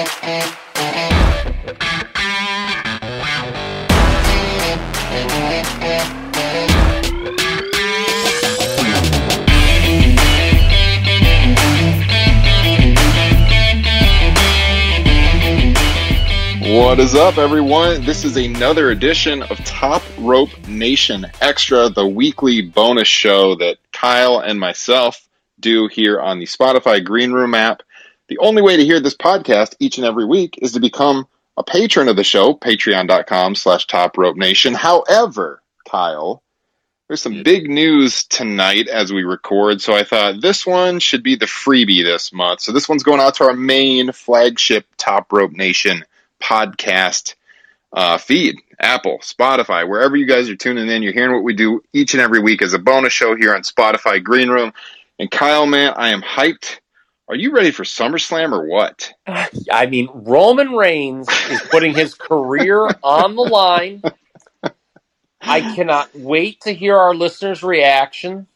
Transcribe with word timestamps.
What 0.00 0.06
is 16.98 17.14
up, 17.14 17.36
everyone? 17.36 18.02
This 18.06 18.24
is 18.24 18.38
another 18.38 18.90
edition 18.90 19.42
of 19.42 19.58
Top 19.66 20.02
Rope 20.16 20.66
Nation 20.66 21.26
Extra, 21.42 21.90
the 21.90 22.06
weekly 22.06 22.62
bonus 22.62 23.06
show 23.06 23.54
that 23.56 23.76
Kyle 23.92 24.38
and 24.38 24.58
myself 24.58 25.28
do 25.58 25.88
here 25.88 26.18
on 26.18 26.38
the 26.38 26.46
Spotify 26.46 27.04
Green 27.04 27.32
Room 27.32 27.54
app. 27.54 27.82
The 28.30 28.38
only 28.38 28.62
way 28.62 28.76
to 28.76 28.84
hear 28.84 29.00
this 29.00 29.16
podcast 29.16 29.74
each 29.80 29.98
and 29.98 30.06
every 30.06 30.24
week 30.24 30.60
is 30.62 30.72
to 30.72 30.80
become 30.80 31.26
a 31.56 31.64
patron 31.64 32.06
of 32.06 32.14
the 32.14 32.22
show, 32.22 32.54
patreon.com 32.54 33.56
slash 33.56 33.88
top 33.88 34.16
rope 34.16 34.36
nation. 34.36 34.72
However, 34.72 35.60
Kyle, 35.84 36.40
there's 37.08 37.20
some 37.20 37.42
big 37.42 37.68
news 37.68 38.22
tonight 38.22 38.86
as 38.86 39.12
we 39.12 39.24
record, 39.24 39.82
so 39.82 39.94
I 39.94 40.04
thought 40.04 40.40
this 40.40 40.64
one 40.64 41.00
should 41.00 41.24
be 41.24 41.34
the 41.34 41.46
freebie 41.46 42.04
this 42.04 42.32
month. 42.32 42.60
So 42.60 42.70
this 42.70 42.88
one's 42.88 43.02
going 43.02 43.18
out 43.18 43.34
to 43.34 43.44
our 43.46 43.52
main 43.52 44.12
flagship 44.12 44.86
Top 44.96 45.32
Rope 45.32 45.50
Nation 45.50 46.04
podcast 46.40 47.34
uh, 47.92 48.16
feed 48.16 48.60
Apple, 48.78 49.18
Spotify, 49.22 49.88
wherever 49.88 50.16
you 50.16 50.26
guys 50.26 50.48
are 50.48 50.54
tuning 50.54 50.88
in. 50.88 51.02
You're 51.02 51.12
hearing 51.12 51.34
what 51.34 51.42
we 51.42 51.54
do 51.54 51.82
each 51.92 52.14
and 52.14 52.20
every 52.20 52.38
week 52.38 52.62
as 52.62 52.74
a 52.74 52.78
bonus 52.78 53.12
show 53.12 53.34
here 53.34 53.56
on 53.56 53.62
Spotify 53.62 54.22
Green 54.22 54.50
Room. 54.50 54.72
And 55.18 55.28
Kyle, 55.28 55.66
man, 55.66 55.94
I 55.96 56.10
am 56.10 56.22
hyped. 56.22 56.78
Are 57.30 57.36
you 57.36 57.52
ready 57.52 57.70
for 57.70 57.84
SummerSlam 57.84 58.50
or 58.52 58.66
what? 58.66 59.12
I 59.70 59.86
mean, 59.86 60.08
Roman 60.12 60.72
Reigns 60.72 61.28
is 61.48 61.60
putting 61.70 61.94
his 61.94 62.12
career 62.12 62.88
on 63.04 63.36
the 63.36 63.42
line. 63.42 64.02
I 65.40 65.60
cannot 65.60 66.12
wait 66.12 66.60
to 66.62 66.72
hear 66.72 66.96
our 66.96 67.14
listeners' 67.14 67.62
reaction. 67.62 68.48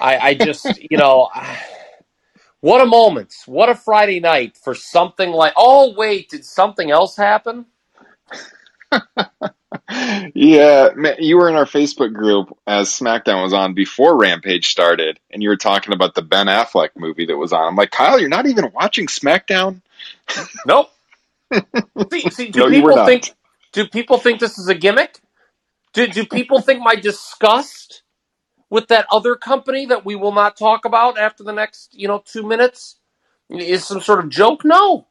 I, 0.00 0.18
I 0.18 0.34
just, 0.34 0.82
you 0.90 0.98
know, 0.98 1.28
what 2.58 2.80
a 2.80 2.86
moment. 2.86 3.36
What 3.46 3.68
a 3.68 3.76
Friday 3.76 4.18
night 4.18 4.56
for 4.56 4.74
something 4.74 5.30
like, 5.30 5.52
oh, 5.56 5.94
wait, 5.96 6.28
did 6.28 6.44
something 6.44 6.90
else 6.90 7.14
happen? 7.14 7.66
yeah, 10.34 10.90
man, 10.94 11.16
you 11.18 11.36
were 11.36 11.48
in 11.48 11.56
our 11.56 11.64
Facebook 11.66 12.12
group 12.12 12.56
as 12.66 12.88
SmackDown 12.88 13.42
was 13.42 13.52
on 13.52 13.74
before 13.74 14.18
Rampage 14.18 14.68
started, 14.68 15.18
and 15.30 15.42
you 15.42 15.48
were 15.48 15.56
talking 15.56 15.94
about 15.94 16.14
the 16.14 16.22
Ben 16.22 16.46
Affleck 16.46 16.90
movie 16.96 17.26
that 17.26 17.36
was 17.36 17.52
on. 17.52 17.66
I'm 17.68 17.76
like, 17.76 17.90
Kyle, 17.90 18.18
you're 18.20 18.28
not 18.28 18.46
even 18.46 18.72
watching 18.72 19.06
SmackDown. 19.06 19.82
Nope. 20.66 20.90
see, 22.10 22.30
see, 22.30 22.48
do 22.48 22.60
no, 22.60 22.68
people 22.70 23.06
think? 23.06 23.34
Do 23.72 23.86
people 23.86 24.18
think 24.18 24.40
this 24.40 24.58
is 24.58 24.68
a 24.68 24.74
gimmick? 24.74 25.20
Do 25.92 26.06
do 26.06 26.24
people 26.26 26.60
think 26.60 26.80
my 26.80 26.94
disgust 26.94 28.02
with 28.70 28.88
that 28.88 29.06
other 29.12 29.36
company 29.36 29.86
that 29.86 30.04
we 30.04 30.16
will 30.16 30.32
not 30.32 30.56
talk 30.56 30.84
about 30.84 31.18
after 31.18 31.44
the 31.44 31.52
next 31.52 31.94
you 31.94 32.08
know 32.08 32.22
two 32.24 32.42
minutes 32.42 32.96
is 33.50 33.84
some 33.84 34.00
sort 34.00 34.20
of 34.20 34.30
joke? 34.30 34.64
No. 34.64 35.06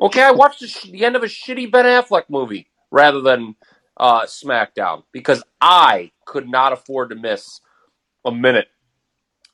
Okay, 0.00 0.22
I 0.22 0.32
watched 0.32 0.60
the, 0.60 0.90
the 0.90 1.04
end 1.04 1.16
of 1.16 1.22
a 1.22 1.26
shitty 1.26 1.70
Ben 1.70 1.84
Affleck 1.84 2.24
movie 2.28 2.68
rather 2.90 3.20
than 3.20 3.56
uh, 3.96 4.22
SmackDown 4.22 5.04
because 5.12 5.42
I 5.60 6.12
could 6.26 6.48
not 6.48 6.72
afford 6.72 7.10
to 7.10 7.16
miss 7.16 7.60
a 8.24 8.32
minute 8.32 8.68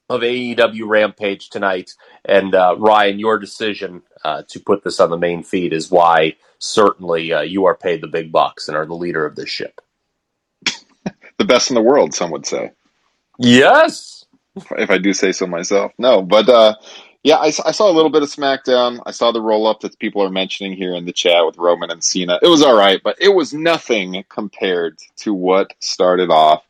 of 0.09 0.23
AEW 0.23 0.89
Rampage 0.89 1.51
tonight. 1.51 1.95
And 2.25 2.55
uh, 2.55 2.75
Ryan, 2.79 3.19
your 3.19 3.39
decision 3.39 4.03
uh, 4.25 4.43
to 4.49 4.61
put 4.61 4.83
this 4.83 5.01
on 5.01 5.11
the 5.11 5.17
main 5.17 5.43
feed 5.43 5.73
is 5.73 5.91
why 5.91 6.37
certainly 6.59 7.33
uh, 7.33 7.43
you 7.43 7.67
are 7.67 7.77
paid 7.77 8.01
the 8.01 8.09
big 8.09 8.33
bucks 8.33 8.69
and 8.69 8.77
are 8.77 8.87
the 8.87 8.95
leader 8.95 9.25
of 9.25 9.37
this 9.37 9.49
ship. 9.49 9.81
the 11.39 11.45
best 11.45 11.71
in 11.71 11.75
the 11.75 11.83
world, 11.83 12.13
some 12.13 12.31
would 12.33 12.47
say. 12.47 12.73
Yes. 13.39 14.25
If 14.57 14.91
I 14.91 14.99
do 14.99 15.13
say 15.13 15.33
so 15.33 15.47
myself. 15.47 15.93
No, 15.97 16.23
but 16.23 16.49
uh, 16.49 16.75
yeah, 17.23 17.37
I, 17.37 17.47
I, 17.47 17.73
saw 17.73 17.91
a 17.91 17.93
little 17.93 18.11
bit 18.11 18.23
of 18.23 18.31
SmackDown. 18.31 19.01
I 19.05 19.11
saw 19.11 19.31
the 19.31 19.43
roll 19.43 19.67
up 19.67 19.81
that 19.81 19.99
people 19.99 20.23
are 20.23 20.31
mentioning 20.31 20.73
here 20.73 20.95
in 20.95 21.05
the 21.05 21.13
chat 21.13 21.45
with 21.45 21.59
Roman 21.59 21.91
and 21.91 22.03
Cena. 22.03 22.39
It 22.43 22.49
was 22.49 22.63
all 22.63 22.77
right, 22.77 23.01
but 23.03 23.17
it 23.21 23.29
was 23.29 23.53
nothing 23.53 24.25
compared 24.29 24.99
to 25.19 25.35
what 25.35 25.75
started 25.81 26.31
off 26.31 26.65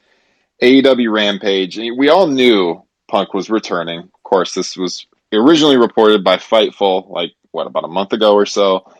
AEW 0.60 1.12
Rampage. 1.12 1.76
We 1.76 2.08
all 2.08 2.26
knew 2.26 2.82
Punk 3.08 3.32
was 3.32 3.48
returning. 3.48 4.00
Of 4.00 4.22
course, 4.24 4.52
this 4.52 4.76
was 4.76 5.06
originally 5.32 5.76
reported 5.76 6.24
by 6.24 6.36
Fightful, 6.36 7.08
like 7.08 7.32
what 7.52 7.68
about 7.68 7.84
a 7.84 7.88
month 7.88 8.12
ago 8.12 8.34
or 8.34 8.46
so. 8.46 8.90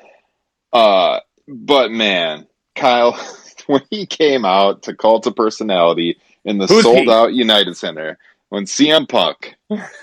Uh, 0.73 1.19
but 1.49 1.91
man, 1.91 2.47
Kyle, 2.77 3.19
when 3.67 3.83
he 3.91 4.07
came 4.07 4.45
out 4.45 4.85
to 4.85 4.95
Cult 4.95 5.27
of 5.27 5.35
Personality 5.35 6.19
in 6.45 6.59
the 6.59 6.69
sold 6.69 7.09
out 7.09 7.35
United 7.35 7.77
Center 7.77 8.19
when 8.51 8.65
CM 8.65 9.09
Punk 9.09 9.57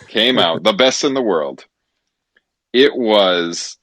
came 0.08 0.40
out, 0.40 0.64
the 0.64 0.74
best 0.74 1.04
in 1.04 1.14
the 1.14 1.22
world, 1.22 1.66
it 2.74 2.96
was. 2.96 3.78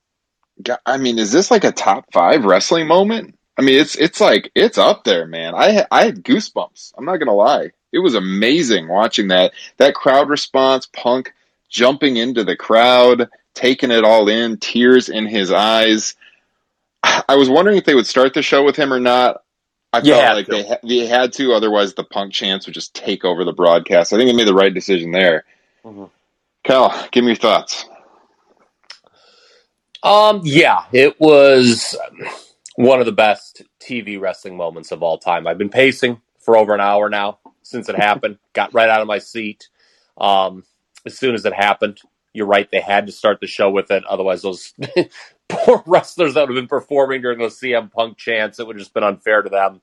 I 0.84 0.98
mean, 0.98 1.19
is 1.19 1.32
this 1.32 1.50
like 1.50 1.64
a 1.64 1.72
top 1.72 2.06
five 2.12 2.44
wrestling 2.44 2.86
moment? 2.86 3.36
I 3.56 3.62
mean, 3.62 3.80
it's 3.80 3.94
it's 3.94 4.20
like 4.20 4.50
it's 4.54 4.78
up 4.78 5.04
there, 5.04 5.26
man. 5.26 5.54
I 5.54 5.86
I 5.91 6.04
had 6.04 6.25
goosebumps. 6.25 6.92
I'm 6.98 7.04
not 7.04 7.19
gonna 7.19 7.34
lie. 7.34 7.70
It 7.92 8.00
was 8.00 8.14
amazing 8.14 8.88
watching 8.88 9.28
that 9.28 9.52
that 9.76 9.94
crowd 9.94 10.28
response. 10.28 10.86
Punk 10.86 11.32
jumping 11.69 12.16
into 12.16 12.44
the 12.44 12.56
crowd, 12.56 13.28
taking 13.54 13.91
it 13.91 14.04
all 14.04 14.28
in, 14.28 14.56
tears 14.56 15.08
in 15.08 15.26
his 15.26 15.52
eyes. 15.52 16.14
I 17.02 17.36
was 17.36 17.50
wondering 17.50 17.76
if 17.76 17.84
they 17.84 17.94
would 17.94 18.06
start 18.06 18.34
the 18.34 18.42
show 18.42 18.64
with 18.64 18.76
him 18.76 18.92
or 18.92 19.00
not. 19.00 19.42
I 19.94 20.00
felt 20.03 20.37
like 20.37 20.47
they, 20.47 20.69
ha- 20.69 20.78
they 20.82 21.06
had 21.06 21.32
to, 21.34 21.53
otherwise 21.53 21.94
the 21.94 22.05
punk 22.05 22.32
chance 22.32 22.66
would 22.66 22.75
just 22.75 22.94
take 22.94 23.25
over 23.25 23.44
the 23.44 23.53
broadcast. 23.53 24.12
I 24.12 24.16
think 24.16 24.28
they 24.28 24.37
made 24.37 24.49
the 24.49 24.55
right 24.55 24.72
decision 24.72 25.12
there. 25.12 25.44
Mm-hmm. 25.84 26.05
Cal, 26.65 27.09
give 27.12 27.25
me 27.25 27.31
your 27.31 27.37
thoughts. 27.37 27.87
Um, 30.03 30.41
yeah, 30.44 30.84
it 30.93 31.19
was 31.21 31.97
one 32.77 33.00
of 33.00 33.06
the 33.06 33.12
best 33.12 33.62
TV 33.81 34.21
wrestling 34.21 34.56
moments 34.56 34.93
of 34.93 35.03
all 35.03 35.19
time. 35.19 35.47
I've 35.47 35.59
been 35.59 35.71
pacing 35.71 36.21
for 36.41 36.56
over 36.56 36.75
an 36.75 36.81
hour 36.81 37.09
now 37.09 37.38
since 37.62 37.88
it 37.88 37.97
happened. 37.97 38.38
Got 38.53 38.75
right 38.75 38.88
out 38.88 39.00
of 39.00 39.06
my 39.06 39.19
seat. 39.19 39.69
Um, 40.19 40.65
as 41.06 41.19
soon 41.19 41.34
as 41.34 41.44
it 41.44 41.55
happened, 41.55 42.00
you're 42.32 42.47
right. 42.47 42.71
They 42.71 42.81
had 42.81 43.06
to 43.06 43.12
start 43.12 43.41
the 43.41 43.47
show 43.47 43.71
with 43.71 43.91
it. 43.91 44.05
Otherwise, 44.05 44.43
those 44.43 44.75
poor 45.49 45.82
wrestlers 45.87 46.34
that 46.34 46.41
would 46.41 46.56
have 46.56 46.62
been 46.62 46.69
performing 46.69 47.22
during 47.22 47.38
those 47.38 47.59
CM 47.59 47.91
Punk 47.91 48.16
chants, 48.16 48.59
it 48.59 48.66
would 48.66 48.77
have 48.77 48.81
just 48.81 48.94
been 48.94 49.05
unfair 49.05 49.43
to 49.43 49.50
them. 49.50 49.81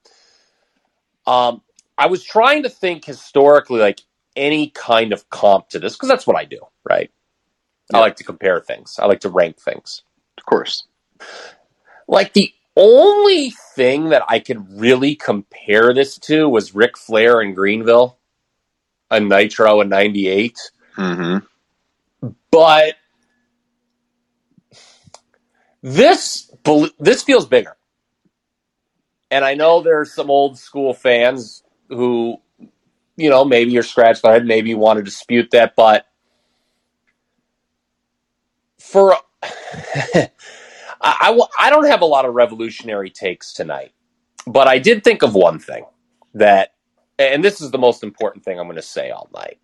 Um, 1.26 1.62
I 1.98 2.08
was 2.08 2.24
trying 2.24 2.64
to 2.64 2.70
think 2.70 3.06
historically, 3.06 3.80
like 3.80 4.02
any 4.36 4.70
kind 4.70 5.14
of 5.14 5.30
comp 5.30 5.70
to 5.70 5.80
this, 5.80 5.96
because 5.96 6.10
that's 6.10 6.26
what 6.26 6.36
I 6.36 6.46
do, 6.46 6.60
right? 6.84 7.12
Yeah. 7.92 7.98
I 7.98 8.02
like 8.02 8.16
to 8.18 8.24
compare 8.24 8.60
things. 8.60 8.98
I 9.00 9.06
like 9.06 9.22
to 9.22 9.30
rank 9.30 9.60
things. 9.60 10.04
Of 10.38 10.46
course. 10.46 10.88
Like 12.08 12.34
the 12.34 12.52
only 12.76 13.52
thing 13.76 14.10
that 14.10 14.24
I 14.28 14.40
could 14.40 14.80
really 14.80 15.16
compare 15.16 15.94
this 15.94 16.18
to 16.20 16.48
was 16.48 16.74
Ric 16.74 16.98
Flair 16.98 17.42
in 17.42 17.54
Greenville, 17.54 18.18
a 19.10 19.20
Nitro 19.20 19.82
in 19.82 19.90
'98. 19.90 20.58
Mm-hmm. 20.98 22.32
But 22.50 22.96
this 25.84 26.52
this 27.00 27.24
feels 27.24 27.48
bigger, 27.48 27.78
and 29.32 29.46
I 29.46 29.56
know 29.56 29.82
there's 29.82 30.14
some 30.14 30.30
old 30.32 30.58
school 30.60 30.94
fans 30.94 31.64
who, 31.90 32.38
you 33.18 33.30
know, 33.30 33.46
maybe 33.46 33.72
you're 33.72 33.84
scratching 33.84 34.22
their 34.24 34.34
head, 34.34 34.46
maybe 34.46 34.70
you 34.72 34.78
want 34.78 34.98
to 34.98 35.04
dispute 35.04 35.52
that, 35.52 35.76
but 35.76 36.08
for 38.80 39.16
I, 39.44 40.30
I, 41.02 41.40
I 41.60 41.70
don't 41.70 41.88
have 41.88 42.02
a 42.02 42.06
lot 42.08 42.26
of 42.26 42.36
revolutionary 42.36 43.10
takes 43.12 43.54
tonight, 43.54 43.94
but 44.48 44.68
I 44.68 44.80
did 44.80 45.04
think 45.04 45.24
of 45.24 45.36
one 45.36 45.60
thing 45.60 45.86
that, 46.36 46.74
and 47.20 47.44
this 47.44 47.62
is 47.62 47.72
the 47.72 47.80
most 47.80 48.04
important 48.04 48.46
thing 48.46 48.60
I'm 48.60 48.68
going 48.68 48.78
to 48.78 48.82
say 48.84 49.12
all 49.12 49.30
night. 49.34 49.60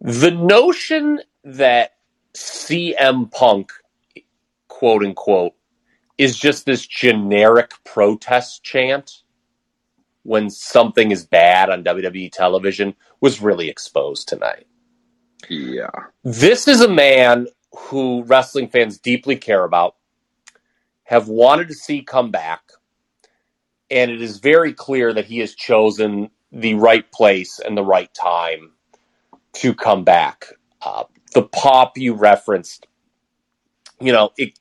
The 0.00 0.32
notion 0.32 1.20
that 1.44 1.92
CM 2.34 3.30
Punk 3.32 3.72
quote 4.74 5.04
unquote, 5.04 5.52
is 6.18 6.36
just 6.36 6.66
this 6.66 6.84
generic 6.84 7.70
protest 7.84 8.64
chant 8.64 9.22
when 10.24 10.50
something 10.50 11.12
is 11.12 11.24
bad 11.24 11.70
on 11.70 11.84
WWE 11.84 12.32
television 12.32 12.92
was 13.20 13.40
really 13.40 13.68
exposed 13.68 14.28
tonight. 14.28 14.66
Yeah. 15.48 15.90
This 16.24 16.66
is 16.66 16.80
a 16.80 16.88
man 16.88 17.46
who 17.72 18.24
wrestling 18.24 18.68
fans 18.68 18.98
deeply 18.98 19.36
care 19.36 19.62
about, 19.62 19.94
have 21.04 21.28
wanted 21.28 21.68
to 21.68 21.74
see 21.74 22.02
come 22.02 22.32
back, 22.32 22.62
and 23.90 24.10
it 24.10 24.20
is 24.20 24.38
very 24.38 24.72
clear 24.72 25.12
that 25.12 25.26
he 25.26 25.38
has 25.38 25.54
chosen 25.54 26.30
the 26.50 26.74
right 26.74 27.10
place 27.12 27.60
and 27.60 27.76
the 27.76 27.84
right 27.84 28.12
time 28.12 28.72
to 29.52 29.72
come 29.72 30.02
back. 30.02 30.46
Uh, 30.82 31.04
the 31.32 31.42
pop 31.42 31.96
you 31.96 32.14
referenced, 32.14 32.88
you 34.00 34.12
know, 34.12 34.30
it 34.36 34.58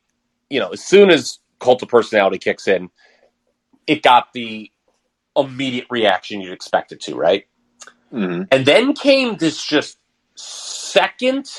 you 0.54 0.60
know, 0.60 0.70
as 0.70 0.84
soon 0.84 1.10
as 1.10 1.40
cult 1.60 1.82
of 1.82 1.90
personality 1.90 2.38
kicks 2.38 2.68
in, 2.68 2.92
it 3.88 4.04
got 4.04 4.32
the 4.34 4.72
immediate 5.36 5.88
reaction 5.90 6.42
you'd 6.42 6.54
expect 6.54 6.92
it 6.92 7.02
to, 7.02 7.16
right? 7.16 7.48
Mm-hmm. 8.14 8.44
And 8.52 8.66
then 8.66 8.94
came 8.94 9.38
this 9.38 9.66
just 9.66 9.98
second 10.36 11.50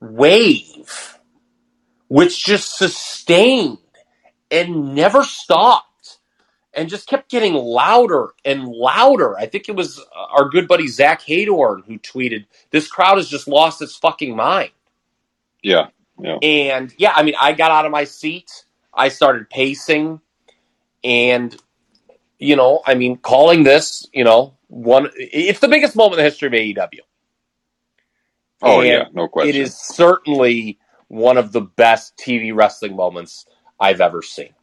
wave, 0.00 1.18
which 2.08 2.42
just 2.42 2.78
sustained 2.78 3.76
and 4.50 4.94
never 4.94 5.22
stopped 5.22 6.18
and 6.72 6.88
just 6.88 7.06
kept 7.06 7.30
getting 7.30 7.52
louder 7.52 8.30
and 8.42 8.66
louder. 8.66 9.36
I 9.38 9.44
think 9.44 9.68
it 9.68 9.76
was 9.76 10.02
our 10.14 10.48
good 10.48 10.66
buddy 10.66 10.88
Zach 10.88 11.20
Heydorn 11.20 11.84
who 11.84 11.98
tweeted, 11.98 12.46
This 12.70 12.88
crowd 12.88 13.18
has 13.18 13.28
just 13.28 13.46
lost 13.46 13.82
its 13.82 13.96
fucking 13.96 14.34
mind. 14.34 14.70
Yeah. 15.62 15.88
Yeah. 16.20 16.36
And 16.42 16.92
yeah, 16.98 17.12
I 17.14 17.22
mean, 17.22 17.34
I 17.40 17.52
got 17.52 17.70
out 17.70 17.84
of 17.84 17.92
my 17.92 18.04
seat. 18.04 18.50
I 18.92 19.08
started 19.08 19.50
pacing. 19.50 20.20
And, 21.04 21.56
you 22.38 22.56
know, 22.56 22.82
I 22.86 22.94
mean, 22.94 23.16
calling 23.16 23.64
this, 23.64 24.06
you 24.12 24.24
know, 24.24 24.56
one, 24.68 25.10
it's 25.16 25.60
the 25.60 25.68
biggest 25.68 25.96
moment 25.96 26.14
in 26.14 26.24
the 26.24 26.30
history 26.30 26.46
of 26.48 26.52
AEW. 26.54 27.00
Oh, 28.62 28.80
and 28.80 28.88
yeah, 28.88 29.04
no 29.12 29.28
question. 29.28 29.50
It 29.50 29.56
is 29.56 29.76
certainly 29.76 30.78
one 31.08 31.36
of 31.36 31.52
the 31.52 31.60
best 31.60 32.16
TV 32.16 32.54
wrestling 32.54 32.96
moments 32.96 33.46
I've 33.78 34.00
ever 34.00 34.22
seen. 34.22 34.54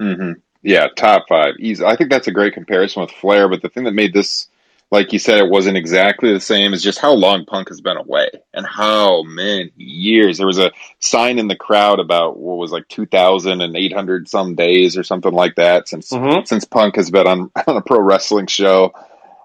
Mm-hmm. 0.00 0.32
Yeah, 0.62 0.88
top 0.96 1.24
five. 1.28 1.54
Easy. 1.58 1.84
I 1.84 1.96
think 1.96 2.10
that's 2.10 2.28
a 2.28 2.32
great 2.32 2.54
comparison 2.54 3.02
with 3.02 3.10
Flair, 3.10 3.48
but 3.48 3.62
the 3.62 3.68
thing 3.68 3.84
that 3.84 3.92
made 3.92 4.12
this 4.12 4.48
like 4.94 5.12
you 5.12 5.18
said, 5.18 5.38
it 5.38 5.50
wasn't 5.50 5.76
exactly 5.76 6.32
the 6.32 6.38
same 6.38 6.72
as 6.72 6.80
just 6.80 7.00
how 7.00 7.12
long 7.12 7.44
Punk 7.46 7.68
has 7.68 7.80
been 7.80 7.96
away 7.96 8.30
and 8.54 8.64
how 8.64 9.24
many 9.24 9.72
years. 9.76 10.38
There 10.38 10.46
was 10.46 10.60
a 10.60 10.70
sign 11.00 11.40
in 11.40 11.48
the 11.48 11.56
crowd 11.56 11.98
about 11.98 12.38
what 12.38 12.58
was 12.58 12.70
like 12.70 12.86
2,800 12.88 14.28
some 14.28 14.54
days 14.54 14.96
or 14.96 15.02
something 15.02 15.32
like 15.32 15.56
that 15.56 15.88
since 15.88 16.10
mm-hmm. 16.10 16.44
since 16.44 16.64
Punk 16.64 16.94
has 16.94 17.10
been 17.10 17.26
on, 17.26 17.50
on 17.66 17.76
a 17.76 17.82
pro 17.82 18.00
wrestling 18.00 18.46
show. 18.46 18.94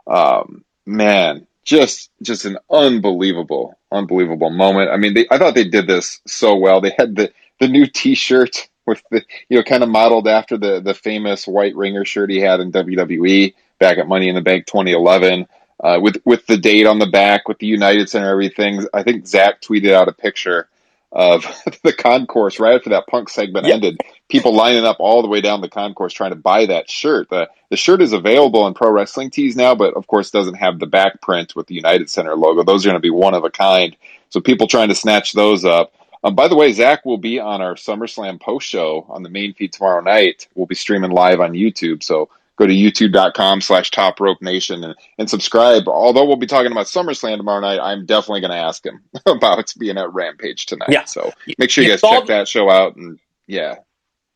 Um, 0.05 0.63
man, 0.85 1.47
just 1.65 2.11
just 2.21 2.45
an 2.45 2.59
unbelievable, 2.69 3.75
unbelievable 3.91 4.51
moment. 4.51 4.91
I 4.91 4.97
mean, 4.97 5.15
they, 5.15 5.25
I 5.31 5.39
thought 5.39 5.55
they 5.55 5.67
did 5.67 5.87
this 5.87 6.21
so 6.27 6.57
well. 6.57 6.79
They 6.79 6.93
had 6.95 7.15
the 7.15 7.33
the 7.59 7.67
new 7.67 7.87
T-shirt 7.87 8.69
with 8.85 9.01
the 9.09 9.25
you 9.49 9.57
know 9.57 9.63
kind 9.63 9.81
of 9.81 9.89
modeled 9.89 10.27
after 10.27 10.59
the 10.59 10.79
the 10.79 10.93
famous 10.93 11.47
white 11.47 11.75
ringer 11.75 12.05
shirt 12.05 12.29
he 12.29 12.39
had 12.39 12.59
in 12.59 12.71
WWE 12.71 13.55
back 13.79 13.97
at 13.97 14.07
Money 14.07 14.29
in 14.29 14.35
the 14.35 14.41
Bank 14.41 14.65
2011. 14.65 15.47
Uh, 15.81 15.97
with 16.01 16.17
with 16.25 16.45
the 16.45 16.57
date 16.57 16.85
on 16.85 16.99
the 16.99 17.07
back, 17.07 17.47
with 17.47 17.57
the 17.59 17.67
United 17.67 18.09
Center, 18.09 18.29
everything. 18.29 18.85
I 18.93 19.03
think 19.03 19.25
Zach 19.25 19.61
tweeted 19.61 19.93
out 19.93 20.09
a 20.09 20.13
picture 20.13 20.67
of 21.11 21.45
the 21.83 21.93
concourse 21.93 22.59
right 22.59 22.75
after 22.75 22.91
that 22.91 23.07
punk 23.07 23.29
segment 23.29 23.65
yep. 23.65 23.75
ended. 23.75 24.01
People 24.27 24.53
lining 24.53 24.85
up 24.85 24.97
all 24.99 25.21
the 25.21 25.27
way 25.27 25.41
down 25.41 25.61
the 25.61 25.69
concourse 25.69 26.13
trying 26.13 26.31
to 26.31 26.35
buy 26.35 26.65
that 26.65 26.89
shirt. 26.89 27.29
The 27.29 27.49
the 27.69 27.77
shirt 27.77 28.01
is 28.01 28.13
available 28.13 28.67
in 28.67 28.73
pro 28.73 28.91
wrestling 28.91 29.29
tees 29.29 29.55
now, 29.55 29.73
but 29.73 29.93
of 29.95 30.05
course 30.07 30.31
doesn't 30.31 30.55
have 30.55 30.79
the 30.79 30.85
back 30.85 31.21
print 31.21 31.55
with 31.55 31.67
the 31.67 31.75
United 31.75 32.09
Center 32.09 32.35
logo. 32.35 32.63
Those 32.63 32.85
are 32.85 32.89
going 32.89 33.01
to 33.01 33.05
be 33.05 33.09
one 33.09 33.33
of 33.33 33.43
a 33.43 33.49
kind. 33.49 33.95
So 34.29 34.41
people 34.41 34.67
trying 34.67 34.89
to 34.89 34.95
snatch 34.95 35.33
those 35.33 35.65
up. 35.65 35.93
Um, 36.23 36.35
by 36.35 36.47
the 36.47 36.55
way, 36.55 36.71
Zach 36.73 37.05
will 37.05 37.17
be 37.17 37.39
on 37.39 37.61
our 37.61 37.75
SummerSlam 37.75 38.41
post 38.41 38.67
show 38.67 39.05
on 39.09 39.23
the 39.23 39.29
main 39.29 39.53
feed 39.53 39.71
tomorrow 39.71 40.01
night. 40.01 40.47
We'll 40.53 40.67
be 40.67 40.75
streaming 40.75 41.11
live 41.11 41.39
on 41.39 41.53
YouTube. 41.53 42.03
So 42.03 42.29
go 42.59 42.67
to 42.67 42.73
youtube.com 42.73 43.61
slash 43.61 43.89
top 43.89 44.19
rope 44.19 44.41
nation 44.41 44.83
and, 44.83 44.93
and 45.17 45.29
subscribe. 45.29 45.87
Although 45.87 46.25
we'll 46.25 46.35
be 46.35 46.45
talking 46.45 46.71
about 46.71 46.87
SummerSlam 46.87 47.37
tomorrow 47.37 47.61
night, 47.61 47.79
I'm 47.81 48.05
definitely 48.05 48.41
going 48.41 48.51
to 48.51 48.57
ask 48.57 48.85
him 48.85 49.01
about 49.25 49.73
being 49.79 49.97
at 49.97 50.13
Rampage 50.13 50.65
tonight. 50.65 50.89
Yeah. 50.89 51.05
So 51.05 51.31
make 51.57 51.69
sure 51.69 51.83
you, 51.83 51.91
you 51.91 51.93
guys 51.97 52.01
check 52.01 52.25
the, 52.27 52.33
that 52.33 52.47
show 52.49 52.69
out. 52.69 52.97
And 52.97 53.17
yeah. 53.47 53.75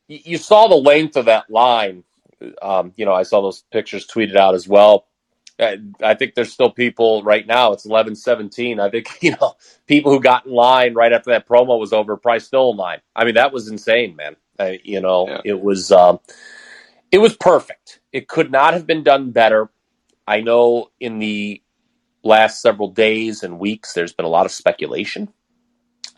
You 0.07 0.37
saw 0.37 0.67
the 0.67 0.75
length 0.75 1.17
of 1.17 1.25
that 1.25 1.49
line. 1.49 2.03
Um, 2.61 2.93
you 2.95 3.05
know, 3.05 3.13
I 3.13 3.23
saw 3.23 3.41
those 3.41 3.63
pictures 3.71 4.07
tweeted 4.07 4.35
out 4.35 4.55
as 4.55 4.67
well. 4.67 5.05
I, 5.59 5.77
I 6.01 6.13
think 6.15 6.33
there's 6.33 6.51
still 6.51 6.71
people 6.71 7.23
right 7.23 7.45
now. 7.45 7.73
It's 7.73 7.85
11:17. 7.85 8.79
I 8.79 8.89
think 8.89 9.07
you 9.21 9.31
know 9.39 9.55
people 9.87 10.11
who 10.11 10.19
got 10.19 10.45
in 10.45 10.51
line 10.51 10.93
right 10.93 11.13
after 11.13 11.31
that 11.31 11.47
promo 11.47 11.79
was 11.79 11.93
over, 11.93 12.17
probably 12.17 12.39
still 12.39 12.71
in 12.71 12.77
line. 12.77 12.99
I 13.15 13.23
mean, 13.23 13.35
that 13.35 13.53
was 13.53 13.69
insane, 13.69 14.15
man. 14.15 14.35
I, 14.59 14.79
you 14.83 14.99
know, 14.99 15.27
yeah. 15.27 15.41
it 15.45 15.61
was 15.61 15.91
um, 15.91 16.19
it 17.13 17.19
was 17.19 17.37
perfect. 17.37 18.01
It 18.11 18.27
could 18.27 18.51
not 18.51 18.73
have 18.73 18.87
been 18.87 19.03
done 19.03 19.31
better. 19.31 19.69
I 20.27 20.41
know 20.41 20.89
in 20.99 21.19
the 21.19 21.61
last 22.23 22.59
several 22.59 22.89
days 22.89 23.43
and 23.43 23.59
weeks, 23.59 23.93
there's 23.93 24.13
been 24.13 24.25
a 24.25 24.29
lot 24.29 24.47
of 24.47 24.51
speculation 24.51 25.31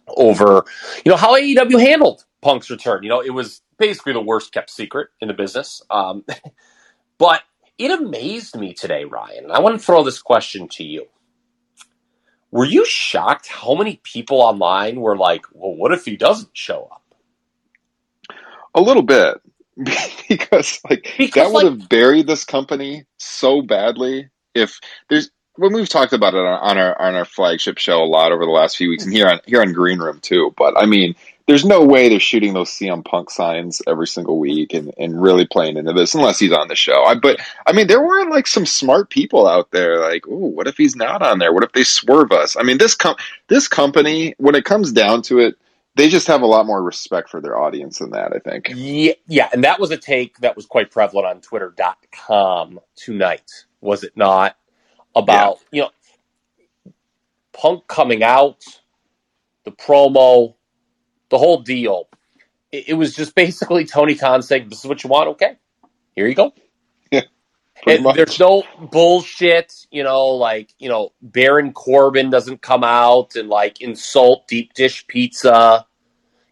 over, 0.07 0.63
you 1.03 1.09
know, 1.12 1.18
how 1.18 1.36
AEW 1.36 1.81
handled 1.81 2.24
Punk's 2.42 2.69
return. 2.69 3.03
You 3.03 3.09
know, 3.09 3.19
it 3.19 3.31
was 3.31 3.62
basically 3.77 4.13
the 4.13 4.21
worst 4.21 4.53
kept 4.53 4.69
secret 4.69 5.09
in 5.19 5.27
the 5.27 5.33
business. 5.33 5.81
Um, 5.89 6.24
but 7.18 7.41
it 7.77 7.91
amazed 7.91 8.56
me 8.56 8.74
today, 8.74 9.03
Ryan. 9.03 9.44
And 9.44 9.51
I 9.51 9.59
want 9.59 9.77
to 9.77 9.86
throw 9.86 10.01
this 10.01 10.21
question 10.21 10.69
to 10.69 10.86
you. 10.86 11.07
Were 12.51 12.65
you 12.65 12.86
shocked 12.86 13.48
how 13.48 13.75
many 13.75 14.00
people 14.01 14.39
online 14.41 15.01
were 15.01 15.18
like, 15.18 15.45
well, 15.51 15.75
what 15.75 15.91
if 15.91 16.06
he 16.06 16.15
doesn't 16.15 16.51
show 16.56 16.88
up? 16.89 17.03
A 18.74 18.80
little 18.80 19.03
bit. 19.03 19.41
because 20.30 20.80
like 20.89 21.13
because, 21.18 21.33
that 21.33 21.51
would 21.51 21.66
like, 21.66 21.80
have 21.80 21.89
buried 21.89 22.27
this 22.27 22.45
company 22.45 23.06
so 23.18 23.62
badly 23.62 24.30
if 24.54 24.80
there's 25.10 25.30
when 25.57 25.74
we've 25.74 25.89
talked 25.89 26.13
about 26.13 26.33
it 26.33 26.39
on, 26.39 26.60
on, 26.60 26.77
our 26.77 27.01
on 27.01 27.16
our 27.16 27.25
flagship 27.25 27.77
show 27.77 28.04
a 28.04 28.06
lot 28.06 28.31
over 28.31 28.45
the 28.45 28.51
last 28.51 28.77
few 28.77 28.89
weeks 28.89 29.04
and 29.04 29.13
here 29.13 29.27
on 29.27 29.39
here 29.45 29.62
on 29.62 29.74
Green 29.74 30.00
Room 30.00 30.19
too. 30.19 30.54
But 30.57 30.77
I 30.77 30.86
mean, 30.86 31.16
there's 31.48 31.66
no 31.66 31.83
way 31.83 32.10
they're 32.10 32.19
shooting 32.19 32.54
those 32.54 32.69
CM 32.69 33.06
Punk 33.06 33.30
signs 33.30 33.81
every 33.88 34.07
single 34.07 34.39
week 34.39 34.74
and, 34.74 34.94
and 34.98 35.22
really 35.22 35.45
playing 35.45 35.77
into 35.77 35.94
this 35.94 36.16
unless 36.16 36.39
he's 36.39 36.51
on 36.51 36.68
the 36.68 36.75
show. 36.75 37.04
I, 37.04 37.16
but 37.16 37.39
I 37.68 37.72
mean, 37.72 37.88
there 37.88 38.01
were 38.01 38.30
like 38.30 38.48
some 38.48 38.66
smart 38.66 39.10
people 39.10 39.48
out 39.48 39.72
there 39.72 40.00
like, 40.00 40.27
oh, 40.27 40.36
what 40.36 40.68
if 40.68 40.77
he's 40.77 40.95
not 40.95 41.22
on 41.22 41.39
there? 41.39 41.54
What 41.54 41.63
if 41.63 41.72
they 41.74 41.83
swerve 41.83 42.31
us? 42.31 42.56
I 42.57 42.63
mean, 42.63 42.77
this 42.77 42.95
com- 42.95 43.18
this 43.48 43.68
company, 43.68 44.36
when 44.38 44.56
it 44.56 44.66
comes 44.66 44.92
down 44.92 45.22
to 45.24 45.39
it, 45.39 45.56
they 45.95 46.09
just 46.09 46.27
have 46.27 46.42
a 46.42 46.45
lot 46.45 46.65
more 46.65 46.83
respect 46.83 47.30
for 47.30 47.42
their 47.42 47.57
audience 47.57 48.00
than 48.00 48.12
that, 48.12 48.33
I 48.33 48.39
think. 48.39 48.71
Yeah, 48.75 49.13
yeah, 49.27 49.50
and 49.53 49.63
that 49.63 49.80
was 49.80 49.92
a 49.92 49.97
take 49.97 50.38
that 50.39 50.56
was 50.56 50.65
quite 50.65 50.92
prevalent 50.92 51.27
on 51.27 51.42
twitter.com 51.42 52.80
tonight, 52.95 53.50
was 53.81 54.03
it 54.03 54.15
not? 54.15 54.57
About, 55.15 55.59
yeah. 55.71 55.77
you 55.77 55.81
know, 55.83 56.94
Punk 57.53 57.88
coming 57.88 58.21
out, 58.21 58.65
the 59.63 59.71
promo, 59.71 60.56
the 61.30 61.38
whole 61.38 61.62
deal. 61.62 62.10
It, 62.74 62.89
it, 62.89 62.93
was 62.96 63.15
just 63.15 63.34
basically 63.34 63.86
Tony 63.86 64.15
Khan 64.15 64.41
saying, 64.41 64.67
This 64.67 64.79
is 64.79 64.86
what 64.86 65.03
you 65.05 65.10
want, 65.10 65.29
okay. 65.29 65.55
Here 66.15 66.27
you 66.27 66.36
go. 66.36 66.53
Yeah. 67.86 68.13
there's 68.15 68.39
no 68.39 68.63
bullshit, 68.91 69.86
you 69.91 70.03
know, 70.03 70.27
like, 70.27 70.74
you 70.79 70.89
know, 70.89 71.12
Baron 71.22 71.74
Corbin 71.74 72.29
doesn't 72.29 72.62
come 72.62 72.84
out 72.84 73.36
and 73.36 73.50
like 73.50 73.82
insult 73.82 74.48
deep 74.48 74.74
dish 74.74 75.05
pizza. 75.08 75.86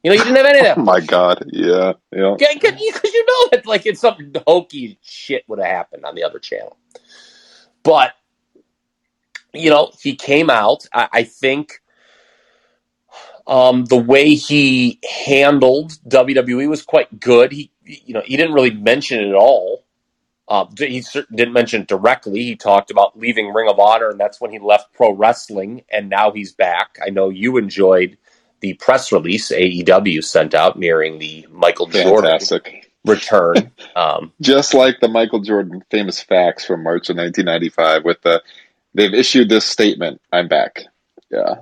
You 0.03 0.12
know, 0.12 0.18
you 0.18 0.24
didn't 0.24 0.38
have 0.38 0.46
any 0.46 0.60
of 0.60 0.65
that. 0.75 0.77
oh 0.77 0.84
my 0.84 1.00
God. 1.00 1.44
Yeah. 1.51 1.94
Yeah. 2.12 2.36
Because 2.38 3.13
you 3.13 3.25
know 3.25 3.50
that 3.51 3.65
like 3.65 3.86
it's 3.86 4.01
some 4.01 4.34
hokey 4.46 5.00
shit 5.01 5.44
would 5.48 5.60
have 5.60 5.68
happened 5.68 6.06
on 6.06 6.13
the 6.15 6.24
other 6.24 6.39
channel. 6.39 6.77
But, 7.84 8.13
you 9.53 9.70
know, 9.70 9.92
he 10.01 10.15
came 10.15 10.50
out. 10.50 10.88
I, 10.94 11.10
I 11.12 11.24
think 11.24 11.82
um, 13.48 13.86
the 13.86 13.98
way 13.98 14.36
he 14.36 15.00
handled 15.25 15.94
WWE 16.08 16.70
was 16.70 16.84
quite 16.84 17.20
good. 17.20 17.51
He, 17.51 17.72
you 17.86 18.13
know, 18.13 18.22
he 18.25 18.38
didn't 18.38 18.53
really 18.53 18.72
mention 18.72 19.20
it 19.20 19.30
at 19.30 19.36
all. 19.36 19.84
Uh, 20.48 20.66
he 20.78 21.04
didn't 21.34 21.54
mention 21.54 21.84
it 21.84 21.88
directly. 21.88 22.44
He 22.44 22.56
talked 22.56 22.92
about 22.92 23.18
leaving 23.18 23.54
Ring 23.54 23.70
of 23.70 23.80
Honor, 23.80 24.10
and 24.10 24.20
that's 24.20 24.42
when 24.42 24.52
he 24.52 24.60
left 24.60 24.94
pro 24.94 25.14
wrestling, 25.14 25.84
and 25.90 26.10
now 26.10 26.32
he's 26.32 26.52
back. 26.52 26.98
I 27.06 27.10
know 27.10 27.30
you 27.30 27.58
enjoyed 27.58 28.18
the 28.60 28.74
press 28.74 29.12
release 29.12 29.52
AEW 29.52 30.24
sent 30.24 30.54
out 30.54 30.78
nearing 30.78 31.20
the 31.20 31.48
Michael 31.50 31.88
Fantastic. 31.90 32.64
Jordan 32.66 32.82
return. 33.06 33.72
Um, 33.96 34.34
Just 34.42 34.74
like 34.74 35.00
the 35.02 35.08
Michael 35.08 35.42
Jordan 35.42 35.84
famous 35.92 36.20
facts 36.20 36.66
from 36.66 36.82
March 36.82 37.12
of 37.12 37.18
1995 37.18 38.04
with 38.04 38.20
the, 38.24 38.42
they've 38.96 39.14
issued 39.14 39.50
this 39.50 39.66
statement, 39.66 40.20
I'm 40.32 40.48
back. 40.48 40.86
Yeah. 41.30 41.56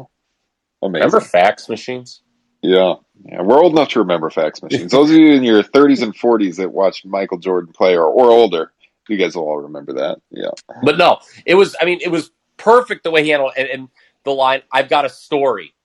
Amazing. 0.82 1.08
Remember 1.08 1.20
fax 1.20 1.68
machines? 1.68 2.22
Yeah. 2.62 2.96
Yeah, 3.24 3.41
we're 3.44 3.62
old 3.62 3.74
enough 3.74 3.89
to 3.89 4.00
remember 4.00 4.30
fax 4.30 4.63
machines. 4.63 4.91
Those 4.91 5.12
of 5.12 5.18
you 5.18 5.34
in 5.34 5.44
your 5.44 5.62
30s 5.62 6.01
and 6.01 6.15
40s 6.15 6.56
that 6.58 6.72
watched 6.72 7.06
Michael 7.06 7.38
Jordan 7.38 7.72
play 7.72 7.96
or, 7.96 8.06
or 8.06 8.32
older, 8.32 8.72
you 9.08 9.18
guys 9.18 9.36
will 9.36 9.44
all 9.44 9.60
remember 9.60 9.94
that. 9.94 10.20
Yeah. 10.32 10.50
But 10.84 10.98
no, 10.98 11.20
it 11.46 11.56
was, 11.56 11.75
I 11.80 11.86
mean, 11.86 12.00
it 12.01 12.10
was 12.10 12.32
perfect 12.58 13.03
the 13.03 13.12
way 13.12 13.24
he 13.24 13.30
handled 13.30 13.53
it. 13.56 13.62
And, 13.62 13.70
and 13.70 13.89
the 14.24 14.32
line, 14.32 14.63
I've 14.72 14.89
got 14.89 15.06
a 15.06 15.10
story, 15.10 15.75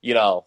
you 0.00 0.14
know, 0.14 0.46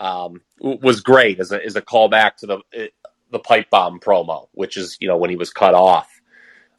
um, 0.00 0.40
was 0.58 1.00
great 1.00 1.38
as 1.38 1.52
a, 1.52 1.62
as 1.62 1.76
a 1.76 1.82
callback 1.82 2.36
to 2.36 2.46
the, 2.46 2.90
the 3.30 3.38
pipe 3.38 3.68
bomb 3.68 4.00
promo, 4.00 4.48
which 4.52 4.76
is, 4.76 4.96
you 5.00 5.08
know, 5.08 5.16
when 5.18 5.30
he 5.30 5.36
was 5.36 5.50
cut 5.50 5.74
off 5.74 6.08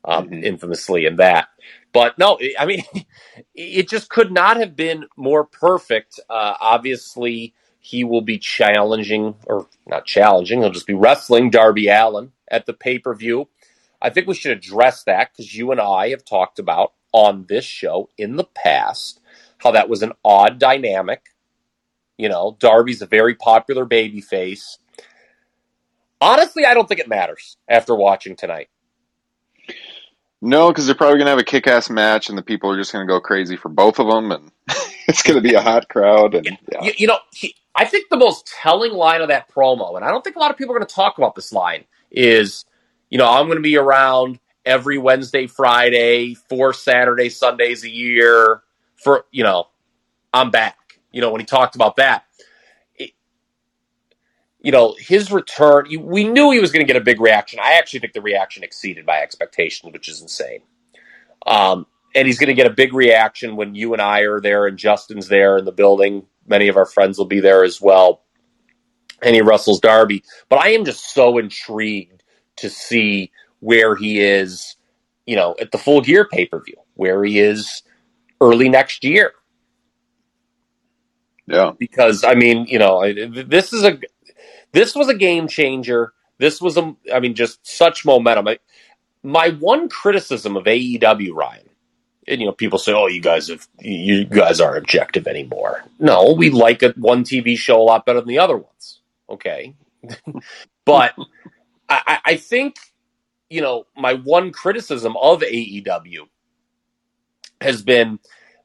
um, 0.03 0.29
mm-hmm. 0.29 0.43
infamously 0.43 1.05
in 1.05 1.17
that. 1.17 1.49
But 1.93 2.17
no, 2.17 2.39
I 2.57 2.65
mean, 2.65 2.83
it 3.55 3.89
just 3.89 4.09
could 4.09 4.31
not 4.31 4.57
have 4.57 4.75
been 4.75 5.05
more 5.15 5.45
perfect. 5.45 6.19
Uh, 6.29 6.55
obviously, 6.59 7.53
he 7.85 8.03
will 8.03 8.21
be 8.21 8.39
challenging, 8.39 9.35
or 9.45 9.67
not 9.85 10.07
challenging, 10.07 10.61
he'll 10.61 10.71
just 10.71 10.87
be 10.87 10.95
wrestling 10.95 11.51
Darby 11.51 11.87
Allin 11.87 12.31
at 12.49 12.65
the 12.65 12.73
pay 12.73 12.97
per 12.97 13.13
view. 13.13 13.47
I 14.01 14.09
think 14.09 14.25
we 14.25 14.33
should 14.33 14.57
address 14.57 15.03
that 15.03 15.29
because 15.31 15.55
you 15.55 15.71
and 15.71 15.79
I 15.79 16.09
have 16.09 16.25
talked 16.25 16.57
about 16.57 16.93
on 17.11 17.45
this 17.47 17.63
show 17.63 18.09
in 18.17 18.37
the 18.37 18.43
past 18.43 19.21
how 19.59 19.69
that 19.69 19.87
was 19.87 20.01
an 20.01 20.13
odd 20.25 20.57
dynamic. 20.57 21.27
You 22.17 22.27
know, 22.27 22.57
Darby's 22.59 23.03
a 23.03 23.05
very 23.05 23.35
popular 23.35 23.85
baby 23.85 24.19
face. 24.19 24.79
Honestly, 26.19 26.65
I 26.65 26.73
don't 26.73 26.89
think 26.89 27.01
it 27.01 27.07
matters 27.07 27.55
after 27.69 27.93
watching 27.93 28.35
tonight. 28.35 28.69
No, 30.41 30.69
because 30.69 30.87
they're 30.87 30.95
probably 30.95 31.17
going 31.17 31.25
to 31.25 31.31
have 31.31 31.39
a 31.39 31.43
kick 31.43 31.67
ass 31.67 31.91
match 31.91 32.29
and 32.29 32.37
the 32.37 32.41
people 32.41 32.71
are 32.71 32.77
just 32.77 32.91
going 32.91 33.05
to 33.05 33.11
go 33.11 33.19
crazy 33.19 33.57
for 33.57 33.69
both 33.69 33.99
of 33.99 34.07
them. 34.07 34.31
And 34.31 34.51
it's 35.07 35.21
going 35.21 35.35
to 35.35 35.41
be 35.41 35.53
a 35.53 35.61
hot 35.61 35.87
crowd. 35.89 36.35
And 36.35 36.57
yeah. 36.71 36.83
you, 36.83 36.93
you, 36.97 37.07
know, 37.07 37.19
he, 37.31 37.55
I 37.75 37.85
think 37.85 38.09
the 38.09 38.17
most 38.17 38.47
telling 38.47 38.93
line 38.93 39.21
of 39.21 39.27
that 39.27 39.49
promo, 39.49 39.95
and 39.95 40.03
I 40.03 40.09
don't 40.09 40.23
think 40.23 40.35
a 40.35 40.39
lot 40.39 40.51
of 40.51 40.57
people 40.57 40.73
are 40.75 40.79
going 40.79 40.87
to 40.87 40.93
talk 40.93 41.17
about 41.17 41.35
this 41.35 41.51
line, 41.51 41.85
is, 42.11 42.65
you 43.09 43.17
know, 43.17 43.29
I'm 43.29 43.45
going 43.45 43.57
to 43.57 43.63
be 43.63 43.77
around 43.77 44.39
every 44.65 44.97
Wednesday, 44.97 45.47
Friday, 45.47 46.33
four 46.33 46.73
Saturday, 46.73 47.29
Sundays 47.29 47.83
a 47.83 47.89
year 47.89 48.63
for, 48.95 49.25
you 49.31 49.43
know, 49.43 49.67
I'm 50.33 50.49
back. 50.49 50.77
You 51.11 51.21
know, 51.21 51.31
when 51.31 51.39
he 51.39 51.45
talked 51.45 51.75
about 51.75 51.97
that, 51.97 52.25
it, 52.95 53.11
you 54.59 54.71
know, 54.71 54.95
his 54.97 55.31
return, 55.31 55.85
we 56.01 56.23
knew 56.23 56.51
he 56.51 56.59
was 56.59 56.71
going 56.71 56.85
to 56.85 56.91
get 56.91 56.99
a 56.99 57.03
big 57.03 57.21
reaction. 57.21 57.59
I 57.61 57.73
actually 57.73 57.99
think 57.99 58.13
the 58.13 58.21
reaction 58.21 58.63
exceeded 58.63 59.05
my 59.05 59.21
expectations, 59.21 59.93
which 59.93 60.09
is 60.09 60.21
insane. 60.21 60.61
Um, 61.45 61.85
and 62.15 62.27
he's 62.27 62.39
going 62.39 62.49
to 62.49 62.55
get 62.55 62.67
a 62.67 62.73
big 62.73 62.93
reaction 62.93 63.55
when 63.55 63.75
you 63.75 63.93
and 63.93 64.01
I 64.01 64.21
are 64.21 64.41
there 64.41 64.67
and 64.67 64.77
Justin's 64.77 65.27
there 65.27 65.57
in 65.57 65.65
the 65.65 65.73
building. 65.73 66.25
Many 66.47 66.69
of 66.69 66.77
our 66.77 66.85
friends 66.85 67.17
will 67.17 67.25
be 67.25 67.41
there 67.41 67.63
as 67.63 67.81
well. 67.81 68.23
And 69.23 69.35
he 69.35 69.41
wrestles 69.41 69.79
Darby. 69.79 70.23
But 70.49 70.59
I 70.59 70.69
am 70.69 70.85
just 70.85 71.13
so 71.13 71.37
intrigued 71.37 72.23
to 72.57 72.69
see 72.69 73.31
where 73.59 73.95
he 73.95 74.21
is, 74.21 74.75
you 75.25 75.35
know, 75.35 75.55
at 75.59 75.71
the 75.71 75.77
full 75.77 76.01
gear 76.01 76.27
pay 76.31 76.45
per 76.45 76.61
view, 76.61 76.77
where 76.95 77.23
he 77.23 77.39
is 77.39 77.83
early 78.41 78.69
next 78.69 79.03
year. 79.03 79.33
Yeah. 81.47 81.73
Because, 81.79 82.23
I 82.23 82.35
mean, 82.35 82.65
you 82.67 82.79
know, 82.79 83.01
this 83.45 83.73
is 83.73 83.83
a. 83.83 83.99
This 84.71 84.95
was 84.95 85.09
a 85.09 85.15
game 85.15 85.47
changer. 85.47 86.13
This 86.37 86.61
was 86.61 86.77
a, 86.77 86.95
I 87.13 87.19
mean, 87.19 87.33
just 87.35 87.65
such 87.65 88.05
momentum. 88.05 88.47
I, 88.47 88.59
my 89.23 89.49
one 89.59 89.89
criticism 89.89 90.57
of 90.57 90.65
AEW, 90.65 91.33
Ryan, 91.33 91.69
and 92.27 92.41
you 92.41 92.47
know 92.47 92.53
people 92.53 92.79
say 92.79 92.93
oh 92.93 93.07
you 93.07 93.21
guys 93.21 93.49
have 93.49 93.67
you 93.79 94.25
guys 94.25 94.59
aren't 94.59 94.77
objective 94.77 95.27
anymore. 95.27 95.83
No 95.99 96.33
we 96.33 96.49
like 96.49 96.83
a, 96.83 96.93
one 96.97 97.23
tv 97.23 97.57
show 97.57 97.81
a 97.81 97.83
lot 97.83 98.05
better 98.05 98.19
than 98.19 98.29
the 98.29 98.39
other 98.39 98.57
ones. 98.57 99.01
Okay. 99.29 99.75
But 100.85 101.15
I, 101.89 102.19
I 102.25 102.35
think 102.37 102.77
you 103.49 103.61
know 103.61 103.85
my 103.97 104.13
one 104.15 104.51
criticism 104.51 105.15
of 105.17 105.41
aew 105.41 106.27
has 107.61 107.81
been 107.81 108.19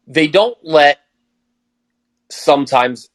they 0.07 0.29
don't 0.29 0.59
let 0.63 0.99
sometimes 2.31 3.09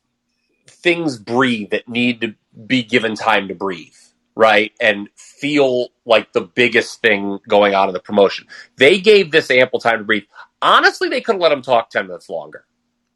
things 0.67 1.17
breathe 1.17 1.71
that 1.71 1.87
need 1.87 2.21
to 2.21 2.35
be 2.65 2.83
given 2.83 3.15
time 3.15 3.47
to 3.49 3.55
breathe 3.55 3.93
right 4.35 4.71
and 4.81 5.09
feel 5.15 5.89
like 6.05 6.33
the 6.33 6.41
biggest 6.41 7.01
thing 7.01 7.39
going 7.47 7.73
on 7.73 7.87
in 7.87 7.93
the 7.93 7.99
promotion. 7.99 8.47
They 8.77 8.99
gave 8.99 9.31
this 9.31 9.49
ample 9.49 9.79
time 9.79 9.99
to 9.99 10.03
breathe. 10.03 10.23
Honestly, 10.61 11.09
they 11.09 11.21
could 11.21 11.35
have 11.35 11.41
let 11.41 11.51
him 11.51 11.61
talk 11.61 11.89
10 11.89 12.07
minutes 12.07 12.29
longer. 12.29 12.65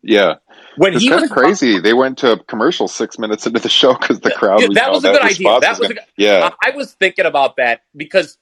Yeah. 0.02 0.36
When 0.78 0.94
it's 0.94 1.04
he 1.04 1.12
was 1.12 1.30
crazy, 1.30 1.80
they 1.80 1.94
went 1.94 2.20
to 2.20 2.34
a 2.34 2.44
commercial 2.44 2.88
six 2.88 3.20
minutes 3.20 3.46
into 3.46 3.60
the 3.60 3.70
show 3.70 3.94
because 3.94 4.22
the 4.22 4.32
crowd. 4.32 4.66
Was, 4.68 4.76
that 4.76 4.92
was 4.92 5.04
a 5.04 5.12
good 5.12 5.22
idea. 5.22 5.60
That 5.60 5.78
was 5.78 5.90
a, 5.90 5.94
good, 5.94 6.00
yeah. 6.16 6.52
I 6.64 6.72
was 6.72 6.94
thinking 6.94 7.26
about 7.26 7.58
that 7.58 7.82
because 7.96 8.38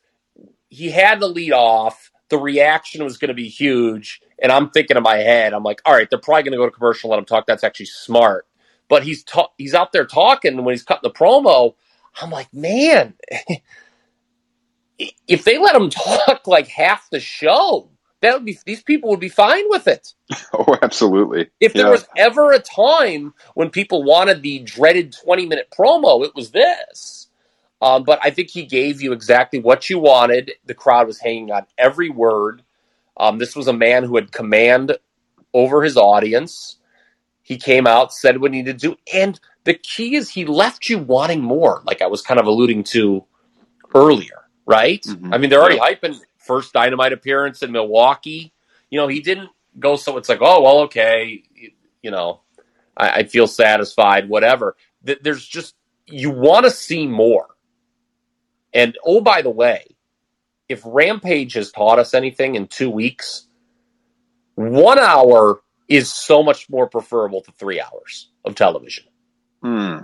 he 0.70 0.90
had 0.90 1.20
to 1.22 1.28
lead 1.28 1.54
off. 1.54 2.12
The 2.30 2.38
reaction 2.38 3.04
was 3.04 3.18
going 3.18 3.30
to 3.30 3.34
be 3.34 3.48
huge, 3.48 4.20
and 4.38 4.52
I'm 4.52 4.70
thinking 4.70 4.98
in 4.98 5.04
my 5.04 5.16
head, 5.16 5.54
I'm 5.54 5.64
like, 5.64 5.82
all 5.86 5.94
right, 5.94 6.10
they're 6.10 6.20
probably 6.20 6.44
going 6.44 6.52
to 6.52 6.58
go 6.58 6.66
to 6.66 6.72
commercial, 6.72 7.10
let 7.10 7.20
him 7.20 7.26
talk. 7.26 7.48
That's 7.48 7.64
actually 7.64 7.86
smart. 7.86 8.46
But 8.90 9.04
he's 9.04 9.24
ta- 9.24 9.52
he's 9.58 9.74
out 9.74 9.94
there 9.94 10.06
talking, 10.06 10.56
and 10.56 10.66
when 10.66 10.74
he's 10.74 10.84
cutting 10.84 11.10
the 11.10 11.18
promo, 11.18 11.76
I'm 12.22 12.30
like, 12.30 12.54
man, 12.54 13.14
if 15.28 15.44
they 15.44 15.58
let 15.58 15.76
him 15.76 15.90
talk 15.90 16.48
like 16.48 16.68
half 16.68 17.10
the 17.10 17.20
show, 17.20 17.90
that 18.22 18.34
would 18.34 18.46
be 18.46 18.58
these 18.66 18.82
people 18.82 19.10
would 19.10 19.20
be 19.20 19.30
fine 19.30 19.70
with 19.70 19.88
it. 19.88 20.14
Oh, 20.54 20.78
absolutely. 20.82 21.50
If 21.60 21.74
there 21.74 21.86
yeah. 21.86 21.92
was 21.92 22.08
ever 22.18 22.52
a 22.52 22.60
time 22.60 23.34
when 23.54 23.70
people 23.70 24.04
wanted 24.04 24.42
the 24.42 24.60
dreaded 24.60 25.14
20 25.14 25.46
minute 25.46 25.70
promo, 25.78 26.26
it 26.26 26.34
was 26.36 26.52
this. 26.52 27.28
Um, 27.82 28.04
but 28.04 28.20
I 28.24 28.32
think 28.32 28.50
he 28.50 28.66
gave 28.66 29.02
you 29.02 29.14
exactly 29.14 29.60
what 29.60 29.90
you 29.90 30.00
wanted. 30.00 30.52
The 30.66 30.74
crowd 30.74 31.08
was 31.08 31.20
hanging 31.20 31.52
on 31.52 31.66
every 31.78 32.10
word. 32.10 32.64
Um, 33.18 33.38
this 33.38 33.56
was 33.56 33.68
a 33.68 33.74
man 33.74 34.04
who 34.04 34.16
had 34.16 34.32
command 34.32 34.98
over 35.54 35.84
his 35.84 35.96
audience. 35.96 36.78
He 37.44 37.58
came 37.58 37.88
out, 37.88 38.14
said 38.14 38.42
what 38.42 38.52
he 38.52 38.60
needed 38.60 38.80
to 38.80 38.90
do, 38.90 38.96
and 39.14 39.40
the 39.68 39.74
key 39.74 40.16
is 40.16 40.30
he 40.30 40.46
left 40.46 40.88
you 40.88 40.98
wanting 40.98 41.42
more, 41.42 41.84
like 41.86 42.02
I 42.02 42.08
was 42.08 42.22
kind 42.22 42.40
of 42.40 42.46
alluding 42.46 42.86
to 42.86 43.26
earlier, 43.94 44.46
right? 44.66 45.02
Mm-hmm. 45.02 45.34
I 45.34 45.38
mean, 45.38 45.50
they're 45.50 45.60
already 45.60 45.78
hyping 45.78 46.18
first 46.38 46.72
dynamite 46.72 47.12
appearance 47.12 47.62
in 47.62 47.74
Milwaukee. 47.74 48.54
You 48.90 48.98
know, 48.98 49.10
he 49.10 49.20
didn't 49.20 49.50
go 49.78 49.98
so 49.98 50.16
it's 50.16 50.30
like, 50.30 50.40
oh, 50.42 50.62
well, 50.62 50.80
okay, 50.84 51.44
you 52.02 52.12
know, 52.12 52.44
I, 52.96 53.10
I 53.10 53.24
feel 53.26 53.46
satisfied, 53.46 54.30
whatever. 54.30 54.78
There's 55.04 55.46
just, 55.46 55.76
you 56.06 56.30
want 56.32 56.64
to 56.64 56.72
see 56.72 57.06
more. 57.06 57.48
And 58.74 58.98
oh, 59.06 59.20
by 59.20 59.42
the 59.42 59.50
way, 59.50 59.98
if 60.70 60.82
Rampage 60.86 61.56
has 61.56 61.74
taught 61.74 62.00
us 62.00 62.14
anything 62.14 62.56
in 62.56 62.68
two 62.68 62.90
weeks, 62.90 63.48
one 64.56 64.98
hour 64.98 65.60
is 65.90 66.10
so 66.10 66.42
much 66.42 66.70
more 66.70 66.88
preferable 66.88 67.42
to 67.42 67.52
three 67.52 67.82
hours 67.82 68.30
of 68.46 68.56
television. 68.56 69.04
Hmm. 69.68 69.98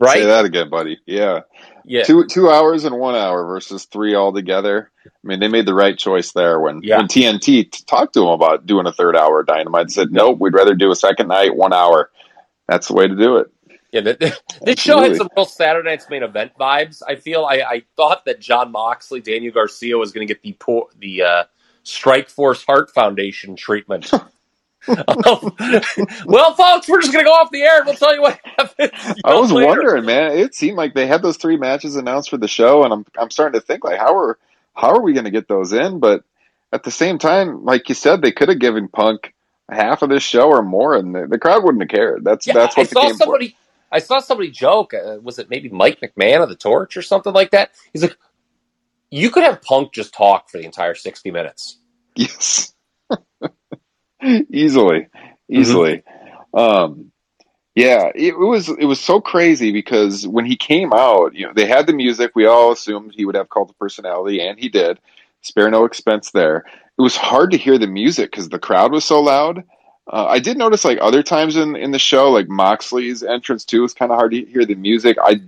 Right? 0.00 0.20
Say 0.20 0.24
that 0.24 0.44
again, 0.44 0.70
buddy. 0.70 0.98
Yeah. 1.06 1.40
Yeah. 1.84 2.04
Two 2.04 2.26
two 2.26 2.50
hours 2.50 2.84
and 2.84 2.98
one 2.98 3.14
hour 3.14 3.44
versus 3.44 3.84
three 3.84 4.14
altogether. 4.14 4.90
I 5.06 5.10
mean, 5.22 5.38
they 5.38 5.48
made 5.48 5.66
the 5.66 5.74
right 5.74 5.96
choice 5.96 6.32
there 6.32 6.58
when 6.58 6.80
yeah. 6.82 6.96
when 6.96 7.06
TNT 7.06 7.70
t- 7.70 7.84
talked 7.86 8.14
to 8.14 8.20
them 8.20 8.30
about 8.30 8.66
doing 8.66 8.86
a 8.86 8.92
third 8.92 9.16
hour 9.16 9.42
dynamite. 9.42 9.90
Said, 9.90 10.10
nope, 10.10 10.38
we'd 10.40 10.54
rather 10.54 10.74
do 10.74 10.90
a 10.90 10.96
second 10.96 11.28
night, 11.28 11.54
one 11.54 11.72
hour. 11.72 12.10
That's 12.66 12.88
the 12.88 12.94
way 12.94 13.06
to 13.06 13.14
do 13.14 13.36
it. 13.36 13.50
Yeah, 13.92 14.00
the, 14.00 14.38
this 14.62 14.80
show 14.80 15.00
had 15.00 15.14
some 15.14 15.28
real 15.36 15.46
Saturday 15.46 15.88
Night's 15.88 16.08
main 16.08 16.22
event 16.22 16.52
vibes. 16.58 17.02
I 17.06 17.14
feel 17.14 17.44
I, 17.44 17.56
I 17.56 17.82
thought 17.96 18.24
that 18.24 18.40
Jon 18.40 18.72
Moxley, 18.72 19.20
Daniel 19.20 19.52
Garcia 19.52 19.96
was 19.96 20.10
going 20.10 20.26
to 20.26 20.34
get 20.34 20.42
the 20.42 20.56
the 20.98 21.22
uh, 21.22 21.44
Strike 21.84 22.30
Force 22.30 22.64
Heart 22.64 22.90
Foundation 22.90 23.56
treatment 23.56 24.10
well, 26.26 26.54
folks, 26.54 26.88
we're 26.88 27.00
just 27.00 27.12
going 27.12 27.24
to 27.24 27.28
go 27.28 27.32
off 27.32 27.50
the 27.50 27.62
air 27.62 27.78
and 27.78 27.86
we'll 27.86 27.94
tell 27.94 28.14
you 28.14 28.22
what 28.22 28.38
happens. 28.44 28.90
I 29.24 29.34
was 29.34 29.50
later. 29.50 29.68
wondering, 29.68 30.04
man. 30.04 30.32
It 30.32 30.54
seemed 30.54 30.76
like 30.76 30.94
they 30.94 31.06
had 31.06 31.22
those 31.22 31.36
three 31.36 31.56
matches 31.56 31.96
announced 31.96 32.30
for 32.30 32.36
the 32.36 32.48
show, 32.48 32.84
and 32.84 32.92
I'm 32.92 33.06
I'm 33.18 33.30
starting 33.30 33.58
to 33.60 33.66
think 33.66 33.84
like, 33.84 33.98
how 33.98 34.16
are 34.16 34.38
how 34.74 34.90
are 34.90 35.00
we 35.00 35.12
going 35.12 35.24
to 35.24 35.30
get 35.30 35.48
those 35.48 35.72
in? 35.72 36.00
But 36.00 36.24
at 36.72 36.82
the 36.82 36.90
same 36.90 37.18
time, 37.18 37.64
like 37.64 37.88
you 37.88 37.94
said, 37.94 38.20
they 38.20 38.32
could 38.32 38.48
have 38.48 38.58
given 38.58 38.88
Punk 38.88 39.32
half 39.70 40.02
of 40.02 40.10
this 40.10 40.22
show 40.22 40.48
or 40.48 40.62
more, 40.62 40.94
and 40.94 41.14
the, 41.14 41.26
the 41.26 41.38
crowd 41.38 41.64
wouldn't 41.64 41.82
have 41.82 41.88
cared. 41.88 42.24
That's 42.24 42.46
yeah, 42.46 42.54
that's 42.54 42.76
what 42.76 42.88
I 42.88 42.90
saw 42.90 43.12
somebody. 43.12 43.48
For. 43.50 43.56
I 43.92 43.98
saw 44.00 44.18
somebody 44.18 44.50
joke. 44.50 44.92
Uh, 44.92 45.18
was 45.22 45.38
it 45.38 45.48
maybe 45.48 45.68
Mike 45.68 46.00
McMahon 46.00 46.42
of 46.42 46.48
the 46.48 46.56
Torch 46.56 46.96
or 46.96 47.02
something 47.02 47.32
like 47.32 47.52
that? 47.52 47.70
He's 47.92 48.02
like, 48.02 48.16
you 49.10 49.30
could 49.30 49.44
have 49.44 49.62
Punk 49.62 49.92
just 49.92 50.12
talk 50.12 50.50
for 50.50 50.58
the 50.58 50.64
entire 50.64 50.94
sixty 50.94 51.30
minutes. 51.30 51.78
Yes. 52.16 52.73
Easily, 54.24 55.08
easily. 55.48 56.02
Mm-hmm. 56.54 56.58
Um, 56.58 57.12
yeah, 57.74 58.12
it, 58.14 58.38
was 58.38 58.68
it 58.68 58.84
was 58.84 59.00
so 59.00 59.20
crazy 59.20 59.72
because 59.72 60.26
when 60.26 60.44
he 60.46 60.56
came 60.56 60.92
out, 60.92 61.34
you 61.34 61.46
know, 61.46 61.52
they 61.54 61.66
had 61.66 61.86
the 61.86 61.92
music. 61.92 62.32
We 62.34 62.46
all 62.46 62.70
assumed 62.70 63.12
he 63.14 63.24
would 63.24 63.34
have 63.34 63.48
cult 63.48 63.70
of 63.70 63.78
personality, 63.78 64.40
and 64.40 64.58
he 64.58 64.68
did. 64.68 65.00
Spare 65.42 65.70
no 65.70 65.84
expense 65.84 66.30
there. 66.30 66.64
It 66.96 67.02
was 67.02 67.16
hard 67.16 67.50
to 67.50 67.58
hear 67.58 67.76
the 67.76 67.88
music 67.88 68.30
because 68.30 68.48
the 68.48 68.60
crowd 68.60 68.92
was 68.92 69.04
so 69.04 69.20
loud. 69.20 69.64
Uh, 70.06 70.26
I 70.26 70.38
did 70.38 70.56
notice 70.56 70.84
like 70.84 70.98
other 71.00 71.22
times 71.22 71.56
in 71.56 71.74
in 71.74 71.90
the 71.90 71.98
show, 71.98 72.30
like 72.30 72.48
Moxley's 72.48 73.24
entrance 73.24 73.64
too, 73.64 73.82
was 73.82 73.94
kind 73.94 74.12
of 74.12 74.18
hard 74.18 74.32
to 74.32 74.44
hear 74.44 74.64
the 74.64 74.76
music. 74.76 75.16
I 75.20 75.40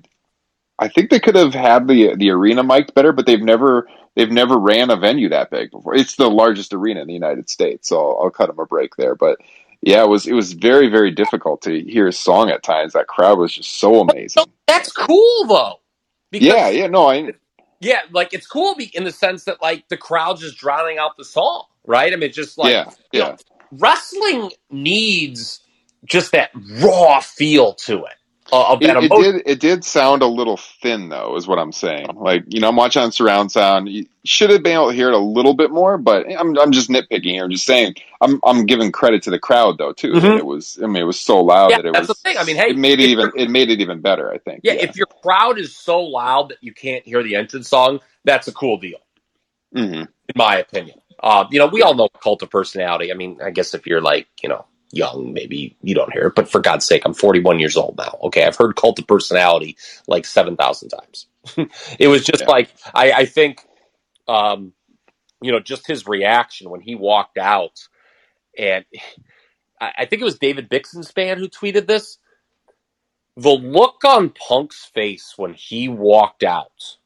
I 0.79 0.89
think 0.89 1.11
they 1.11 1.21
could 1.21 1.37
have 1.37 1.55
had 1.55 1.87
the 1.87 2.17
the 2.17 2.31
arena 2.31 2.65
mic'd 2.65 2.93
better, 2.95 3.13
but 3.13 3.27
they've 3.27 3.41
never 3.41 3.87
they've 4.17 4.31
never 4.31 4.59
ran 4.59 4.91
a 4.91 4.97
venue 4.97 5.29
that 5.29 5.51
big 5.51 5.71
before. 5.71 5.95
It's 5.95 6.17
the 6.17 6.29
largest 6.31 6.73
arena 6.73 7.03
in 7.03 7.07
the 7.07 7.15
United 7.15 7.49
States, 7.49 7.89
so 7.89 7.99
I'll, 7.99 8.25
I'll 8.25 8.31
cut 8.31 8.49
them 8.49 8.59
a 8.59 8.67
break 8.67 8.97
there. 8.97 9.15
But 9.15 9.39
yeah, 9.83 10.03
it 10.03 10.09
was 10.09 10.27
it 10.27 10.33
was 10.33 10.55
very 10.55 10.89
very 10.89 11.13
difficult 11.13 11.63
to 11.63 11.81
hear 11.81 12.07
his 12.07 12.19
song 12.19 12.51
at 12.51 12.63
times. 12.63 12.95
That 12.95 13.07
crowd 13.07 13.39
was 13.39 13.55
just 13.55 13.77
so 13.79 14.01
amazing. 14.01 14.43
That's 14.67 14.91
cool 14.91 15.47
though. 15.47 15.81
yeah, 16.33 16.69
yeah, 16.69 16.89
no, 16.89 17.09
I. 17.09 17.33
Yeah, 17.79 18.01
like 18.11 18.33
it's 18.33 18.47
cool 18.47 18.75
in 18.95 19.05
the 19.05 19.13
sense 19.13 19.45
that 19.45 19.61
like 19.61 19.89
the 19.89 19.99
crowd 19.99 20.39
just 20.39 20.57
drowning 20.57 20.97
out 20.99 21.17
the 21.19 21.27
song, 21.27 21.65
right? 21.87 22.11
I 22.11 22.17
mean, 22.17 22.33
just 22.33 22.57
like 22.57 22.73
yeah, 22.73 22.91
yeah. 23.13 23.21
Know, 23.21 23.37
wrestling 23.71 24.51
needs 24.71 25.61
just 26.07 26.33
that 26.33 26.51
raw 26.81 27.21
feel 27.21 27.75
to 27.75 28.05
it. 28.05 28.15
It, 28.53 29.05
it, 29.05 29.11
did. 29.11 29.43
It 29.47 29.61
did 29.61 29.85
sound 29.85 30.23
a 30.23 30.27
little 30.27 30.57
thin, 30.57 31.09
though, 31.09 31.37
is 31.37 31.49
what 31.49 31.59
I'm 31.59 31.73
saying. 31.73 32.09
Like 32.15 32.45
you 32.47 32.61
know, 32.61 32.69
I'm 32.69 32.77
watching 32.77 33.03
on 33.03 33.11
surround 33.11 33.51
sound. 33.51 33.89
You 33.89 34.07
should 34.25 34.51
have 34.51 34.63
been 34.63 34.75
able 34.75 34.91
to 34.91 34.95
hear 34.95 35.09
it 35.09 35.15
a 35.15 35.19
little 35.19 35.55
bit 35.55 35.71
more, 35.71 35.99
but 35.99 36.27
I'm 36.33 36.57
I'm 36.59 36.71
just 36.71 36.89
nitpicking 36.89 37.25
here. 37.25 37.45
I'm 37.45 37.51
just 37.51 37.67
saying. 37.67 37.97
I'm 38.21 38.41
I'm 38.45 38.65
giving 38.67 38.93
credit 38.93 39.23
to 39.25 39.31
the 39.31 39.39
crowd 39.39 39.79
though 39.79 39.93
too. 39.93 40.13
Mm-hmm. 40.13 40.39
It 40.39 40.47
was. 40.47 40.79
I 40.83 40.87
mean, 40.87 41.03
it 41.03 41.07
was 41.07 41.19
so 41.19 41.43
loud 41.43 41.71
yeah, 41.71 41.79
that 41.79 41.87
it 41.87 41.93
that's 41.95 42.09
was. 42.09 42.19
the 42.19 42.29
thing. 42.29 42.39
I 42.39 42.45
mean, 42.45 42.57
hey, 42.57 42.71
it 42.71 42.79
made 42.79 43.01
it 43.01 43.11
even. 43.11 43.33
It 43.35 43.51
made 43.51 43.71
it 43.71 43.81
even 43.81 44.01
better. 44.01 44.33
I 44.33 44.39
think. 44.39 44.61
Yeah, 44.63 44.75
yeah, 44.75 44.83
if 44.83 44.97
your 44.97 45.07
crowd 45.07 45.59
is 45.59 45.77
so 45.77 46.01
loud 46.01 46.51
that 46.51 46.59
you 46.63 46.73
can't 46.73 47.05
hear 47.05 47.23
the 47.23 47.35
entrance 47.35 47.69
song, 47.69 48.01
that's 48.25 48.47
a 48.49 48.53
cool 48.53 48.79
deal. 48.79 48.99
Mm-hmm. 49.75 50.03
In 50.03 50.35
my 50.37 50.59
opinion, 50.59 51.01
uh, 51.21 51.47
you 51.51 51.59
know, 51.59 51.67
we 51.67 51.83
all 51.83 51.95
know 51.95 52.09
cult 52.09 52.43
of 52.43 52.51
personality. 52.51 53.11
I 53.11 53.15
mean, 53.15 53.41
I 53.43 53.51
guess 53.51 53.75
if 53.75 53.87
you're 53.87 54.01
like, 54.01 54.29
you 54.43 54.49
know, 54.49 54.67
young, 54.93 55.33
maybe 55.33 55.77
you 55.83 55.95
don't 55.95 56.13
hear 56.13 56.29
it, 56.29 56.35
but 56.35 56.49
for 56.49 56.61
God's 56.61 56.85
sake, 56.85 57.03
I'm 57.05 57.15
41 57.15 57.59
years 57.59 57.77
old 57.77 57.97
now. 57.99 58.19
Okay, 58.25 58.45
I've 58.45 58.57
heard 58.57 58.77
Cult 58.77 58.99
of 58.99 59.07
Personality 59.07 59.77
like 60.07 60.25
7,000 60.25 60.89
times. 60.89 61.27
it 61.99 62.09
was 62.09 62.25
just 62.25 62.43
yeah. 62.43 62.49
like, 62.49 62.71
I, 62.95 63.13
I 63.13 63.25
think, 63.25 63.61
um, 64.29 64.73
you 65.41 65.53
know, 65.53 65.61
just 65.61 65.87
his 65.87 66.07
reaction 66.07 66.71
when 66.71 66.81
he 66.81 66.95
walked 66.95 67.39
out, 67.39 67.89
and 68.57 68.85
I, 69.81 69.93
I 69.99 70.05
think 70.07 70.23
it 70.23 70.27
was 70.27 70.39
David 70.39 70.71
Bixenspan 70.71 71.39
who 71.39 71.49
tweeted 71.49 71.87
this. 71.87 72.19
The 73.39 73.51
look 73.51 74.03
on 74.07 74.31
Punk's 74.31 74.87
face 74.87 75.35
when 75.37 75.53
he 75.53 75.89
walked 75.89 76.43
out 76.43 76.97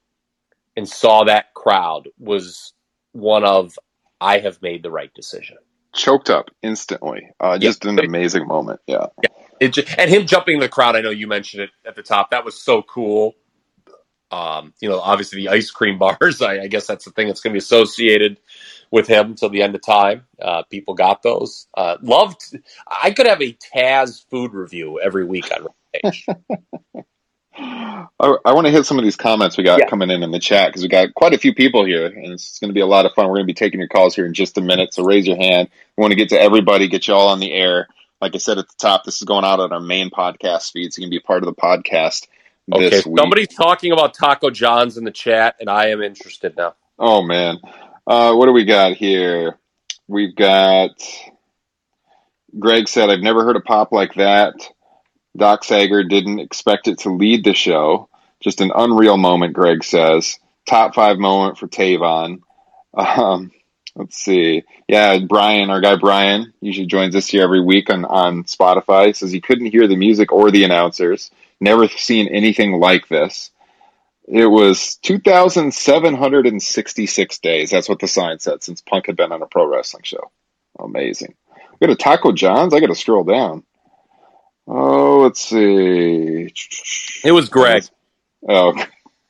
and 0.76 0.88
saw 0.88 1.24
that 1.24 1.52
crowd 1.54 2.08
was 2.18 2.72
one 3.10 3.44
of, 3.44 3.76
I 4.20 4.38
have 4.38 4.62
made 4.62 4.84
the 4.84 4.92
right 4.92 5.12
decision 5.12 5.56
choked 5.94 6.30
up 6.30 6.50
instantly. 6.62 7.30
Uh, 7.40 7.58
just 7.58 7.84
an 7.84 7.98
amazing 7.98 8.46
moment. 8.46 8.80
Yeah. 8.86 9.06
yeah. 9.22 9.28
It 9.60 9.74
just, 9.74 9.98
and 9.98 10.10
him 10.10 10.26
jumping 10.26 10.54
in 10.54 10.60
the 10.60 10.68
crowd. 10.68 10.96
I 10.96 11.00
know 11.00 11.10
you 11.10 11.26
mentioned 11.26 11.64
it 11.64 11.70
at 11.86 11.96
the 11.96 12.02
top. 12.02 12.30
That 12.30 12.44
was 12.44 12.60
so 12.60 12.82
cool. 12.82 13.34
Um, 14.30 14.74
you 14.80 14.88
know, 14.88 15.00
obviously 15.00 15.42
the 15.42 15.48
ice 15.48 15.70
cream 15.70 15.98
bars. 16.00 16.40
I, 16.40 16.60
I 16.60 16.66
guess 16.68 16.86
that's 16.86 17.04
the 17.04 17.10
thing 17.10 17.26
that's 17.26 17.40
going 17.40 17.52
to 17.52 17.54
be 17.54 17.58
associated 17.58 18.38
with 18.90 19.06
him 19.06 19.34
till 19.34 19.50
the 19.50 19.62
end 19.62 19.74
of 19.74 19.82
time. 19.82 20.26
Uh, 20.40 20.62
people 20.70 20.94
got 20.94 21.22
those. 21.22 21.66
Uh, 21.76 21.96
loved. 22.00 22.56
I 22.86 23.10
could 23.10 23.26
have 23.26 23.42
a 23.42 23.56
Taz 23.74 24.24
food 24.30 24.52
review 24.54 25.00
every 25.00 25.24
week 25.24 25.50
on 25.52 25.68
page. 25.92 26.26
I, 27.60 28.36
I 28.44 28.52
want 28.52 28.66
to 28.66 28.70
hit 28.70 28.84
some 28.84 28.98
of 28.98 29.04
these 29.04 29.16
comments 29.16 29.56
we 29.56 29.64
got 29.64 29.80
yeah. 29.80 29.86
coming 29.86 30.10
in 30.10 30.22
in 30.22 30.30
the 30.30 30.38
chat 30.38 30.68
because 30.68 30.82
we 30.82 30.88
got 30.88 31.14
quite 31.14 31.32
a 31.32 31.38
few 31.38 31.54
people 31.54 31.84
here, 31.84 32.06
and 32.06 32.32
it's 32.32 32.58
going 32.58 32.68
to 32.68 32.74
be 32.74 32.80
a 32.80 32.86
lot 32.86 33.06
of 33.06 33.12
fun. 33.14 33.26
We're 33.26 33.36
going 33.36 33.46
to 33.46 33.52
be 33.52 33.54
taking 33.54 33.80
your 33.80 33.88
calls 33.88 34.14
here 34.14 34.26
in 34.26 34.34
just 34.34 34.58
a 34.58 34.60
minute, 34.60 34.92
so 34.92 35.04
raise 35.04 35.26
your 35.26 35.36
hand. 35.36 35.68
We 35.96 36.02
want 36.02 36.12
to 36.12 36.16
get 36.16 36.28
to 36.30 36.40
everybody, 36.40 36.88
get 36.88 37.08
you 37.08 37.14
all 37.14 37.28
on 37.28 37.40
the 37.40 37.52
air. 37.52 37.88
Like 38.20 38.34
I 38.34 38.38
said 38.38 38.58
at 38.58 38.68
the 38.68 38.74
top, 38.78 39.04
this 39.04 39.16
is 39.16 39.22
going 39.22 39.44
out 39.44 39.60
on 39.60 39.72
our 39.72 39.80
main 39.80 40.10
podcast 40.10 40.72
feed, 40.72 40.92
so 40.92 41.00
you 41.00 41.06
can 41.06 41.10
be 41.10 41.16
a 41.16 41.20
part 41.22 41.42
of 41.42 41.46
the 41.46 41.54
podcast. 41.54 42.26
Okay, 42.72 43.00
somebody's 43.00 43.48
talking 43.48 43.92
about 43.92 44.14
Taco 44.14 44.50
John's 44.50 44.96
in 44.98 45.04
the 45.04 45.10
chat, 45.10 45.56
and 45.58 45.70
I 45.70 45.88
am 45.88 46.02
interested 46.02 46.56
now. 46.56 46.74
Oh 46.98 47.22
man, 47.22 47.58
uh, 48.06 48.34
what 48.34 48.46
do 48.46 48.52
we 48.52 48.64
got 48.64 48.92
here? 48.92 49.58
We've 50.06 50.36
got 50.36 50.90
Greg 52.58 52.86
said, 52.86 53.08
"I've 53.08 53.20
never 53.20 53.44
heard 53.44 53.56
a 53.56 53.60
pop 53.60 53.92
like 53.92 54.14
that." 54.14 54.54
Doc 55.36 55.64
Sager 55.64 56.04
didn't 56.04 56.38
expect 56.40 56.88
it 56.88 57.00
to 57.00 57.10
lead 57.10 57.44
the 57.44 57.54
show. 57.54 58.08
Just 58.40 58.60
an 58.60 58.72
unreal 58.74 59.16
moment, 59.16 59.54
Greg 59.54 59.84
says. 59.84 60.38
Top 60.66 60.94
five 60.94 61.18
moment 61.18 61.58
for 61.58 61.68
Tavon. 61.68 62.40
Um, 62.94 63.52
let's 63.94 64.16
see. 64.16 64.64
Yeah, 64.88 65.18
Brian, 65.20 65.70
our 65.70 65.80
guy 65.80 65.94
Brian, 65.96 66.52
usually 66.60 66.86
joins 66.86 67.14
us 67.14 67.28
here 67.28 67.42
every 67.42 67.62
week 67.62 67.90
on, 67.90 68.04
on 68.04 68.42
Spotify. 68.44 69.14
Says 69.14 69.30
he 69.30 69.40
couldn't 69.40 69.70
hear 69.70 69.86
the 69.86 69.96
music 69.96 70.32
or 70.32 70.50
the 70.50 70.64
announcers. 70.64 71.30
Never 71.60 71.86
seen 71.88 72.28
anything 72.28 72.80
like 72.80 73.08
this. 73.08 73.50
It 74.26 74.46
was 74.46 74.96
2,766 74.96 77.38
days. 77.38 77.70
That's 77.70 77.88
what 77.88 77.98
the 77.98 78.06
sign 78.06 78.38
said 78.38 78.62
since 78.62 78.80
Punk 78.80 79.06
had 79.06 79.16
been 79.16 79.32
on 79.32 79.42
a 79.42 79.46
pro 79.46 79.66
wrestling 79.66 80.04
show. 80.04 80.30
Amazing. 80.78 81.34
We 81.78 81.86
got 81.86 81.92
a 81.92 81.96
Taco 81.96 82.32
John's. 82.32 82.72
I 82.72 82.80
got 82.80 82.86
to 82.86 82.94
scroll 82.94 83.24
down. 83.24 83.64
Oh, 84.72 85.22
let's 85.22 85.40
see. 85.40 86.48
It 87.24 87.32
was 87.32 87.48
Greg. 87.48 87.82
Oh. 88.48 88.72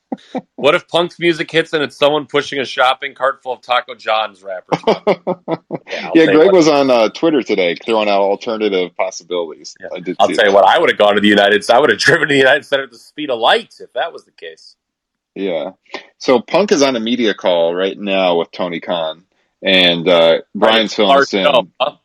what 0.56 0.74
if 0.74 0.86
Punk's 0.86 1.18
music 1.18 1.50
hits 1.50 1.72
and 1.72 1.82
it's 1.82 1.96
someone 1.96 2.26
pushing 2.26 2.58
a 2.60 2.64
shopping 2.66 3.14
cart 3.14 3.42
full 3.42 3.54
of 3.54 3.62
Taco 3.62 3.94
John's 3.94 4.42
wrappers? 4.42 4.82
yeah, 5.88 6.10
yeah 6.14 6.26
Greg 6.26 6.52
was 6.52 6.68
on 6.68 6.90
uh, 6.90 7.08
Twitter 7.08 7.42
today 7.42 7.74
throwing 7.74 8.06
out 8.06 8.20
alternative 8.20 8.94
possibilities. 8.94 9.74
Yeah. 9.80 9.88
I 9.94 10.00
did. 10.00 10.16
I'll 10.20 10.26
tell 10.26 10.36
that. 10.36 10.46
you 10.48 10.52
what. 10.52 10.66
I 10.66 10.78
would 10.78 10.90
have 10.90 10.98
gone 10.98 11.14
to 11.14 11.22
the 11.22 11.28
United. 11.28 11.64
States. 11.64 11.70
I 11.70 11.80
would 11.80 11.88
have 11.88 11.98
driven 11.98 12.28
to 12.28 12.34
the 12.34 12.38
United 12.38 12.66
Center 12.66 12.82
at 12.82 12.90
the 12.90 12.98
speed 12.98 13.30
of 13.30 13.38
light 13.38 13.76
if 13.80 13.94
that 13.94 14.12
was 14.12 14.26
the 14.26 14.32
case. 14.32 14.76
Yeah. 15.34 15.70
So 16.18 16.42
Punk 16.42 16.70
is 16.70 16.82
on 16.82 16.96
a 16.96 17.00
media 17.00 17.32
call 17.32 17.74
right 17.74 17.98
now 17.98 18.38
with 18.38 18.50
Tony 18.50 18.80
Khan, 18.80 19.24
and 19.62 20.06
uh, 20.06 20.40
us 20.62 21.32
in. 21.32 21.46
Huh? 21.80 21.96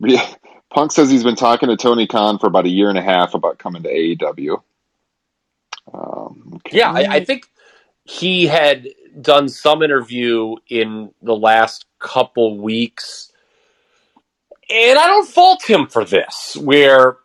Yeah. 0.00 0.34
Punk 0.72 0.90
says 0.92 1.10
he's 1.10 1.24
been 1.24 1.36
talking 1.36 1.68
to 1.68 1.76
Tony 1.76 2.06
Khan 2.06 2.38
for 2.38 2.46
about 2.46 2.64
a 2.64 2.70
year 2.70 2.88
and 2.88 2.98
a 2.98 3.02
half 3.02 3.34
about 3.34 3.58
coming 3.58 3.82
to 3.82 3.90
AEW. 3.90 4.62
Um, 5.92 6.52
okay. 6.56 6.78
Yeah, 6.78 6.92
I, 6.92 7.16
I, 7.16 7.24
think 7.24 7.46
he 8.04 8.46
had 8.46 8.88
done 9.20 9.48
some 9.48 9.82
interview 9.82 10.56
in 10.68 11.12
the 11.20 11.36
last 11.36 11.84
couple 11.98 12.58
weeks, 12.58 13.30
and 14.70 14.98
I 14.98 15.06
don't 15.08 15.28
fault 15.28 15.68
him 15.68 15.88
for 15.88 16.04
this, 16.04 16.56
where 16.58 17.18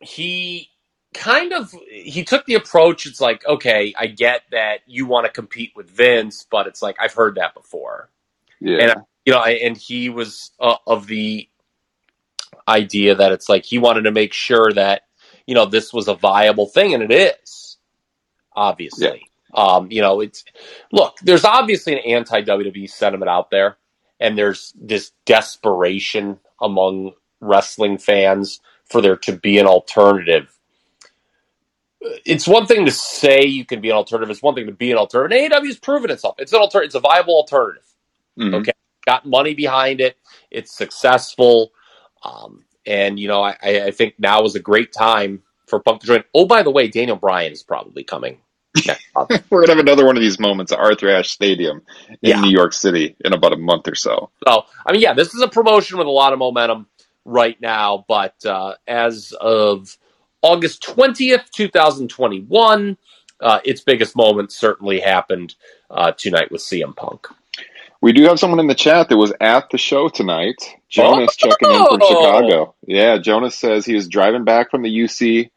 he 0.00 0.68
kind 1.14 1.52
of 1.52 1.72
he 1.90 2.24
took 2.24 2.44
the 2.46 2.54
approach. 2.54 3.06
It's 3.06 3.20
like, 3.20 3.46
okay, 3.46 3.94
I 3.98 4.08
get 4.08 4.42
that 4.50 4.80
you 4.86 5.06
want 5.06 5.24
to 5.26 5.32
compete 5.32 5.72
with 5.74 5.88
Vince, 5.88 6.46
but 6.50 6.66
it's 6.66 6.82
like 6.82 6.96
I've 7.00 7.14
heard 7.14 7.36
that 7.36 7.54
before. 7.54 8.10
Yeah, 8.60 8.78
and 8.78 8.94
you 9.24 9.32
know, 9.32 9.42
and 9.42 9.76
he 9.76 10.10
was 10.10 10.50
uh, 10.60 10.76
of 10.86 11.06
the 11.06 11.48
idea 12.68 13.14
that 13.14 13.32
it's 13.32 13.48
like 13.48 13.64
he 13.64 13.78
wanted 13.78 14.02
to 14.02 14.12
make 14.12 14.32
sure 14.32 14.72
that 14.72 15.02
you 15.46 15.54
know 15.54 15.66
this 15.66 15.92
was 15.92 16.08
a 16.08 16.14
viable 16.14 16.66
thing, 16.66 16.94
and 16.94 17.02
it 17.02 17.12
is 17.12 17.60
obviously. 18.54 19.06
Yeah. 19.06 19.14
Um, 19.52 19.90
you 19.90 20.00
know, 20.00 20.20
it's 20.20 20.44
look. 20.92 21.16
There's 21.22 21.44
obviously 21.44 21.94
an 21.94 21.98
anti 22.00 22.42
WWE 22.42 22.88
sentiment 22.88 23.28
out 23.28 23.50
there, 23.50 23.78
and 24.20 24.38
there's 24.38 24.72
this 24.80 25.12
desperation 25.26 26.38
among 26.60 27.12
wrestling 27.40 27.98
fans 27.98 28.60
for 28.84 29.00
there 29.00 29.16
to 29.16 29.32
be 29.32 29.58
an 29.58 29.66
alternative. 29.66 30.56
It's 32.24 32.46
one 32.46 32.66
thing 32.66 32.86
to 32.86 32.92
say 32.92 33.44
you 33.44 33.64
can 33.64 33.80
be 33.80 33.90
an 33.90 33.96
alternative. 33.96 34.30
It's 34.30 34.42
one 34.42 34.54
thing 34.54 34.66
to 34.66 34.72
be 34.72 34.92
an 34.92 34.98
alternative. 34.98 35.50
AEW's 35.50 35.78
proven 35.78 36.10
itself. 36.10 36.36
It's 36.38 36.52
an 36.52 36.60
alter. 36.60 36.82
It's 36.82 36.94
a 36.94 37.00
viable 37.00 37.34
alternative. 37.34 37.84
Mm-hmm. 38.38 38.54
Okay, 38.54 38.72
got 39.04 39.26
money 39.26 39.54
behind 39.54 40.00
it. 40.00 40.16
It's 40.50 40.72
successful. 40.76 41.72
Um, 42.22 42.64
and 42.86 43.18
you 43.18 43.28
know, 43.28 43.42
I, 43.42 43.56
I 43.62 43.90
think 43.90 44.14
now 44.18 44.42
is 44.44 44.54
a 44.54 44.60
great 44.60 44.92
time 44.92 45.42
for 45.66 45.80
Punk 45.80 46.00
to 46.00 46.06
join. 46.06 46.24
Oh, 46.34 46.46
by 46.46 46.62
the 46.62 46.70
way, 46.70 46.88
Daniel 46.88 47.16
Bryan 47.16 47.52
is 47.52 47.62
probably 47.62 48.04
coming. 48.04 48.38
We're 49.50 49.66
gonna 49.66 49.72
have 49.72 49.78
another 49.78 50.06
one 50.06 50.16
of 50.16 50.22
these 50.22 50.38
moments 50.38 50.70
at 50.72 50.78
Arthur 50.78 51.10
Ashe 51.10 51.30
Stadium 51.30 51.82
in 52.08 52.30
yeah. 52.30 52.40
New 52.40 52.50
York 52.50 52.72
City 52.72 53.16
in 53.24 53.32
about 53.32 53.52
a 53.52 53.56
month 53.56 53.88
or 53.88 53.94
so. 53.94 54.30
So, 54.46 54.64
I 54.86 54.92
mean, 54.92 55.00
yeah, 55.00 55.12
this 55.12 55.34
is 55.34 55.42
a 55.42 55.48
promotion 55.48 55.98
with 55.98 56.06
a 56.06 56.10
lot 56.10 56.32
of 56.32 56.38
momentum 56.38 56.86
right 57.24 57.60
now. 57.60 58.04
But 58.06 58.34
uh, 58.44 58.74
as 58.86 59.32
of 59.40 59.96
August 60.42 60.82
twentieth, 60.82 61.50
two 61.52 61.68
thousand 61.68 62.08
twenty-one, 62.08 62.96
uh, 63.40 63.60
its 63.64 63.80
biggest 63.80 64.14
moment 64.14 64.52
certainly 64.52 65.00
happened 65.00 65.54
uh, 65.90 66.12
tonight 66.12 66.52
with 66.52 66.60
CM 66.60 66.94
Punk. 66.94 67.26
We 68.02 68.12
do 68.12 68.24
have 68.24 68.38
someone 68.38 68.60
in 68.60 68.66
the 68.66 68.74
chat 68.74 69.08
that 69.08 69.16
was 69.16 69.32
at 69.40 69.68
the 69.70 69.78
show 69.78 70.08
tonight. 70.08 70.56
Jonas 70.88 71.36
oh! 71.42 71.48
checking 71.48 71.70
in 71.70 71.86
from 71.86 71.98
oh! 72.02 72.08
Chicago. 72.08 72.74
Yeah, 72.86 73.18
Jonas 73.18 73.54
says 73.54 73.84
he 73.84 73.94
was 73.94 74.08
driving 74.08 74.44
back 74.44 74.70
from 74.70 74.82
the 74.82 74.88
UC. 74.88 75.50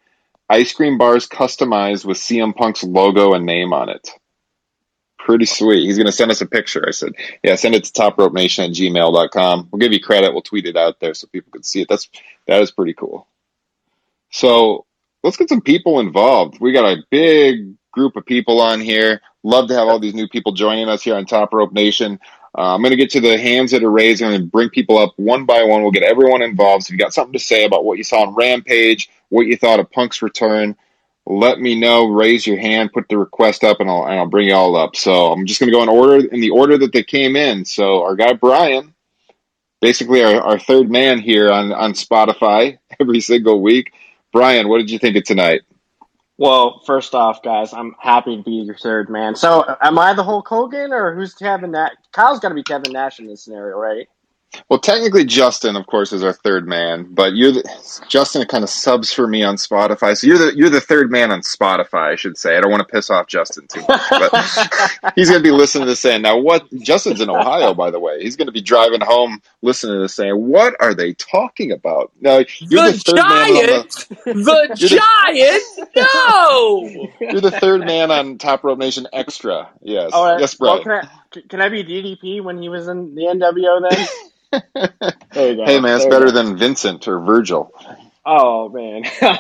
Ice 0.50 0.74
cream 0.74 0.98
bars 0.98 1.28
customized 1.28 2.06
with 2.06 2.18
CM 2.18 2.56
Punk's 2.56 2.84
logo 2.84 3.34
and 3.34 3.46
name 3.46 3.72
on 3.72 3.90
it. 3.90 4.10
Pretty 5.18 5.46
sweet. 5.46 5.86
He's 5.86 5.98
going 5.98 6.08
to 6.08 6.12
send 6.12 6.32
us 6.32 6.42
a 6.42 6.46
picture. 6.46 6.84
I 6.86 6.92
said, 6.92 7.14
yeah, 7.44 7.56
send 7.56 7.76
it 7.76 7.86
to 7.86 7.94
topropnation 7.94 8.66
at 8.66 8.72
gmail.com. 8.72 9.70
We'll 9.72 9.80
give 9.80 9.94
you 9.94 10.02
credit. 10.02 10.34
We'll 10.34 10.42
tweet 10.42 10.66
it 10.66 10.76
out 10.76 11.00
there 11.00 11.14
so 11.14 11.28
people 11.28 11.52
can 11.52 11.64
see 11.64 11.82
it. 11.82 11.88
That's, 11.88 12.10
that 12.48 12.62
is 12.62 12.72
pretty 12.72 12.94
cool. 12.94 13.26
So 14.32 14.86
let's 15.24 15.38
get 15.38 15.48
some 15.48 15.62
people 15.62 16.02
involved. 16.02 16.60
We 16.60 16.74
got 16.74 16.92
a 16.92 17.04
big 17.10 17.76
group 17.92 18.18
of 18.18 18.26
people 18.26 18.60
on 18.60 18.82
here. 18.82 19.22
Love 19.44 19.68
to 19.68 19.76
have 19.76 19.88
all 19.88 20.00
these 20.00 20.14
new 20.14 20.28
people 20.28 20.54
joining 20.54 20.90
us 20.90 21.04
here 21.04 21.16
on 21.16 21.26
Top 21.26 21.54
Rope 21.54 21.74
Nation. 21.74 22.20
Uh, 22.58 22.76
I'm 22.76 22.82
going 22.82 22.92
to 22.92 22.98
get 22.98 23.12
to 23.12 23.22
the 23.22 23.38
hands 23.38 23.72
that 23.72 23.84
are 23.84 23.92
raised. 23.92 24.22
I'm 24.22 24.32
going 24.32 24.42
to 24.42 24.48
bring 24.48 24.70
people 24.70 24.98
up 24.98 25.14
one 25.18 25.46
by 25.46 25.64
one. 25.64 25.82
We'll 25.82 25.92
get 25.92 26.04
everyone 26.04 26.42
involved. 26.42 26.84
So 26.84 26.88
if 26.88 26.92
you 26.94 26.98
got 27.00 27.14
something 27.14 27.34
to 27.34 27.40
say 27.40 27.66
about 27.66 27.84
what 27.84 27.98
you 27.98 28.04
saw 28.04 28.24
on 28.24 28.36
Rampage, 28.36 29.10
what 29.30 29.48
you 29.48 29.58
thought 29.58 29.80
of 29.80 29.92
Punk's 29.92 30.22
return, 30.22 30.76
let 31.26 31.60
me 31.60 31.80
know. 31.80 32.06
Raise 32.06 32.46
your 32.46 32.58
hand, 32.58 32.94
put 32.94 33.10
the 33.10 33.18
request 33.18 33.64
up, 33.64 33.80
and 33.80 33.90
I'll, 33.90 34.06
and 34.06 34.20
I'll 34.20 34.28
bring 34.28 34.48
you 34.50 34.56
all 34.56 34.76
up. 34.76 34.96
So 34.96 35.32
I'm 35.32 35.46
just 35.46 35.60
going 35.60 35.72
to 35.72 35.76
go 35.76 35.84
in 35.84 35.90
order 35.90 36.26
in 36.28 36.42
the 36.42 36.52
order 36.52 36.78
that 36.78 36.94
they 36.94 37.04
came 37.04 37.36
in. 37.36 37.66
So 37.66 38.04
our 38.04 38.16
guy 38.16 38.34
Brian, 38.34 38.94
basically 39.82 40.24
our, 40.24 40.42
our 40.42 40.60
third 40.60 40.92
man 40.92 41.20
here 41.20 41.52
on, 41.52 41.74
on 41.74 41.94
Spotify 41.94 42.78
every 43.00 43.22
single 43.22 43.62
week. 43.62 43.94
Brian, 44.32 44.68
what 44.68 44.80
did 44.80 44.92
you 44.92 45.00
think 45.00 45.16
of 45.18 45.24
tonight? 45.24 45.62
Well, 46.38 46.82
first 46.86 47.14
off, 47.16 47.44
guys, 47.44 47.74
I'm 47.74 47.96
happy 48.00 48.38
to 48.38 48.44
be 48.44 48.52
your 48.54 48.76
third 48.78 49.10
man. 49.10 49.36
So, 49.36 49.64
am 49.82 50.00
I 50.00 50.14
the 50.14 50.24
Hulk 50.24 50.48
Hogan, 50.48 50.92
or 50.92 51.16
who's 51.16 51.34
Kevin 51.36 51.72
Nash? 51.72 51.92
Kyle's 52.12 52.40
got 52.40 52.50
to 52.50 52.56
be 52.56 52.64
Kevin 52.64 52.92
Nash 52.92 53.20
in 53.20 53.28
this 53.28 53.44
scenario, 53.44 53.78
right? 53.78 54.08
Well, 54.70 54.80
technically, 54.80 55.26
Justin, 55.26 55.76
of 55.76 55.86
course, 55.88 56.14
is 56.14 56.24
our 56.24 56.34
third 56.34 56.68
man, 56.68 57.14
but 57.14 57.36
you're 57.36 57.52
the, 57.52 58.02
Justin 58.08 58.46
kind 58.48 58.64
of 58.64 58.70
subs 58.70 59.12
for 59.12 59.28
me 59.28 59.44
on 59.44 59.56
Spotify. 59.56 60.18
So 60.18 60.28
you're 60.28 60.38
the 60.38 60.56
you're 60.56 60.70
the 60.70 60.82
third 60.82 61.12
man 61.12 61.32
on 61.32 61.42
Spotify, 61.42 62.12
I 62.12 62.16
should 62.16 62.38
say. 62.38 62.58
I 62.58 62.62
don't 62.62 62.72
want 62.72 62.88
to 62.88 62.92
piss 62.92 63.10
off 63.10 63.28
Justin 63.28 63.68
too 63.68 63.82
much, 63.88 64.02
but 64.10 64.32
he's 65.16 65.30
going 65.30 65.42
to 65.42 65.44
be 65.44 65.52
listening 65.52 65.86
to 65.86 65.92
this 65.92 66.00
saying, 66.00 66.22
"Now, 66.22 66.38
what?" 66.38 66.66
Justin's 66.82 67.22
in 67.22 67.30
Ohio, 67.30 67.74
by 67.74 67.92
the 67.92 68.00
way. 68.00 68.22
He's 68.22 68.36
going 68.36 68.48
to 68.48 68.52
be 68.52 68.62
driving 68.62 69.02
home, 69.02 69.42
listening 69.62 69.96
to 69.96 70.02
this 70.02 70.16
saying, 70.16 70.36
"What 70.36 70.76
are 70.80 70.94
they 70.94 71.14
talking 71.14 71.72
about?" 71.72 72.12
No, 72.22 72.44
you're 72.60 72.92
the, 72.92 72.92
the 72.92 73.00
third 73.00 73.16
giant, 73.18 73.68
man 73.68 73.80
on 73.80 73.88
the, 74.26 74.68
the 74.80 74.88
giant. 74.88 75.64
The, 75.94 76.08
no, 76.30 77.08
you're 77.32 77.42
the 77.42 77.52
third 77.52 77.82
man 77.82 78.12
on 78.12 78.38
Top 78.38 78.64
Rope 78.64 78.80
Nation 78.80 79.08
Extra. 79.14 79.70
Yes, 79.82 80.12
yes, 80.14 80.56
Brian. 80.56 80.84
Well, 80.86 81.02
can, 81.50 81.62
I, 81.62 81.70
be 81.70 81.84
DDP 81.84 82.44
when 82.44 82.62
he 82.62 82.70
was 82.70 82.88
in 82.88 83.16
the 83.16 83.24
NWO 83.24 83.90
then? 83.90 84.08
Hey 85.34 85.80
man, 85.80 85.96
it's 85.96 86.06
better 86.06 86.30
than 86.30 86.58
Vincent 86.58 87.08
or 87.08 87.20
Virgil. 87.20 87.74
Oh 88.24 88.70
man. 88.70 89.04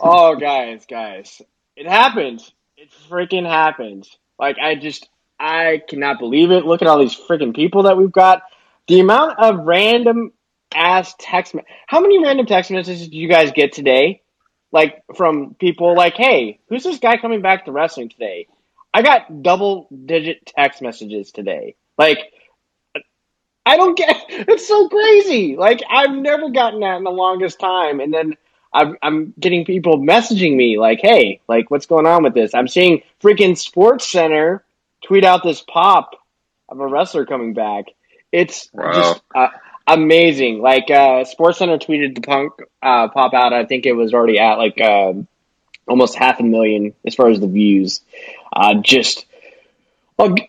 oh 0.00 0.34
guys, 0.36 0.84
guys. 0.86 1.40
It 1.76 1.86
happened. 1.86 2.42
It 2.76 2.88
freaking 3.08 3.46
happened. 3.46 4.08
Like 4.38 4.58
I 4.58 4.74
just 4.74 5.08
I 5.38 5.82
cannot 5.88 6.18
believe 6.18 6.50
it. 6.50 6.66
Look 6.66 6.82
at 6.82 6.88
all 6.88 6.98
these 6.98 7.16
freaking 7.16 7.54
people 7.54 7.84
that 7.84 7.96
we've 7.96 8.12
got. 8.12 8.42
The 8.88 9.00
amount 9.00 9.38
of 9.38 9.60
random 9.60 10.32
ass 10.74 11.14
text 11.18 11.54
me- 11.54 11.62
How 11.86 12.00
many 12.00 12.22
random 12.22 12.46
text 12.46 12.70
messages 12.70 13.08
did 13.08 13.14
you 13.14 13.28
guys 13.28 13.52
get 13.52 13.72
today? 13.72 14.22
Like 14.72 15.02
from 15.16 15.54
people 15.54 15.94
like, 15.94 16.14
"Hey, 16.14 16.60
who's 16.68 16.84
this 16.84 16.98
guy 16.98 17.16
coming 17.16 17.40
back 17.40 17.64
to 17.64 17.72
wrestling 17.72 18.08
today?" 18.08 18.48
I 18.92 19.02
got 19.02 19.42
double 19.42 19.88
digit 20.06 20.46
text 20.46 20.82
messages 20.82 21.30
today. 21.32 21.76
Like 21.96 22.32
I 23.66 23.76
don't 23.76 23.96
get. 23.96 24.16
It's 24.30 24.66
so 24.66 24.88
crazy. 24.88 25.56
Like 25.56 25.82
I've 25.88 26.12
never 26.12 26.50
gotten 26.50 26.80
that 26.80 26.96
in 26.96 27.04
the 27.04 27.10
longest 27.10 27.60
time, 27.60 28.00
and 28.00 28.12
then 28.12 28.36
I'm, 28.72 28.96
I'm 29.02 29.34
getting 29.38 29.64
people 29.64 29.98
messaging 29.98 30.56
me 30.56 30.78
like, 30.78 31.00
"Hey, 31.00 31.40
like, 31.48 31.70
what's 31.70 31.86
going 31.86 32.06
on 32.06 32.22
with 32.22 32.34
this?" 32.34 32.54
I'm 32.54 32.68
seeing 32.68 33.02
freaking 33.22 33.56
Sports 33.56 34.10
Center 34.10 34.64
tweet 35.04 35.24
out 35.24 35.42
this 35.42 35.60
pop 35.60 36.14
of 36.68 36.80
a 36.80 36.86
wrestler 36.86 37.26
coming 37.26 37.52
back. 37.52 37.86
It's 38.32 38.70
wow. 38.72 38.92
just 38.92 39.22
uh, 39.34 39.48
amazing. 39.86 40.60
Like 40.60 40.90
uh, 40.90 41.24
Sports 41.24 41.58
Center 41.58 41.78
tweeted 41.78 42.14
the 42.14 42.22
punk 42.22 42.52
uh, 42.82 43.08
pop 43.08 43.34
out. 43.34 43.52
I 43.52 43.66
think 43.66 43.86
it 43.86 43.92
was 43.92 44.14
already 44.14 44.38
at 44.38 44.54
like 44.54 44.80
uh, 44.80 45.14
almost 45.90 46.14
half 46.14 46.40
a 46.40 46.44
million 46.44 46.94
as 47.04 47.14
far 47.14 47.28
as 47.28 47.40
the 47.40 47.48
views. 47.48 48.00
Uh, 48.52 48.74
just 48.74 49.26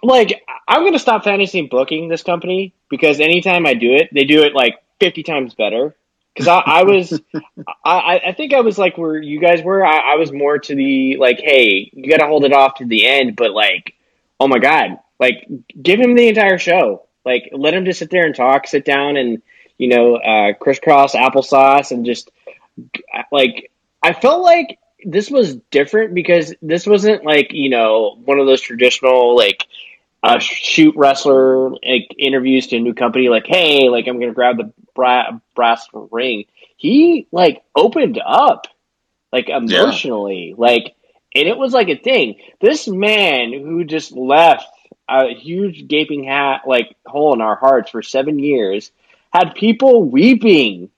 like 0.04 0.44
I'm 0.68 0.84
to 0.94 1.00
stop 1.00 1.24
fantasy 1.24 1.62
booking 1.64 2.08
this 2.08 2.24
company 2.24 2.74
because 2.90 3.20
anytime 3.20 3.66
I 3.66 3.74
do 3.74 3.94
it, 3.94 4.10
they 4.14 4.24
do 4.24 4.44
it 4.44 4.54
like 4.54 4.76
50 5.00 5.24
times 5.24 5.56
better. 5.56 5.96
Because 6.34 6.48
I, 6.48 6.60
I, 6.60 6.84
was, 6.84 7.20
I, 7.86 8.22
I 8.28 8.34
think 8.34 8.54
I 8.54 8.62
was 8.62 8.78
like 8.78 8.98
where 8.98 9.18
you 9.18 9.42
guys 9.42 9.62
were. 9.64 9.86
I, 9.86 10.14
I 10.14 10.16
was 10.16 10.32
more 10.32 10.60
to 10.60 10.76
the 10.76 11.18
like, 11.18 11.40
hey, 11.40 11.90
you 11.94 12.10
got 12.10 12.20
to 12.20 12.28
hold 12.28 12.46
it 12.46 12.54
off 12.54 12.76
to 12.76 12.86
the 12.86 13.06
end, 13.06 13.36
but 13.36 13.52
like, 13.52 13.96
oh 14.40 14.48
my 14.48 14.60
god, 14.60 15.00
like 15.20 15.46
give 15.82 16.00
him 16.00 16.16
the 16.16 16.30
entire 16.30 16.58
show. 16.58 17.08
Like 17.26 17.50
let 17.52 17.74
him 17.74 17.84
just 17.84 18.00
sit 18.00 18.10
there 18.10 18.26
and 18.26 18.36
talk, 18.36 18.68
sit 18.68 18.86
down 18.86 19.18
and 19.18 19.42
you 19.78 19.90
know 19.90 20.16
uh, 20.16 20.54
crisscross 20.54 21.16
applesauce 21.16 21.92
and 21.92 22.06
just 22.06 22.32
like 23.32 23.72
I 24.02 24.14
felt 24.14 24.42
like 24.42 24.80
this 25.06 25.30
was 25.30 25.56
different 25.72 26.14
because 26.14 26.54
this 26.62 26.86
wasn't 26.86 27.24
like 27.24 27.48
you 27.52 27.70
know 27.70 28.18
one 28.24 28.40
of 28.40 28.46
those 28.46 28.62
traditional 28.62 29.36
like 29.36 29.66
uh, 30.24 30.40
shoot 30.40 30.94
wrestler 30.96 31.72
like 31.72 32.14
interviews 32.18 32.68
to 32.68 32.78
a 32.78 32.80
new 32.80 32.94
company 32.94 33.30
like 33.30 33.48
hey 33.48 33.90
like 33.90 34.08
i'm 34.08 34.20
gonna 34.20 34.34
grab 34.34 34.58
the 34.58 34.72
bra- 34.94 35.40
brass 35.56 35.88
ring 36.12 36.46
he 36.78 37.28
like 37.32 37.64
opened 37.76 38.22
up 38.24 38.68
like 39.34 39.50
emotionally 39.50 40.50
yeah. 40.50 40.56
like 40.58 40.96
and 41.34 41.48
it 41.48 41.58
was 41.58 41.74
like 41.74 41.90
a 41.90 41.98
thing 41.98 42.36
this 42.60 42.88
man 42.88 43.52
who 43.52 43.84
just 43.84 44.12
left 44.12 44.68
a 45.10 45.34
huge 45.34 45.88
gaping 45.88 46.24
hat 46.24 46.62
like 46.68 46.96
hole 47.06 47.34
in 47.34 47.42
our 47.42 47.56
hearts 47.56 47.90
for 47.90 48.04
seven 48.04 48.38
years 48.38 48.92
had 49.34 49.56
people 49.56 50.04
weeping 50.04 50.90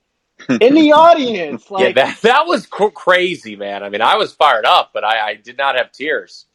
in 0.49 0.73
the 0.73 0.91
audience. 0.95 1.69
Like, 1.69 1.95
yeah, 1.95 2.05
that 2.05 2.21
that 2.21 2.47
was 2.47 2.65
cr- 2.65 2.87
crazy, 2.87 3.55
man. 3.55 3.83
I 3.83 3.89
mean, 3.89 4.01
I 4.01 4.17
was 4.17 4.33
fired 4.33 4.65
up, 4.65 4.91
but 4.93 5.03
I, 5.03 5.29
I 5.29 5.33
did 5.35 5.57
not 5.57 5.75
have 5.75 5.91
tears 5.91 6.45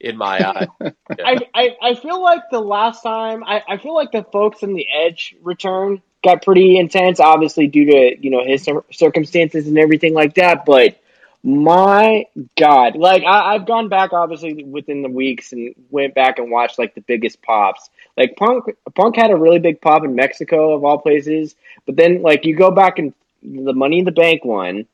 in 0.00 0.16
my 0.16 0.38
eye. 0.38 0.66
Yeah. 0.80 0.90
I, 1.24 1.38
I, 1.54 1.76
I 1.82 1.94
feel 1.94 2.22
like 2.22 2.42
the 2.50 2.60
last 2.60 3.02
time 3.02 3.42
I, 3.44 3.62
I 3.68 3.76
feel 3.78 3.94
like 3.94 4.12
the 4.12 4.24
folks 4.24 4.62
in 4.62 4.74
the 4.74 4.86
Edge 4.88 5.34
return 5.42 6.02
got 6.22 6.42
pretty 6.42 6.78
intense, 6.78 7.20
obviously 7.20 7.66
due 7.66 7.86
to 7.86 8.16
you 8.20 8.30
know 8.30 8.44
his 8.44 8.68
circumstances 8.92 9.66
and 9.66 9.78
everything 9.78 10.14
like 10.14 10.34
that. 10.34 10.64
But 10.64 11.00
my 11.42 12.26
God, 12.56 12.96
like 12.96 13.22
I, 13.22 13.54
I've 13.54 13.66
gone 13.66 13.88
back 13.88 14.12
obviously 14.12 14.64
within 14.64 15.02
the 15.02 15.10
weeks 15.10 15.52
and 15.52 15.74
went 15.90 16.14
back 16.14 16.38
and 16.38 16.50
watched 16.50 16.78
like 16.78 16.94
the 16.94 17.02
biggest 17.02 17.42
pops. 17.42 17.90
Like 18.16 18.36
Punk, 18.36 18.64
Punk 18.94 19.16
had 19.16 19.30
a 19.30 19.36
really 19.36 19.58
big 19.58 19.80
pop 19.80 20.04
in 20.04 20.14
Mexico 20.14 20.74
of 20.74 20.84
all 20.84 20.98
places, 20.98 21.54
but 21.86 21.96
then 21.96 22.22
like 22.22 22.44
you 22.44 22.56
go 22.56 22.70
back 22.70 22.98
and 22.98 23.12
the 23.44 23.72
Money 23.72 24.00
in 24.00 24.04
the 24.04 24.12
Bank 24.12 24.44
one, 24.44 24.86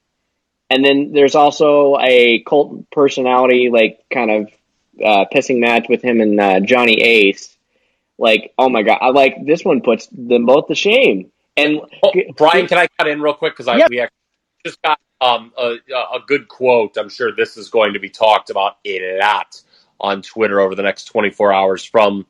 and 0.69 0.85
then 0.85 1.13
there's 1.13 1.35
also 1.35 1.97
a 2.01 2.43
cult 2.47 2.91
personality 2.91 3.71
like 3.71 4.05
kind 4.13 4.31
of 4.31 4.51
uh, 5.05 5.25
pissing 5.33 5.61
match 5.61 5.87
with 5.89 6.03
him 6.03 6.21
and 6.21 6.41
uh, 6.41 6.61
Johnny 6.61 7.01
Ace. 7.01 7.57
Like, 8.19 8.53
oh 8.59 8.69
my 8.69 8.83
god, 8.83 8.99
I 9.01 9.11
like 9.11 9.47
this 9.47 9.65
one 9.65 9.81
puts 9.81 10.07
them 10.09 10.45
both 10.45 10.69
to 10.69 10.75
shame. 10.75 11.33
And 11.57 11.81
oh, 12.03 12.13
Brian, 12.37 12.67
can 12.67 12.79
I 12.79 12.87
cut 12.99 13.09
in 13.09 13.23
real 13.23 13.35
quick 13.35 13.55
because 13.55 13.69
I 13.69 13.87
we 13.89 14.07
just 14.65 14.81
got 14.83 14.99
um, 15.21 15.53
a, 15.57 15.77
a 15.95 16.21
good 16.27 16.49
quote. 16.49 16.97
I'm 16.97 17.09
sure 17.09 17.35
this 17.35 17.57
is 17.57 17.71
going 17.71 17.95
to 17.95 17.99
be 17.99 18.11
talked 18.11 18.51
about 18.51 18.77
a 18.85 19.19
lot 19.21 19.61
on 20.01 20.23
Twitter 20.23 20.61
over 20.61 20.75
the 20.75 20.83
next 20.83 21.05
24 21.05 21.53
hours 21.53 21.85
from 21.85 22.27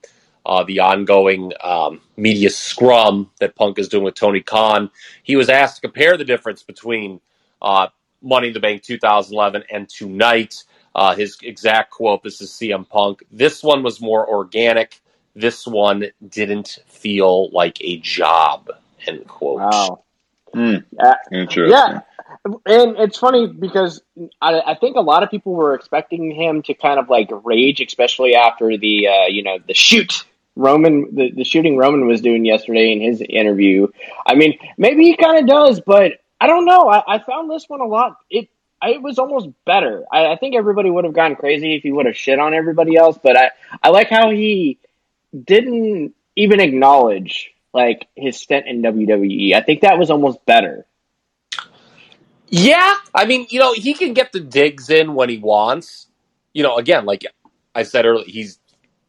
uh, 0.46 0.64
the 0.64 0.80
ongoing 0.80 1.52
um, 1.62 2.00
media 2.16 2.50
scrum 2.50 3.30
that 3.40 3.54
Punk 3.54 3.78
is 3.78 3.88
doing 3.88 4.04
with 4.04 4.14
Tony 4.14 4.40
Khan. 4.40 4.90
He 5.22 5.36
was 5.36 5.48
asked 5.48 5.76
to 5.76 5.80
compare 5.82 6.16
the 6.16 6.24
difference 6.24 6.62
between 6.62 7.20
uh, 7.60 7.88
Money 8.22 8.48
in 8.48 8.54
the 8.54 8.60
Bank 8.60 8.82
2011 8.82 9.64
and 9.70 9.88
tonight. 9.88 10.64
Uh, 10.94 11.14
his 11.14 11.38
exact 11.42 11.90
quote 11.90 12.22
this 12.22 12.40
is 12.40 12.50
CM 12.50 12.88
Punk. 12.88 13.22
This 13.30 13.62
one 13.62 13.82
was 13.82 14.00
more 14.00 14.28
organic. 14.28 15.00
This 15.36 15.66
one 15.66 16.06
didn't 16.28 16.80
feel 16.86 17.50
like 17.50 17.78
a 17.80 17.98
job. 17.98 18.70
End 19.06 19.26
quote. 19.28 19.60
Wow. 19.60 20.04
Mm. 20.54 20.84
Uh, 20.98 21.14
Interesting. 21.30 21.70
Yeah. 21.70 22.00
And 22.66 22.96
it's 22.98 23.18
funny 23.18 23.46
because 23.46 24.02
I, 24.40 24.60
I, 24.60 24.74
think 24.74 24.96
a 24.96 25.00
lot 25.00 25.22
of 25.22 25.30
people 25.30 25.52
were 25.52 25.74
expecting 25.74 26.30
him 26.30 26.62
to 26.62 26.74
kind 26.74 26.98
of 26.98 27.08
like 27.08 27.28
rage, 27.44 27.80
especially 27.80 28.34
after 28.34 28.76
the 28.76 29.08
uh, 29.08 29.26
you 29.28 29.42
know 29.42 29.58
the 29.66 29.74
shoot 29.74 30.24
Roman, 30.60 31.14
the, 31.14 31.30
the 31.30 31.44
shooting 31.44 31.76
Roman 31.76 32.06
was 32.06 32.20
doing 32.20 32.44
yesterday 32.44 32.92
in 32.92 33.00
his 33.00 33.22
interview. 33.22 33.88
I 34.26 34.34
mean, 34.34 34.58
maybe 34.76 35.04
he 35.04 35.16
kind 35.16 35.38
of 35.38 35.46
does, 35.46 35.80
but 35.80 36.20
I 36.40 36.46
don't 36.46 36.66
know. 36.66 36.88
I, 36.88 37.14
I, 37.14 37.18
found 37.18 37.50
this 37.50 37.64
one 37.66 37.80
a 37.80 37.86
lot. 37.86 38.18
It 38.28 38.48
it 38.82 39.02
was 39.02 39.18
almost 39.18 39.48
better. 39.64 40.04
I, 40.12 40.26
I 40.32 40.36
think 40.36 40.54
everybody 40.54 40.90
would 40.90 41.04
have 41.04 41.14
gone 41.14 41.36
crazy 41.36 41.74
if 41.74 41.82
he 41.82 41.92
would 41.92 42.06
have 42.06 42.16
shit 42.16 42.38
on 42.38 42.54
everybody 42.54 42.96
else, 42.96 43.18
but 43.22 43.36
I 43.36 43.50
I 43.82 43.88
like 43.88 44.10
how 44.10 44.30
he 44.30 44.78
didn't 45.44 46.14
even 46.36 46.60
acknowledge 46.60 47.52
like 47.72 48.08
his 48.14 48.36
stint 48.38 48.66
in 48.66 48.82
WWE. 48.82 49.54
I 49.54 49.62
think 49.62 49.80
that 49.80 49.98
was 49.98 50.10
almost 50.10 50.44
better. 50.44 50.86
Yeah, 52.48 52.96
I 53.14 53.26
mean, 53.26 53.46
you 53.48 53.60
know, 53.60 53.72
he 53.72 53.94
can 53.94 54.12
get 54.12 54.32
the 54.32 54.40
digs 54.40 54.90
in 54.90 55.14
when 55.14 55.28
he 55.28 55.38
wants. 55.38 56.08
You 56.52 56.64
know, 56.64 56.76
again, 56.76 57.06
like 57.06 57.24
I 57.74 57.84
said 57.84 58.04
earlier, 58.04 58.24
he's 58.26 58.58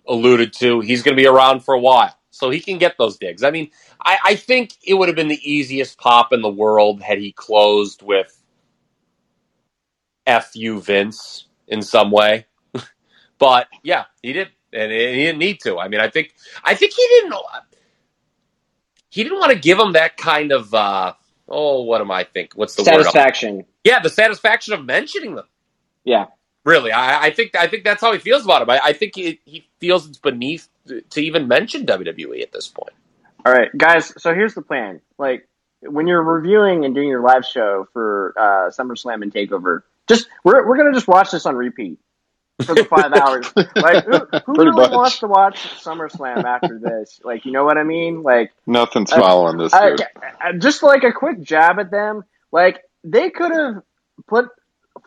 alluded 0.07 0.53
to, 0.53 0.79
he's 0.81 1.03
going 1.03 1.15
to 1.15 1.21
be 1.21 1.27
around 1.27 1.61
for 1.61 1.73
a 1.73 1.79
while. 1.79 2.15
So 2.31 2.49
he 2.49 2.59
can 2.59 2.77
get 2.77 2.97
those 2.97 3.17
digs. 3.17 3.43
I 3.43 3.51
mean, 3.51 3.69
I, 4.03 4.17
I 4.23 4.35
think 4.35 4.73
it 4.83 4.93
would 4.93 5.09
have 5.09 5.15
been 5.15 5.27
the 5.27 5.39
easiest 5.43 5.97
pop 5.97 6.33
in 6.33 6.41
the 6.41 6.49
world 6.49 7.01
had 7.01 7.19
he 7.19 7.33
closed 7.33 8.01
with 8.01 8.35
"fu 10.25 10.79
Vince, 10.79 11.47
in 11.67 11.81
some 11.81 12.09
way. 12.09 12.45
but 13.37 13.67
yeah, 13.83 14.05
he 14.21 14.33
did. 14.33 14.49
And 14.73 14.91
he 14.91 14.97
didn't 14.97 15.39
need 15.39 15.59
to. 15.61 15.77
I 15.77 15.89
mean, 15.89 15.99
I 15.99 16.09
think 16.09 16.33
I 16.63 16.75
think 16.75 16.93
he 16.93 17.05
didn't 17.09 17.33
he 19.09 19.23
didn't 19.23 19.39
want 19.39 19.51
to 19.51 19.59
give 19.59 19.77
him 19.77 19.93
that 19.93 20.15
kind 20.15 20.53
of 20.53 20.73
uh, 20.73 21.13
oh, 21.47 21.83
what 21.83 22.01
am 22.01 22.09
I 22.11 22.23
think? 22.23 22.53
What's 22.55 22.75
the 22.75 22.83
satisfaction? 22.83 23.57
Word? 23.57 23.65
Yeah, 23.83 23.99
the 24.01 24.09
satisfaction 24.09 24.73
of 24.73 24.85
mentioning 24.85 25.35
them. 25.35 25.47
Yeah. 26.05 26.27
Really, 26.63 26.91
I, 26.91 27.25
I, 27.25 27.31
think 27.31 27.55
I 27.55 27.67
think 27.67 27.83
that's 27.83 28.01
how 28.01 28.13
he 28.13 28.19
feels 28.19 28.45
about 28.45 28.61
him. 28.61 28.69
I, 28.69 28.79
I 28.83 28.93
think 28.93 29.15
he, 29.15 29.39
he 29.45 29.67
feels 29.79 30.07
it's 30.07 30.19
beneath 30.19 30.67
to 30.87 31.19
even 31.19 31.47
mention 31.47 31.85
WWE 31.85 32.41
at 32.41 32.51
this 32.51 32.67
point. 32.67 32.93
All 33.45 33.51
right, 33.51 33.75
guys. 33.75 34.13
So 34.21 34.33
here's 34.33 34.53
the 34.53 34.61
plan. 34.61 35.01
Like 35.17 35.47
when 35.81 36.07
you're 36.07 36.21
reviewing 36.21 36.85
and 36.85 36.93
doing 36.93 37.07
your 37.07 37.21
live 37.21 37.45
show 37.45 37.87
for 37.93 38.33
uh, 38.37 38.69
SummerSlam 38.69 39.23
and 39.23 39.33
Takeover, 39.33 39.81
just 40.07 40.27
we're 40.43 40.67
we're 40.67 40.77
gonna 40.77 40.93
just 40.93 41.07
watch 41.07 41.31
this 41.31 41.45
on 41.47 41.55
repeat 41.55 41.97
for 42.63 42.75
the 42.75 42.85
five 42.85 43.11
hours. 43.15 43.51
Like 43.75 44.05
who, 44.05 44.19
who 44.45 44.53
really 44.53 44.71
much. 44.71 44.91
wants 44.91 45.19
to 45.19 45.27
watch 45.27 45.57
SummerSlam 45.83 46.43
after 46.43 46.79
this? 46.79 47.19
Like 47.23 47.45
you 47.45 47.51
know 47.51 47.63
what 47.63 47.77
I 47.77 47.83
mean? 47.83 48.21
Like 48.21 48.51
nothing's 48.67 49.11
uh, 49.11 49.19
following 49.19 49.57
this. 49.57 49.73
Uh, 49.73 49.95
just 50.59 50.83
like 50.83 51.03
a 51.03 51.11
quick 51.11 51.41
jab 51.41 51.79
at 51.79 51.89
them. 51.89 52.23
Like 52.51 52.83
they 53.03 53.31
could 53.31 53.51
have 53.51 53.83
put 54.27 54.49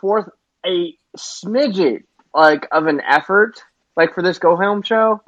forth 0.01 0.29
a 0.67 0.97
smidget 1.17 2.05
like 2.33 2.67
of 2.73 2.87
an 2.87 3.01
effort 3.01 3.63
like 3.97 4.15
for 4.15 4.23
this 4.23 4.39
go 4.39 4.57
home 4.57 4.83
show. 4.83 5.23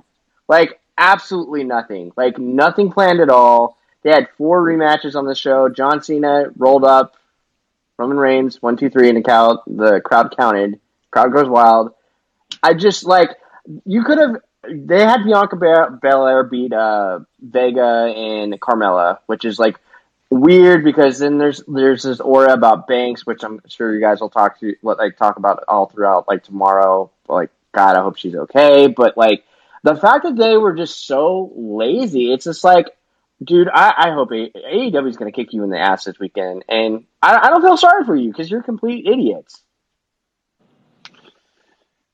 Like 0.48 0.80
absolutely 0.98 1.64
nothing. 1.64 2.12
Like 2.16 2.38
nothing 2.38 2.90
planned 2.92 3.20
at 3.20 3.30
all. 3.30 3.78
They 4.02 4.10
had 4.10 4.28
four 4.36 4.62
rematches 4.62 5.16
on 5.16 5.26
the 5.26 5.34
show. 5.34 5.68
John 5.68 6.02
Cena 6.02 6.46
rolled 6.56 6.84
up, 6.84 7.16
Roman 7.98 8.18
Reigns, 8.18 8.62
one, 8.62 8.76
two, 8.76 8.90
three, 8.90 9.08
and 9.08 9.18
the 9.18 9.22
crowd 9.22 9.58
the 9.66 10.00
crowd 10.00 10.36
counted. 10.36 10.80
Crowd 11.10 11.32
goes 11.32 11.48
wild. 11.48 11.92
I 12.62 12.74
just 12.74 13.04
like 13.04 13.30
you 13.84 14.04
could 14.04 14.18
have. 14.18 14.36
They 14.68 15.00
had 15.00 15.24
Bianca 15.24 15.56
Belair 16.02 16.42
beat 16.42 16.72
uh, 16.72 17.20
Vega 17.40 18.12
and 18.16 18.60
Carmella, 18.60 19.18
which 19.26 19.44
is 19.44 19.60
like 19.60 19.76
weird 20.30 20.84
because 20.84 21.18
then 21.18 21.38
there's 21.38 21.62
there's 21.68 22.02
this 22.02 22.20
aura 22.20 22.52
about 22.52 22.86
Banks, 22.86 23.26
which 23.26 23.42
I'm 23.42 23.60
sure 23.68 23.94
you 23.94 24.00
guys 24.00 24.20
will 24.20 24.30
talk 24.30 24.60
to 24.60 24.74
like 24.82 25.16
talk 25.16 25.36
about 25.36 25.64
all 25.68 25.86
throughout 25.86 26.28
like 26.28 26.44
tomorrow. 26.44 27.10
Like 27.28 27.50
God, 27.72 27.96
I 27.96 28.02
hope 28.02 28.16
she's 28.16 28.34
okay. 28.34 28.88
But 28.88 29.16
like 29.16 29.44
the 29.82 29.96
fact 29.96 30.24
that 30.24 30.36
they 30.36 30.56
were 30.56 30.74
just 30.74 31.06
so 31.06 31.52
lazy, 31.54 32.32
it's 32.32 32.44
just 32.44 32.64
like, 32.64 32.86
dude, 33.42 33.68
I, 33.72 33.94
I 33.96 34.10
hope 34.12 34.30
AEW 34.30 35.08
is 35.08 35.16
going 35.16 35.32
to 35.32 35.36
kick 35.36 35.52
you 35.52 35.62
in 35.62 35.70
the 35.70 35.78
ass 35.78 36.04
this 36.04 36.18
weekend, 36.18 36.64
and 36.68 37.04
I, 37.22 37.36
I 37.36 37.50
don't 37.50 37.62
feel 37.62 37.76
sorry 37.76 38.04
for 38.04 38.16
you 38.16 38.30
because 38.30 38.50
you're 38.50 38.62
complete 38.62 39.06
idiots. 39.06 39.62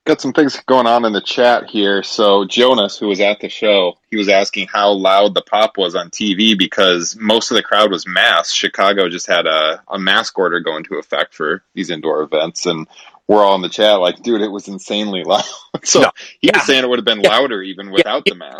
Got 0.04 0.20
some 0.20 0.32
things 0.32 0.60
going 0.66 0.88
on 0.88 1.04
in 1.04 1.12
the 1.12 1.20
chat 1.20 1.70
here. 1.70 2.02
So 2.02 2.44
Jonas, 2.44 2.98
who 2.98 3.06
was 3.06 3.20
at 3.20 3.38
the 3.40 3.48
show, 3.48 3.98
he 4.10 4.16
was 4.16 4.28
asking 4.28 4.66
how 4.66 4.90
loud 4.92 5.32
the 5.34 5.42
pop 5.42 5.78
was 5.78 5.94
on 5.94 6.10
TV 6.10 6.58
because 6.58 7.14
most 7.14 7.52
of 7.52 7.56
the 7.56 7.62
crowd 7.62 7.92
was 7.92 8.04
masked. 8.04 8.56
Chicago 8.56 9.08
just 9.08 9.28
had 9.28 9.46
a, 9.46 9.80
a 9.86 10.00
mask 10.00 10.36
order 10.36 10.58
go 10.58 10.76
into 10.76 10.96
effect 10.96 11.34
for 11.34 11.62
these 11.74 11.88
indoor 11.88 12.22
events, 12.22 12.66
and 12.66 12.88
we're 13.28 13.44
all 13.44 13.54
in 13.54 13.62
the 13.62 13.68
chat 13.68 14.00
like, 14.00 14.20
dude, 14.22 14.40
it 14.40 14.50
was 14.50 14.66
insanely 14.66 15.22
loud. 15.26 15.44
so 15.84 16.00
no, 16.00 16.10
he 16.40 16.48
yeah. 16.48 16.56
was 16.56 16.66
saying 16.66 16.82
it 16.82 16.88
would 16.88 16.98
have 16.98 17.06
been 17.06 17.22
louder 17.22 17.62
even 17.62 17.92
without 17.92 18.24
yeah, 18.26 18.32
the 18.32 18.38
mask. 18.38 18.58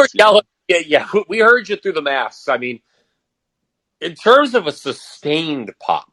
Yeah, 0.68 0.78
yeah, 0.86 1.08
we 1.28 1.40
heard 1.40 1.68
you 1.68 1.76
through 1.76 1.92
the 1.92 2.02
masks. 2.02 2.48
I 2.48 2.56
mean, 2.56 2.80
in 4.00 4.14
terms 4.14 4.54
of 4.54 4.68
a 4.68 4.72
sustained 4.72 5.72
pop, 5.80 6.10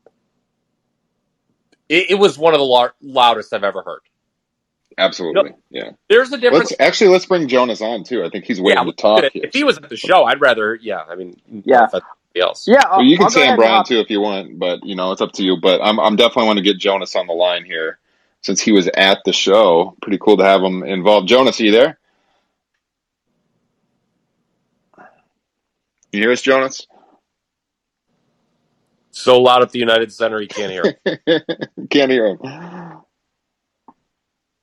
it, 1.88 2.12
it 2.12 2.15
was 2.15 2.38
one 2.38 2.56
of 2.56 2.60
the 2.60 2.92
loudest 3.02 3.54
I've 3.54 3.63
ever 3.63 3.84
heard. 3.84 4.02
Absolutely, 5.00 5.52
you 5.70 5.82
know, 5.82 5.86
yeah. 5.88 5.92
There's 6.10 6.32
a 6.32 6.38
difference. 6.38 6.72
Let's, 6.72 6.82
actually, 6.82 7.12
let's 7.12 7.26
bring 7.26 7.48
Jonas 7.48 7.82
on 7.82 8.04
too. 8.04 8.24
I 8.24 8.30
think 8.30 8.46
he's 8.46 8.60
waiting 8.60 8.84
yeah, 8.84 8.92
to 8.92 8.94
talk. 8.94 9.24
If 9.34 9.54
he 9.54 9.64
was 9.64 9.78
at 9.78 9.90
the 9.90 9.98
show, 9.98 10.24
I'd 10.26 10.42
rather. 10.42 10.76
Yeah, 10.76 11.04
I 11.08 11.16
mean, 11.16 11.40
yeah. 11.66 11.88
Else. 12.40 12.68
Yeah, 12.68 12.84
well, 12.92 13.04
you 13.04 13.18
can 13.18 13.26
I'll 13.26 13.32
say 13.32 13.56
Brian 13.56 13.84
too 13.84 14.00
if 14.00 14.10
you 14.10 14.22
want, 14.22 14.60
but 14.60 14.86
you 14.86 14.96
know 14.96 15.12
it's 15.12 15.22
up 15.22 15.32
to 15.34 15.44
you. 15.44 15.58
But 15.60 15.82
I'm 15.82 16.00
I'm 16.00 16.16
definitely 16.16 16.46
want 16.46 16.58
to 16.58 16.64
get 16.64 16.78
Jonas 16.78 17.16
on 17.16 17.28
the 17.28 17.34
line 17.34 17.66
here 17.66 17.98
since 18.42 18.62
he 18.62 18.72
was 18.72 18.88
at 18.96 19.20
the 19.26 19.34
show. 19.34 19.96
Pretty 20.02 20.20
cool 20.20 20.38
to 20.38 20.44
have 20.44 20.62
him 20.62 20.84
involved. 20.84 21.28
Jonas, 21.28 21.60
are 21.60 21.64
you 21.64 21.72
there? 21.72 22.00
You 26.12 26.22
hear 26.22 26.32
us, 26.32 26.42
Jonas? 26.42 26.88
So 29.12 29.42
loud 29.42 29.64
at 29.64 29.72
the 29.72 29.80
United 29.80 30.14
Center, 30.14 30.40
he 30.40 30.48
can't 30.48 30.72
hear. 30.72 30.96
can't 31.90 32.12
hear 32.12 32.28
him. 32.28 32.88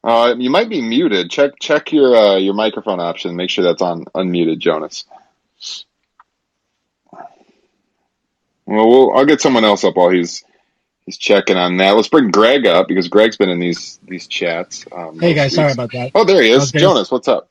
Uh, 0.06 0.36
you 0.38 0.50
might 0.50 0.68
be 0.68 0.80
muted. 0.80 1.32
Check 1.32 1.58
check 1.58 1.90
your 1.92 2.14
uh, 2.16 2.36
your 2.36 2.54
microphone 2.54 3.00
option. 3.00 3.34
Make 3.34 3.50
sure 3.50 3.64
that's 3.64 3.82
on 3.82 4.04
unmuted, 4.14 4.58
Jonas. 4.58 5.04
Well, 8.66 8.88
we'll 8.88 9.12
I'll 9.16 9.26
get 9.26 9.40
someone 9.40 9.64
else 9.64 9.82
up 9.82 9.96
while 9.96 10.10
he's 10.10 10.44
he's 11.06 11.18
checking 11.18 11.56
on 11.56 11.78
that. 11.78 11.96
Let's 11.96 12.06
bring 12.06 12.30
Greg 12.30 12.66
up 12.66 12.86
because 12.86 13.08
Greg's 13.08 13.36
been 13.36 13.48
in 13.50 13.58
these 13.58 13.98
these 14.06 14.28
chats. 14.28 14.84
Um, 14.92 15.18
hey 15.18 15.34
guys, 15.34 15.54
sorry 15.56 15.72
about 15.72 15.90
that. 15.90 16.12
Oh, 16.14 16.24
there 16.24 16.40
he 16.40 16.50
is, 16.50 16.70
Jonas. 16.70 17.10
What's 17.10 17.26
up? 17.26 17.48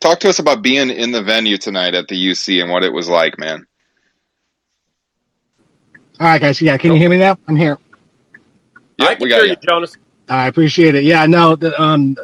Talk 0.00 0.20
to 0.20 0.28
us 0.28 0.38
about 0.38 0.60
being 0.62 0.90
in 0.90 1.12
the 1.12 1.22
venue 1.22 1.56
tonight 1.56 1.94
at 1.94 2.08
the 2.08 2.14
UC 2.14 2.60
and 2.62 2.70
what 2.70 2.84
it 2.84 2.92
was 2.92 3.08
like, 3.08 3.38
man. 3.38 3.66
All 6.20 6.26
right, 6.26 6.40
guys. 6.40 6.60
Yeah, 6.60 6.76
can 6.76 6.92
you 6.92 6.98
hear 6.98 7.08
me 7.08 7.16
now? 7.16 7.38
I'm 7.48 7.56
here. 7.56 7.78
Yeah, 8.98 9.14
we 9.20 9.28
got 9.28 9.46
you. 9.46 9.50
you, 9.50 9.56
Jonas. 9.66 9.96
I 10.28 10.48
appreciate 10.48 10.94
it. 10.94 11.04
Yeah, 11.04 11.26
no, 11.26 11.56
the, 11.56 11.80
um, 11.80 12.16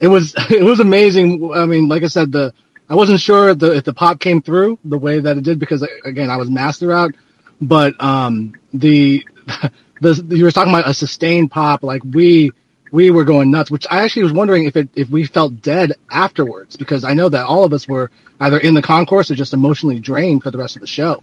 it 0.00 0.08
was 0.08 0.34
it 0.50 0.62
was 0.62 0.80
amazing. 0.80 1.52
I 1.54 1.66
mean, 1.66 1.88
like 1.88 2.02
I 2.02 2.08
said, 2.08 2.32
the 2.32 2.52
I 2.88 2.94
wasn't 2.94 3.20
sure 3.20 3.54
the, 3.54 3.74
if 3.76 3.84
the 3.84 3.94
pop 3.94 4.20
came 4.20 4.42
through 4.42 4.78
the 4.84 4.98
way 4.98 5.20
that 5.20 5.38
it 5.38 5.44
did 5.44 5.58
because 5.58 5.86
again 6.04 6.30
I 6.30 6.36
was 6.36 6.50
master 6.50 6.92
out, 6.92 7.12
but 7.60 7.94
um, 8.02 8.54
the 8.72 9.26
the 10.00 10.24
you 10.30 10.44
were 10.44 10.50
talking 10.52 10.72
about 10.74 10.88
a 10.88 10.94
sustained 10.94 11.50
pop 11.50 11.82
like 11.82 12.02
we 12.04 12.52
we 12.92 13.10
were 13.10 13.24
going 13.24 13.50
nuts, 13.50 13.70
which 13.70 13.86
I 13.90 14.04
actually 14.04 14.24
was 14.24 14.32
wondering 14.32 14.64
if 14.64 14.76
it 14.76 14.88
if 14.94 15.08
we 15.10 15.26
felt 15.26 15.60
dead 15.62 15.92
afterwards 16.10 16.76
because 16.76 17.04
I 17.04 17.14
know 17.14 17.28
that 17.28 17.46
all 17.46 17.64
of 17.64 17.72
us 17.72 17.88
were 17.88 18.10
either 18.40 18.58
in 18.58 18.74
the 18.74 18.82
concourse 18.82 19.30
or 19.30 19.34
just 19.34 19.54
emotionally 19.54 20.00
drained 20.00 20.42
for 20.42 20.50
the 20.50 20.58
rest 20.58 20.76
of 20.76 20.80
the 20.80 20.86
show. 20.86 21.22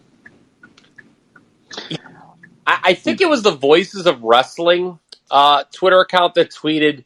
I, 2.84 2.94
think 2.94 3.22
it 3.22 3.30
was 3.30 3.44
the 3.44 3.52
Voices 3.52 4.06
of 4.06 4.22
Wrestling 4.24 5.00
uh, 5.30 5.64
Twitter 5.72 6.00
account 6.00 6.36
that 6.36 6.52
tweeted 6.52 7.06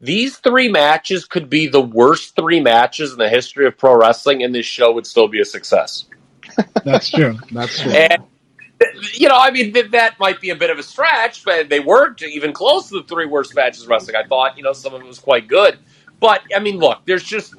these 0.00 0.36
three 0.36 0.68
matches 0.68 1.24
could 1.24 1.48
be 1.48 1.66
the 1.66 1.80
worst 1.80 2.36
three 2.36 2.60
matches 2.60 3.12
in 3.12 3.18
the 3.18 3.28
history 3.28 3.66
of 3.66 3.76
pro 3.76 3.96
wrestling, 3.96 4.42
and 4.42 4.54
this 4.54 4.66
show 4.66 4.92
would 4.92 5.06
still 5.06 5.28
be 5.28 5.40
a 5.40 5.44
success. 5.44 6.06
That's 6.84 7.10
true. 7.10 7.38
That's 7.50 7.80
true. 7.80 7.92
And 7.92 8.22
you 9.14 9.28
know, 9.28 9.36
I 9.36 9.50
mean, 9.50 9.72
that 9.92 10.18
might 10.18 10.40
be 10.40 10.50
a 10.50 10.56
bit 10.56 10.70
of 10.70 10.78
a 10.78 10.82
stretch, 10.82 11.44
but 11.44 11.68
they 11.68 11.80
weren't 11.80 12.22
even 12.22 12.52
close 12.52 12.88
to 12.88 13.00
the 13.00 13.02
three 13.04 13.26
worst 13.26 13.54
matches 13.54 13.86
wrestling. 13.86 14.16
I 14.16 14.26
thought, 14.26 14.56
you 14.56 14.62
know, 14.62 14.72
some 14.72 14.94
of 14.94 15.00
it 15.00 15.06
was 15.06 15.18
quite 15.18 15.48
good. 15.48 15.78
But, 16.20 16.42
I 16.54 16.58
mean, 16.58 16.78
look, 16.78 17.00
there's 17.06 17.22
just, 17.22 17.54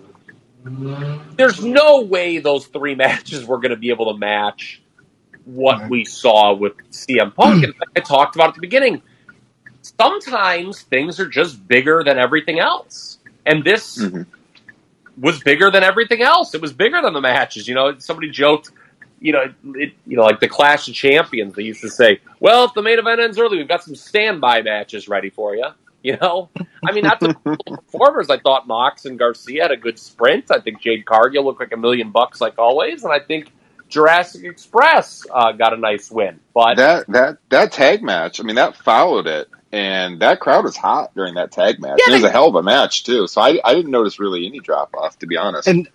there's 0.64 1.64
no 1.64 2.02
way 2.02 2.40
those 2.40 2.68
three 2.68 2.96
matches 3.06 3.46
were 3.46 3.58
going 3.58 3.72
to 3.72 3.78
be 3.78 3.90
able 3.90 4.14
to 4.14 4.20
match 4.20 4.82
what 5.46 5.90
we 5.90 6.04
saw 6.06 6.54
with 6.54 6.74
CM 6.92 7.34
Punk. 7.34 7.64
and 7.64 7.74
I 7.96 8.00
talked 8.02 8.36
about 8.36 8.50
at 8.50 8.56
the 8.56 8.62
beginning, 8.62 9.02
sometimes 9.82 10.82
things 10.82 11.20
are 11.20 11.28
just 11.28 11.66
bigger 11.68 12.04
than 12.04 12.18
everything 12.18 12.60
else. 12.60 13.20
And 13.46 13.64
this 13.64 13.98
mm-hmm. 13.98 14.24
was 15.22 15.40
bigger 15.42 15.70
than 15.70 15.84
everything 15.84 16.22
else. 16.22 16.54
It 16.56 16.62
was 16.62 16.74
bigger 16.74 17.02
than 17.02 17.14
the 17.14 17.22
matches. 17.22 17.68
You 17.68 17.76
know, 17.76 17.98
somebody 18.00 18.30
joked, 18.30 18.72
you 19.20 19.34
know, 19.34 19.54
it, 19.76 19.94
you 20.08 20.18
know, 20.18 20.24
like 20.24 20.40
the 20.40 20.50
Clash 20.50 20.88
of 20.88 20.96
Champions. 20.96 21.56
They 21.56 21.64
used 21.64 21.82
to 21.82 21.90
say, 21.90 22.20
"Well, 22.40 22.66
if 22.66 22.74
the 22.74 22.82
main 22.82 22.98
event 22.98 23.20
ends 23.20 23.38
early, 23.38 23.58
we've 23.58 23.68
got 23.68 23.84
some 23.84 23.96
standby 23.96 24.64
matches 24.64 25.08
ready 25.08 25.30
for 25.30 25.56
you." 25.56 25.68
You 26.02 26.18
know, 26.22 26.50
I 26.88 26.92
mean, 26.92 27.04
not 27.04 27.20
the 27.20 27.34
performers. 27.66 28.30
I 28.30 28.38
thought 28.38 28.68
Mox 28.68 29.06
and 29.06 29.18
Garcia 29.18 29.64
had 29.64 29.72
a 29.72 29.78
good 29.78 29.98
sprint. 29.98 30.52
I 30.52 30.60
think 30.60 30.80
Jade 30.80 31.04
Cargill 31.04 31.44
looked 31.44 31.60
like 31.60 31.72
a 31.72 31.78
million 31.78 32.12
bucks, 32.12 32.40
like 32.40 32.60
always, 32.60 33.04
and 33.04 33.12
I 33.12 33.20
think 33.20 33.52
Jurassic 33.90 34.44
Express 34.44 35.26
uh, 35.32 35.52
got 35.52 35.74
a 35.74 35.78
nice 35.78 36.10
win. 36.10 36.40
But 36.54 36.76
that 36.76 37.08
that 37.08 37.38
that 37.50 37.72
tag 37.72 38.04
match, 38.04 38.40
I 38.40 38.44
mean, 38.44 38.56
that 38.56 38.76
followed 38.76 39.28
it, 39.28 39.50
and 39.72 40.20
that 40.22 40.40
crowd 40.40 40.64
was 40.64 40.76
hot 40.76 41.14
during 41.16 41.36
that 41.36 41.52
tag 41.52 41.80
match. 41.80 42.00
Yeah, 42.06 42.14
it 42.14 42.22
was 42.22 42.24
a 42.24 42.32
hell 42.32 42.48
of 42.48 42.56
a 42.56 42.64
match 42.64 43.04
too. 43.04 43.28
So 43.28 43.42
I 43.42 43.60
I 43.64 43.74
didn't 43.74 43.92
notice 43.92 44.20
really 44.20 44.46
any 44.48 44.60
drop 44.60 44.94
off, 44.96 45.20
to 45.20 45.28
be 45.28 45.38
honest. 45.38 45.68
And 45.68 45.88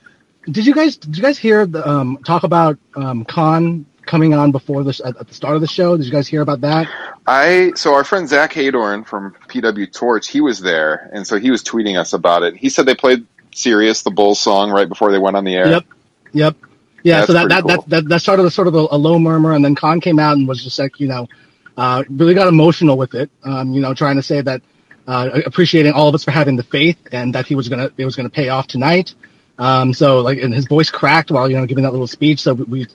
did 0.45 0.67
you 0.67 0.75
guys 0.75 0.97
did 0.97 1.17
you 1.17 1.23
guys 1.23 1.39
hear 1.39 1.67
the 1.67 1.87
um, 1.87 2.19
talk 2.25 2.45
about 2.45 2.79
um, 2.95 3.25
Khan 3.25 3.87
coming 4.07 4.35
on 4.35 4.51
before 4.51 4.83
this 4.83 5.01
at, 5.05 5.27
the 5.27 5.35
start 5.35 5.55
of 5.55 5.61
the 5.61 5.69
show? 5.69 5.97
Did 5.97 6.07
you 6.07 6.13
guys 6.13 6.27
hear 6.27 6.41
about 6.41 6.63
that? 6.63 6.89
I 7.27 7.73
so 7.77 7.95
our 7.95 8.05
friend 8.05 8.29
Zach 8.29 8.53
Heydorn 8.53 9.07
from 9.07 9.35
PW 9.49 9.93
Torch, 9.93 10.29
he 10.29 10.41
was 10.41 10.61
there, 10.61 11.11
and 11.13 11.27
so 11.27 11.39
he 11.39 11.51
was 11.51 11.63
tweeting 11.63 11.99
us 11.99 12.13
about 12.13 12.43
it. 12.43 12.57
He 12.57 12.69
said 12.69 12.87
they 12.87 12.95
played 12.95 13.27
"Sirius," 13.55 14.03
the 14.03 14.11
Bulls 14.11 14.41
song, 14.41 14.71
right 14.71 14.89
before 14.89 15.13
they 15.13 15.19
went 15.19 15.37
on 15.37 15.45
the 15.45 15.55
air. 15.55 15.69
Yep, 15.69 15.85
yep, 16.33 16.57
yeah. 17.03 17.17
That's 17.17 17.27
so 17.29 17.33
that 17.35 17.49
that, 17.49 17.63
cool. 17.63 17.69
that, 17.69 17.89
that 17.89 18.09
that 18.09 18.21
started 18.21 18.45
a 18.45 18.51
sort 18.51 18.69
of 18.69 18.75
a, 18.75 18.87
a, 18.91 18.97
low 18.97 19.19
murmur, 19.19 19.53
and 19.53 19.65
then 19.65 19.75
Khan 19.75 20.01
came 20.01 20.19
out 20.19 20.37
and 20.37 20.47
was 20.47 20.63
just 20.63 20.79
like, 20.79 21.01
you 21.01 21.09
know, 21.09 21.29
uh, 21.77 22.05
really 22.09 22.35
got 22.35 22.49
emotional 22.49 22.97
with 22.97 23.15
it. 23.15 23.31
Um, 23.45 23.73
you 23.73 23.81
know, 23.81 23.95
trying 23.95 24.17
to 24.17 24.23
say 24.23 24.41
that 24.41 24.63
uh, 25.07 25.41
appreciating 25.47 25.93
all 25.93 26.09
of 26.09 26.15
us 26.15 26.25
for 26.25 26.31
having 26.31 26.57
the 26.57 26.63
faith, 26.63 26.99
and 27.13 27.35
that 27.35 27.47
he 27.47 27.55
was 27.55 27.69
gonna 27.69 27.91
it 27.97 28.05
was 28.05 28.17
gonna 28.17 28.31
pay 28.31 28.49
off 28.49 28.67
tonight. 28.67 29.15
Um, 29.59 29.93
so 29.93 30.21
like, 30.21 30.39
and 30.39 30.55
his 30.55 30.67
voice 30.67 30.91
cracked 30.91 31.31
while 31.31 31.51
you 31.51 31.57
know 31.57 31.67
giving 31.67 31.85
that 31.85 31.93
little 31.93 32.07
speech. 32.07 32.41
So 32.41 32.55
we, 32.55 32.87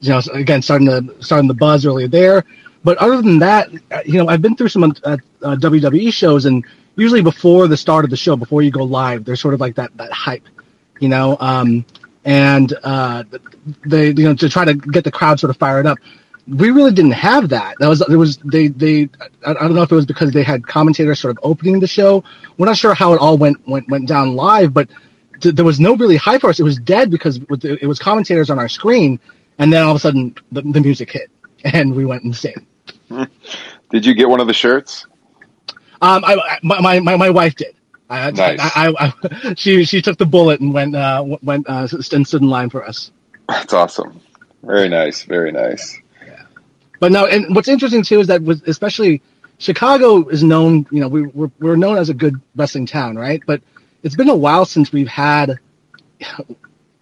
you 0.00 0.10
know, 0.10 0.20
again 0.32 0.62
starting 0.62 0.86
the 0.86 1.16
starting 1.20 1.48
the 1.48 1.54
buzz 1.54 1.86
earlier 1.86 2.08
there. 2.08 2.44
But 2.82 2.98
other 2.98 3.20
than 3.20 3.40
that, 3.40 3.70
you 4.06 4.14
know, 4.14 4.28
I've 4.28 4.40
been 4.40 4.56
through 4.56 4.70
some 4.70 4.84
uh, 4.84 5.16
uh, 5.42 5.56
WWE 5.56 6.12
shows, 6.12 6.46
and 6.46 6.64
usually 6.96 7.22
before 7.22 7.68
the 7.68 7.76
start 7.76 8.04
of 8.04 8.10
the 8.10 8.16
show, 8.16 8.36
before 8.36 8.62
you 8.62 8.70
go 8.70 8.84
live, 8.84 9.24
there's 9.24 9.40
sort 9.40 9.54
of 9.54 9.60
like 9.60 9.74
that 9.76 9.94
that 9.96 10.12
hype, 10.12 10.44
you 10.98 11.08
know. 11.08 11.36
Um, 11.40 11.84
and 12.24 12.72
uh, 12.82 13.24
they 13.84 14.08
you 14.08 14.24
know 14.24 14.34
to 14.34 14.48
try 14.48 14.64
to 14.64 14.74
get 14.74 15.04
the 15.04 15.10
crowd 15.10 15.40
sort 15.40 15.50
of 15.50 15.56
fired 15.56 15.86
up. 15.86 15.98
We 16.46 16.70
really 16.70 16.92
didn't 16.92 17.12
have 17.12 17.50
that. 17.50 17.76
That 17.78 17.88
was 17.88 18.00
there 18.00 18.18
was 18.18 18.38
they 18.38 18.68
they 18.68 19.08
I, 19.46 19.54
don't 19.54 19.74
know 19.74 19.82
if 19.82 19.92
it 19.92 19.94
was 19.94 20.06
because 20.06 20.32
they 20.32 20.42
had 20.42 20.66
commentators 20.66 21.20
sort 21.20 21.36
of 21.36 21.38
opening 21.42 21.80
the 21.80 21.86
show. 21.86 22.24
We're 22.58 22.66
not 22.66 22.76
sure 22.76 22.94
how 22.94 23.12
it 23.12 23.20
all 23.20 23.38
went 23.38 23.66
went 23.68 23.88
went 23.88 24.08
down 24.08 24.34
live, 24.34 24.74
but 24.74 24.88
th- 25.40 25.54
there 25.54 25.64
was 25.64 25.80
no 25.80 25.96
really 25.96 26.16
hype 26.16 26.40
for 26.40 26.50
us. 26.50 26.60
It 26.60 26.64
was 26.64 26.78
dead 26.78 27.10
because 27.10 27.40
it 27.62 27.86
was 27.86 27.98
commentators 27.98 28.50
on 28.50 28.58
our 28.58 28.68
screen, 28.68 29.20
and 29.58 29.72
then 29.72 29.82
all 29.82 29.90
of 29.90 29.96
a 29.96 30.00
sudden 30.00 30.34
the, 30.52 30.62
the 30.62 30.80
music 30.80 31.12
hit, 31.12 31.30
and 31.64 31.94
we 31.94 32.04
went 32.04 32.24
insane. 32.24 32.66
Did 33.90 34.06
you 34.06 34.14
get 34.14 34.28
one 34.28 34.40
of 34.40 34.46
the 34.46 34.54
shirts? 34.54 35.06
Um, 36.02 36.24
I, 36.24 36.58
my, 36.62 36.98
my, 37.00 37.16
my 37.16 37.30
wife 37.30 37.56
did. 37.56 37.74
I, 38.10 38.30
nice. 38.32 38.58
I, 38.60 38.88
I, 38.88 39.14
I, 39.22 39.54
she 39.56 39.84
she 39.84 40.02
took 40.02 40.18
the 40.18 40.26
bullet 40.26 40.60
and 40.60 40.74
went 40.74 40.96
uh, 40.96 41.24
went 41.42 41.68
uh, 41.68 41.86
and 41.90 42.26
stood 42.26 42.42
in 42.42 42.48
line 42.48 42.68
for 42.68 42.84
us. 42.84 43.12
That's 43.48 43.72
awesome. 43.72 44.20
Very 44.62 44.88
nice. 44.88 45.22
Very 45.22 45.52
nice. 45.52 45.98
Yeah. 46.26 46.42
But 46.98 47.12
no, 47.12 47.26
and 47.26 47.54
what's 47.54 47.68
interesting 47.68 48.02
too 48.02 48.20
is 48.20 48.26
that 48.26 48.42
with 48.42 48.66
especially 48.66 49.22
Chicago 49.58 50.26
is 50.28 50.42
known. 50.42 50.86
You 50.90 51.00
know, 51.00 51.08
we 51.08 51.22
we're, 51.22 51.50
we're 51.60 51.76
known 51.76 51.98
as 51.98 52.08
a 52.08 52.14
good 52.14 52.40
wrestling 52.56 52.86
town, 52.86 53.16
right? 53.16 53.42
But 53.46 53.62
it's 54.02 54.16
been 54.16 54.28
a 54.28 54.36
while 54.36 54.64
since 54.64 54.92
we've 54.92 55.08
had, 55.08 55.58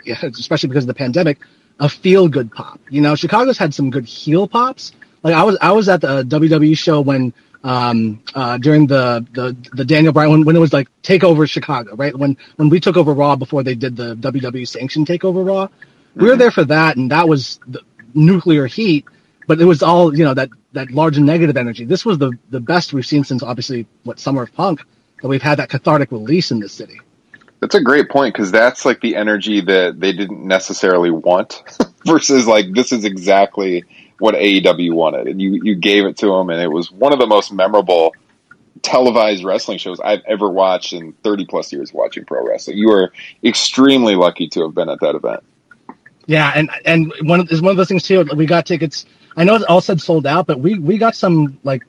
yeah, 0.04 0.22
especially 0.22 0.68
because 0.68 0.84
of 0.84 0.88
the 0.88 0.94
pandemic, 0.94 1.38
a 1.80 1.88
feel 1.88 2.28
good 2.28 2.52
pop. 2.52 2.80
You 2.90 3.00
know, 3.00 3.14
Chicago's 3.14 3.56
had 3.56 3.72
some 3.72 3.90
good 3.90 4.04
heel 4.04 4.46
pops. 4.46 4.92
Like 5.22 5.34
I 5.34 5.42
was 5.42 5.56
I 5.60 5.72
was 5.72 5.88
at 5.88 6.02
the 6.02 6.22
WWE 6.24 6.76
show 6.76 7.00
when 7.00 7.32
um, 7.68 8.22
uh, 8.34 8.56
during 8.56 8.86
the, 8.86 9.26
the, 9.32 9.54
the 9.74 9.84
Daniel 9.84 10.14
Bryan 10.14 10.30
when, 10.30 10.44
when 10.46 10.56
it 10.56 10.58
was 10.58 10.72
like 10.72 10.88
Takeover 11.02 11.48
Chicago, 11.48 11.94
right? 11.96 12.16
When 12.16 12.38
when 12.56 12.70
we 12.70 12.80
took 12.80 12.96
over 12.96 13.12
Raw 13.12 13.36
before 13.36 13.62
they 13.62 13.74
did 13.74 13.94
the 13.94 14.16
WWE 14.16 14.66
sanction 14.66 15.04
Takeover 15.04 15.46
Raw, 15.46 15.66
mm-hmm. 15.66 16.20
we 16.20 16.24
were 16.24 16.32
mm-hmm. 16.32 16.40
there 16.40 16.50
for 16.50 16.64
that, 16.64 16.96
and 16.96 17.10
that 17.10 17.28
was 17.28 17.60
the 17.66 17.82
nuclear 18.14 18.66
heat. 18.66 19.04
But 19.46 19.60
it 19.60 19.66
was 19.66 19.82
all 19.82 20.16
you 20.16 20.24
know 20.24 20.32
that 20.32 20.48
that 20.72 20.90
large 20.92 21.18
negative 21.18 21.58
energy. 21.58 21.84
This 21.84 22.06
was 22.06 22.16
the 22.16 22.32
the 22.48 22.60
best 22.60 22.94
we've 22.94 23.04
seen 23.04 23.22
since 23.22 23.42
obviously 23.42 23.86
what 24.04 24.18
Summer 24.18 24.44
of 24.44 24.54
Punk 24.54 24.80
that 25.20 25.28
we've 25.28 25.42
had 25.42 25.58
that 25.58 25.68
cathartic 25.68 26.10
release 26.10 26.50
in 26.50 26.60
this 26.60 26.72
city. 26.72 26.98
That's 27.60 27.74
a 27.74 27.82
great 27.82 28.08
point 28.08 28.32
because 28.32 28.50
that's 28.50 28.86
like 28.86 29.02
the 29.02 29.14
energy 29.14 29.60
that 29.60 30.00
they 30.00 30.14
didn't 30.14 30.42
necessarily 30.42 31.10
want 31.10 31.62
versus 32.06 32.46
like 32.46 32.72
this 32.72 32.92
is 32.92 33.04
exactly 33.04 33.84
what 34.18 34.34
AEW 34.34 34.92
wanted, 34.92 35.28
and 35.28 35.40
you 35.40 35.60
you 35.62 35.74
gave 35.74 36.04
it 36.04 36.16
to 36.18 36.26
them, 36.26 36.50
and 36.50 36.60
it 36.60 36.68
was 36.68 36.90
one 36.90 37.12
of 37.12 37.18
the 37.18 37.26
most 37.26 37.52
memorable 37.52 38.12
televised 38.82 39.44
wrestling 39.44 39.78
shows 39.78 40.00
I've 40.00 40.22
ever 40.26 40.48
watched 40.48 40.92
in 40.92 41.12
30 41.24 41.46
plus 41.46 41.72
years 41.72 41.92
watching 41.92 42.24
pro 42.24 42.46
wrestling. 42.46 42.78
You 42.78 42.88
were 42.88 43.12
extremely 43.42 44.14
lucky 44.14 44.48
to 44.50 44.62
have 44.62 44.74
been 44.74 44.88
at 44.88 45.00
that 45.00 45.14
event. 45.14 45.42
Yeah, 46.26 46.52
and 46.54 46.70
and 46.84 47.12
one 47.22 47.48
is 47.48 47.62
one 47.62 47.70
of 47.70 47.76
those 47.76 47.88
things 47.88 48.02
too. 48.02 48.24
We 48.34 48.46
got 48.46 48.66
tickets. 48.66 49.06
I 49.36 49.44
know 49.44 49.54
it 49.54 49.62
all 49.68 49.80
said 49.80 50.00
sold 50.00 50.26
out, 50.26 50.46
but 50.46 50.60
we 50.60 50.78
we 50.78 50.98
got 50.98 51.14
some 51.14 51.58
like 51.64 51.84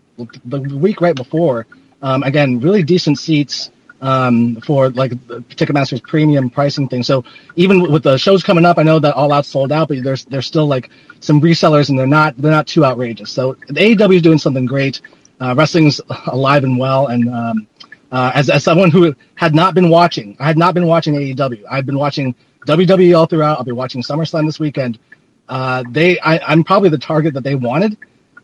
the 0.45 0.59
week 0.59 1.01
right 1.01 1.15
before. 1.15 1.67
Um, 2.01 2.23
again, 2.23 2.61
really 2.61 2.83
decent 2.83 3.19
seats 3.19 3.71
um, 4.01 4.55
for 4.61 4.89
like 4.91 5.11
Ticketmaster's 5.11 6.01
premium 6.01 6.49
pricing 6.49 6.87
thing. 6.87 7.03
So 7.03 7.23
even 7.55 7.91
with 7.91 8.03
the 8.03 8.17
shows 8.17 8.43
coming 8.43 8.65
up, 8.65 8.77
I 8.77 8.83
know 8.83 8.99
that 8.99 9.15
All 9.15 9.31
Out 9.31 9.45
sold 9.45 9.71
out, 9.71 9.87
but 9.89 10.03
there's 10.03 10.25
there's 10.25 10.47
still 10.47 10.67
like 10.67 10.89
some 11.19 11.41
resellers, 11.41 11.89
and 11.89 11.99
they're 11.99 12.07
not 12.07 12.37
they're 12.37 12.51
not 12.51 12.67
too 12.67 12.85
outrageous. 12.85 13.31
So 13.31 13.53
the 13.67 13.95
AEW 13.95 14.17
is 14.17 14.21
doing 14.21 14.37
something 14.37 14.65
great. 14.65 15.01
Uh, 15.41 15.55
wrestling's 15.55 16.01
alive 16.27 16.63
and 16.63 16.77
well, 16.77 17.07
and 17.07 17.29
um, 17.29 17.67
uh, 18.11 18.31
as 18.33 18.49
as 18.49 18.63
someone 18.63 18.91
who 18.91 19.15
had 19.35 19.55
not 19.55 19.73
been 19.73 19.89
watching, 19.89 20.35
I 20.39 20.47
had 20.47 20.57
not 20.57 20.73
been 20.73 20.87
watching 20.87 21.15
AEW. 21.15 21.63
I've 21.69 21.85
been 21.85 21.99
watching 21.99 22.35
WWE 22.65 23.17
all 23.17 23.25
throughout. 23.25 23.57
I'll 23.57 23.63
be 23.63 23.71
watching 23.71 24.01
SummerSlam 24.01 24.45
this 24.45 24.59
weekend. 24.59 24.99
Uh, 25.47 25.83
they, 25.89 26.19
I, 26.19 26.39
I'm 26.39 26.63
probably 26.63 26.89
the 26.89 26.97
target 26.99 27.33
that 27.33 27.43
they 27.43 27.55
wanted, 27.55 27.97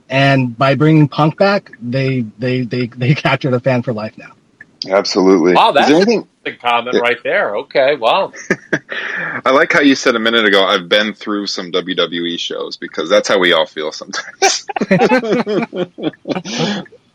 and 0.10 0.58
by 0.58 0.76
bringing 0.76 1.08
Punk 1.08 1.38
back, 1.38 1.72
they 1.82 2.22
they 2.40 2.62
they 2.62 2.88
they 2.88 3.14
captured 3.16 3.54
a 3.54 3.60
fan 3.60 3.82
for 3.84 3.94
life 3.94 4.18
now. 4.18 4.32
Absolutely. 4.88 5.54
Wow, 5.54 5.72
that's 5.72 5.90
anything... 5.90 6.28
a 6.46 6.52
comment 6.54 6.96
yeah. 6.96 7.02
right 7.02 7.18
there. 7.24 7.56
Okay, 7.58 7.96
wow. 7.96 8.32
I 9.46 9.52
like 9.52 9.72
how 9.72 9.82
you 9.82 9.96
said 9.96 10.16
a 10.16 10.20
minute 10.20 10.46
ago. 10.46 10.64
I've 10.64 10.90
been 10.90 11.14
through 11.14 11.48
some 11.48 11.72
WWE 11.72 12.40
shows 12.40 12.78
because 12.78 13.10
that's 13.10 13.28
how 13.28 13.40
we 13.40 13.54
all 13.54 13.66
feel 13.66 13.92
sometimes. 13.92 14.68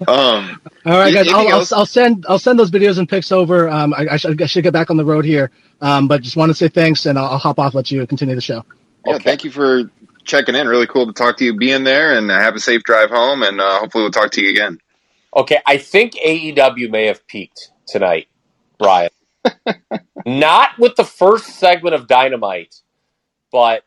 um, 0.07 0.61
all 0.87 0.99
right, 0.99 1.15
guys. 1.15 1.29
I'll, 1.29 1.49
I'll, 1.49 1.67
I'll, 1.73 1.87
send 1.87 2.27
I'll 2.29 2.39
send 2.39 2.59
those 2.59 2.71
videos 2.71 2.99
and 2.99 3.09
pics 3.09 3.33
over. 3.33 3.69
Um, 3.69 3.95
I, 3.95 4.09
I, 4.13 4.17
should, 4.17 4.41
I, 4.41 4.47
should, 4.47 4.65
get 4.65 4.73
back 4.73 4.91
on 4.91 4.97
the 4.97 5.05
road 5.05 5.25
here, 5.25 5.51
um, 5.81 6.09
but 6.09 6.23
just 6.23 6.37
want 6.37 6.51
to 6.51 6.55
say 6.55 6.69
thanks, 6.69 7.07
and 7.07 7.19
I'll, 7.19 7.27
I'll 7.27 7.39
hop 7.39 7.59
off. 7.59 7.75
Let 7.75 7.91
you 7.91 8.07
continue 8.07 8.35
the 8.35 8.41
show. 8.41 8.65
Yeah, 9.07 9.15
okay. 9.15 9.25
thank 9.25 9.45
you 9.45 9.51
for 9.51 9.91
checking 10.25 10.55
in. 10.55 10.69
Really 10.69 10.87
cool 10.87 11.07
to 11.07 11.13
talk 11.13 11.37
to 11.39 11.45
you, 11.45 11.57
being 11.57 11.85
there, 11.85 12.17
and 12.17 12.31
have 12.31 12.55
a 12.55 12.61
safe 12.61 12.83
drive 12.83 13.11
home. 13.11 13.43
And 13.43 13.61
uh, 13.61 13.79
hopefully, 13.81 14.03
we'll 14.05 14.11
talk 14.11 14.33
to 14.33 14.43
you 14.43 14.51
again. 14.51 14.79
Okay, 15.37 15.59
I 15.67 15.79
think 15.79 16.15
AEW 16.15 16.91
may 16.91 17.07
have 17.07 17.27
peaked 17.27 17.71
tonight, 17.87 18.29
Brian. 18.79 19.11
Not 20.27 20.71
with 20.79 20.97
the 20.97 21.05
first 21.05 21.47
segment 21.47 21.95
of 21.95 22.09
Dynamite, 22.09 22.75
but 23.53 23.85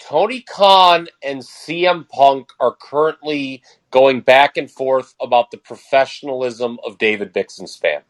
Tony 0.00 0.40
Khan 0.40 1.08
and 1.22 1.40
CM 1.40 2.08
Punk 2.08 2.50
are 2.58 2.74
currently 2.74 3.62
going 3.90 4.20
back 4.20 4.56
and 4.56 4.70
forth 4.70 5.14
about 5.20 5.50
the 5.50 5.58
professionalism 5.58 6.78
of 6.84 6.98
David 6.98 7.32
Bixenspan. 7.32 8.02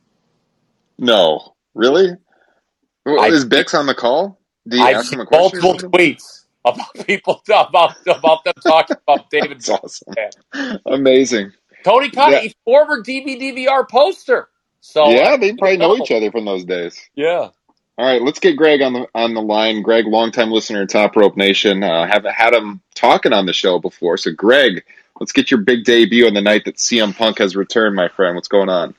No, 0.98 1.54
really? 1.74 2.16
Is 3.06 3.44
Bix 3.44 3.78
on 3.78 3.86
the 3.86 3.94
call? 3.94 4.38
Do 4.68 4.76
you 4.76 4.84
I've 4.84 4.96
ask 4.96 5.12
him 5.12 5.20
a 5.20 5.26
question? 5.26 5.60
Multiple 5.60 5.90
tweets 5.90 6.44
about 6.64 6.94
people 7.06 7.42
about 7.48 7.96
about 8.06 8.44
them 8.44 8.54
talking 8.62 8.96
about 9.06 9.30
David. 9.30 9.60
That's 9.60 9.70
awesome. 9.70 10.14
Fan. 10.14 10.80
Amazing. 10.86 11.52
Tony 11.84 12.10
Khan, 12.10 12.32
yeah. 12.32 12.40
a 12.40 12.54
former 12.64 13.02
DVDVR 13.02 13.88
poster. 13.88 14.48
So 14.80 15.10
yeah, 15.10 15.36
they 15.36 15.52
probably 15.54 15.76
know 15.76 15.96
each 15.96 16.10
other 16.10 16.30
from 16.30 16.44
those 16.44 16.64
days. 16.64 16.98
Yeah. 17.14 17.50
All 17.98 18.06
right, 18.06 18.22
let's 18.22 18.38
get 18.38 18.56
Greg 18.56 18.80
on 18.80 18.94
the 18.94 19.06
on 19.14 19.34
the 19.34 19.42
line. 19.42 19.82
Greg, 19.82 20.06
longtime 20.06 20.50
listener 20.50 20.86
to 20.86 20.90
Top 20.90 21.16
Rope 21.16 21.36
Nation, 21.36 21.82
uh, 21.82 22.06
haven't 22.06 22.32
had 22.32 22.54
him 22.54 22.80
talking 22.94 23.34
on 23.34 23.44
the 23.44 23.52
show 23.52 23.78
before. 23.78 24.16
So, 24.16 24.32
Greg, 24.32 24.84
let's 25.20 25.32
get 25.32 25.50
your 25.50 25.60
big 25.60 25.84
debut 25.84 26.26
on 26.26 26.32
the 26.32 26.40
night 26.40 26.64
that 26.64 26.76
CM 26.76 27.14
Punk 27.14 27.38
has 27.38 27.54
returned, 27.54 27.94
my 27.94 28.08
friend. 28.08 28.36
What's 28.36 28.48
going 28.48 28.70
on? 28.70 28.94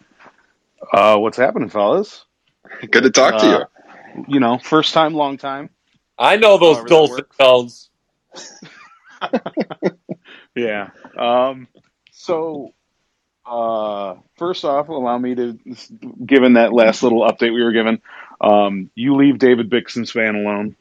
Uh, 0.94 1.18
what's 1.18 1.38
happening, 1.38 1.70
fellas? 1.70 2.26
Good 2.92 3.04
to 3.04 3.10
talk 3.10 3.36
uh, 3.36 3.40
to 3.40 3.70
you. 4.16 4.26
You 4.28 4.40
know, 4.40 4.60
first 4.60 4.94
time, 4.94 5.16
long 5.16 5.38
time. 5.38 5.72
I 6.20 6.38
know 6.38 6.60
those 6.60 6.84
dulcet 6.84 7.26
tones. 7.40 7.90
yeah. 10.56 10.90
Um, 11.18 11.68
so, 12.12 12.74
uh, 13.46 14.16
first 14.38 14.66
off, 14.66 14.90
allow 14.90 15.18
me 15.18 15.36
to, 15.36 15.60
given 16.26 16.54
that 16.54 16.74
last 16.74 17.04
little 17.04 17.22
update 17.22 17.54
we 17.54 17.64
were 17.64 17.72
given, 17.72 18.02
um, 18.40 18.90
you 18.96 19.16
leave 19.16 19.40
David 19.40 19.70
Bixenspan 19.70 20.36
alone. 20.36 20.76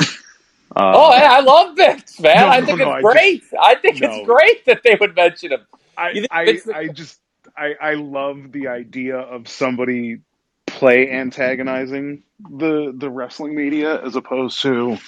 Uh, 0.00 0.04
oh, 0.76 1.12
hey, 1.12 1.24
I 1.24 1.40
love 1.40 1.76
Bix, 1.76 2.20
man. 2.20 2.36
No, 2.36 2.48
I 2.48 2.60
think 2.60 2.78
no, 2.78 2.94
it's 2.94 3.02
no, 3.04 3.10
great. 3.10 3.18
I, 3.18 3.36
just, 3.38 3.54
I 3.60 3.74
think 3.76 4.02
it's 4.02 4.26
great 4.26 4.64
that 4.66 4.82
they 4.84 4.96
would 5.00 5.16
mention 5.16 5.52
him. 5.52 5.66
I, 5.96 6.26
I, 6.30 6.60
I 6.74 6.88
just, 6.88 7.18
I, 7.56 7.74
I 7.80 7.94
love 7.94 8.52
the 8.52 8.68
idea 8.68 9.16
of 9.16 9.48
somebody 9.48 10.20
play 10.66 11.10
antagonizing 11.10 12.22
the 12.38 12.92
the 12.94 13.08
wrestling 13.08 13.54
media 13.54 14.02
as 14.04 14.14
opposed 14.16 14.60
to 14.60 14.98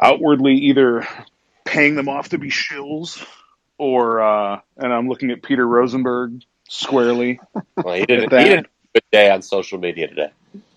outwardly 0.00 0.54
either 0.54 1.06
paying 1.64 1.94
them 1.94 2.08
off 2.08 2.30
to 2.30 2.38
be 2.38 2.50
shills 2.50 3.24
or 3.82 4.22
uh, 4.22 4.60
and 4.76 4.92
I'm 4.92 5.08
looking 5.08 5.32
at 5.32 5.42
Peter 5.42 5.66
Rosenberg 5.66 6.44
squarely. 6.68 7.40
Well, 7.76 7.94
he 7.94 8.06
didn't. 8.06 8.30
He 8.30 8.44
didn't 8.44 8.66
a 8.66 8.98
good 9.00 9.10
day 9.10 9.28
on 9.28 9.42
social 9.42 9.80
media 9.80 10.06
today. 10.06 10.30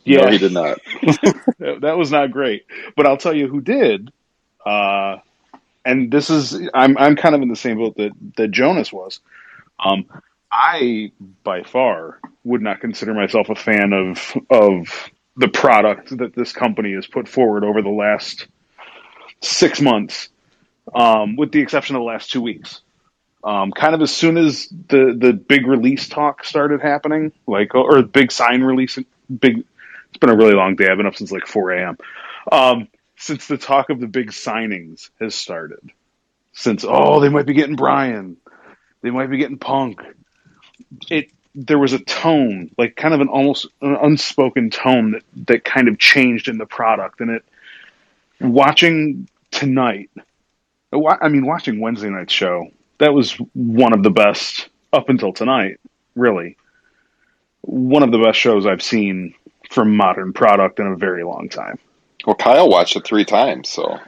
Yeah, 0.04 0.22
no, 0.22 0.32
he 0.32 0.39
did 0.39 0.54
not. 0.54 0.80
that 1.60 1.96
was 1.98 2.12
not 2.12 2.32
great. 2.32 2.65
But 2.96 3.06
I'll 3.06 3.18
tell 3.18 3.36
you 3.36 3.47
who 3.47 3.62
did. 3.62 4.12
Uh, 4.66 5.18
and 5.86 6.12
this 6.12 6.32
is 6.32 6.60
I'm 6.74 6.97
I'm 6.97 7.16
kind 7.16 7.36
of 7.36 7.43
in 7.43 7.49
the 7.49 7.56
same 7.56 7.78
boat 7.78 7.95
that 7.97 8.12
that 8.38 8.49
Jonas 8.49 8.91
was. 8.91 9.20
Um, 9.80 10.06
I 10.51 11.12
by 11.43 11.62
far 11.62 12.20
would 12.43 12.64
not 12.64 12.82
consider 12.82 13.14
myself 13.14 13.49
a 13.49 13.56
fan 13.56 13.93
of 13.93 14.36
of 14.49 15.12
the 15.38 15.47
product 15.47 16.18
that 16.18 16.34
this 16.34 16.53
company 16.53 16.93
has 16.95 17.06
put 17.06 17.28
forward 17.28 17.64
over 17.64 17.84
the 17.84 17.89
last 17.89 18.47
six 19.41 19.80
months, 19.80 20.30
um, 20.95 21.36
with 21.36 21.51
the 21.51 21.60
exception 21.60 21.95
of 21.95 21.99
the 21.99 22.06
last 22.06 22.32
two 22.32 22.41
weeks. 22.41 22.82
Um, 23.46 23.72
kind 23.72 23.93
of 23.93 24.02
as 24.02 24.12
soon 24.12 24.38
as 24.38 24.68
the 24.68 25.16
the 25.16 25.32
big 25.32 25.68
release 25.68 26.10
talk 26.10 26.43
started 26.43 26.82
happening, 26.82 27.32
like 27.46 27.76
or 27.76 28.02
big 28.02 28.32
sign 28.32 28.64
release, 28.64 28.98
big. 29.39 29.64
It's 30.10 30.18
been 30.20 30.32
a 30.32 30.36
really 30.36 30.56
long 30.56 30.76
day. 30.76 30.88
I've 30.89 30.98
been 30.98 31.06
up 31.06 31.16
since 31.16 31.32
like 31.32 31.46
4 31.46 31.72
a.m. 31.74 31.98
Um, 32.52 32.88
since 33.18 33.48
the 33.48 33.58
talk 33.58 33.89
of 33.89 34.00
the 34.00 34.08
big 34.08 34.32
signings 34.32 35.10
has 35.20 35.36
started, 35.36 35.91
since 36.54 36.84
oh 36.88 37.20
they 37.20 37.30
might 37.30 37.46
be 37.46 37.54
getting 37.54 37.76
Brian, 37.76 38.38
they 39.02 39.12
might 39.12 39.30
be 39.30 39.38
getting 39.38 39.60
Punk. 39.60 40.02
It 41.12 41.30
there 41.54 41.78
was 41.78 41.93
a 41.93 42.00
tone, 42.00 42.72
like 42.80 42.96
kind 42.96 43.14
of 43.14 43.22
an 43.22 43.28
almost 43.28 43.68
an 43.80 43.96
unspoken 43.96 44.72
tone 44.72 45.12
that 45.12 45.24
that 45.48 45.64
kind 45.64 45.88
of 45.88 46.00
changed 46.00 46.48
in 46.48 46.58
the 46.58 46.66
product, 46.66 47.22
and 47.22 47.30
it 47.30 47.46
watching 48.41 49.30
tonight, 49.52 50.10
I 50.91 51.30
mean, 51.30 51.46
watching 51.46 51.80
Wednesday 51.80 52.10
night's 52.10 52.34
show, 52.34 52.72
that 53.00 53.14
was 53.14 53.34
one 53.54 53.93
of 53.93 54.04
the 54.04 54.10
best 54.10 54.70
up 54.93 55.10
until 55.10 55.34
tonight, 55.34 55.80
really. 56.16 56.58
One 57.62 58.04
of 58.04 58.12
the 58.12 58.20
best 58.20 58.39
shows 58.39 58.66
I've 58.66 58.84
seen 58.84 59.34
from 59.70 59.96
modern 59.96 60.34
product 60.34 60.80
in 60.80 60.88
a 60.88 60.96
very 60.96 61.24
long 61.24 61.50
time. 61.50 61.80
Well, 62.26 62.36
Kyle 62.36 62.70
watched 62.70 62.96
it 62.96 63.06
three 63.06 63.26
times, 63.26 63.70
so 63.70 64.00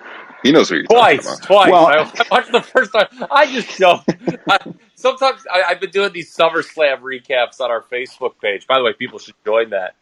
he 0.44 0.52
knows 0.52 0.72
what 0.72 0.78
you're 0.78 0.86
twice, 0.86 1.24
talking 1.40 1.74
about. 1.74 2.08
Twice, 2.08 2.12
twice. 2.12 2.28
I 2.32 2.36
watched 2.36 2.52
the 2.52 2.62
first 2.62 2.94
time. 2.94 3.28
I 3.32 3.46
just 3.52 3.78
don't. 3.78 4.04
I, 4.50 4.58
sometimes 4.96 5.46
I, 5.54 5.70
have 5.70 5.80
been 5.80 5.92
doing 5.92 6.14
these 6.14 6.36
SummerSlam 6.36 7.02
recaps 7.02 7.60
on 7.60 7.70
our 7.72 7.82
Facebook 7.82 8.40
page. 8.42 8.68
By 8.68 8.78
the 8.78 8.84
way, 8.84 8.94
people 8.94 9.20
should 9.20 9.36
join 9.46 9.72
that. 9.72 9.96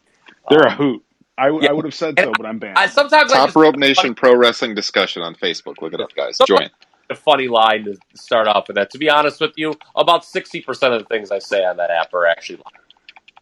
They're 0.48 0.66
um, 0.66 0.72
a 0.72 0.76
hoot. 0.76 1.02
I, 1.38 1.48
yeah. 1.50 1.70
I 1.70 1.72
would 1.72 1.84
have 1.84 1.94
said 1.94 2.18
so, 2.18 2.32
but 2.36 2.46
I'm 2.46 2.58
banned. 2.58 2.78
I, 2.78 2.86
sometimes 2.86 3.32
Top 3.32 3.54
Rope 3.54 3.76
Nation 3.76 4.14
Pro 4.14 4.34
Wrestling 4.34 4.74
discussion 4.74 5.22
on 5.22 5.34
Facebook. 5.34 5.82
Look 5.82 5.92
it 5.92 6.00
up, 6.00 6.14
guys. 6.14 6.38
Join. 6.46 6.70
A 7.08 7.14
funny 7.14 7.48
line 7.48 7.84
to 7.84 7.96
start 8.14 8.48
off 8.48 8.68
with 8.68 8.76
that. 8.76 8.90
To 8.90 8.98
be 8.98 9.08
honest 9.08 9.40
with 9.40 9.52
you, 9.56 9.74
about 9.94 10.24
sixty 10.24 10.60
percent 10.60 10.94
of 10.94 11.02
the 11.02 11.06
things 11.06 11.30
I 11.30 11.38
say 11.38 11.64
on 11.64 11.76
that 11.76 11.90
app 11.90 12.12
are 12.14 12.26
actually 12.26 12.58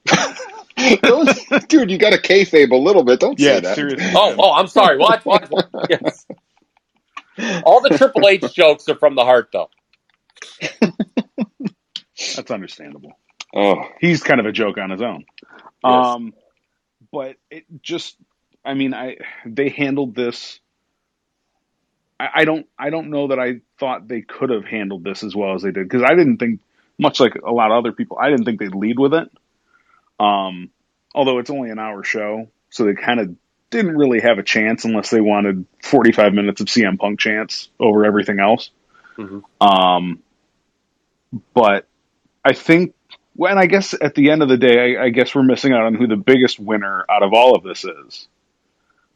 Those, 1.03 1.29
dude, 1.69 1.91
you 1.91 1.99
got 1.99 2.11
to 2.11 2.21
kayfabe 2.21 2.71
a 2.71 2.77
little 2.77 3.05
bit. 3.05 3.21
Don't 3.21 3.39
yeah, 3.39 3.55
say 3.55 3.61
that. 3.61 3.75
Seriously. 3.77 4.12
Oh, 4.15 4.35
oh, 4.39 4.53
I'm 4.53 4.67
sorry. 4.67 4.99
What? 4.99 5.25
What? 5.25 5.51
what? 5.51 5.69
Yes. 5.91 6.27
All 7.65 7.81
the 7.81 7.97
Triple 7.97 8.29
H 8.29 8.55
jokes 8.55 8.89
are 8.89 8.95
from 8.95 9.17
the 9.17 9.25
heart, 9.25 9.49
though. 9.53 9.69
That's 12.37 12.51
understandable. 12.51 13.12
Oh, 13.55 13.83
he's 14.01 14.23
kind 14.23 14.41
of 14.41 14.47
a 14.47 14.53
joke 14.53 14.79
on 14.79 14.91
his 14.91 15.03
own. 15.03 15.25
Yes. 15.85 16.07
Um, 16.07 16.33
but 17.12 17.37
it 17.51 17.65
just, 17.83 18.17
I 18.65 18.75
mean, 18.75 18.95
I 18.95 19.17
they 19.47 19.69
handled 19.69 20.15
this. 20.15 20.61
I, 22.19 22.29
I 22.35 22.45
don't, 22.45 22.67
I 22.79 22.91
don't 22.91 23.11
know 23.11 23.29
that 23.29 23.39
I 23.39 23.61
thought 23.79 24.09
they 24.09 24.23
could 24.23 24.51
have 24.51 24.65
handled 24.65 25.05
this 25.05 25.23
as 25.25 25.35
well 25.35 25.55
as 25.55 25.62
they 25.62 25.73
did 25.73 25.89
because 25.89 26.03
I 26.03 26.15
didn't 26.15 26.39
think, 26.39 26.61
much 26.99 27.19
like 27.19 27.35
a 27.35 27.53
lot 27.53 27.73
of 27.73 27.79
other 27.79 27.93
people, 27.93 28.19
I 28.21 28.31
didn't 28.31 28.45
think 28.45 28.61
they'd 28.61 28.75
lead 28.75 28.99
with 28.99 29.15
it. 29.15 29.29
Um, 30.21 30.71
although 31.15 31.39
it's 31.39 31.51
only 31.51 31.71
an 31.71 31.79
hour 31.79 32.05
show, 32.05 32.49
so 32.71 32.85
they 32.85 32.95
kind 32.95 33.21
of 33.21 33.35
didn't 33.71 33.97
really 33.97 34.21
have 34.21 34.39
a 34.39 34.43
chance 34.43 34.85
unless 34.85 35.11
they 35.11 35.21
wanted 35.21 35.67
45 35.83 36.33
minutes 36.33 36.61
of 36.61 36.69
CM 36.69 36.99
Punk 36.99 37.19
chance 37.19 37.69
over 37.81 38.05
everything 38.05 38.39
else. 38.39 38.71
Mm-hmm. 39.17 39.41
Um, 39.61 40.23
but 41.53 41.87
I 42.45 42.53
think, 42.53 42.95
well, 43.37 43.51
and 43.51 43.59
I 43.59 43.67
guess 43.67 43.95
at 44.01 44.15
the 44.15 44.31
end 44.31 44.43
of 44.43 44.49
the 44.49 44.57
day, 44.57 44.97
I, 44.97 45.05
I, 45.07 45.09
guess 45.09 45.35
we're 45.35 45.43
missing 45.43 45.73
out 45.73 45.83
on 45.83 45.95
who 45.95 46.07
the 46.07 46.17
biggest 46.17 46.61
winner 46.61 47.05
out 47.09 47.23
of 47.23 47.33
all 47.33 47.57
of 47.57 47.65
this 47.65 47.85
is. 47.85 48.29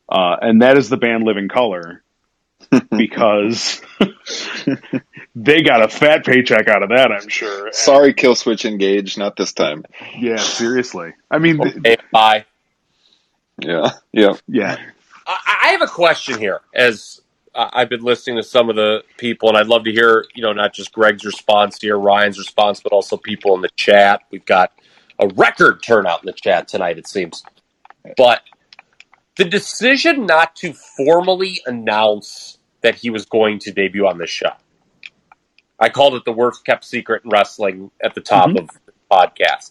Uh, 0.08 0.36
and 0.40 0.62
that 0.62 0.76
is 0.76 0.88
the 0.88 0.96
band 0.96 1.24
Living 1.24 1.48
Colour 1.48 2.02
because 2.96 3.80
they 5.34 5.62
got 5.62 5.82
a 5.82 5.88
fat 5.88 6.24
paycheck 6.24 6.68
out 6.68 6.82
of 6.82 6.90
that, 6.90 7.12
I'm 7.12 7.28
sure. 7.28 7.72
Sorry, 7.72 8.12
kill 8.12 8.34
switch 8.34 8.64
Engage, 8.64 9.16
not 9.16 9.36
this 9.36 9.52
time. 9.52 9.84
Yeah, 10.16 10.36
seriously. 10.36 11.14
I 11.30 11.38
mean, 11.38 11.60
okay, 11.60 11.96
bye. 12.12 12.44
Yeah, 13.60 13.90
yeah, 14.12 14.34
yeah. 14.46 14.78
I, 15.26 15.72
have 15.72 15.82
a 15.82 15.86
question 15.86 16.38
here. 16.38 16.60
As 16.74 17.20
I've 17.54 17.88
been 17.88 18.02
listening 18.02 18.36
to 18.36 18.42
some 18.42 18.70
of 18.70 18.76
the 18.76 19.02
people, 19.16 19.48
and 19.48 19.58
I'd 19.58 19.66
love 19.66 19.84
to 19.84 19.92
hear, 19.92 20.24
you 20.34 20.42
know, 20.42 20.52
not 20.52 20.72
just 20.72 20.92
Greg's 20.92 21.24
response 21.24 21.78
here, 21.80 21.98
Ryan's 21.98 22.38
response, 22.38 22.80
but 22.80 22.92
also 22.92 23.16
people 23.16 23.54
in 23.54 23.60
the 23.60 23.68
chat. 23.76 24.22
We've 24.30 24.44
got 24.44 24.72
a 25.18 25.28
record 25.28 25.82
turnout 25.82 26.22
in 26.22 26.26
the 26.26 26.32
chat 26.32 26.68
tonight, 26.68 26.98
it 26.98 27.08
seems. 27.08 27.42
But 28.16 28.42
the 29.38 29.44
decision 29.44 30.26
not 30.26 30.54
to 30.56 30.74
formally 30.74 31.60
announce 31.64 32.58
that 32.82 32.96
he 32.96 33.08
was 33.08 33.24
going 33.24 33.60
to 33.60 33.72
debut 33.72 34.06
on 34.06 34.18
this 34.18 34.30
show. 34.30 34.50
I 35.78 35.88
called 35.88 36.14
it 36.14 36.24
the 36.24 36.32
worst 36.32 36.64
kept 36.66 36.84
secret 36.84 37.24
in 37.24 37.30
wrestling 37.30 37.90
at 38.04 38.14
the 38.14 38.20
top 38.20 38.48
mm-hmm. 38.48 38.58
of 38.58 38.68
the 38.86 38.92
podcast. 39.10 39.70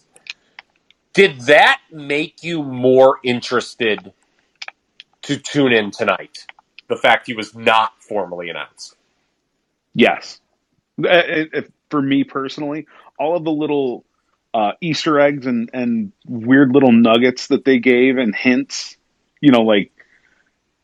Did 1.12 1.42
that 1.42 1.80
make 1.92 2.42
you 2.42 2.62
more 2.62 3.18
interested 3.22 4.12
to 5.22 5.36
tune 5.36 5.72
in 5.72 5.90
tonight? 5.90 6.46
The 6.88 6.96
fact 6.96 7.26
he 7.26 7.34
was 7.34 7.54
not 7.54 7.92
formally 8.02 8.48
announced. 8.48 8.96
Yes. 9.94 10.40
For 11.90 12.00
me 12.00 12.24
personally, 12.24 12.86
all 13.18 13.36
of 13.36 13.44
the 13.44 13.50
little 13.50 14.04
uh, 14.54 14.72
Easter 14.80 15.20
eggs 15.20 15.46
and, 15.46 15.68
and 15.74 16.12
weird 16.26 16.72
little 16.72 16.92
nuggets 16.92 17.48
that 17.48 17.64
they 17.64 17.78
gave 17.78 18.16
and 18.16 18.34
hints, 18.34 18.96
you 19.40 19.50
know, 19.52 19.62
like 19.62 19.92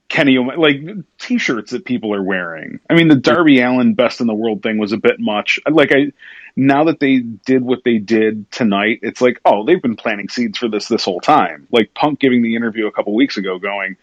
Kenny, 0.09 0.38
like 0.38 0.80
t-shirts 1.18 1.72
that 1.72 1.84
people 1.84 2.14
are 2.14 2.22
wearing. 2.22 2.80
I 2.88 2.94
mean, 2.94 3.09
the 3.09 3.16
Darby 3.16 3.61
Allin 3.61 3.94
best 3.94 4.20
in 4.20 4.26
the 4.26 4.34
world 4.34 4.62
thing 4.62 4.78
was 4.78 4.92
a 4.92 4.96
bit 4.96 5.18
much. 5.18 5.59
Like 5.68 5.92
I, 5.92 6.12
now 6.57 6.84
that 6.84 7.00
they 7.00 7.18
did 7.18 7.62
what 7.62 7.80
they 7.84 7.98
did 7.98 8.50
tonight, 8.50 9.00
it's 9.02 9.20
like, 9.20 9.40
oh, 9.44 9.64
they've 9.64 9.82
been 9.82 9.96
planting 9.96 10.28
seeds 10.28 10.59
for 10.59 10.68
this 10.68 10.88
this 10.88 11.05
whole 11.05 11.20
time. 11.20 11.66
Like 11.72 11.94
Punk 11.94 12.20
giving 12.20 12.42
the 12.42 12.55
interview 12.55 12.86
a 12.86 12.92
couple 12.92 13.14
weeks 13.14 13.38
ago, 13.38 13.59
going, 13.59 13.96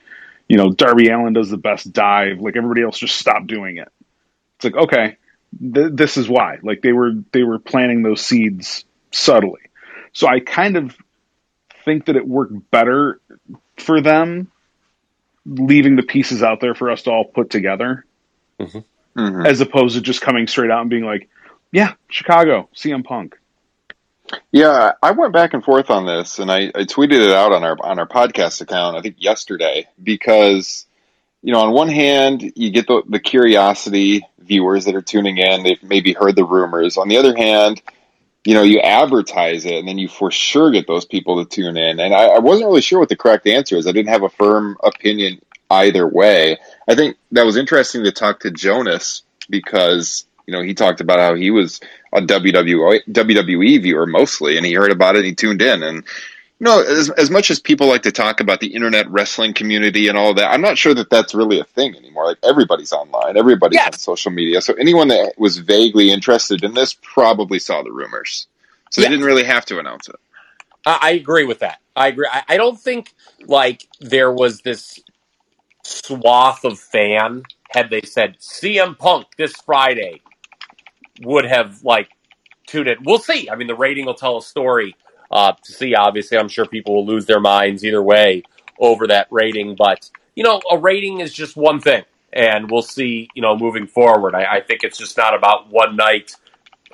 you 0.49 0.58
know, 0.58 0.70
Darby 0.72 1.08
Allin 1.08 1.34
does 1.34 1.49
the 1.49 1.58
best 1.58 1.93
dive. 1.93 2.41
Like 2.41 2.58
everybody 2.58 2.84
else 2.84 2.99
just 2.99 3.16
stopped 3.16 3.47
doing 3.47 3.78
it. 3.78 3.88
It's 4.56 4.66
like, 4.66 4.76
okay, 4.76 5.18
th- 5.62 5.93
this 5.93 6.18
is 6.18 6.28
why. 6.28 6.58
Like 6.62 6.82
they 6.82 6.91
were 6.91 7.14
they 7.32 7.43
were 7.43 7.60
planting 7.60 8.04
those 8.04 8.20
seeds 8.26 8.84
subtly. 9.12 9.62
So 10.14 10.28
I 10.28 10.41
kind 10.41 10.76
of 10.76 10.97
think 11.86 12.06
that 12.06 12.16
it 12.16 12.28
worked 12.28 12.70
better 12.70 13.22
for 13.82 14.02
them 14.02 14.52
leaving 15.46 15.96
the 15.96 16.04
pieces 16.04 16.44
out 16.44 16.60
there 16.62 16.76
for 16.76 16.92
us 16.92 17.04
to 17.04 17.12
all 17.12 17.26
put 17.26 17.50
together, 17.50 18.06
mm-hmm. 18.60 18.80
Mm-hmm. 19.20 19.46
as 19.46 19.62
opposed 19.62 19.96
to 19.96 20.02
just 20.02 20.22
coming 20.22 20.48
straight 20.48 20.72
out 20.72 20.82
and 20.82 20.90
being 20.90 21.06
like, 21.06 21.30
"Yeah, 21.72 21.94
Chicago, 22.10 22.70
CM 22.76 23.04
Punk." 23.04 23.38
Yeah, 24.52 24.94
I 25.02 25.12
went 25.12 25.34
back 25.34 25.54
and 25.54 25.64
forth 25.64 25.90
on 25.90 26.06
this, 26.06 26.40
and 26.40 26.52
I, 26.52 26.68
I 26.68 26.84
tweeted 26.84 27.20
it 27.20 27.32
out 27.32 27.52
on 27.52 27.64
our 27.64 27.78
on 27.84 28.00
our 28.00 28.08
podcast 28.08 28.62
account. 28.62 28.96
I 28.96 29.02
think 29.02 29.16
yesterday 29.20 29.88
because 30.02 30.86
you 31.42 31.54
know, 31.54 31.62
on 31.62 31.72
one 31.72 31.90
hand, 31.90 32.54
you 32.56 32.70
get 32.70 32.88
the, 32.88 33.02
the 33.08 33.20
curiosity 33.20 34.26
viewers 34.40 34.86
that 34.86 34.96
are 34.96 35.02
tuning 35.02 35.38
in. 35.38 35.64
They've 35.64 35.82
maybe 35.82 36.14
heard 36.14 36.36
the 36.36 36.44
rumors. 36.44 36.98
On 36.98 37.08
the 37.08 37.18
other 37.18 37.36
hand, 37.36 37.82
you 38.44 38.56
know, 38.56 38.64
you 38.64 38.80
advertise 38.80 39.66
it 39.66 39.76
and 39.76 39.88
then 39.88 39.98
you 39.98 40.08
for 40.08 40.32
sure 40.32 40.72
get 40.72 40.88
those 40.88 41.06
people 41.06 41.44
to 41.44 41.50
tune 41.50 41.78
in. 41.78 42.00
And 42.00 42.14
I, 42.14 42.26
I, 42.26 42.39
wasn't 42.39 42.68
really 42.68 42.82
sure 42.82 43.00
what 43.00 43.10
the 43.10 43.16
correct 43.16 43.46
answer 43.46 43.78
is. 43.78 43.86
I 43.86 43.92
didn't 43.92 44.10
have 44.10 44.24
a 44.24 44.30
firm 44.30 44.78
opinion 44.84 45.42
either 45.70 46.08
way. 46.08 46.58
I 46.88 46.96
think 46.96 47.18
that 47.34 47.46
was 47.46 47.56
interesting 47.56 48.04
to 48.04 48.12
talk 48.12 48.39
to 48.42 48.52
Jonas 48.52 49.22
because, 49.50 50.26
you 50.48 50.54
know, 50.54 50.64
he 50.64 50.74
talked 50.74 51.02
about 51.02 51.20
how 51.20 51.36
he 51.36 51.52
was 51.52 51.82
a 52.14 52.22
WWE, 52.22 53.02
WWE 53.10 53.82
viewer 53.82 54.08
mostly 54.08 54.58
and 54.58 54.66
he 54.66 54.74
heard 54.74 54.92
about 54.92 55.16
it 55.16 55.20
and 55.20 55.28
he 55.28 55.36
tuned 55.36 55.62
in. 55.62 55.84
And 55.84 56.04
no, 56.62 56.80
as, 56.80 57.09
as 57.09 57.32
much 57.32 57.49
as 57.49 57.59
people 57.59 57.88
like 57.88 58.03
to 58.03 58.12
talk 58.12 58.39
about 58.39 58.59
the 58.59 58.76
internet 58.76 59.09
wrestling 59.09 59.55
community 59.55 60.09
and 60.09 60.18
all 60.18 60.36
that, 60.36 60.53
I'm 60.53 60.62
not 60.62 60.78
sure 60.78 60.93
that 60.93 61.09
that's 61.09 61.34
really 61.34 61.59
a 61.59 61.64
thing 61.64 61.95
anymore. 61.95 62.26
Like 62.26 62.38
everybody's 62.43 62.93
online, 62.93 63.36
everybody's 63.36 63.82
on 63.82 63.93
social 63.93 64.32
media. 64.32 64.62
So 64.62 64.76
anyone 64.76 65.07
that 65.07 65.34
was 65.39 65.57
vaguely 65.57 66.12
interested 66.12 66.64
in 66.64 66.76
this 66.76 66.95
probably 67.01 67.57
saw 67.57 67.82
the 67.82 67.91
rumors. 67.91 68.45
So 68.91 69.01
they 69.01 69.09
didn't 69.09 69.26
really 69.26 69.43
have 69.43 69.66
to 69.66 69.80
announce 69.80 70.07
it. 70.07 70.18
I 70.86 71.14
agree 71.14 71.45
with 71.45 71.59
that. 71.59 71.80
I 71.95 72.09
agree. 72.09 72.28
I, 72.32 72.43
I 72.47 72.57
don't 72.57 72.80
think 72.80 73.12
like 73.47 73.88
there 73.99 74.32
was 74.32 74.62
this 74.62 74.99
swath 75.82 76.64
of 76.64 76.80
fan 76.80 77.41
had 77.72 77.89
they 77.89 78.01
said 78.01 78.38
CM 78.38 78.95
Punk 78.99 79.26
this 79.36 79.53
Friday 79.66 80.22
would 81.24 81.45
have 81.45 81.84
like 81.84 82.09
tuned 82.68 82.88
in. 82.88 82.97
We'll 83.03 83.18
see. 83.18 83.49
I 83.49 83.55
mean, 83.55 83.68
the 83.68 83.76
rating 83.76 84.05
will 84.05 84.14
tell 84.14 84.38
a 84.38 84.43
story 84.43 84.95
uh, 85.32 85.54
to 85.54 85.72
see. 85.72 85.96
Obviously, 85.96 86.38
I'm 86.38 86.50
sure 86.50 86.66
people 86.66 86.96
will 86.96 87.06
lose 87.06 87.26
their 87.26 87.40
minds 87.40 87.84
either 87.86 88.02
way 88.02 88.44
over 88.80 89.08
that 89.08 89.28
rating, 89.32 89.76
but 89.76 90.10
you 90.36 90.44
know, 90.44 90.62
a 90.70 90.78
rating 90.78 91.20
is 91.20 91.34
just 91.34 91.56
one 91.56 91.80
thing, 91.80 92.04
and 92.34 92.70
we'll 92.70 92.82
see. 92.82 93.30
You 93.34 93.42
know, 93.42 93.58
moving 93.58 93.88
forward, 93.88 94.36
I, 94.36 94.58
I 94.58 94.62
think 94.62 94.84
it's 94.84 94.98
just 94.98 95.18
not 95.18 95.36
about 95.36 95.70
one 95.70 95.96
night. 95.96 96.36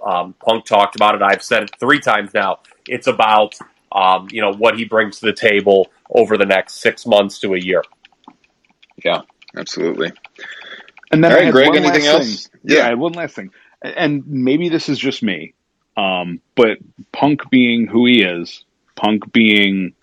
Um, 0.05 0.35
Punk 0.45 0.65
talked 0.65 0.95
about 0.95 1.15
it. 1.15 1.21
I've 1.21 1.43
said 1.43 1.63
it 1.63 1.71
three 1.79 1.99
times 1.99 2.33
now. 2.33 2.59
It's 2.87 3.07
about 3.07 3.55
um, 3.91 4.27
you 4.31 4.41
know 4.41 4.53
what 4.53 4.77
he 4.77 4.85
brings 4.85 5.19
to 5.19 5.25
the 5.25 5.33
table 5.33 5.91
over 6.09 6.37
the 6.37 6.45
next 6.45 6.75
six 6.75 7.05
months 7.05 7.39
to 7.39 7.53
a 7.53 7.59
year. 7.59 7.83
Yeah, 9.03 9.21
absolutely. 9.55 10.11
And 11.11 11.23
then, 11.23 11.31
All 11.31 11.37
right, 11.37 11.51
Greg, 11.51 11.75
anything 11.75 12.05
else? 12.05 12.47
Thing. 12.47 12.61
Yeah. 12.63 12.89
yeah, 12.89 12.93
one 12.95 13.13
last 13.13 13.35
thing, 13.35 13.51
and 13.81 14.25
maybe 14.27 14.69
this 14.69 14.89
is 14.89 14.99
just 14.99 15.23
me, 15.23 15.53
um, 15.97 16.39
but 16.55 16.77
Punk 17.11 17.49
being 17.49 17.87
who 17.87 18.05
he 18.05 18.21
is, 18.21 18.63
Punk 18.95 19.31
being, 19.33 19.93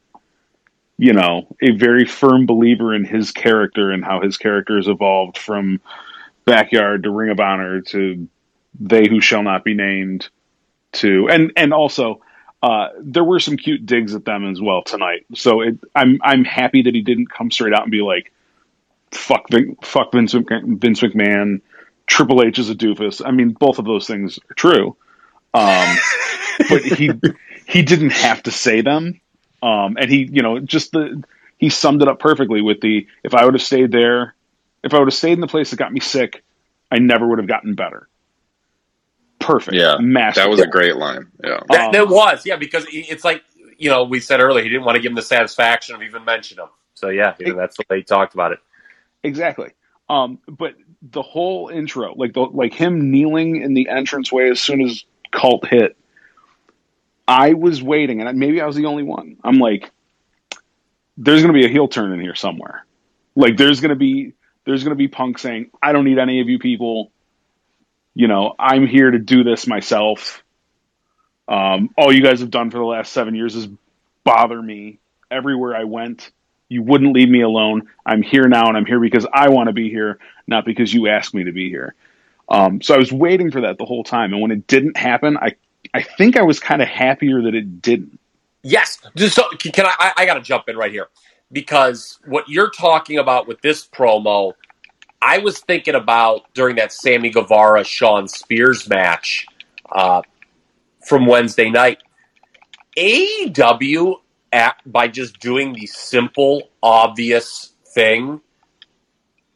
you 0.98 1.12
know, 1.12 1.56
a 1.62 1.70
very 1.70 2.04
firm 2.04 2.46
believer 2.46 2.94
in 2.94 3.04
his 3.04 3.30
character 3.30 3.92
and 3.92 4.04
how 4.04 4.20
his 4.20 4.36
character 4.36 4.76
has 4.76 4.88
evolved 4.88 5.38
from 5.38 5.80
backyard 6.44 7.04
to 7.04 7.10
Ring 7.10 7.30
of 7.30 7.40
Honor 7.40 7.80
to 7.80 8.28
they 8.78 9.08
who 9.08 9.20
shall 9.20 9.44
not 9.44 9.64
be 9.64 9.74
named 9.74 10.28
to, 10.92 11.28
and 11.30 11.52
and 11.56 11.72
also. 11.72 12.20
Uh, 12.62 12.88
there 12.98 13.24
were 13.24 13.38
some 13.38 13.58
cute 13.58 13.84
digs 13.84 14.14
at 14.14 14.24
them 14.24 14.50
as 14.50 14.58
well 14.58 14.82
tonight, 14.82 15.26
so 15.34 15.60
it, 15.60 15.78
I'm 15.94 16.18
I'm 16.22 16.46
happy 16.46 16.80
that 16.80 16.94
he 16.94 17.02
didn't 17.02 17.26
come 17.26 17.50
straight 17.50 17.74
out 17.74 17.82
and 17.82 17.90
be 17.90 18.00
like, 18.00 18.32
fuck 19.10 19.48
fuck 19.82 20.12
Vince, 20.12 20.32
Vince 20.32 21.00
McMahon, 21.02 21.60
Triple 22.06 22.42
H 22.42 22.58
is 22.58 22.70
a 22.70 22.74
doofus. 22.74 23.20
I 23.22 23.32
mean, 23.32 23.50
both 23.50 23.78
of 23.78 23.84
those 23.84 24.06
things 24.06 24.38
are 24.50 24.54
true. 24.54 24.96
Um, 25.54 25.96
but 26.68 26.82
he 26.82 27.10
he 27.66 27.82
didn't 27.82 28.10
have 28.10 28.42
to 28.44 28.50
say 28.50 28.80
them. 28.80 29.20
Um, 29.62 29.96
and 29.98 30.10
he, 30.10 30.28
you 30.30 30.42
know, 30.42 30.58
just 30.58 30.92
the 30.92 31.22
he 31.56 31.70
summed 31.70 32.02
it 32.02 32.08
up 32.08 32.18
perfectly 32.18 32.60
with 32.60 32.80
the 32.80 33.06
if 33.22 33.34
I 33.34 33.44
would 33.44 33.54
have 33.54 33.62
stayed 33.62 33.90
there, 33.92 34.34
if 34.82 34.92
I 34.92 34.98
would 34.98 35.08
have 35.08 35.14
stayed 35.14 35.32
in 35.32 35.40
the 35.40 35.46
place 35.46 35.70
that 35.70 35.76
got 35.76 35.92
me 35.92 36.00
sick, 36.00 36.44
I 36.90 36.98
never 36.98 37.26
would 37.26 37.38
have 37.38 37.48
gotten 37.48 37.74
better. 37.74 38.08
Perfect. 39.38 39.76
Yeah, 39.76 39.96
Massive. 40.00 40.42
that 40.42 40.50
was 40.50 40.60
a 40.60 40.66
great 40.66 40.96
line. 40.96 41.30
Yeah, 41.42 41.60
that, 41.70 41.80
um, 41.80 41.92
that 41.92 42.08
was 42.08 42.44
yeah 42.46 42.56
because 42.56 42.86
it's 42.90 43.24
like 43.24 43.42
you 43.78 43.90
know 43.90 44.04
we 44.04 44.20
said 44.20 44.40
earlier 44.40 44.62
he 44.62 44.70
didn't 44.70 44.84
want 44.84 44.96
to 44.96 45.02
give 45.02 45.10
him 45.10 45.16
the 45.16 45.22
satisfaction 45.22 45.94
of 45.94 46.02
even 46.02 46.24
mentioning 46.24 46.64
him. 46.64 46.70
So 46.94 47.08
yeah, 47.08 47.34
you 47.38 47.48
know, 47.48 47.56
that's 47.56 47.76
the 47.76 47.84
way 47.88 47.98
he 47.98 48.02
talked 48.02 48.34
about 48.34 48.52
it. 48.52 48.58
Exactly. 49.22 49.70
Um, 50.08 50.38
but 50.46 50.74
the 51.02 51.22
whole 51.22 51.68
intro, 51.68 52.14
like 52.14 52.34
the 52.34 52.40
like 52.40 52.74
him 52.74 53.10
kneeling 53.10 53.56
in 53.62 53.74
the 53.74 53.88
entranceway 53.90 54.50
as 54.50 54.60
soon 54.60 54.82
as 54.82 55.04
Cult 55.34 55.66
hit, 55.66 55.96
I 57.26 57.54
was 57.54 57.82
waiting, 57.82 58.20
and 58.20 58.38
maybe 58.38 58.60
I 58.60 58.66
was 58.66 58.76
the 58.76 58.86
only 58.86 59.02
one. 59.02 59.36
I'm 59.42 59.58
like, 59.58 59.90
there's 61.16 61.42
going 61.42 61.52
to 61.52 61.58
be 61.58 61.66
a 61.66 61.70
heel 61.70 61.88
turn 61.88 62.12
in 62.12 62.20
here 62.20 62.34
somewhere. 62.34 62.86
Like 63.34 63.56
there's 63.56 63.80
going 63.80 63.90
to 63.90 63.96
be 63.96 64.34
there's 64.64 64.84
going 64.84 64.92
to 64.92 64.96
be 64.96 65.08
Punk 65.08 65.38
saying, 65.38 65.70
"I 65.82 65.92
don't 65.92 66.04
need 66.04 66.18
any 66.18 66.40
of 66.40 66.48
you 66.48 66.58
people. 66.58 67.10
You 68.14 68.28
know, 68.28 68.54
I'm 68.58 68.86
here 68.86 69.10
to 69.10 69.18
do 69.18 69.42
this 69.42 69.66
myself. 69.66 70.42
Um, 71.48 71.90
all 71.98 72.12
you 72.12 72.22
guys 72.22 72.40
have 72.40 72.50
done 72.50 72.70
for 72.70 72.78
the 72.78 72.84
last 72.84 73.12
seven 73.12 73.34
years 73.34 73.54
is 73.54 73.68
bother 74.22 74.60
me 74.60 74.98
everywhere 75.30 75.76
I 75.76 75.84
went. 75.84 76.30
You 76.68 76.82
wouldn't 76.82 77.12
leave 77.12 77.28
me 77.28 77.42
alone. 77.42 77.88
I'm 78.06 78.22
here 78.22 78.48
now, 78.48 78.68
and 78.68 78.76
I'm 78.76 78.86
here 78.86 79.00
because 79.00 79.26
I 79.32 79.50
want 79.50 79.68
to 79.68 79.72
be 79.72 79.90
here, 79.90 80.18
not 80.46 80.64
because 80.64 80.92
you 80.94 81.08
asked 81.08 81.34
me 81.34 81.44
to 81.44 81.52
be 81.52 81.68
here." 81.68 81.94
Um, 82.48 82.82
so 82.82 82.94
I 82.94 82.98
was 82.98 83.12
waiting 83.12 83.50
for 83.50 83.62
that 83.62 83.78
the 83.78 83.84
whole 83.84 84.04
time, 84.04 84.32
and 84.32 84.42
when 84.42 84.50
it 84.50 84.66
didn't 84.66 84.96
happen, 84.96 85.36
I 85.36 85.54
I 85.92 86.02
think 86.02 86.36
I 86.36 86.42
was 86.42 86.60
kind 86.60 86.82
of 86.82 86.88
happier 86.88 87.42
that 87.42 87.54
it 87.54 87.80
didn't. 87.80 88.18
Yes. 88.62 88.98
So, 89.16 89.48
can 89.50 89.86
I? 89.86 89.94
I, 89.98 90.12
I 90.18 90.26
got 90.26 90.34
to 90.34 90.40
jump 90.40 90.68
in 90.68 90.76
right 90.76 90.90
here 90.90 91.08
because 91.52 92.18
what 92.26 92.48
you're 92.48 92.70
talking 92.70 93.18
about 93.18 93.46
with 93.46 93.60
this 93.60 93.86
promo, 93.86 94.52
I 95.22 95.38
was 95.38 95.60
thinking 95.60 95.94
about 95.94 96.52
during 96.54 96.76
that 96.76 96.92
Sammy 96.92 97.30
Guevara 97.30 97.84
Shawn 97.84 98.28
Spears 98.28 98.88
match 98.88 99.46
uh, 99.92 100.22
from 101.06 101.26
Wednesday 101.26 101.70
night. 101.70 102.02
AEW 102.96 104.16
at, 104.52 104.76
by 104.86 105.08
just 105.08 105.40
doing 105.40 105.72
the 105.72 105.86
simple, 105.86 106.70
obvious 106.82 107.72
thing 107.94 108.40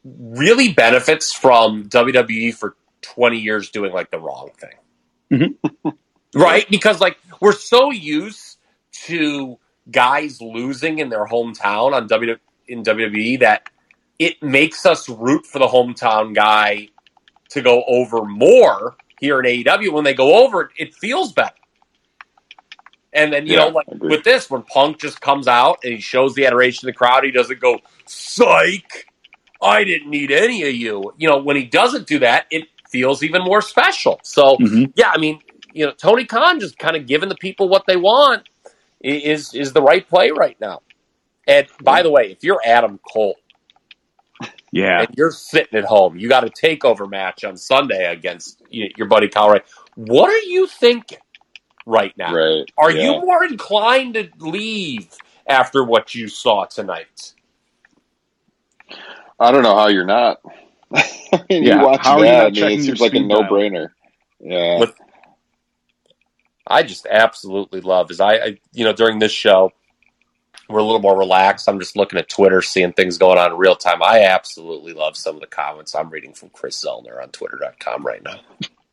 really 0.03 0.73
benefits 0.73 1.33
from 1.33 1.87
WWE 1.89 2.53
for 2.53 2.75
20 3.01 3.37
years 3.37 3.69
doing 3.69 3.91
like 3.91 4.11
the 4.11 4.19
wrong 4.19 4.49
thing. 4.59 5.53
Mm-hmm. 5.63 5.89
right? 6.35 6.69
Because 6.69 6.99
like 6.99 7.17
we're 7.39 7.51
so 7.53 7.91
used 7.91 8.57
to 9.05 9.57
guys 9.89 10.41
losing 10.41 10.99
in 10.99 11.09
their 11.09 11.25
hometown 11.25 11.93
on 11.93 12.07
W 12.07 12.37
in 12.67 12.83
WWE 12.83 13.39
that 13.39 13.69
it 14.19 14.41
makes 14.43 14.85
us 14.85 15.09
root 15.09 15.45
for 15.45 15.59
the 15.59 15.67
hometown 15.67 16.35
guy 16.35 16.89
to 17.49 17.61
go 17.61 17.83
over 17.87 18.23
more 18.25 18.95
here 19.19 19.39
in 19.39 19.45
AEW. 19.45 19.91
When 19.91 20.03
they 20.03 20.13
go 20.13 20.45
over, 20.45 20.71
it 20.77 20.93
feels 20.93 21.33
better. 21.33 21.53
And 23.11 23.33
then 23.33 23.47
you 23.47 23.53
yeah, 23.53 23.65
know, 23.65 23.69
like 23.69 23.87
with 23.89 24.23
this, 24.23 24.49
when 24.49 24.61
Punk 24.63 24.99
just 24.99 25.19
comes 25.19 25.47
out 25.47 25.79
and 25.83 25.93
he 25.93 25.99
shows 25.99 26.35
the 26.35 26.45
adoration 26.45 26.87
of 26.87 26.93
the 26.93 26.97
crowd, 26.97 27.23
he 27.23 27.31
doesn't 27.31 27.59
go 27.59 27.79
"psych." 28.05 29.07
I 29.61 29.83
didn't 29.83 30.09
need 30.09 30.31
any 30.31 30.63
of 30.63 30.73
you. 30.75 31.13
You 31.17 31.27
know, 31.27 31.39
when 31.39 31.55
he 31.55 31.65
doesn't 31.65 32.07
do 32.07 32.19
that, 32.19 32.45
it 32.51 32.67
feels 32.89 33.23
even 33.23 33.43
more 33.43 33.61
special. 33.61 34.19
So, 34.23 34.57
mm-hmm. 34.57 34.85
yeah, 34.95 35.11
I 35.13 35.17
mean, 35.17 35.39
you 35.73 35.85
know, 35.85 35.91
Tony 35.91 36.25
Khan 36.25 36.59
just 36.59 36.77
kind 36.77 36.95
of 36.95 37.05
giving 37.05 37.29
the 37.29 37.35
people 37.35 37.69
what 37.69 37.85
they 37.87 37.95
want 37.95 38.49
is 39.01 39.53
is 39.53 39.71
the 39.71 39.81
right 39.81 40.07
play 40.07 40.31
right 40.31 40.59
now. 40.59 40.81
And 41.47 41.67
by 41.81 42.01
the 42.01 42.11
way, 42.11 42.31
if 42.31 42.43
you're 42.43 42.61
Adam 42.65 42.99
Cole, 43.11 43.35
yeah, 44.71 45.01
and 45.01 45.09
you're 45.15 45.31
sitting 45.31 45.79
at 45.79 45.85
home, 45.85 46.17
you 46.17 46.27
got 46.27 46.43
a 46.43 46.49
takeover 46.49 47.09
match 47.09 47.43
on 47.43 47.57
Sunday 47.57 48.11
against 48.11 48.61
your 48.69 49.07
buddy 49.07 49.29
Kyle 49.29 49.57
What 49.95 50.29
are 50.29 50.47
you 50.47 50.67
thinking 50.67 51.19
right 51.85 52.15
now? 52.17 52.33
Right. 52.33 52.65
Are 52.77 52.91
yeah. 52.91 53.03
you 53.03 53.21
more 53.21 53.45
inclined 53.45 54.15
to 54.15 54.29
leave 54.39 55.07
after 55.47 55.83
what 55.83 56.13
you 56.13 56.27
saw 56.27 56.65
tonight? 56.65 57.33
I 59.39 59.51
don't 59.51 59.63
know 59.63 59.75
how 59.75 59.87
you're 59.87 60.05
not. 60.05 60.41
I 60.93 61.45
mean, 61.49 61.63
yeah, 61.63 61.81
you 61.81 61.85
watch 61.85 62.03
that, 62.03 62.07
I 62.07 62.49
mean, 62.49 62.79
it 62.79 62.83
seems 62.83 62.99
like 62.99 63.13
a 63.13 63.19
no-brainer. 63.19 63.89
Yeah. 64.39 64.79
With, 64.79 64.93
I 66.65 66.83
just 66.83 67.07
absolutely 67.09 67.81
love 67.81 68.11
is 68.11 68.19
I, 68.19 68.33
I, 68.33 68.59
you 68.73 68.85
know, 68.85 68.93
during 68.93 69.19
this 69.19 69.31
show, 69.31 69.71
we're 70.69 70.79
a 70.79 70.83
little 70.83 71.01
more 71.01 71.17
relaxed. 71.17 71.67
I'm 71.67 71.79
just 71.79 71.95
looking 71.95 72.19
at 72.19 72.29
Twitter, 72.29 72.61
seeing 72.61 72.93
things 72.93 73.17
going 73.17 73.39
on 73.39 73.51
in 73.51 73.57
real 73.57 73.75
time. 73.75 74.03
I 74.03 74.21
absolutely 74.25 74.93
love 74.93 75.17
some 75.17 75.35
of 75.35 75.41
the 75.41 75.47
comments 75.47 75.95
I'm 75.95 76.11
reading 76.11 76.33
from 76.33 76.49
Chris 76.49 76.83
Zellner 76.83 77.21
on 77.21 77.29
Twitter.com 77.29 78.05
right 78.05 78.23
now. 78.23 78.39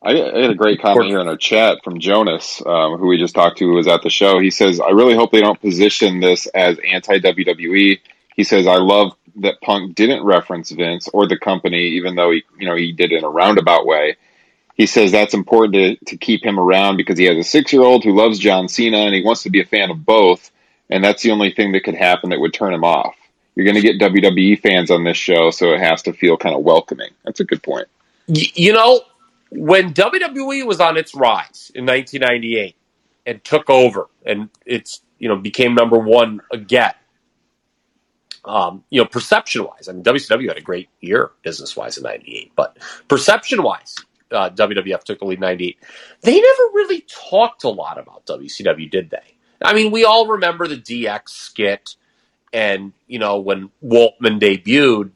I, 0.02 0.10
I 0.12 0.40
had 0.40 0.50
a 0.50 0.54
great 0.54 0.80
comment 0.80 1.08
here 1.08 1.20
in 1.20 1.28
our 1.28 1.36
chat 1.36 1.78
from 1.84 2.00
Jonas, 2.00 2.62
um, 2.64 2.96
who 2.96 3.08
we 3.08 3.18
just 3.18 3.34
talked 3.34 3.58
to, 3.58 3.66
who 3.66 3.74
was 3.74 3.88
at 3.88 4.02
the 4.02 4.10
show. 4.10 4.38
He 4.38 4.50
says, 4.50 4.80
"I 4.80 4.90
really 4.90 5.14
hope 5.14 5.32
they 5.32 5.40
don't 5.40 5.60
position 5.60 6.20
this 6.20 6.46
as 6.46 6.78
anti 6.78 7.18
WWE." 7.18 8.00
He 8.36 8.44
says, 8.44 8.66
"I 8.66 8.76
love 8.76 9.12
that 9.36 9.60
Punk 9.60 9.94
didn't 9.94 10.24
reference 10.24 10.70
Vince 10.70 11.08
or 11.12 11.26
the 11.28 11.38
company, 11.38 11.82
even 11.96 12.14
though 12.14 12.30
he, 12.30 12.44
you 12.58 12.66
know, 12.66 12.74
he 12.74 12.92
did 12.92 13.12
it 13.12 13.18
in 13.18 13.24
a 13.24 13.28
roundabout 13.28 13.86
way." 13.86 14.16
he 14.76 14.86
says 14.86 15.10
that's 15.10 15.34
important 15.34 15.74
to, 15.74 15.96
to 16.04 16.16
keep 16.18 16.44
him 16.44 16.60
around 16.60 16.98
because 16.98 17.18
he 17.18 17.24
has 17.24 17.36
a 17.36 17.42
six 17.42 17.72
year 17.72 17.82
old 17.82 18.04
who 18.04 18.14
loves 18.14 18.38
John 18.38 18.68
Cena 18.68 18.98
and 18.98 19.14
he 19.14 19.22
wants 19.22 19.42
to 19.44 19.50
be 19.50 19.60
a 19.60 19.64
fan 19.64 19.90
of 19.90 20.04
both. 20.04 20.50
And 20.90 21.02
that's 21.02 21.22
the 21.22 21.30
only 21.32 21.50
thing 21.50 21.72
that 21.72 21.82
could 21.82 21.94
happen 21.94 22.30
that 22.30 22.38
would 22.38 22.54
turn 22.54 22.74
him 22.74 22.84
off. 22.84 23.16
You're 23.54 23.64
going 23.64 23.76
to 23.76 23.80
get 23.80 23.98
WWE 23.98 24.60
fans 24.60 24.90
on 24.90 25.02
this 25.02 25.16
show, 25.16 25.50
so 25.50 25.72
it 25.72 25.80
has 25.80 26.02
to 26.02 26.12
feel 26.12 26.36
kind 26.36 26.54
of 26.54 26.62
welcoming. 26.62 27.08
That's 27.24 27.40
a 27.40 27.44
good 27.44 27.62
point. 27.62 27.88
You 28.26 28.74
know, 28.74 29.00
when 29.50 29.94
WWE 29.94 30.66
was 30.66 30.78
on 30.78 30.98
its 30.98 31.14
rise 31.14 31.72
in 31.74 31.86
1998 31.86 32.76
and 33.24 33.42
took 33.42 33.70
over 33.70 34.08
and 34.26 34.50
it's, 34.66 35.00
you 35.18 35.28
know, 35.28 35.36
became 35.36 35.74
number 35.74 35.98
one 35.98 36.42
again, 36.52 36.92
um, 38.46 38.84
you 38.90 39.00
know, 39.00 39.06
perception 39.06 39.64
wise, 39.64 39.88
I 39.88 39.92
mean, 39.92 40.04
WCW 40.04 40.48
had 40.48 40.56
a 40.56 40.62
great 40.62 40.88
year 41.00 41.32
business 41.42 41.76
wise 41.76 41.96
in 41.96 42.04
98, 42.04 42.52
but 42.54 42.78
perception 43.08 43.62
wise, 43.62 43.96
uh, 44.30 44.50
WWF 44.50 45.02
took 45.02 45.18
the 45.18 45.24
lead 45.24 45.38
in 45.38 45.40
98. 45.40 45.78
They 46.22 46.40
never 46.40 46.62
really 46.72 47.04
talked 47.08 47.64
a 47.64 47.68
lot 47.68 47.98
about 47.98 48.24
WCW, 48.26 48.90
did 48.90 49.10
they? 49.10 49.36
I 49.62 49.74
mean, 49.74 49.90
we 49.90 50.04
all 50.04 50.28
remember 50.28 50.68
the 50.68 50.76
DX 50.76 51.28
skit 51.28 51.96
and, 52.52 52.92
you 53.08 53.18
know, 53.18 53.38
when 53.40 53.70
Waltman 53.84 54.40
debuted, 54.40 55.10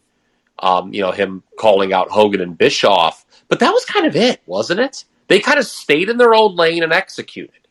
um, 0.59 0.93
you 0.93 1.01
know, 1.01 1.13
him 1.13 1.43
calling 1.57 1.93
out 1.93 2.11
Hogan 2.11 2.41
and 2.41 2.59
Bischoff, 2.59 3.25
but 3.49 3.61
that 3.61 3.71
was 3.71 3.85
kind 3.85 4.07
of 4.07 4.17
it, 4.17 4.41
wasn't 4.47 4.81
it? 4.81 5.05
They 5.29 5.39
kind 5.39 5.59
of 5.59 5.67
stayed 5.67 6.09
in 6.09 6.17
their 6.17 6.35
own 6.35 6.57
lane 6.57 6.83
and 6.83 6.93
executed. 6.93 7.69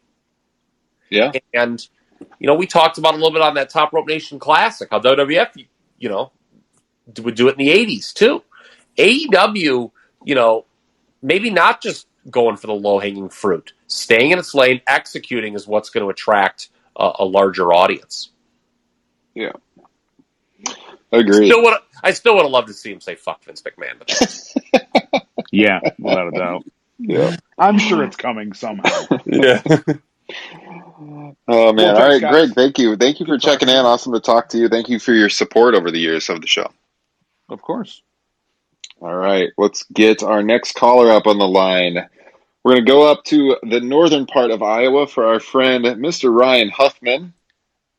Yeah. 1.10 1.32
And, 1.54 1.88
you 2.40 2.48
know, 2.48 2.56
we 2.56 2.68
talked 2.68 2.98
about 2.98 3.14
a 3.14 3.18
little 3.18 3.32
bit 3.32 3.42
on 3.42 3.56
that 3.56 3.70
Top 3.70 3.94
Rope 3.94 4.08
Nation 4.08 4.40
Classic, 4.40 4.88
how 4.92 5.00
WWF, 5.00 5.66
you 5.98 6.10
know, 6.10 6.32
would 7.22 7.36
do 7.36 7.48
it 7.48 7.58
in 7.60 7.66
the 7.66 7.70
80s 7.70 8.14
too. 8.14 8.44
AEW, 8.98 9.92
you 10.26 10.36
know, 10.36 10.66
maybe 11.22 11.50
not 11.50 11.82
just 11.82 12.08
going 12.30 12.58
for 12.58 12.68
the 12.68 12.74
low 12.74 13.00
hanging 13.00 13.30
fruit. 13.30 13.74
Staying 13.88 14.32
in 14.32 14.40
its 14.40 14.54
lane, 14.54 14.82
executing 14.88 15.56
is 15.56 15.68
what's 15.68 15.90
going 15.90 16.06
to 16.06 16.10
attract 16.10 16.70
a, 16.96 17.12
a 17.20 17.26
larger 17.26 17.74
audience. 17.74 18.30
Yeah. 19.34 19.54
I 21.12 21.18
agree. 21.18 21.48
Still 21.48 21.64
would, 21.64 21.78
I 22.04 22.12
still 22.12 22.36
would 22.36 22.44
have 22.44 22.52
loved 22.52 22.68
to 22.68 22.74
see 22.74 22.92
him 22.92 23.02
say 23.02 23.16
"fuck 23.16 23.44
Vince 23.44 23.64
McMahon." 23.64 25.22
yeah, 25.52 25.80
without 25.98 26.28
a 26.28 26.32
doubt. 26.38 26.66
Yeah, 27.00 27.36
I'm 27.58 27.80
sure 27.80 28.04
it's 28.04 28.16
coming 28.16 28.54
somehow. 28.54 29.08
yeah. 29.26 29.64
Oh 30.32 31.74
man! 31.74 31.76
Well, 31.76 31.98
All 31.98 32.08
right, 32.08 32.22
guys. 32.22 32.32
Greg. 32.32 32.54
Thank 32.54 32.78
you. 32.78 32.96
Thank 32.96 33.20
you 33.20 33.26
for 33.26 33.38
Good 33.38 33.42
checking 33.42 33.70
in. 33.70 33.76
Awesome 33.76 34.14
to 34.14 34.20
talk 34.20 34.50
to 34.50 34.58
you. 34.58 34.70
Thank 34.70 34.90
you 34.90 35.00
for 35.00 35.14
your 35.14 35.30
support 35.30 35.74
over 35.74 35.92
the 35.92 36.00
years 36.00 36.30
of 36.30 36.42
the 36.42 36.48
show. 36.48 36.72
Of 37.50 37.62
course. 37.62 38.02
All 39.02 39.16
right, 39.16 39.50
let's 39.58 39.86
get 39.94 40.24
our 40.24 40.44
next 40.44 40.76
caller 40.76 41.12
up 41.12 41.26
on 41.26 41.40
the 41.40 41.48
line. 41.48 42.10
We're 42.64 42.74
going 42.74 42.86
to 42.86 42.92
go 42.92 43.10
up 43.10 43.24
to 43.26 43.56
the 43.64 43.80
northern 43.80 44.26
part 44.26 44.52
of 44.52 44.62
Iowa 44.62 45.08
for 45.08 45.26
our 45.26 45.40
friend, 45.40 45.86
Mr. 45.86 46.38
Ryan 46.38 46.70
Huffman. 46.70 47.34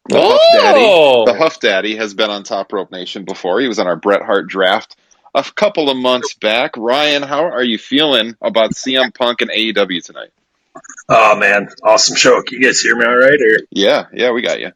The 0.09 0.19
oh! 0.19 0.31
Huff 0.31 0.63
Daddy. 0.63 1.33
The 1.33 1.39
Huff 1.39 1.61
Daddy 1.61 1.97
has 1.97 2.13
been 2.13 2.29
on 2.29 2.43
Top 2.43 2.73
Rope 2.73 2.93
Nation 2.93 3.25
before. 3.25 3.61
He 3.61 3.69
was 3.69 3.79
on 3.79 3.87
our 3.87 3.97
Bret 3.97 4.23
Hart 4.23 4.47
draft 4.47 4.97
a 5.35 5.43
couple 5.43 5.89
of 5.89 5.97
months 5.97 6.35
back. 6.35 6.77
Ryan, 6.77 7.23
how 7.23 7.45
are 7.45 7.65
you 7.65 7.79
feeling 7.79 8.37
about 8.43 8.73
CM 8.73 9.15
Punk 9.15 9.41
and 9.41 9.51
AEW 9.51 10.05
tonight? 10.05 10.31
Oh 11.09 11.37
man, 11.37 11.69
awesome 11.83 12.17
show! 12.17 12.43
Can 12.43 12.61
you 12.61 12.67
guys 12.67 12.81
hear 12.81 12.97
me 12.97 13.05
all 13.05 13.17
right? 13.17 13.41
Or 13.41 13.59
yeah, 13.71 14.07
yeah, 14.13 14.31
we 14.31 14.43
got 14.43 14.61
you. 14.61 14.73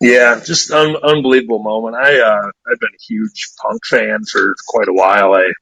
Yeah, 0.00 0.40
just 0.44 0.70
un- 0.70 0.96
unbelievable 1.02 1.62
moment. 1.62 1.96
I 1.96 2.20
uh, 2.20 2.50
I've 2.70 2.80
been 2.80 2.90
a 2.94 3.04
huge 3.06 3.50
punk 3.62 3.84
fan 3.86 4.24
for 4.30 4.54
quite 4.66 4.88
a 4.88 4.92
while. 4.92 5.34
I 5.34 5.52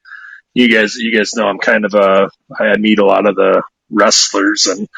you 0.54 0.72
guys 0.72 0.94
you 0.96 1.16
guys 1.16 1.34
know 1.34 1.46
I'm 1.46 1.58
kind 1.58 1.84
of 1.84 1.94
a 1.94 2.30
I 2.58 2.76
meet 2.78 2.98
a 2.98 3.06
lot 3.06 3.26
of 3.26 3.36
the 3.36 3.62
wrestlers 3.90 4.66
and 4.66 4.88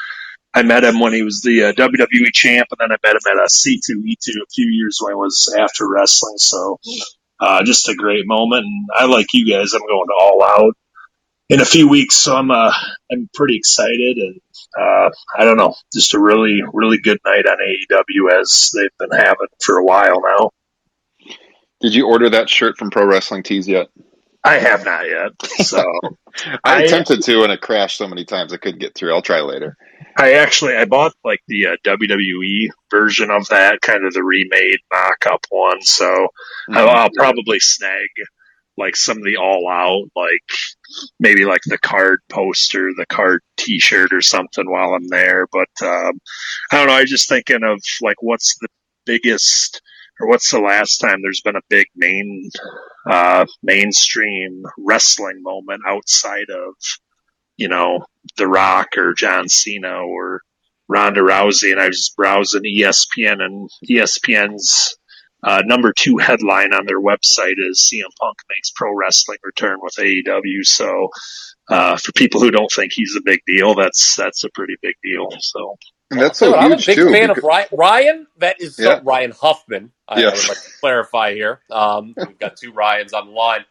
I 0.53 0.63
met 0.63 0.83
him 0.83 0.99
when 0.99 1.13
he 1.13 1.21
was 1.21 1.41
the 1.41 1.65
uh, 1.65 1.73
WWE 1.73 2.33
champ, 2.33 2.67
and 2.71 2.79
then 2.79 2.91
I 2.91 2.97
met 3.05 3.15
him 3.15 3.31
at 3.31 3.43
a 3.43 3.47
C2E2 3.47 4.41
a 4.41 4.49
few 4.51 4.67
years 4.67 4.97
when 4.99 5.13
I 5.13 5.15
was 5.15 5.53
after 5.55 5.87
wrestling. 5.87 6.37
So, 6.37 6.79
uh, 7.39 7.63
just 7.63 7.89
a 7.89 7.95
great 7.95 8.25
moment. 8.25 8.65
And 8.65 8.87
I 8.95 9.05
like 9.05 9.27
you 9.33 9.45
guys. 9.45 9.73
I'm 9.73 9.81
going 9.81 10.07
All 10.19 10.43
Out 10.43 10.75
in 11.49 11.61
a 11.61 11.65
few 11.65 11.87
weeks, 11.87 12.15
so 12.15 12.35
I'm 12.35 12.51
uh, 12.51 12.73
I'm 13.11 13.29
pretty 13.33 13.57
excited. 13.57 14.17
And 14.17 14.41
uh, 14.77 15.09
I 15.37 15.45
don't 15.45 15.57
know, 15.57 15.75
just 15.93 16.13
a 16.13 16.19
really 16.19 16.61
really 16.73 16.99
good 16.99 17.19
night 17.25 17.45
on 17.45 17.57
AEW 17.57 18.41
as 18.41 18.71
they've 18.75 18.97
been 18.99 19.17
having 19.17 19.47
for 19.63 19.77
a 19.77 19.83
while 19.83 20.21
now. 20.21 20.51
Did 21.79 21.93
you 21.93 22.07
order 22.07 22.29
that 22.31 22.49
shirt 22.49 22.77
from 22.77 22.89
Pro 22.89 23.05
Wrestling 23.05 23.43
Tees 23.43 23.67
yet? 23.67 23.87
I 24.43 24.59
have 24.59 24.85
not 24.85 25.07
yet. 25.07 25.31
So 25.65 25.83
I 26.63 26.83
attempted 26.83 27.21
to, 27.23 27.43
and 27.43 27.51
it 27.51 27.61
crashed 27.61 27.97
so 27.97 28.07
many 28.07 28.23
times 28.23 28.53
I 28.53 28.57
couldn't 28.57 28.79
get 28.79 28.95
through. 28.95 29.13
I'll 29.13 29.21
try 29.21 29.41
later. 29.41 29.75
I 30.15 30.33
actually 30.33 30.75
I 30.75 30.85
bought 30.85 31.13
like 31.23 31.41
the 31.47 31.67
uh, 31.67 31.75
WWE 31.85 32.69
version 32.89 33.29
of 33.29 33.47
that, 33.49 33.81
kind 33.81 34.05
of 34.05 34.13
the 34.13 34.23
remade 34.23 34.79
mock-up 34.91 35.45
one. 35.49 35.81
So 35.81 36.05
mm-hmm. 36.05 36.77
I'll, 36.77 36.89
I'll 36.89 37.09
probably 37.15 37.59
snag 37.59 38.09
like 38.77 38.95
some 38.95 39.17
of 39.17 39.23
the 39.23 39.37
all 39.37 39.67
out, 39.69 40.09
like 40.15 40.59
maybe 41.19 41.45
like 41.45 41.61
the 41.65 41.77
card 41.77 42.19
poster, 42.29 42.91
the 42.95 43.05
card 43.07 43.41
T-shirt 43.57 44.13
or 44.13 44.21
something 44.21 44.69
while 44.69 44.93
I'm 44.93 45.07
there. 45.07 45.47
But 45.51 45.87
um, 45.87 46.19
I 46.71 46.77
don't 46.77 46.87
know. 46.87 46.93
I 46.93 47.01
was 47.01 47.09
just 47.09 47.29
thinking 47.29 47.63
of 47.63 47.81
like 48.01 48.21
what's 48.21 48.55
the 48.59 48.67
biggest 49.05 49.81
or 50.19 50.27
what's 50.27 50.51
the 50.51 50.59
last 50.59 50.97
time 50.97 51.21
there's 51.21 51.41
been 51.41 51.55
a 51.55 51.61
big 51.69 51.87
main 51.95 52.49
uh, 53.09 53.45
mainstream 53.63 54.63
wrestling 54.77 55.41
moment 55.41 55.81
outside 55.87 56.49
of 56.49 56.73
you 57.57 57.67
know 57.67 58.05
The 58.37 58.47
Rock 58.47 58.97
or 58.97 59.13
John 59.13 59.49
Cena 59.49 59.99
or 60.01 60.41
Ronda 60.89 61.21
Rousey, 61.21 61.71
and 61.71 61.81
I 61.81 61.87
was 61.87 62.13
browsing 62.15 62.63
ESPN 62.63 63.41
and 63.41 63.69
ESPN's 63.89 64.95
uh, 65.47 65.61
number 65.65 65.93
two 65.93 66.17
headline 66.17 66.73
on 66.73 66.85
their 66.85 66.99
website 66.99 67.55
is 67.57 67.89
CM 67.89 68.11
Punk 68.19 68.37
makes 68.49 68.69
pro 68.75 68.93
wrestling 68.93 69.37
return 69.43 69.79
with 69.81 69.93
AEW. 69.95 70.65
So 70.65 71.07
uh, 71.69 71.95
for 71.95 72.11
people 72.11 72.41
who 72.41 72.51
don't 72.51 72.69
think 72.69 72.91
he's 72.93 73.15
a 73.15 73.21
big 73.23 73.39
deal, 73.47 73.73
that's 73.73 74.15
that's 74.17 74.43
a 74.43 74.49
pretty 74.49 74.75
big 74.81 74.95
deal. 75.01 75.29
So 75.39 75.77
and 76.11 76.19
that's 76.19 76.39
so, 76.39 76.53
I'm 76.53 76.73
a 76.73 76.75
big 76.75 76.95
too, 76.95 77.11
fan 77.11 77.29
because... 77.29 77.37
of 77.37 77.43
Ryan. 77.45 77.67
Ryan, 77.71 78.27
that 78.39 78.61
is 78.61 78.77
yeah. 78.77 78.99
Ryan 79.03 79.31
Huffman. 79.31 79.91
I, 80.07 80.19
yes. 80.19 80.27
I 80.27 80.31
would 80.35 80.49
like 80.49 80.63
to 80.65 80.79
clarify 80.81 81.33
here. 81.33 81.61
Um, 81.71 82.13
we've 82.17 82.39
got 82.39 82.57
two 82.57 82.73
Ryans 82.73 83.13
on 83.13 83.27
the 83.27 83.33
line. 83.33 83.63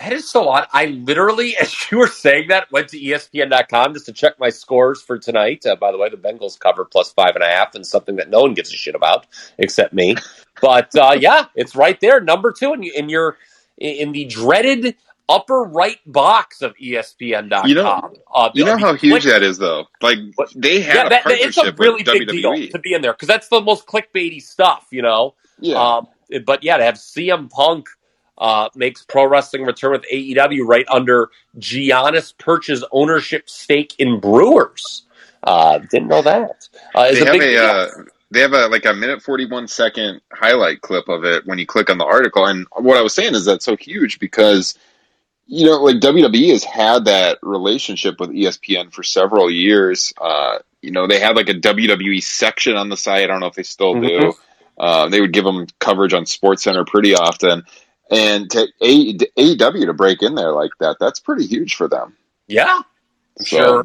That 0.00 0.14
is 0.14 0.30
so 0.30 0.48
odd. 0.48 0.66
I 0.72 0.86
literally, 0.86 1.56
as 1.60 1.74
you 1.90 1.98
were 1.98 2.06
saying 2.06 2.48
that, 2.48 2.72
went 2.72 2.88
to 2.88 2.98
ESPN.com 2.98 3.94
just 3.94 4.06
to 4.06 4.12
check 4.12 4.40
my 4.40 4.48
scores 4.48 5.02
for 5.02 5.18
tonight. 5.18 5.66
Uh, 5.66 5.76
by 5.76 5.92
the 5.92 5.98
way, 5.98 6.08
the 6.08 6.16
Bengals 6.16 6.58
cover 6.58 6.84
plus 6.84 7.12
five 7.12 7.34
and 7.34 7.44
a 7.44 7.48
half, 7.48 7.74
and 7.74 7.86
something 7.86 8.16
that 8.16 8.30
no 8.30 8.40
one 8.40 8.54
gives 8.54 8.72
a 8.72 8.76
shit 8.76 8.94
about 8.94 9.26
except 9.58 9.92
me. 9.92 10.16
But 10.60 10.94
uh, 10.96 11.16
yeah, 11.20 11.46
it's 11.54 11.76
right 11.76 12.00
there, 12.00 12.20
number 12.20 12.52
two, 12.52 12.72
and 12.72 12.84
in 12.84 13.08
your 13.08 13.36
in 13.76 14.12
the 14.12 14.24
dreaded 14.24 14.96
upper 15.28 15.62
right 15.62 15.98
box 16.06 16.60
of 16.60 16.74
ESPN.com. 16.76 17.68
You 17.68 17.74
know, 17.74 18.12
uh, 18.34 18.50
you 18.54 18.64
know 18.64 18.76
how 18.76 18.94
huge 18.94 19.24
that 19.24 19.42
is, 19.42 19.58
though. 19.58 19.86
Like 20.00 20.18
they 20.56 20.80
have 20.80 20.94
yeah, 20.94 21.08
that, 21.08 21.22
it's 21.26 21.58
a 21.58 21.72
really 21.72 22.02
big 22.02 22.22
WWE. 22.22 22.30
deal 22.30 22.68
to 22.68 22.78
be 22.78 22.94
in 22.94 23.02
there 23.02 23.12
because 23.12 23.28
that's 23.28 23.48
the 23.48 23.60
most 23.60 23.86
clickbaity 23.86 24.42
stuff, 24.42 24.86
you 24.90 25.02
know. 25.02 25.34
Yeah. 25.60 25.76
Um, 25.76 26.08
but 26.46 26.64
yeah, 26.64 26.78
to 26.78 26.84
have 26.84 26.94
CM 26.94 27.50
Punk 27.50 27.88
uh, 28.40 28.70
makes 28.74 29.04
pro 29.04 29.26
wrestling 29.26 29.64
return 29.64 29.92
with 29.92 30.04
AEW 30.10 30.66
right 30.66 30.86
under 30.88 31.28
Giannis 31.58 32.36
Perch's 32.36 32.82
ownership 32.90 33.48
stake 33.48 33.94
in 33.98 34.18
Brewers. 34.18 35.02
Uh, 35.42 35.78
didn't 35.78 36.08
know 36.08 36.22
that. 36.22 36.68
Uh, 36.94 37.12
they 37.12 37.18
have 37.18 37.34
a, 37.34 37.54
a 37.54 37.64
uh, 37.64 37.88
they 38.30 38.40
have 38.40 38.52
a 38.52 38.66
like 38.68 38.86
a 38.86 38.94
minute 38.94 39.22
forty 39.22 39.46
one 39.46 39.68
second 39.68 40.22
highlight 40.32 40.80
clip 40.80 41.08
of 41.08 41.24
it 41.24 41.46
when 41.46 41.58
you 41.58 41.66
click 41.66 41.90
on 41.90 41.98
the 41.98 42.04
article. 42.04 42.46
And 42.46 42.66
what 42.72 42.96
I 42.96 43.02
was 43.02 43.14
saying 43.14 43.34
is 43.34 43.44
that's 43.44 43.64
so 43.64 43.76
huge 43.76 44.18
because 44.18 44.78
you 45.46 45.66
know 45.66 45.82
like 45.82 45.96
WWE 45.96 46.50
has 46.52 46.64
had 46.64 47.04
that 47.04 47.38
relationship 47.42 48.18
with 48.18 48.30
ESPN 48.30 48.90
for 48.90 49.02
several 49.02 49.50
years. 49.50 50.14
Uh, 50.18 50.58
you 50.80 50.92
know 50.92 51.06
they 51.06 51.20
had 51.20 51.36
like 51.36 51.50
a 51.50 51.54
WWE 51.54 52.22
section 52.22 52.76
on 52.76 52.88
the 52.88 52.96
site. 52.96 53.24
I 53.24 53.26
don't 53.26 53.40
know 53.40 53.46
if 53.46 53.54
they 53.54 53.64
still 53.64 53.94
do. 54.00 54.08
Mm-hmm. 54.08 54.40
Uh, 54.78 55.08
they 55.10 55.20
would 55.20 55.34
give 55.34 55.44
them 55.44 55.66
coverage 55.78 56.14
on 56.14 56.24
Sports 56.24 56.62
Center 56.62 56.86
pretty 56.86 57.14
often 57.14 57.64
and 58.10 58.50
to 58.50 58.68
AEW 58.82 59.86
to 59.86 59.94
break 59.94 60.22
in 60.22 60.34
there 60.34 60.52
like 60.52 60.72
that, 60.80 60.96
that's 61.00 61.20
pretty 61.20 61.46
huge 61.46 61.74
for 61.74 61.88
them. 61.88 62.16
Yeah, 62.46 62.80
so. 63.38 63.44
sure. 63.44 63.82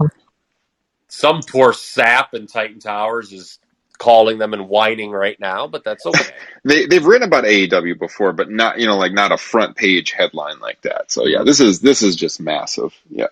Some 1.08 1.42
poor 1.44 1.72
sap 1.72 2.34
in 2.34 2.48
Titan 2.48 2.80
Towers 2.80 3.32
is 3.32 3.60
calling 3.98 4.38
them 4.38 4.54
and 4.54 4.68
whining 4.68 5.12
right 5.12 5.40
now, 5.40 5.68
but 5.68 5.84
that's 5.84 6.06
okay. 6.08 6.32
they 6.64 6.86
they've 6.86 7.06
written 7.06 7.28
about 7.28 7.46
AEW 7.46 7.98
before, 8.00 8.34
but 8.34 8.50
not 8.50 8.80
you 8.80 8.88
know 8.88 8.98
like 8.98 9.14
not 9.14 9.32
a 9.32 9.38
front 9.38 9.76
page 9.76 10.12
headline 10.12 10.60
like 10.60 10.82
that. 10.82 11.12
So 11.12 11.26
yeah, 11.26 11.44
this 11.44 11.60
is 11.60 11.80
this 11.80 12.02
is 12.02 12.16
just 12.16 12.40
massive. 12.40 12.94
Yeah. 13.10 13.28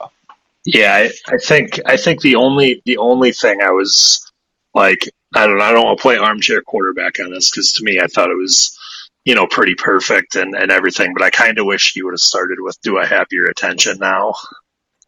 Yeah, 0.65 0.93
I, 0.93 1.33
I 1.33 1.37
think 1.37 1.79
I 1.85 1.97
think 1.97 2.21
the 2.21 2.35
only 2.35 2.81
the 2.85 2.97
only 2.97 3.33
thing 3.33 3.61
I 3.61 3.71
was 3.71 4.31
like 4.73 5.09
I 5.35 5.45
don't 5.45 5.57
know, 5.57 5.63
I 5.63 5.71
don't 5.71 5.85
want 5.85 5.97
to 5.97 6.01
play 6.01 6.17
armchair 6.17 6.61
quarterback 6.61 7.19
on 7.19 7.31
this 7.31 7.49
because 7.49 7.73
to 7.73 7.83
me 7.83 7.99
I 7.99 8.07
thought 8.07 8.29
it 8.29 8.37
was 8.37 8.77
you 9.25 9.35
know, 9.35 9.47
pretty 9.47 9.75
perfect 9.75 10.35
and, 10.35 10.55
and 10.55 10.71
everything. 10.71 11.13
But 11.13 11.23
I 11.23 11.29
kind 11.29 11.57
of 11.59 11.65
wish 11.65 11.95
you 11.95 12.05
would 12.05 12.13
have 12.13 12.19
started 12.19 12.57
with 12.59 12.79
"Do 12.81 12.97
I 12.97 13.05
have 13.05 13.27
your 13.31 13.47
attention 13.49 13.97
now?" 13.99 14.33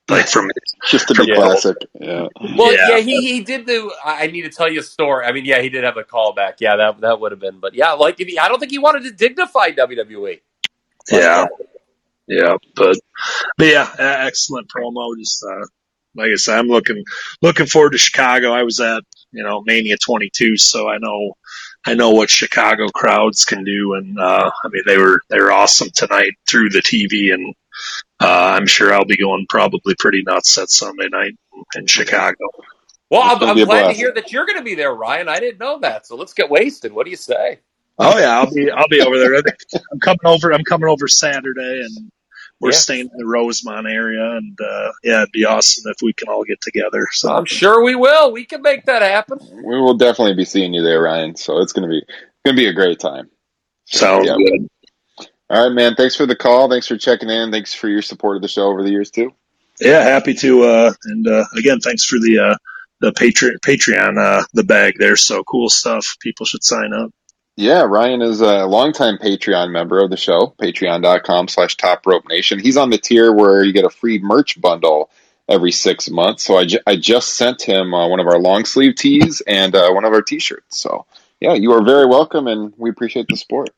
Like 0.07 0.27
from 0.27 0.49
just 0.87 1.09
a 1.11 1.15
big 1.15 1.35
classic. 1.35 1.77
Yeah. 1.99 2.27
Well, 2.55 2.73
yeah. 2.73 2.97
yeah, 2.97 2.99
he, 2.99 3.33
he 3.33 3.41
did 3.41 3.65
do. 3.65 3.91
I 4.03 4.27
need 4.27 4.43
to 4.43 4.49
tell 4.49 4.71
you 4.71 4.81
a 4.81 4.83
story. 4.83 5.25
I 5.25 5.31
mean, 5.31 5.45
yeah, 5.45 5.61
he 5.61 5.69
did 5.69 5.83
have 5.83 5.97
a 5.97 6.03
callback. 6.03 6.55
Yeah, 6.59 6.75
that 6.75 7.01
that 7.01 7.19
would 7.19 7.31
have 7.31 7.39
been. 7.39 7.59
But 7.59 7.73
yeah, 7.73 7.93
like 7.93 8.17
he, 8.19 8.37
I 8.37 8.47
don't 8.47 8.59
think 8.59 8.71
he 8.71 8.79
wanted 8.79 9.03
to 9.03 9.11
dignify 9.11 9.71
WWE. 9.71 10.41
Yeah. 11.11 11.47
Yeah, 12.27 12.57
but 12.75 12.97
but 13.57 13.67
yeah, 13.67 13.93
excellent 13.99 14.67
promo. 14.69 15.15
Just 15.17 15.43
uh, 15.43 15.65
like 16.15 16.31
I 16.31 16.35
said, 16.35 16.57
I'm 16.57 16.67
looking 16.67 17.03
looking 17.41 17.67
forward 17.67 17.91
to 17.91 17.97
Chicago. 17.97 18.51
I 18.51 18.63
was 18.63 18.79
at 18.79 19.03
you 19.31 19.43
know 19.43 19.61
Mania 19.65 19.97
22, 19.97 20.57
so 20.57 20.89
I 20.89 20.97
know 20.97 21.37
I 21.85 21.93
know 21.93 22.11
what 22.11 22.29
Chicago 22.29 22.87
crowds 22.89 23.45
can 23.45 23.63
do, 23.63 23.93
and 23.93 24.19
uh, 24.19 24.51
I 24.63 24.67
mean 24.69 24.83
they 24.85 24.97
were 24.97 25.21
they 25.29 25.39
were 25.39 25.51
awesome 25.51 25.89
tonight 25.93 26.33
through 26.47 26.69
the 26.69 26.79
TV, 26.79 27.33
and 27.33 27.53
uh, 28.19 28.53
I'm 28.55 28.65
sure 28.65 28.93
I'll 28.93 29.05
be 29.05 29.17
going 29.17 29.45
probably 29.47 29.95
pretty 29.95 30.23
nuts 30.23 30.55
that 30.55 30.69
Sunday 30.69 31.09
night 31.09 31.37
in 31.75 31.85
Chicago. 31.85 32.45
Well, 33.11 33.21
I'm, 33.21 33.41
I'm 33.43 33.65
glad 33.65 33.87
to 33.87 33.93
hear 33.93 34.11
that 34.13 34.31
you're 34.31 34.47
going 34.47 34.57
to 34.57 34.63
be 34.63 34.73
there, 34.73 34.93
Ryan. 34.93 35.29
I 35.29 35.39
didn't 35.39 35.59
know 35.59 35.79
that, 35.79 36.07
so 36.07 36.15
let's 36.15 36.33
get 36.33 36.49
wasted. 36.49 36.91
What 36.91 37.05
do 37.05 37.11
you 37.11 37.17
say? 37.17 37.59
Oh 37.99 38.17
yeah, 38.17 38.39
I'll 38.39 38.51
be 38.51 38.69
I'll 38.71 38.87
be 38.87 39.01
over 39.01 39.19
there. 39.19 39.35
I'm 39.91 39.99
coming 39.99 40.19
over. 40.25 40.53
I'm 40.53 40.63
coming 40.63 40.89
over 40.89 41.07
Saturday, 41.07 41.83
and 41.85 42.11
we're 42.61 42.71
yeah. 42.71 42.77
staying 42.77 43.09
in 43.11 43.17
the 43.17 43.25
Rosemont 43.25 43.87
area, 43.87 44.37
and 44.37 44.57
uh, 44.61 44.91
yeah, 45.03 45.21
it'd 45.21 45.31
be 45.31 45.45
awesome 45.45 45.83
if 45.91 45.97
we 46.01 46.13
can 46.13 46.29
all 46.29 46.43
get 46.43 46.61
together. 46.61 47.05
So 47.11 47.33
I'm 47.33 47.45
sure 47.45 47.83
we 47.83 47.95
will. 47.95 48.31
We 48.31 48.45
can 48.45 48.61
make 48.61 48.85
that 48.85 49.01
happen. 49.01 49.39
We 49.63 49.79
will 49.79 49.97
definitely 49.97 50.35
be 50.35 50.45
seeing 50.45 50.73
you 50.73 50.81
there, 50.81 51.01
Ryan. 51.01 51.35
So 51.35 51.59
it's 51.59 51.73
gonna 51.73 51.89
be 51.89 52.01
gonna 52.45 52.55
be 52.55 52.67
a 52.67 52.73
great 52.73 52.99
time. 52.99 53.29
Sounds 53.85 54.27
yeah. 54.27 54.35
good. 54.37 54.69
All 55.49 55.67
right, 55.67 55.73
man. 55.73 55.95
Thanks 55.95 56.15
for 56.15 56.25
the 56.25 56.35
call. 56.35 56.69
Thanks 56.69 56.87
for 56.87 56.97
checking 56.97 57.29
in. 57.29 57.51
Thanks 57.51 57.73
for 57.73 57.87
your 57.87 58.01
support 58.01 58.37
of 58.37 58.41
the 58.41 58.47
show 58.47 58.67
over 58.67 58.83
the 58.83 58.89
years 58.89 59.11
too. 59.11 59.31
Yeah, 59.79 60.01
happy 60.03 60.33
to. 60.35 60.63
Uh, 60.63 60.93
and 61.03 61.27
uh, 61.27 61.45
again, 61.57 61.79
thanks 61.81 62.05
for 62.05 62.17
the 62.19 62.39
uh, 62.39 62.55
the 63.01 63.11
Patreon 63.11 63.59
Patreon 63.59 64.17
uh, 64.17 64.45
the 64.53 64.63
bag 64.63 64.95
there. 64.97 65.17
So 65.17 65.43
cool 65.43 65.69
stuff. 65.69 66.15
People 66.19 66.45
should 66.45 66.63
sign 66.63 66.93
up. 66.93 67.11
Yeah, 67.55 67.83
Ryan 67.83 68.23
is 68.23 68.41
a 68.41 68.65
longtime 68.65 69.19
Patreon 69.19 69.71
member 69.71 69.99
of 70.03 70.09
the 70.09 70.17
show, 70.17 70.55
patreon.com 70.59 71.47
slash 71.47 71.77
top 71.77 72.07
rope 72.07 72.27
nation. 72.27 72.59
He's 72.59 72.77
on 72.77 72.89
the 72.89 72.97
tier 72.97 73.31
where 73.31 73.63
you 73.63 73.73
get 73.73 73.85
a 73.85 73.91
free 73.91 74.19
merch 74.19 74.59
bundle 74.59 75.11
every 75.47 75.71
six 75.71 76.09
months. 76.09 76.43
So 76.43 76.57
I, 76.57 76.65
ju- 76.65 76.79
I 76.87 76.95
just 76.95 77.35
sent 77.35 77.61
him 77.61 77.93
uh, 77.93 78.07
one 78.09 78.19
of 78.19 78.25
our 78.27 78.39
long 78.39 78.65
sleeve 78.65 78.95
tees 78.95 79.41
and 79.45 79.75
uh, 79.75 79.91
one 79.91 80.03
of 80.03 80.13
our 80.13 80.23
t 80.23 80.39
shirts. 80.39 80.79
So 80.81 81.05
yeah, 81.39 81.53
you 81.53 81.73
are 81.73 81.83
very 81.83 82.07
welcome 82.07 82.47
and 82.47 82.73
we 82.75 82.89
appreciate 82.89 83.27
the 83.29 83.37
support. 83.37 83.69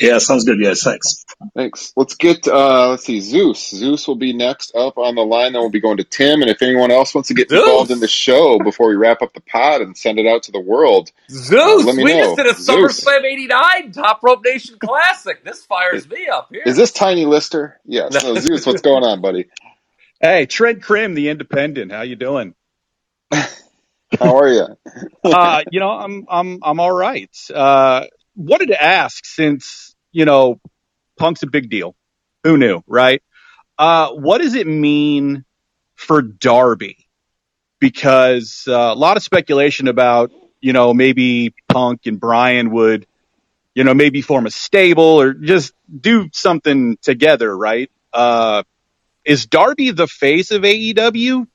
Yeah, 0.00 0.18
sounds 0.18 0.44
good, 0.44 0.62
guys. 0.62 0.82
Thanks. 0.82 1.24
Thanks. 1.54 1.92
Let's 1.96 2.14
get 2.14 2.46
uh 2.48 2.90
let's 2.90 3.04
see, 3.04 3.20
Zeus. 3.20 3.70
Zeus 3.70 4.06
will 4.08 4.16
be 4.16 4.32
next 4.32 4.74
up 4.74 4.98
on 4.98 5.14
the 5.14 5.22
line. 5.22 5.52
Then 5.52 5.62
we'll 5.62 5.70
be 5.70 5.80
going 5.80 5.98
to 5.98 6.04
Tim. 6.04 6.42
And 6.42 6.50
if 6.50 6.62
anyone 6.62 6.90
else 6.90 7.14
wants 7.14 7.28
to 7.28 7.34
get 7.34 7.48
Zeus. 7.48 7.62
involved 7.62 7.90
in 7.90 8.00
the 8.00 8.08
show 8.08 8.58
before 8.58 8.88
we 8.88 8.94
wrap 8.94 9.22
up 9.22 9.32
the 9.34 9.40
pod 9.40 9.80
and 9.80 9.96
send 9.96 10.18
it 10.18 10.26
out 10.26 10.44
to 10.44 10.52
the 10.52 10.60
world, 10.60 11.10
Zeus, 11.30 11.82
uh, 11.82 11.86
let 11.86 11.96
me 11.96 12.04
we 12.04 12.12
know. 12.12 12.34
just 12.34 12.36
did 12.36 12.46
a 12.46 12.54
SummerSlam 12.54 13.24
'89 13.24 13.92
Top 13.92 14.22
Rope 14.22 14.42
Nation 14.44 14.78
Classic. 14.78 15.44
This 15.44 15.64
fires 15.64 16.08
me 16.08 16.26
up 16.28 16.48
here. 16.50 16.62
Is 16.66 16.76
this 16.76 16.92
Tiny 16.92 17.24
Lister? 17.24 17.80
Yes. 17.84 18.12
No, 18.24 18.36
Zeus, 18.36 18.64
what's 18.64 18.80
going 18.80 19.04
on, 19.04 19.20
buddy? 19.20 19.46
Hey, 20.20 20.46
Trent 20.46 20.82
Crimm, 20.82 21.14
the 21.14 21.28
Independent. 21.28 21.92
How 21.92 22.02
you 22.02 22.16
doing? 22.16 22.54
How 24.18 24.38
are 24.38 24.48
you? 24.48 24.66
uh, 25.24 25.62
you 25.70 25.80
know, 25.80 25.90
I'm 25.90 26.24
I'm 26.28 26.58
I'm 26.62 26.80
all 26.80 26.92
right. 26.92 27.30
Uh, 27.52 28.06
wanted 28.36 28.68
to 28.68 28.82
ask 28.82 29.24
since 29.24 29.94
you 30.14 30.24
know, 30.24 30.60
Punk's 31.18 31.42
a 31.42 31.46
big 31.46 31.68
deal. 31.68 31.94
Who 32.44 32.56
knew, 32.56 32.82
right? 32.86 33.22
Uh, 33.76 34.10
what 34.12 34.40
does 34.40 34.54
it 34.54 34.66
mean 34.66 35.44
for 35.96 36.22
Darby? 36.22 37.06
Because 37.80 38.64
uh, 38.66 38.72
a 38.72 38.94
lot 38.94 39.18
of 39.18 39.22
speculation 39.22 39.88
about 39.88 40.30
you 40.60 40.72
know 40.72 40.94
maybe 40.94 41.54
Punk 41.68 42.06
and 42.06 42.18
Brian 42.18 42.70
would 42.70 43.06
you 43.74 43.84
know 43.84 43.92
maybe 43.92 44.22
form 44.22 44.46
a 44.46 44.50
stable 44.50 45.20
or 45.20 45.34
just 45.34 45.74
do 46.00 46.30
something 46.32 46.96
together, 47.02 47.54
right? 47.54 47.90
Uh, 48.12 48.62
is 49.24 49.46
Darby 49.46 49.90
the 49.90 50.06
face 50.06 50.50
of 50.52 50.62
AEW? 50.62 51.46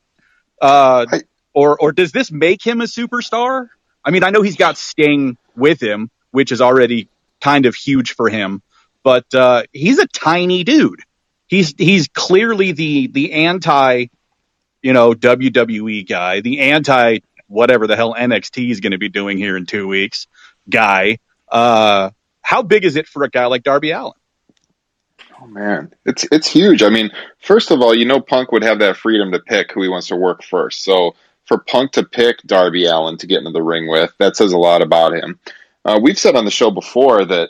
Uh, 0.61 1.05
I, 1.09 1.21
or 1.53 1.77
or 1.79 1.91
does 1.93 2.11
this 2.11 2.31
make 2.31 2.65
him 2.65 2.81
a 2.81 2.85
superstar? 2.85 3.69
I 4.03 4.11
mean, 4.11 4.23
I 4.23 4.31
know 4.31 4.41
he's 4.41 4.57
got 4.57 4.77
Sting 4.77 5.37
with 5.55 5.81
him, 5.81 6.11
which 6.31 6.51
is 6.51 6.61
already 6.61 7.07
kind 7.41 7.65
of 7.65 7.75
huge 7.75 8.13
for 8.13 8.29
him, 8.29 8.61
but 9.03 9.33
uh, 9.33 9.63
he's 9.71 9.99
a 9.99 10.07
tiny 10.07 10.63
dude. 10.63 11.01
He's 11.47 11.73
he's 11.77 12.07
clearly 12.07 12.73
the 12.73 13.07
the 13.07 13.33
anti, 13.33 14.07
you 14.81 14.93
know, 14.93 15.13
WWE 15.13 16.07
guy, 16.07 16.41
the 16.41 16.59
anti 16.59 17.19
whatever 17.47 17.87
the 17.87 17.95
hell 17.95 18.13
NXT 18.13 18.69
is 18.69 18.79
going 18.79 18.91
to 18.91 18.99
be 18.99 19.09
doing 19.09 19.37
here 19.37 19.57
in 19.57 19.65
two 19.65 19.87
weeks 19.87 20.27
guy. 20.69 21.17
Uh, 21.47 22.11
how 22.41 22.61
big 22.61 22.85
is 22.85 22.95
it 22.95 23.07
for 23.07 23.23
a 23.23 23.29
guy 23.29 23.47
like 23.47 23.63
Darby 23.63 23.91
Allin? 23.91 24.13
Oh 25.41 25.47
man, 25.47 25.93
it's 26.05 26.25
it's 26.31 26.47
huge. 26.47 26.83
I 26.83 26.89
mean, 26.89 27.11
first 27.39 27.71
of 27.71 27.81
all, 27.81 27.95
you 27.95 28.05
know, 28.05 28.19
Punk 28.19 28.51
would 28.51 28.63
have 28.63 28.79
that 28.79 28.97
freedom 28.97 29.31
to 29.31 29.39
pick 29.39 29.71
who 29.71 29.81
he 29.81 29.89
wants 29.89 30.07
to 30.07 30.15
work 30.15 30.43
first. 30.43 30.83
So 30.83 31.15
for 31.45 31.59
Punk 31.59 31.93
to 31.93 32.03
pick 32.03 32.41
Darby 32.43 32.85
Allin 32.85 33.17
to 33.17 33.27
get 33.27 33.39
into 33.39 33.51
the 33.51 33.63
ring 33.63 33.87
with, 33.87 34.13
that 34.19 34.35
says 34.35 34.51
a 34.51 34.57
lot 34.57 34.81
about 34.81 35.13
him. 35.13 35.39
Uh, 35.85 35.99
we've 36.01 36.19
said 36.19 36.35
on 36.35 36.45
the 36.45 36.51
show 36.51 36.71
before 36.71 37.25
that 37.25 37.49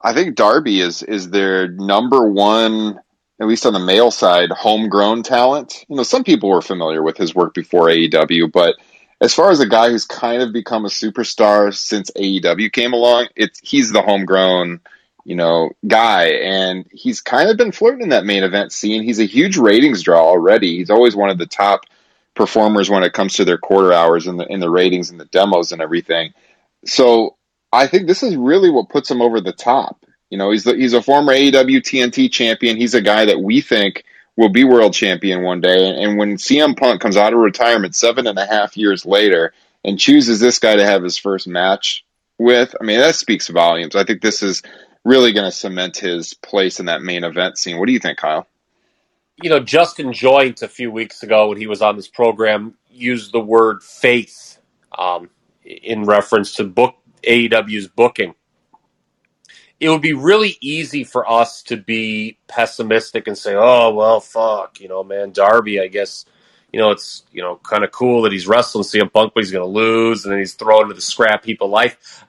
I 0.00 0.12
think 0.12 0.36
Darby 0.36 0.80
is 0.80 1.02
is 1.02 1.30
their 1.30 1.68
number 1.68 2.28
one, 2.28 3.00
at 3.40 3.46
least 3.46 3.66
on 3.66 3.72
the 3.72 3.78
male 3.78 4.10
side, 4.10 4.50
homegrown 4.50 5.22
talent. 5.22 5.84
You 5.88 5.96
know, 5.96 6.02
some 6.02 6.24
people 6.24 6.50
were 6.50 6.60
familiar 6.60 7.02
with 7.02 7.16
his 7.16 7.34
work 7.34 7.54
before 7.54 7.88
AEW, 7.88 8.52
but 8.52 8.76
as 9.20 9.34
far 9.34 9.50
as 9.50 9.60
a 9.60 9.68
guy 9.68 9.90
who's 9.90 10.04
kind 10.04 10.42
of 10.42 10.52
become 10.52 10.84
a 10.84 10.88
superstar 10.88 11.74
since 11.74 12.10
AEW 12.10 12.72
came 12.72 12.92
along, 12.92 13.28
it's 13.36 13.60
he's 13.60 13.92
the 13.92 14.02
homegrown 14.02 14.80
you 15.24 15.36
know, 15.36 15.70
guy, 15.86 16.26
and 16.26 16.86
he's 16.92 17.20
kind 17.20 17.48
of 17.48 17.56
been 17.56 17.72
flirting 17.72 18.02
in 18.02 18.08
that 18.10 18.26
main 18.26 18.44
event 18.44 18.72
scene. 18.72 19.02
He's 19.02 19.20
a 19.20 19.24
huge 19.24 19.56
ratings 19.56 20.02
draw 20.02 20.20
already. 20.20 20.76
He's 20.76 20.90
always 20.90 21.16
one 21.16 21.30
of 21.30 21.38
the 21.38 21.46
top 21.46 21.86
performers 22.34 22.90
when 22.90 23.02
it 23.02 23.12
comes 23.12 23.34
to 23.34 23.44
their 23.44 23.58
quarter 23.58 23.92
hours 23.92 24.26
and 24.26 24.38
the 24.38 24.44
in 24.46 24.60
the 24.60 24.68
ratings 24.70 25.10
and 25.10 25.18
the 25.18 25.24
demos 25.24 25.72
and 25.72 25.80
everything. 25.80 26.34
So 26.84 27.36
I 27.74 27.86
think 27.86 28.06
this 28.06 28.22
is 28.22 28.36
really 28.36 28.70
what 28.70 28.88
puts 28.88 29.10
him 29.10 29.20
over 29.20 29.40
the 29.40 29.52
top. 29.52 30.04
You 30.30 30.38
know, 30.38 30.50
he's 30.50 30.64
the, 30.64 30.74
he's 30.74 30.94
a 30.94 31.02
former 31.02 31.32
AEW 31.32 31.78
TNT 31.78 32.30
champion. 32.30 32.76
He's 32.76 32.94
a 32.94 33.00
guy 33.00 33.26
that 33.26 33.40
we 33.40 33.60
think 33.60 34.04
will 34.36 34.48
be 34.48 34.64
world 34.64 34.94
champion 34.94 35.42
one 35.42 35.60
day. 35.60 35.88
And 36.02 36.18
when 36.18 36.36
CM 36.36 36.76
Punk 36.76 37.00
comes 37.00 37.16
out 37.16 37.32
of 37.32 37.38
retirement 37.38 37.94
seven 37.94 38.26
and 38.26 38.38
a 38.38 38.46
half 38.46 38.76
years 38.76 39.06
later 39.06 39.52
and 39.84 39.98
chooses 39.98 40.40
this 40.40 40.58
guy 40.58 40.76
to 40.76 40.84
have 40.84 41.02
his 41.02 41.18
first 41.18 41.46
match 41.46 42.04
with, 42.38 42.74
I 42.80 42.84
mean, 42.84 43.00
that 43.00 43.14
speaks 43.14 43.48
volumes. 43.48 43.94
I 43.94 44.04
think 44.04 44.22
this 44.22 44.42
is 44.42 44.62
really 45.04 45.32
going 45.32 45.44
to 45.44 45.52
cement 45.52 45.98
his 45.98 46.34
place 46.34 46.80
in 46.80 46.86
that 46.86 47.02
main 47.02 47.24
event 47.24 47.58
scene. 47.58 47.78
What 47.78 47.86
do 47.86 47.92
you 47.92 47.98
think, 47.98 48.18
Kyle? 48.18 48.46
You 49.42 49.50
know, 49.50 49.60
Justin 49.60 50.12
Joint 50.12 50.62
a 50.62 50.68
few 50.68 50.90
weeks 50.90 51.22
ago 51.22 51.48
when 51.48 51.58
he 51.58 51.66
was 51.66 51.82
on 51.82 51.96
this 51.96 52.08
program 52.08 52.74
used 52.90 53.32
the 53.32 53.40
word 53.40 53.82
faith 53.82 54.58
um, 54.96 55.28
in 55.64 56.04
reference 56.04 56.54
to 56.56 56.64
book 56.64 56.96
AEW's 57.24 57.88
booking. 57.88 58.34
It 59.80 59.88
would 59.88 60.02
be 60.02 60.12
really 60.12 60.56
easy 60.60 61.04
for 61.04 61.28
us 61.28 61.62
to 61.64 61.76
be 61.76 62.38
pessimistic 62.46 63.26
and 63.26 63.36
say, 63.36 63.54
"Oh 63.54 63.92
well, 63.92 64.20
fuck," 64.20 64.80
you 64.80 64.88
know, 64.88 65.02
man, 65.04 65.32
Darby. 65.32 65.80
I 65.80 65.88
guess 65.88 66.24
you 66.72 66.78
know 66.78 66.90
it's 66.90 67.24
you 67.32 67.42
know 67.42 67.56
kind 67.56 67.84
of 67.84 67.90
cool 67.90 68.22
that 68.22 68.32
he's 68.32 68.46
wrestling 68.46 68.84
CM 68.84 69.12
Punk, 69.12 69.32
but 69.34 69.42
he's 69.42 69.52
going 69.52 69.66
to 69.66 69.70
lose, 69.70 70.24
and 70.24 70.32
then 70.32 70.38
he's 70.38 70.54
thrown 70.54 70.82
into 70.82 70.94
the 70.94 71.00
scrap 71.00 71.44
heap 71.44 71.60
of 71.60 71.70
life. 71.70 72.24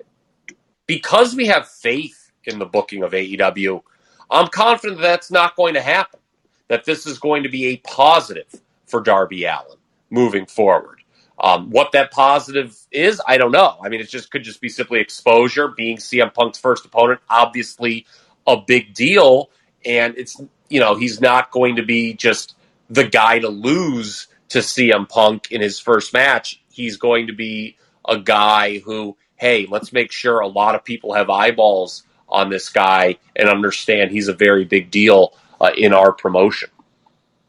Because 0.88 1.36
we 1.36 1.48
have 1.48 1.68
faith 1.68 2.32
in 2.46 2.60
the 2.60 2.66
booking 2.66 3.04
of 3.04 3.12
AEW. 3.12 3.82
I'm 4.30 4.48
confident 4.48 5.02
that 5.02 5.08
that's 5.08 5.32
not 5.32 5.56
going 5.56 5.76
to 5.76 5.82
happen, 5.82 6.20
that 6.68 6.86
this 6.86 7.06
is 7.06 7.20
going 7.20 7.44
to 7.44 7.50
be 7.50 7.68
a 7.68 7.78
positive 7.78 8.62
for 8.86 9.02
Darby 9.02 9.46
Allin 9.46 9.78
moving 10.10 10.46
forward. 10.46 11.02
Um, 11.40 11.70
what 11.70 11.92
that 11.92 12.12
positive 12.12 12.78
is, 12.92 13.22
I 13.28 13.38
don't 13.38 13.52
know. 13.52 13.78
I 13.84 13.90
mean, 13.90 14.00
it 14.00 14.10
just 14.10 14.32
could 14.32 14.44
just 14.44 14.62
be 14.62 14.70
simply 14.70 15.00
exposure, 15.00 15.68
being 15.68 15.98
CM 15.98 16.34
Punk's 16.34 16.58
first 16.58 16.86
opponent, 16.86 17.20
obviously 17.30 18.06
a 18.48 18.58
big 18.58 18.94
deal. 18.94 19.50
And 19.86 20.18
it's, 20.18 20.40
you 20.70 20.80
know, 20.80 20.96
he's 20.96 21.20
not 21.20 21.52
going 21.52 21.76
to 21.76 21.84
be 21.84 22.14
just 22.14 22.56
the 22.90 23.04
guy 23.04 23.40
to 23.40 23.50
lose 23.50 24.28
to 24.50 24.60
CM 24.60 25.10
Punk 25.10 25.52
in 25.52 25.62
his 25.62 25.80
first 25.80 26.14
match. 26.14 26.62
He's 26.70 26.98
going 26.98 27.28
to 27.28 27.34
be 27.34 27.78
a 28.08 28.18
guy 28.18 28.80
who, 28.80 29.18
hey, 29.36 29.66
let's 29.70 29.92
make 29.92 30.12
sure 30.12 30.40
a 30.40 30.48
lot 30.48 30.76
of 30.76 30.84
people 30.84 31.14
have 31.14 31.30
eyeballs 31.30 32.04
on 32.30 32.50
this 32.50 32.70
guy 32.70 33.18
and 33.36 33.50
understand 33.50 34.12
he's 34.12 34.28
a 34.28 34.34
very 34.34 34.66
big 34.66 34.90
deal 34.90 35.34
uh, 35.60 35.72
in 35.78 35.94
our 35.94 36.12
promotion. 36.12 36.70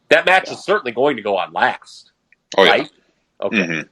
That 0.09 0.27
match 0.27 0.45
yeah. 0.49 0.55
is 0.55 0.65
certainly 0.65 0.93
going 0.93 1.17
to 1.17 1.23
go 1.23 1.37
on 1.37 1.53
last. 1.53 2.13
Oh, 2.57 2.65
right? 2.65 2.83
Yeah. 2.83 2.96
Okay. 3.41 3.57
Mm-hmm. 3.57 3.89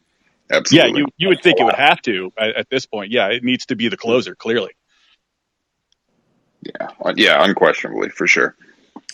Absolutely. 0.51 0.91
Yeah, 0.91 0.97
you, 0.99 1.07
you 1.17 1.29
would 1.29 1.43
think 1.43 1.59
it 1.59 1.65
would 1.65 1.75
have 1.75 2.01
to 2.03 2.31
at, 2.39 2.57
at, 2.57 2.71
this 2.71 2.87
point. 2.87 3.11
Yeah, 3.11 3.29
it 3.29 3.43
needs 3.43 3.67
to 3.67 3.77
be 3.77 3.89
the 3.89 3.97
closer, 3.97 4.35
clearly. 4.35 4.73
Yeah, 6.63 6.89
yeah, 7.17 7.45
unquestionably, 7.45 8.11
for 8.11 8.27
sure. 8.27 8.55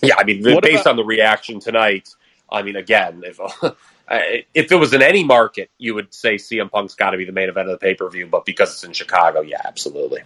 Yeah, 0.03 0.14
I 0.18 0.24
mean, 0.24 0.43
what 0.43 0.62
based 0.62 0.83
about- 0.83 0.91
on 0.91 0.97
the 0.97 1.05
reaction 1.05 1.61
tonight, 1.61 2.09
I 2.51 2.62
mean, 2.62 2.76
again, 2.76 3.22
if 3.24 3.39
if 4.55 4.72
it 4.72 4.76
was 4.76 4.93
in 4.93 5.03
any 5.03 5.24
market, 5.24 5.70
you 5.78 5.95
would 5.95 6.12
say 6.12 6.35
CM 6.37 6.70
Punk's 6.70 6.95
got 6.95 7.11
to 7.11 7.16
be 7.16 7.24
the 7.24 7.33
main 7.33 7.49
event 7.49 7.68
of 7.68 7.78
the 7.78 7.85
pay 7.85 7.95
per 7.95 8.09
view, 8.09 8.26
but 8.26 8.45
because 8.45 8.72
it's 8.72 8.85
in 8.85 8.93
Chicago, 8.93 9.41
yeah, 9.41 9.61
absolutely. 9.64 10.22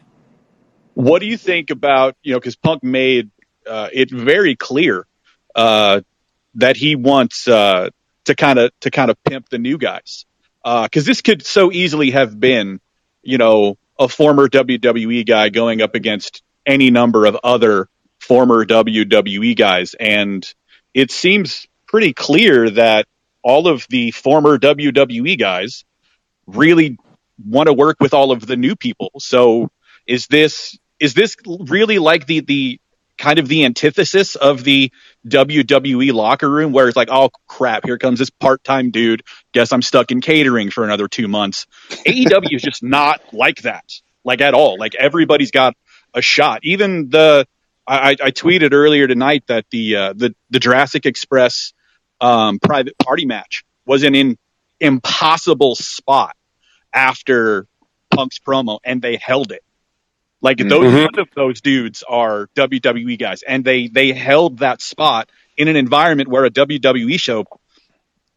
What 0.94 1.20
do 1.20 1.26
you 1.26 1.36
think 1.36 1.70
about 1.70 2.16
you 2.22 2.32
know 2.32 2.40
because 2.40 2.56
Punk 2.56 2.82
made 2.82 3.30
uh, 3.68 3.88
it 3.92 4.10
very 4.10 4.56
clear 4.56 5.06
uh, 5.54 6.00
that 6.54 6.76
he 6.76 6.96
wants 6.96 7.48
uh, 7.48 7.90
to 8.24 8.34
kind 8.34 8.58
of 8.58 8.70
to 8.80 8.90
kind 8.90 9.10
of 9.10 9.22
pimp 9.24 9.48
the 9.48 9.58
new 9.58 9.78
guys 9.78 10.26
because 10.62 11.04
uh, 11.04 11.06
this 11.06 11.20
could 11.20 11.44
so 11.44 11.70
easily 11.72 12.10
have 12.10 12.38
been 12.38 12.80
you 13.22 13.38
know 13.38 13.76
a 13.98 14.08
former 14.08 14.48
WWE 14.48 15.26
guy 15.26 15.48
going 15.50 15.82
up 15.82 15.94
against 15.94 16.42
any 16.66 16.90
number 16.90 17.26
of 17.26 17.36
other 17.44 17.88
former 18.18 18.64
WWE 18.64 19.56
guys 19.56 19.94
and 19.94 20.52
it 20.94 21.10
seems 21.10 21.66
pretty 21.86 22.12
clear 22.12 22.70
that 22.70 23.06
all 23.42 23.68
of 23.68 23.86
the 23.90 24.10
former 24.12 24.58
WWE 24.58 25.38
guys 25.38 25.84
really 26.46 26.96
want 27.44 27.66
to 27.66 27.72
work 27.72 27.98
with 28.00 28.14
all 28.14 28.30
of 28.32 28.46
the 28.46 28.56
new 28.56 28.76
people. 28.76 29.10
So 29.18 29.70
is 30.06 30.26
this 30.28 30.78
is 31.00 31.14
this 31.14 31.36
really 31.46 31.98
like 31.98 32.26
the 32.26 32.40
the 32.40 32.80
kind 33.18 33.38
of 33.38 33.48
the 33.48 33.64
antithesis 33.64 34.34
of 34.34 34.64
the 34.64 34.90
WWE 35.26 36.12
locker 36.12 36.50
room 36.50 36.72
where 36.72 36.88
it's 36.88 36.96
like, 36.96 37.08
oh 37.10 37.30
crap, 37.46 37.84
here 37.84 37.98
comes 37.98 38.18
this 38.18 38.30
part 38.30 38.62
time 38.64 38.90
dude. 38.90 39.22
Guess 39.52 39.72
I'm 39.72 39.82
stuck 39.82 40.10
in 40.10 40.20
catering 40.20 40.70
for 40.70 40.84
another 40.84 41.08
two 41.08 41.28
months. 41.28 41.66
AEW 41.90 42.54
is 42.54 42.62
just 42.62 42.82
not 42.82 43.20
like 43.32 43.62
that, 43.62 43.84
like 44.24 44.40
at 44.40 44.54
all. 44.54 44.78
Like 44.78 44.94
everybody's 44.94 45.50
got 45.50 45.74
a 46.12 46.22
shot. 46.22 46.60
Even 46.62 47.08
the 47.08 47.46
I, 47.86 48.10
I 48.12 48.30
tweeted 48.30 48.72
earlier 48.72 49.06
tonight 49.06 49.44
that 49.48 49.66
the 49.70 49.96
uh, 49.96 50.12
the 50.14 50.34
the 50.50 50.58
Jurassic 50.58 51.06
Express 51.06 51.72
um, 52.20 52.58
private 52.58 52.96
party 52.98 53.26
match 53.26 53.64
was 53.86 54.02
an 54.04 54.38
impossible 54.80 55.74
spot 55.74 56.36
after 56.92 57.66
Punk's 58.10 58.38
promo, 58.38 58.78
and 58.84 59.02
they 59.02 59.16
held 59.16 59.52
it. 59.52 59.63
Like 60.44 60.58
those 60.58 60.92
mm-hmm. 60.92 61.18
of 61.18 61.28
those 61.34 61.62
dudes 61.62 62.04
are 62.06 62.48
WWE 62.54 63.18
guys, 63.18 63.42
and 63.42 63.64
they 63.64 63.88
they 63.88 64.12
held 64.12 64.58
that 64.58 64.82
spot 64.82 65.30
in 65.56 65.68
an 65.68 65.76
environment 65.76 66.28
where 66.28 66.44
a 66.44 66.50
WWE 66.50 67.18
show, 67.18 67.46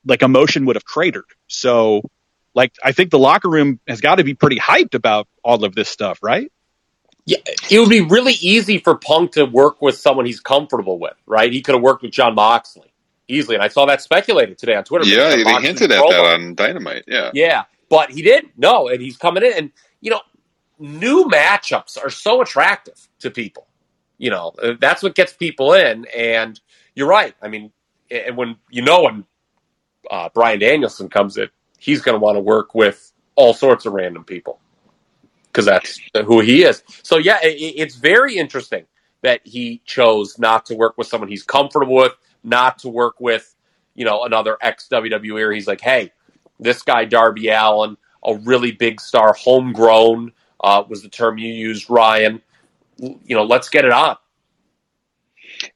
like 0.06 0.22
emotion, 0.22 0.66
would 0.68 0.78
have 0.78 0.86
cratered. 0.86 1.26
So, 1.48 2.04
like 2.56 2.72
I 2.82 2.94
think 2.94 3.12
the 3.12 3.20
locker 3.20 3.50
room 3.50 3.82
has 3.90 4.00
got 4.00 4.16
to 4.16 4.24
be 4.24 4.36
pretty 4.36 4.56
hyped 4.58 4.94
about 4.94 5.28
all 5.44 5.66
of 5.66 5.76
this 5.76 5.90
stuff, 5.90 6.20
right? 6.24 6.50
Yeah, 7.26 7.40
it 7.70 7.78
would 7.78 7.90
be 7.90 8.00
really 8.00 8.36
easy 8.40 8.78
for 8.78 8.96
Punk 8.96 9.34
to 9.34 9.44
work 9.44 9.82
with 9.82 9.98
someone 9.98 10.26
he's 10.26 10.40
comfortable 10.40 11.00
with, 11.00 11.16
right? 11.26 11.52
He 11.52 11.62
could 11.62 11.76
have 11.76 11.82
worked 11.82 12.04
with 12.04 12.14
Jon 12.14 12.36
Moxley 12.36 12.94
easily, 13.28 13.56
and 13.58 13.64
I 13.66 13.68
saw 13.68 13.86
that 13.86 14.02
speculated 14.02 14.58
today 14.58 14.76
on 14.76 14.86
Twitter. 14.86 15.06
Yeah, 15.06 15.36
he 15.36 15.44
hinted 15.44 15.92
at 15.92 16.10
that 16.10 16.26
on 16.26 16.56
Dynamite. 16.56 17.04
Yeah, 17.06 17.32
yeah, 17.34 17.64
but 17.90 18.12
he 18.12 18.22
did 18.22 18.46
no, 18.56 18.88
and 18.88 19.02
he's 19.02 19.18
coming 19.18 19.44
in, 19.44 19.52
and 19.52 19.72
you 20.00 20.12
know, 20.12 20.22
new 20.80 21.26
matchups 21.26 21.98
are 21.98 22.10
so 22.10 22.42
attractive 22.42 23.08
to 23.20 23.32
people. 23.32 23.68
You 24.18 24.32
know, 24.32 24.54
uh, 24.62 24.74
that's 24.80 25.04
what 25.04 25.16
gets 25.16 25.34
people 25.34 25.74
in. 25.74 26.06
And 26.16 26.60
you're 26.96 27.08
right. 27.08 27.36
I 27.42 27.48
mean, 27.48 27.72
and 28.10 28.36
when 28.36 28.56
you 28.70 28.82
know 28.82 29.04
when 29.04 29.26
uh, 30.10 30.30
Bryan 30.34 30.60
Danielson 30.60 31.10
comes 31.10 31.38
in 31.38 31.50
he's 31.78 32.02
going 32.02 32.14
to 32.14 32.20
want 32.20 32.36
to 32.36 32.42
work 32.42 32.76
with 32.76 33.12
all 33.36 33.54
sorts 33.54 33.86
of 33.86 33.94
random 33.94 34.24
people 34.24 34.60
because 35.46 35.66
that's 35.66 36.00
who 36.26 36.42
he 36.42 36.64
is. 36.64 36.84
So 37.04 37.18
yeah, 37.18 37.38
it, 37.42 37.56
it's 37.56 37.96
very 37.96 38.38
interesting 38.38 38.86
that 39.22 39.42
he 39.44 39.82
chose 39.86 40.38
not 40.38 40.66
to 40.68 40.76
work 40.76 40.98
with 40.98 41.08
someone 41.08 41.30
he's 41.30 41.44
comfortable 41.44 41.96
with, 41.96 42.14
not 42.44 42.80
to 42.80 42.90
work 42.90 43.20
with, 43.20 43.56
you 43.96 44.06
know, 44.06 44.26
another 44.26 44.58
ex 44.62 44.88
WWE. 44.92 45.54
He's 45.54 45.68
like, 45.68 45.82
hey, 45.82 46.12
this 46.60 46.82
guy 46.82 47.06
Darby 47.06 47.50
Allin, 47.50 47.98
a 48.24 48.36
really 48.36 48.72
big 48.72 49.00
star, 49.00 49.34
homegrown 49.34 50.32
uh, 50.60 50.84
was 50.88 51.02
the 51.02 51.10
term 51.10 51.38
you 51.38 51.52
used, 51.52 51.90
Ryan. 51.90 52.42
You 52.98 53.36
know, 53.36 53.44
let's 53.44 53.70
get 53.70 53.86
it 53.86 53.92
on. 53.92 54.18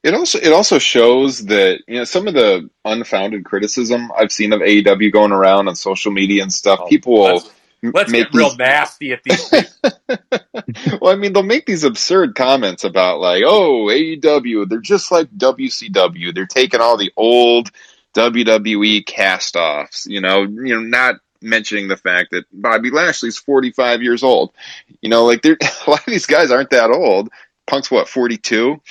It 0.03 0.13
also 0.13 0.37
it 0.37 0.53
also 0.53 0.79
shows 0.79 1.45
that 1.45 1.81
you 1.87 1.97
know 1.97 2.03
some 2.03 2.27
of 2.27 2.33
the 2.33 2.69
unfounded 2.85 3.45
criticism 3.45 4.11
I've 4.15 4.31
seen 4.31 4.53
of 4.53 4.61
AEW 4.61 5.11
going 5.11 5.31
around 5.31 5.67
on 5.67 5.75
social 5.75 6.11
media 6.11 6.43
and 6.43 6.53
stuff. 6.53 6.81
Oh, 6.83 6.87
people 6.87 7.13
will 7.13 7.43
let's 7.83 8.11
make 8.11 8.31
get 8.31 8.33
real 8.33 8.55
nasty 8.55 9.11
at 9.13 9.23
these. 9.23 9.51
well, 11.01 11.11
I 11.11 11.15
mean, 11.15 11.33
they'll 11.33 11.43
make 11.43 11.65
these 11.65 11.83
absurd 11.83 12.35
comments 12.35 12.83
about 12.83 13.19
like, 13.19 13.43
oh, 13.45 13.85
AEW, 13.85 14.69
they're 14.69 14.79
just 14.79 15.11
like 15.11 15.29
WCW. 15.31 16.33
They're 16.33 16.45
taking 16.45 16.81
all 16.81 16.97
the 16.97 17.11
old 17.17 17.71
WWE 18.13 19.05
cast-offs. 19.05 20.05
You 20.05 20.21
know, 20.21 20.41
you 20.41 20.75
know, 20.75 20.81
not 20.81 21.15
mentioning 21.41 21.87
the 21.87 21.97
fact 21.97 22.31
that 22.31 22.45
Bobby 22.51 22.91
Lashley's 22.91 23.37
45 23.37 24.01
years 24.01 24.23
old. 24.23 24.51
You 25.01 25.09
know, 25.09 25.25
like 25.25 25.45
a 25.45 25.57
lot 25.87 25.99
of 25.99 26.05
these 26.05 26.25
guys 26.25 26.51
aren't 26.51 26.71
that 26.71 26.91
old. 26.91 27.29
Punk's 27.67 27.91
what 27.91 28.09
42, 28.09 28.81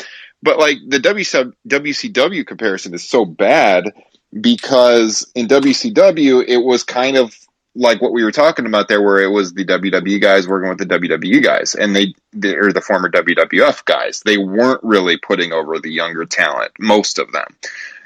but 0.42 0.58
like 0.58 0.78
the 0.86 0.98
WCW 0.98 2.46
comparison 2.46 2.94
is 2.94 3.08
so 3.08 3.24
bad 3.24 3.92
because 4.38 5.30
in 5.34 5.48
WCW 5.48 6.44
it 6.46 6.58
was 6.58 6.84
kind 6.84 7.16
of 7.16 7.36
like 7.74 8.02
what 8.02 8.12
we 8.12 8.24
were 8.24 8.32
talking 8.32 8.66
about 8.66 8.88
there, 8.88 9.02
where 9.02 9.20
it 9.20 9.30
was 9.30 9.52
the 9.52 9.64
WWE 9.64 10.20
guys 10.20 10.48
working 10.48 10.68
with 10.68 10.78
the 10.78 10.86
WWE 10.86 11.42
guys, 11.42 11.74
and 11.74 11.94
they 11.94 12.14
or 12.56 12.72
the 12.72 12.80
former 12.80 13.08
WWF 13.10 13.84
guys. 13.84 14.22
They 14.24 14.38
weren't 14.38 14.82
really 14.82 15.16
putting 15.16 15.52
over 15.52 15.78
the 15.78 15.90
younger 15.90 16.24
talent, 16.24 16.72
most 16.78 17.18
of 17.18 17.30
them. 17.32 17.46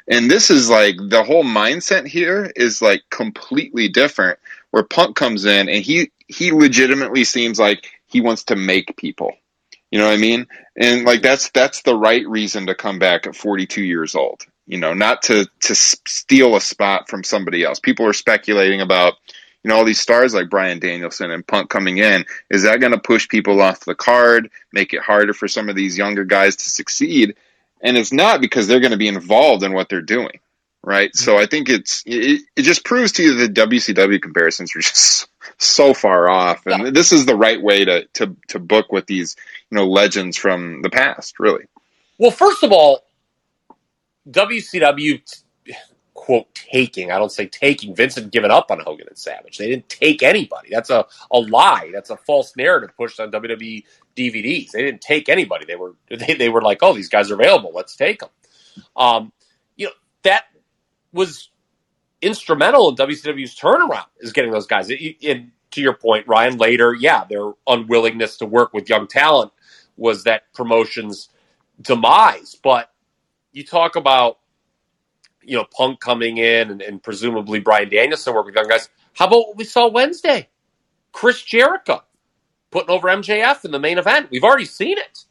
And 0.07 0.31
this 0.31 0.51
is 0.51 0.69
like 0.69 0.97
the 0.99 1.25
whole 1.25 1.45
mindset 1.45 2.07
here 2.07 2.51
is 2.55 2.83
like 2.83 3.03
completely 3.11 3.89
different. 3.89 4.39
Where 4.71 4.83
Punk 4.83 5.17
comes 5.17 5.45
in 5.45 5.69
and 5.69 5.85
he 5.85 6.11
he 6.27 6.53
legitimately 6.53 7.25
seems 7.25 7.59
like 7.59 7.91
he 8.07 8.21
wants 8.21 8.45
to 8.45 8.57
make 8.57 8.97
people. 8.97 9.33
You 9.91 9.99
know 9.99 10.07
what 10.07 10.15
I 10.15 10.19
mean? 10.19 10.49
And 10.77 11.05
like 11.05 11.23
that's 11.23 11.51
that's 11.51 11.83
the 11.83 11.97
right 11.97 12.27
reason 12.29 12.67
to 12.67 12.75
come 12.75 12.99
back 12.99 13.27
at 13.27 13.37
42 13.37 13.83
years 13.83 14.15
old. 14.15 14.45
You 14.67 14.79
know, 14.79 14.95
not 14.95 15.23
to 15.23 15.47
to 15.61 15.75
steal 15.75 16.57
a 16.57 16.61
spot 16.61 17.09
from 17.09 17.23
somebody 17.23 17.63
else. 17.63 17.79
People 17.79 18.07
are 18.07 18.13
speculating 18.13 18.81
about 18.81 19.15
you 19.65 19.71
know, 19.71 19.77
all 19.77 19.85
these 19.85 20.01
stars 20.01 20.35
like 20.35 20.51
Bryan 20.51 20.79
Danielson 20.79 21.31
and 21.31 21.47
Punk 21.47 21.71
coming 21.71 21.97
in, 21.97 22.27
is 22.51 22.65
that 22.65 22.81
going 22.81 22.93
to 22.93 22.99
push 22.99 23.27
people 23.29 23.63
off 23.63 23.81
the 23.81 23.95
card, 23.95 24.51
make 24.73 24.93
it 24.93 25.01
harder 25.01 25.33
for 25.33 25.49
some 25.49 25.71
of 25.71 25.75
these 25.75 25.97
younger 25.97 26.25
guys 26.25 26.57
to 26.57 26.69
succeed? 26.69 27.35
And 27.85 27.97
it's 27.97 28.13
not 28.13 28.41
because 28.41 28.67
they're 28.67 28.81
going 28.81 28.93
to 28.93 28.97
be 28.97 29.09
involved 29.09 29.63
in 29.63 29.73
what 29.75 29.89
they're 29.89 30.01
doing, 30.03 30.41
right? 30.83 31.15
So 31.15 31.39
I 31.39 31.47
think 31.47 31.69
it's 31.69 32.03
it, 32.07 32.43
it 32.57 32.63
just 32.63 32.85
proves 32.85 33.13
to 33.13 33.23
you 33.23 33.35
that 33.35 33.55
WCW 33.55 34.21
comparisons 34.21 34.75
are 34.75 34.81
just 34.81 35.29
so 35.59 35.95
far 35.95 36.29
off, 36.29 36.67
and 36.67 36.85
yeah. 36.85 36.91
this 36.91 37.13
is 37.13 37.27
the 37.27 37.37
right 37.37 37.61
way 37.61 37.85
to 37.85 38.07
to 38.15 38.37
to 38.49 38.59
book 38.59 38.91
with 38.91 39.07
these 39.07 39.37
you 39.71 39.77
know 39.77 39.87
legends 39.87 40.37
from 40.37 40.83
the 40.83 40.91
past, 40.91 41.39
really. 41.39 41.67
Well, 42.19 42.31
first 42.31 42.63
of 42.63 42.73
all, 42.73 43.05
WCW 44.29 45.44
quote 46.25 46.55
taking. 46.55 47.11
I 47.11 47.19
don't 47.19 47.31
say 47.31 47.45
taking. 47.45 47.95
Vincent 47.95 48.33
given 48.33 48.51
up 48.51 48.71
on 48.71 48.81
Hogan 48.81 49.07
and 49.09 49.19
Savage. 49.19 49.59
They 49.59 49.69
didn't 49.69 49.91
take 49.91 50.23
anybody. 50.23 50.71
That's 50.71 50.89
a, 50.89 51.05
a 51.31 51.39
lie. 51.39 51.91
That's 51.93 52.09
a 52.09 52.17
false 52.17 52.57
narrative 52.57 52.97
pushed 52.97 53.21
on 53.21 53.31
WWE 53.31 53.85
DVDs. 54.17 54.71
They 54.71 54.83
didn't 54.83 55.03
take 55.03 55.29
anybody. 55.29 55.67
They 55.67 55.77
were 55.77 55.97
they, 56.09 56.33
they 56.33 56.49
were 56.49 56.63
like, 56.63 56.79
oh, 56.81 56.95
these 56.95 57.11
guys 57.11 57.31
are 57.31 57.35
available. 57.35 57.73
Let's 57.75 57.95
take 57.95 58.21
them. 58.21 58.31
Um, 58.97 59.33
you 59.77 59.87
know 59.87 59.93
that 60.23 60.45
was 61.13 61.51
instrumental 62.23 62.89
in 62.89 62.97
WCW's 62.97 63.55
turnaround 63.55 64.07
is 64.21 64.33
getting 64.33 64.51
those 64.51 64.67
guys. 64.67 64.89
And 64.89 65.51
to 65.73 65.81
your 65.83 65.93
point, 65.93 66.27
Ryan, 66.27 66.57
later, 66.57 66.95
yeah, 66.95 67.25
their 67.29 67.53
unwillingness 67.67 68.39
to 68.39 68.47
work 68.47 68.73
with 68.73 68.89
young 68.89 69.09
talent 69.09 69.53
was 69.99 70.25
that 70.25 70.51
promotion's 70.55 71.29
demise. 71.83 72.57
But 72.63 72.91
you 73.53 73.63
talk 73.63 73.97
about 73.97 74.39
you 75.47 75.57
know, 75.57 75.65
Punk 75.65 76.01
coming 76.01 76.39
in 76.39 76.71
and, 76.71 76.83
and 76.83 77.03
presumably 77.03 77.61
Bryan 77.61 77.89
Danielson 77.89 78.35
work 78.35 78.47
with 78.47 78.55
young 78.55 78.69
guys. 78.69 78.89
How 79.15 79.27
about 79.27 79.49
what 79.49 79.57
we 79.57 79.65
saw 79.65 79.89
Wednesday? 79.89 80.49
Chris 81.13 81.43
Jericho 81.43 82.03
putting 82.71 82.91
over 82.91 83.09
MJF 83.09 83.65
in 83.65 83.71
the 83.71 83.79
main 83.79 83.99
event. 83.99 84.29
We've 84.31 84.45
already 84.45 84.65
seen 84.65 84.99
it. 84.99 85.25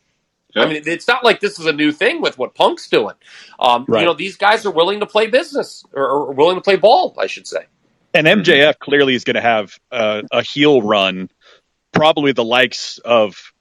I 0.55 0.68
mean, 0.68 0.84
it's 0.86 1.07
not 1.07 1.24
like 1.24 1.39
this 1.39 1.59
is 1.59 1.66
a 1.66 1.74
new 1.74 1.91
thing 1.91 2.22
with 2.22 2.38
what 2.38 2.53
Punk's 2.53 2.88
doing. 2.88 3.16
Um, 3.59 3.86
right. 3.88 4.01
You 4.01 4.05
know, 4.05 4.14
these 4.14 4.38
guys 4.38 4.66
are 4.66 4.72
willing 4.72 4.99
to 4.99 5.05
play 5.05 5.28
business 5.28 5.84
or, 5.93 6.07
or, 6.07 6.32
willing 6.32 6.55
to 6.55 6.61
play 6.61 6.76
ball, 6.76 7.16
I 7.18 7.28
should 7.28 7.47
say. 7.47 7.66
And 8.14 8.28
MJF 8.28 8.78
clearly 8.78 9.16
is 9.16 9.24
going 9.24 9.36
to 9.36 9.41
have 9.41 9.80
uh, 9.91 10.22
a 10.32 10.43
heel 10.43 10.82
run, 10.82 11.30
probably 11.91 12.32
the 12.32 12.43
likes 12.43 12.99
of. 12.99 13.51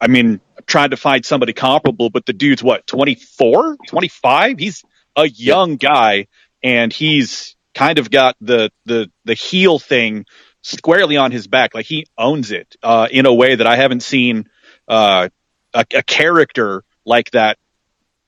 I 0.00 0.08
mean, 0.08 0.40
trying 0.66 0.90
to 0.90 0.96
find 0.96 1.24
somebody 1.24 1.52
comparable, 1.52 2.10
but 2.10 2.26
the 2.26 2.32
dude's 2.32 2.60
what, 2.60 2.84
24, 2.88 3.76
25? 3.86 4.58
He's 4.58 4.82
a 5.16 5.28
young 5.28 5.76
guy, 5.76 6.26
and 6.62 6.92
he's 6.92 7.56
kind 7.74 7.98
of 7.98 8.10
got 8.10 8.36
the 8.40 8.70
the 8.84 9.10
the 9.24 9.34
heel 9.34 9.78
thing 9.78 10.26
squarely 10.62 11.16
on 11.16 11.32
his 11.32 11.46
back. 11.46 11.74
Like 11.74 11.86
he 11.86 12.06
owns 12.16 12.50
it 12.50 12.76
uh, 12.82 13.08
in 13.10 13.26
a 13.26 13.34
way 13.34 13.54
that 13.54 13.66
I 13.66 13.76
haven't 13.76 14.02
seen 14.02 14.48
uh, 14.88 15.28
a, 15.74 15.86
a, 15.94 16.02
character 16.02 16.84
like 17.04 17.30
that. 17.32 17.58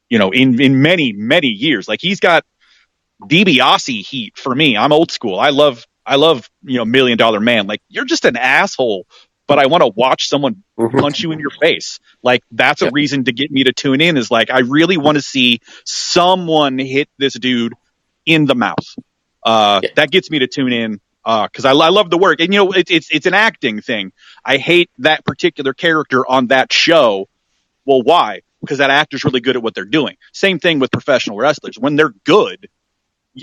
You 0.08 0.18
know, 0.18 0.30
in 0.30 0.60
in 0.60 0.82
many 0.82 1.12
many 1.12 1.48
years. 1.48 1.88
Like 1.88 2.00
he's 2.00 2.20
got 2.20 2.44
DiBiase 3.22 4.06
heat 4.06 4.36
for 4.36 4.54
me. 4.54 4.76
I'm 4.76 4.92
old 4.92 5.10
school. 5.10 5.38
I 5.38 5.50
love 5.50 5.86
I 6.06 6.16
love 6.16 6.48
you 6.62 6.78
know 6.78 6.84
Million 6.84 7.18
Dollar 7.18 7.40
Man. 7.40 7.66
Like 7.66 7.80
you're 7.88 8.04
just 8.04 8.24
an 8.24 8.36
asshole 8.36 9.06
but 9.46 9.58
I 9.58 9.66
want 9.66 9.82
to 9.82 9.88
watch 9.88 10.28
someone 10.28 10.62
mm-hmm. 10.78 10.98
punch 10.98 11.20
you 11.20 11.32
in 11.32 11.38
your 11.38 11.50
face. 11.50 12.00
Like 12.22 12.42
that's 12.50 12.82
a 12.82 12.90
reason 12.90 13.24
to 13.24 13.32
get 13.32 13.50
me 13.50 13.64
to 13.64 13.72
tune 13.72 14.00
in 14.00 14.16
is 14.16 14.30
like 14.30 14.50
I 14.50 14.60
really 14.60 14.96
want 14.96 15.16
to 15.16 15.22
see 15.22 15.60
someone 15.84 16.78
hit 16.78 17.08
this 17.18 17.34
dude 17.34 17.74
in 18.24 18.46
the 18.46 18.54
mouth. 18.54 18.86
Uh, 19.42 19.80
yeah. 19.82 19.90
That 19.96 20.10
gets 20.10 20.30
me 20.30 20.38
to 20.40 20.46
tune 20.46 20.72
in 20.72 21.00
because 21.24 21.64
uh, 21.64 21.68
I, 21.68 21.86
I, 21.86 21.88
love 21.88 22.10
the 22.10 22.18
work, 22.18 22.40
and 22.40 22.52
you 22.52 22.64
know 22.64 22.72
it, 22.72 22.90
it's 22.90 23.10
it's 23.10 23.26
an 23.26 23.34
acting 23.34 23.80
thing. 23.80 24.12
I 24.44 24.58
hate 24.58 24.90
that 24.98 25.24
particular 25.24 25.72
character 25.74 26.26
on 26.26 26.48
that 26.48 26.72
show. 26.72 27.28
Well, 27.84 28.02
why? 28.02 28.42
Because 28.60 28.78
that 28.78 28.90
actor's 28.90 29.24
really 29.24 29.40
good 29.40 29.56
at 29.56 29.62
what 29.62 29.74
they're 29.74 29.84
doing. 29.84 30.16
Same 30.32 30.58
thing 30.58 30.78
with 30.78 30.90
professional 30.90 31.36
wrestlers. 31.36 31.78
When 31.78 31.96
they're 31.96 32.14
good, 32.24 32.68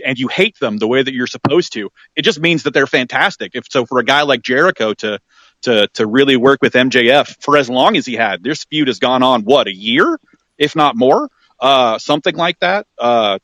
and 0.05 0.17
you 0.17 0.27
hate 0.27 0.57
them 0.59 0.77
the 0.77 0.87
way 0.87 1.01
that 1.01 1.13
you're 1.13 1.27
supposed 1.27 1.73
to, 1.73 1.91
it 2.15 2.21
just 2.23 2.39
means 2.39 2.63
that 2.63 2.73
they're 2.73 2.87
fantastic. 2.87 3.51
If 3.55 3.65
so, 3.69 3.85
for 3.85 3.99
a 3.99 4.05
guy 4.05 4.21
like 4.23 4.41
Jericho 4.41 4.93
to 4.95 5.19
to 5.63 5.87
to 5.95 6.05
really 6.07 6.37
work 6.37 6.59
with 6.61 6.73
MJF 6.73 7.41
for 7.41 7.57
as 7.57 7.69
long 7.69 7.97
as 7.97 8.05
he 8.05 8.15
had. 8.15 8.43
This 8.43 8.65
feud 8.65 8.87
has 8.87 8.99
gone 8.99 9.23
on 9.23 9.43
what 9.43 9.67
a 9.67 9.75
year, 9.75 10.19
if 10.57 10.75
not 10.75 10.95
more, 10.95 11.29
uh, 11.59 11.97
something 11.99 12.35
like 12.35 12.59
that. 12.59 12.87
Uh, 12.97 13.39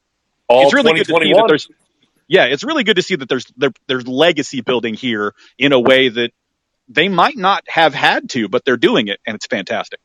All 0.47 0.63
it's 0.65 0.73
really 0.73 0.93
good 0.93 1.07
to 1.07 1.15
see 1.21 1.33
that 1.33 1.45
there's. 1.47 1.69
Yeah, 2.27 2.45
it's 2.45 2.63
really 2.63 2.83
good 2.83 2.97
to 2.97 3.01
see 3.01 3.15
that 3.15 3.29
there's 3.29 3.45
there, 3.57 3.71
there's 3.87 4.07
legacy 4.07 4.61
building 4.61 4.95
here 4.95 5.33
in 5.57 5.73
a 5.73 5.79
way 5.79 6.09
that 6.09 6.31
they 6.89 7.09
might 7.09 7.37
not 7.37 7.63
have 7.67 7.93
had 7.93 8.29
to, 8.31 8.49
but 8.49 8.65
they're 8.65 8.77
doing 8.77 9.07
it, 9.07 9.19
and 9.25 9.35
it's 9.35 9.47
fantastic. 9.47 9.99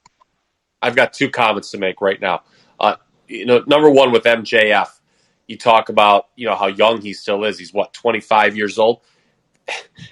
I've 0.81 0.97
got 0.97 1.13
two 1.13 1.31
comments 1.31 1.71
to 1.73 1.79
make 1.79 2.01
right 2.01 2.21
now. 2.21 2.43
Uh, 2.79 2.97
you 3.29 3.47
know, 3.47 3.63
number 3.67 3.91
one 3.91 4.13
with 4.13 4.25
MJF, 4.25 4.89
you 5.47 5.57
talk 5.59 5.89
about 5.89 6.27
you 6.37 6.47
know 6.47 6.57
how 6.57 6.67
young 6.67 7.01
he 7.01 7.13
still 7.13 7.45
is. 7.45 7.59
He's 7.59 7.73
what 7.73 7.93
25 7.93 8.57
years 8.57 8.79
old 8.79 9.01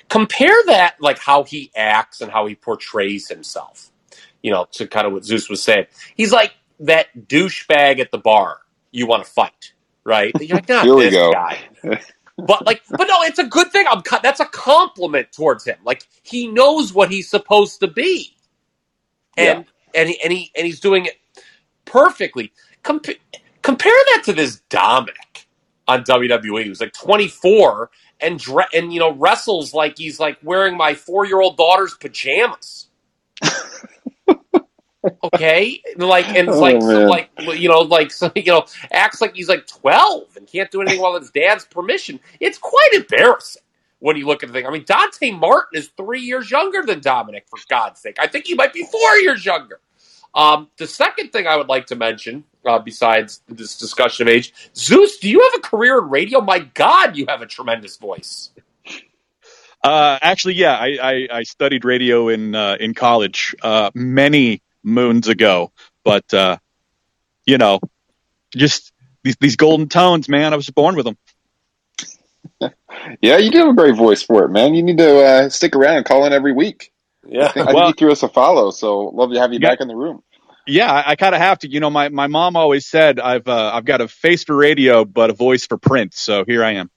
compare 0.09 0.57
that 0.67 0.97
like 1.01 1.19
how 1.19 1.45
he 1.45 1.71
acts 1.77 2.21
and 2.21 2.31
how 2.31 2.47
he 2.47 2.55
portrays 2.55 3.29
himself. 3.29 3.91
You 4.43 4.53
know 4.53 4.67
to 4.73 4.87
kind 4.87 5.07
of 5.07 5.13
what 5.13 5.25
zeus 5.25 5.49
was 5.49 5.63
saying. 5.63 5.87
He's 6.15 6.33
like 6.33 6.55
that 6.81 7.09
douchebag 7.29 8.01
at 8.01 8.11
the 8.11 8.19
bar 8.19 8.61
you 8.91 9.07
want 9.07 9.25
to 9.25 9.31
fight 9.31 9.73
right? 10.05 10.33
You're 10.41 10.57
like 10.57 10.69
not 10.69 10.85
this 10.85 11.13
go. 11.13 11.33
guy. 11.33 11.59
But 12.37 12.65
like 12.65 12.81
but 12.89 13.07
no 13.07 13.23
it's 13.23 13.39
a 13.39 13.45
good 13.45 13.71
thing. 13.71 13.85
I'm 13.87 14.03
that's 14.23 14.41
a 14.41 14.47
compliment 14.47 15.31
towards 15.31 15.65
him. 15.65 15.77
Like 15.85 16.07
he 16.23 16.47
knows 16.47 16.95
what 16.95 17.11
he's 17.11 17.29
supposed 17.29 17.81
to 17.81 17.87
be. 17.87 18.35
And 19.37 19.67
yeah. 19.95 20.01
and 20.01 20.09
he, 20.09 20.21
and 20.23 20.33
he 20.33 20.51
and 20.57 20.67
he's 20.67 20.81
doing 20.81 21.05
it 21.05 21.19
perfectly. 21.85 22.51
Compare 22.83 23.13
that 23.63 24.23
to 24.25 24.33
this 24.33 24.63
Dominik 24.71 25.45
on 25.87 26.03
wwe 26.05 26.65
who's 26.65 26.81
like 26.81 26.95
24 26.95 27.91
and 28.23 28.39
dre- 28.39 28.69
and 28.75 28.93
you 28.93 29.01
know 29.01 29.13
wrestles 29.13 29.75
like 29.75 29.99
he's 29.99 30.21
like 30.21 30.39
wearing 30.43 30.77
my 30.77 30.95
four 30.95 31.27
year 31.27 31.41
old 31.41 31.57
daughter's 31.57 31.95
pajamas. 31.95 32.89
okay, 35.25 35.83
like 35.97 36.29
and 36.29 36.49
oh, 36.49 36.59
like 36.59 36.81
so, 36.83 37.07
like 37.07 37.31
you 37.55 37.69
know 37.69 37.81
like 37.81 38.11
so, 38.13 38.31
you 38.35 38.45
know 38.47 38.65
acts 38.93 39.21
like 39.21 39.35
he's 39.35 39.49
like 39.49 39.67
twelve 39.67 40.37
and 40.37 40.47
can't 40.47 40.71
do 40.71 40.81
anything 40.81 41.01
without 41.01 41.21
his 41.21 41.31
dad's 41.31 41.65
permission. 41.65 42.21
It's 42.41 42.59
quite 42.59 42.91
embarrassing. 42.95 43.63
when 44.01 44.17
you 44.17 44.27
look 44.27 44.43
at 44.43 44.49
the 44.49 44.53
thing. 44.53 44.67
I 44.67 44.71
mean, 44.71 44.85
Dante 44.85 45.31
Martin 45.31 45.79
is 45.79 45.89
three 45.97 46.21
years 46.21 46.51
younger 46.51 46.83
than 46.83 47.01
Dominik, 47.01 47.43
for 47.49 47.59
God's 47.69 48.01
sake. 48.01 48.17
I 48.19 48.27
think 48.27 48.47
he 48.47 48.55
might 48.55 48.73
be 48.73 48.85
four 48.85 49.17
years 49.19 49.45
younger. 49.45 49.81
Um, 50.35 50.69
the 50.79 50.87
second 50.87 51.31
thing 51.31 51.47
I 51.47 51.57
would 51.57 51.69
like 51.69 51.87
to 51.87 51.97
mention, 51.97 52.45
uh, 52.65 52.79
besides 52.79 53.43
this 53.49 53.79
discussion 53.79 54.29
of 54.29 54.35
age, 54.35 54.53
Zeus, 54.75 55.19
do 55.19 55.29
you 55.29 55.41
have 55.41 55.53
a 55.59 55.63
career 55.63 55.99
in 55.99 56.11
radio? 56.11 56.41
My 56.41 56.61
God, 56.61 57.17
you 57.17 57.27
have 57.29 57.43
a 57.43 57.47
tremendous 57.47 57.97
voice. 57.97 58.51
Uh, 59.83 60.19
actually, 60.21 60.55
yeah, 60.55 60.75
I, 60.75 60.99
I, 61.03 61.29
I, 61.39 61.43
studied 61.45 61.87
radio 61.87 62.29
in 62.29 62.55
uh, 62.55 62.77
in 62.79 62.93
college 62.93 63.55
uh, 63.63 63.91
many 63.95 64.61
moons 64.83 65.27
ago, 65.27 65.73
but 66.05 66.35
uh, 66.35 66.59
you 67.47 67.57
know, 67.57 67.81
just 68.55 68.93
these 69.23 69.37
these 69.41 69.57
golden 69.57 69.89
tones, 69.89 70.29
man. 70.29 70.53
I 70.53 70.57
was 70.57 70.69
born 70.69 70.97
with 70.97 71.07
them. 71.07 71.17
yeah, 73.23 73.39
you 73.39 73.51
do 73.51 73.59
have 73.59 73.69
a 73.69 73.75
great 73.75 73.97
voice 73.97 74.23
for 74.23 74.45
it, 74.45 74.51
man. 74.51 74.75
You 74.75 74.83
need 74.83 74.99
to 74.99 75.25
uh, 75.25 75.49
stick 75.49 75.75
around 75.75 75.97
and 75.97 76.05
call 76.05 76.27
in 76.27 76.35
every 76.35 76.53
week. 76.53 76.93
Yeah, 77.27 77.47
I 77.47 77.53
think, 77.53 77.69
I 77.69 77.73
think 77.73 77.87
you 77.87 77.93
threw 77.95 78.13
us 78.13 78.23
a 78.23 78.29
follow, 78.29 78.71
so 78.71 79.09
love 79.09 79.33
to 79.33 79.39
have 79.39 79.53
you 79.55 79.61
yeah. 79.63 79.71
back 79.71 79.81
in 79.81 79.89
the 79.89 79.97
room. 79.97 80.23
Yeah, 80.67 80.93
I, 80.93 81.11
I 81.13 81.17
kind 81.17 81.35
of 81.35 81.41
have 81.41 81.59
to. 81.61 81.71
You 81.71 81.81
know, 81.81 81.91
my, 81.91 82.09
my 82.11 82.27
mom 82.27 82.57
always 82.57 82.87
said 82.87 83.21
I've 83.21 83.49
uh, 83.49 83.73
I've 83.75 83.85
got 83.85 84.01
a 84.01 84.09
face 84.09 84.45
for 84.45 84.57
radio, 84.57 85.05
but 85.05 85.31
a 85.31 85.35
voice 85.35 85.67
for 85.67 85.79
print. 85.79 86.15
So 86.15 86.45
here 86.47 86.65
I 86.65 86.73
am. 86.75 86.91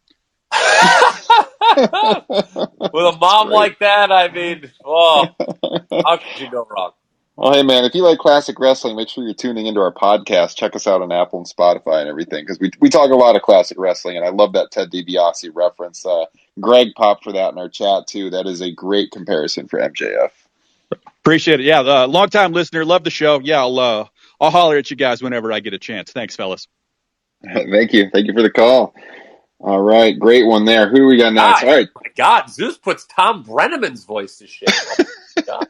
With 2.94 3.16
a 3.16 3.18
mom 3.20 3.50
like 3.50 3.80
that, 3.80 4.12
I 4.12 4.30
mean, 4.32 4.72
oh, 4.86 5.28
how 6.06 6.18
could 6.18 6.40
you 6.40 6.50
go 6.52 6.68
wrong? 6.70 6.92
Well, 7.36 7.54
hey 7.54 7.64
man, 7.64 7.84
if 7.84 7.96
you 7.96 8.04
like 8.04 8.20
classic 8.20 8.60
wrestling, 8.60 8.96
make 8.96 9.10
sure 9.10 9.24
you're 9.24 9.34
tuning 9.34 9.66
into 9.66 9.82
our 9.82 9.94
podcast. 9.94 10.56
Check 10.56 10.76
us 10.76 10.86
out 10.86 11.02
on 11.02 11.12
Apple 11.12 11.40
and 11.40 11.48
Spotify 11.48 12.00
and 12.02 12.10
everything 12.10 12.44
because 12.44 12.60
we 12.60 12.70
we 12.80 12.90
talk 12.90 13.10
a 13.10 13.16
lot 13.16 13.36
of 13.36 13.42
classic 13.42 13.80
wrestling, 13.80 14.18
and 14.18 14.26
I 14.26 14.30
love 14.30 14.54
that 14.54 14.70
Ted 14.72 14.92
DiBiase 14.92 15.50
reference. 15.56 16.06
Uh, 16.06 16.26
Greg 16.60 16.90
popped 16.96 17.24
for 17.24 17.34
that 17.34 17.54
in 17.54 17.58
our 17.58 17.70
chat 17.70 18.06
too. 18.08 18.30
That 18.30 18.46
is 18.46 18.62
a 18.62 18.72
great 18.72 19.10
comparison 19.10 19.68
for 19.68 19.80
MJF. 19.80 20.30
Appreciate 21.22 21.60
it. 21.60 21.66
Yeah, 21.66 21.80
uh, 21.80 22.08
long 22.08 22.30
time 22.30 22.52
listener, 22.52 22.86
love 22.86 23.04
the 23.04 23.10
show. 23.10 23.40
Yeah, 23.40 23.60
I'll 23.60 23.80
uh, 23.80 24.06
I'll 24.40 24.52
holler 24.52 24.78
at 24.78 24.90
you 24.92 24.98
guys 24.98 25.22
whenever 25.22 25.52
I 25.52 25.60
get 25.60 25.74
a 25.74 25.80
chance. 25.80 26.12
Thanks, 26.12 26.36
fellas. 26.36 26.68
Thank 27.44 27.94
you. 27.94 28.10
Thank 28.12 28.28
you 28.28 28.34
for 28.34 28.42
the 28.42 28.52
call. 28.52 28.94
All 29.60 29.80
right, 29.80 30.18
great 30.20 30.46
one 30.46 30.66
there. 30.66 30.90
Who 30.90 30.98
do 30.98 31.06
we 31.06 31.18
got 31.18 31.34
next? 31.34 31.62
God, 31.62 31.70
All 31.70 31.76
right. 31.76 31.88
My 31.96 32.12
God, 32.18 32.50
Zeus 32.50 32.78
puts 32.78 33.06
Thom 33.06 33.44
Brennaman's 33.44 34.04
voice 34.04 34.38
to 34.40 34.48
shame. 34.48 34.68
Oh 35.48 35.64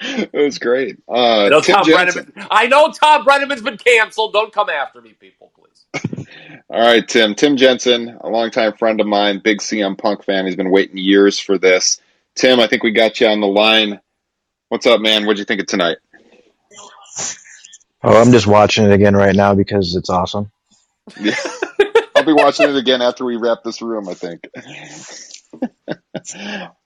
it 0.00 0.32
was 0.34 0.58
great. 0.58 0.98
Uh, 1.08 1.44
I, 1.44 1.48
know 1.48 1.60
Thom 1.60 1.84
Brennaman, 1.84 2.46
I 2.50 2.66
know 2.66 2.90
Thom 2.90 3.24
Brennaman's 3.24 3.62
been 3.62 3.78
canceled. 3.78 4.32
Don't 4.32 4.52
come 4.52 4.68
after 4.68 5.00
me, 5.00 5.12
people, 5.12 5.52
please. 5.54 6.26
All 6.70 6.80
right, 6.80 7.06
Tim. 7.06 7.34
Tim 7.34 7.56
Jensen, 7.56 8.18
a 8.20 8.28
longtime 8.28 8.74
friend 8.74 9.00
of 9.00 9.06
mine, 9.06 9.40
big 9.42 9.58
CM 9.58 9.96
Punk 9.96 10.24
fan. 10.24 10.46
He's 10.46 10.56
been 10.56 10.70
waiting 10.70 10.98
years 10.98 11.38
for 11.38 11.58
this. 11.58 12.00
Tim, 12.34 12.60
I 12.60 12.66
think 12.66 12.82
we 12.82 12.92
got 12.92 13.20
you 13.20 13.28
on 13.28 13.40
the 13.40 13.46
line. 13.46 14.00
What's 14.68 14.84
up, 14.84 15.00
man? 15.00 15.24
What'd 15.24 15.38
you 15.38 15.46
think 15.46 15.62
of 15.62 15.66
tonight? 15.66 15.96
Oh, 18.02 18.20
I'm 18.20 18.32
just 18.32 18.46
watching 18.46 18.84
it 18.84 18.92
again 18.92 19.16
right 19.16 19.34
now 19.34 19.54
because 19.54 19.96
it's 19.96 20.10
awesome. 20.10 20.52
Yeah. 21.18 21.34
I'll 22.14 22.24
be 22.24 22.34
watching 22.34 22.68
it 22.68 22.76
again 22.76 23.00
after 23.00 23.24
we 23.24 23.36
wrap 23.36 23.64
this 23.64 23.80
room, 23.80 24.10
I 24.10 24.14
think. 24.14 24.46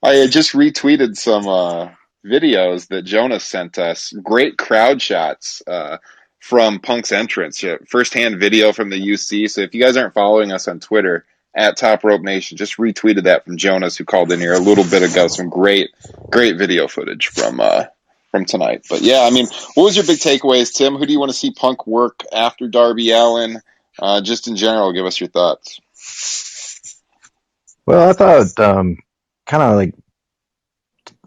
I 0.01 0.27
just 0.27 0.53
retweeted 0.53 1.17
some 1.17 1.45
uh, 1.45 1.89
videos 2.25 2.87
that 2.87 3.01
Jonas 3.01 3.43
sent 3.43 3.77
us. 3.77 4.13
Great 4.13 4.57
crowd 4.57 5.01
shots 5.01 5.61
uh, 5.67 5.97
from 6.39 6.79
Punk's 6.79 7.11
entrance. 7.11 7.61
First 7.89 8.13
hand 8.13 8.39
video 8.39 8.71
from 8.71 8.91
the 8.91 9.01
UC. 9.01 9.49
So 9.49 9.59
if 9.59 9.75
you 9.75 9.83
guys 9.83 9.97
aren't 9.97 10.13
following 10.13 10.53
us 10.53 10.69
on 10.69 10.79
Twitter, 10.79 11.25
at 11.55 11.77
Top 11.77 12.03
Rope 12.03 12.21
Nation, 12.21 12.57
just 12.57 12.77
retweeted 12.77 13.23
that 13.23 13.45
from 13.45 13.57
Jonas, 13.57 13.97
who 13.97 14.05
called 14.05 14.31
in 14.31 14.39
here 14.39 14.53
a 14.53 14.59
little 14.59 14.83
bit 14.83 15.03
ago. 15.03 15.27
Some 15.27 15.49
great, 15.49 15.91
great 16.29 16.57
video 16.57 16.87
footage 16.87 17.27
from 17.27 17.59
uh, 17.59 17.85
from 18.31 18.45
tonight. 18.45 18.85
But 18.89 19.01
yeah, 19.01 19.21
I 19.21 19.29
mean, 19.29 19.47
what 19.75 19.83
was 19.83 19.95
your 19.95 20.05
big 20.05 20.19
takeaways, 20.19 20.73
Tim? 20.73 20.95
Who 20.95 21.05
do 21.05 21.13
you 21.13 21.19
want 21.19 21.31
to 21.31 21.37
see 21.37 21.51
Punk 21.51 21.85
work 21.85 22.23
after 22.33 22.67
Darby 22.67 23.11
Allin? 23.11 23.61
Uh, 23.99 24.21
just 24.21 24.47
in 24.47 24.55
general, 24.55 24.91
give 24.91 25.05
us 25.05 25.19
your 25.19 25.29
thoughts. 25.29 25.79
Well, 27.85 28.09
I 28.09 28.13
thought 28.13 28.59
um, 28.59 28.97
kind 29.45 29.63
of 29.63 29.75
like 29.75 29.93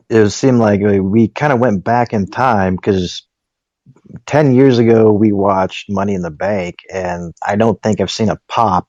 it 0.09 0.31
seemed 0.31 0.59
like 0.59 0.81
we 0.81 1.29
kind 1.29 1.53
of 1.53 1.59
went 1.59 1.85
back 1.85 2.13
in 2.13 2.27
time 2.27 2.77
because 2.77 3.23
10 4.27 4.55
years 4.55 4.79
ago 4.79 5.13
we 5.13 5.33
watched 5.33 5.91
Money 5.91 6.15
in 6.15 6.23
the 6.23 6.31
Bank, 6.31 6.81
and 6.93 7.35
I 7.45 7.57
don't 7.57 7.81
think 7.83 8.01
I've 8.01 8.11
seen 8.11 8.29
a 8.29 8.41
pop, 8.49 8.89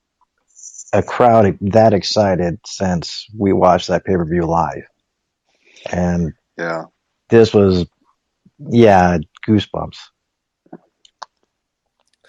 a 0.97 1.03
crowd 1.03 1.57
that 1.61 1.93
excited 1.93 2.59
since 2.65 3.27
we 3.37 3.53
watched 3.53 3.87
that 3.87 4.03
pay 4.03 4.15
per 4.15 4.25
view 4.25 4.43
live. 4.43 4.87
And 5.91 6.33
yeah, 6.57 6.85
this 7.29 7.53
was, 7.53 7.85
yeah, 8.59 9.19
goosebumps. 9.47 9.97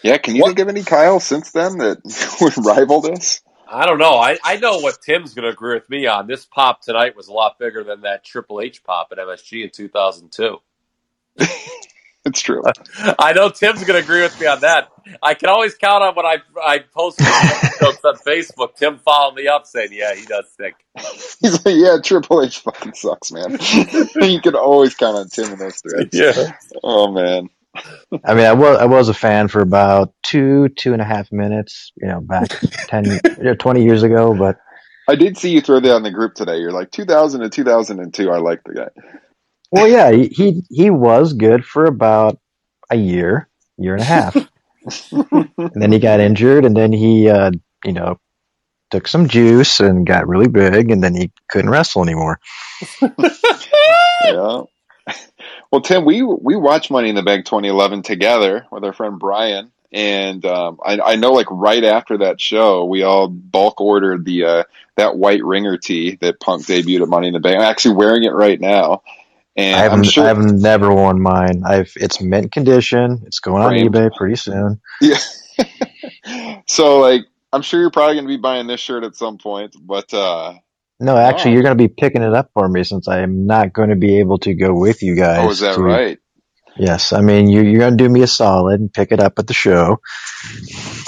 Yeah, 0.02 0.18
can 0.18 0.36
you 0.36 0.42
what? 0.42 0.48
think 0.48 0.58
of 0.60 0.68
any 0.68 0.84
Kyle 0.84 1.18
since 1.18 1.50
then 1.50 1.78
that 1.78 1.98
would 2.40 2.64
rival 2.64 3.00
this? 3.00 3.40
I 3.70 3.86
don't 3.86 3.98
know. 3.98 4.14
I, 4.14 4.38
I 4.42 4.56
know 4.56 4.78
what 4.78 5.02
Tim's 5.02 5.34
going 5.34 5.44
to 5.44 5.50
agree 5.50 5.74
with 5.74 5.90
me 5.90 6.06
on. 6.06 6.26
This 6.26 6.46
pop 6.46 6.80
tonight 6.80 7.16
was 7.16 7.28
a 7.28 7.32
lot 7.32 7.58
bigger 7.58 7.84
than 7.84 8.02
that 8.02 8.24
Triple 8.24 8.60
H 8.60 8.82
pop 8.82 9.08
at 9.12 9.18
MSG 9.18 9.64
in 9.64 9.70
2002. 9.70 10.56
it's 12.24 12.40
true. 12.40 12.62
I 13.18 13.32
know 13.32 13.50
Tim's 13.50 13.84
going 13.84 14.00
to 14.00 14.04
agree 14.04 14.22
with 14.22 14.40
me 14.40 14.46
on 14.46 14.60
that. 14.60 14.88
I 15.22 15.34
can 15.34 15.48
always 15.48 15.74
count 15.74 16.02
on 16.02 16.14
when 16.14 16.26
I 16.26 16.38
I 16.62 16.78
post 16.78 17.20
jokes 17.80 18.04
on 18.04 18.16
Facebook. 18.16 18.74
Tim 18.76 18.98
followed 18.98 19.34
me 19.34 19.46
up 19.46 19.66
saying, 19.66 19.90
"Yeah, 19.92 20.14
he 20.14 20.24
does 20.26 20.50
stink." 20.52 20.74
He's 21.40 21.64
like, 21.64 21.74
"Yeah, 21.76 21.98
Triple 22.02 22.42
H 22.42 22.58
fucking 22.60 22.94
sucks, 22.94 23.32
man." 23.32 23.52
you 24.20 24.40
can 24.40 24.54
always 24.54 24.94
count 24.94 25.16
on 25.16 25.28
Tim 25.28 25.52
in 25.52 25.58
those 25.58 25.76
threads. 25.80 26.10
Yeah. 26.12 26.52
Oh 26.82 27.12
man. 27.12 27.48
I 28.24 28.34
mean, 28.34 28.46
I 28.46 28.54
was 28.54 28.78
I 28.78 28.86
was 28.86 29.08
a 29.08 29.14
fan 29.14 29.48
for 29.48 29.60
about 29.60 30.12
two 30.22 30.68
two 30.70 30.92
and 30.92 31.02
a 31.02 31.04
half 31.04 31.30
minutes, 31.30 31.92
you 31.96 32.08
know, 32.08 32.20
back 32.20 32.48
10, 32.88 33.20
20 33.58 33.84
years 33.84 34.02
ago. 34.02 34.34
But 34.34 34.58
I 35.08 35.14
did 35.14 35.38
see 35.38 35.50
you 35.50 35.60
throw 35.60 35.80
that 35.80 35.94
on 35.94 36.02
the 36.02 36.10
group 36.10 36.34
today. 36.34 36.58
You're 36.58 36.72
like 36.72 36.90
2000 36.90 37.40
to 37.40 37.48
2002. 37.48 38.30
I 38.30 38.38
like 38.38 38.62
the 38.64 38.74
guy. 38.74 38.88
Well, 39.70 39.86
yeah, 39.86 40.10
he 40.12 40.62
he 40.70 40.90
was 40.90 41.34
good 41.34 41.64
for 41.64 41.84
about 41.84 42.38
a 42.90 42.96
year, 42.96 43.48
year 43.76 43.94
and 43.94 44.02
a 44.02 44.06
half, 44.06 44.34
and 44.34 45.72
then 45.74 45.92
he 45.92 45.98
got 45.98 46.20
injured, 46.20 46.64
and 46.64 46.74
then 46.74 46.90
he, 46.90 47.28
uh, 47.28 47.50
you 47.84 47.92
know, 47.92 48.18
took 48.90 49.06
some 49.08 49.28
juice 49.28 49.80
and 49.80 50.06
got 50.06 50.28
really 50.28 50.48
big, 50.48 50.90
and 50.90 51.02
then 51.02 51.14
he 51.14 51.30
couldn't 51.48 51.70
wrestle 51.70 52.02
anymore. 52.02 52.40
yeah. 53.00 54.62
Well, 55.70 55.82
Tim, 55.82 56.06
we 56.06 56.22
we 56.22 56.56
watched 56.56 56.90
Money 56.90 57.10
in 57.10 57.14
the 57.14 57.22
Bank 57.22 57.44
2011 57.44 58.02
together 58.02 58.66
with 58.70 58.84
our 58.84 58.94
friend 58.94 59.18
Brian, 59.18 59.70
and 59.92 60.44
um, 60.46 60.78
I, 60.82 60.98
I, 60.98 61.16
know 61.16 61.32
like 61.32 61.46
right 61.50 61.84
after 61.84 62.18
that 62.18 62.40
show, 62.40 62.86
we 62.86 63.02
all 63.02 63.28
bulk 63.28 63.78
ordered 63.78 64.24
the 64.24 64.44
uh, 64.44 64.64
that 64.96 65.16
white 65.16 65.44
ringer 65.44 65.76
tee 65.76 66.16
that 66.22 66.40
Punk 66.40 66.64
debuted 66.64 67.02
at 67.02 67.08
Money 67.08 67.28
in 67.28 67.34
the 67.34 67.40
Bank. 67.40 67.56
I'm 67.56 67.62
actually 67.62 67.96
wearing 67.96 68.24
it 68.24 68.32
right 68.32 68.58
now. 68.58 69.02
And 69.56 69.76
I 69.76 69.80
haven't, 69.80 70.04
sure, 70.04 70.24
I've 70.24 70.38
never 70.38 70.94
worn 70.94 71.20
mine. 71.20 71.64
I've 71.66 71.92
it's 71.96 72.20
mint 72.20 72.52
condition. 72.52 73.22
It's 73.26 73.40
going 73.40 73.66
framed. 73.66 73.94
on 73.94 74.02
eBay 74.02 74.16
pretty 74.16 74.36
soon. 74.36 74.80
Yeah. 75.00 75.18
so 76.66 77.00
like, 77.00 77.22
I'm 77.52 77.62
sure 77.62 77.80
you're 77.80 77.90
probably 77.90 78.14
going 78.14 78.26
to 78.26 78.28
be 78.28 78.36
buying 78.36 78.66
this 78.66 78.80
shirt 78.80 79.04
at 79.04 79.16
some 79.16 79.38
point, 79.38 79.74
but 79.80 80.12
uh, 80.12 80.54
no, 81.00 81.16
actually, 81.16 81.52
oh. 81.52 81.54
you're 81.54 81.62
going 81.62 81.78
to 81.78 81.82
be 81.82 81.88
picking 81.88 82.22
it 82.22 82.34
up 82.34 82.50
for 82.52 82.68
me 82.68 82.84
since 82.84 83.08
I 83.08 83.20
am 83.20 83.46
not 83.46 83.72
going 83.72 83.90
to 83.90 83.96
be 83.96 84.18
able 84.18 84.38
to 84.38 84.54
go 84.54 84.74
with 84.74 85.02
you 85.02 85.14
guys. 85.14 85.46
Oh, 85.46 85.50
is 85.50 85.60
that 85.60 85.76
to, 85.76 85.82
right? 85.82 86.18
Yes, 86.76 87.12
I 87.12 87.22
mean 87.22 87.48
you, 87.48 87.62
you're 87.62 87.80
going 87.80 87.96
to 87.96 88.04
do 88.04 88.08
me 88.08 88.22
a 88.22 88.26
solid 88.26 88.80
and 88.80 88.92
pick 88.92 89.10
it 89.10 89.18
up 89.18 89.38
at 89.38 89.48
the 89.48 89.54
show. 89.54 90.00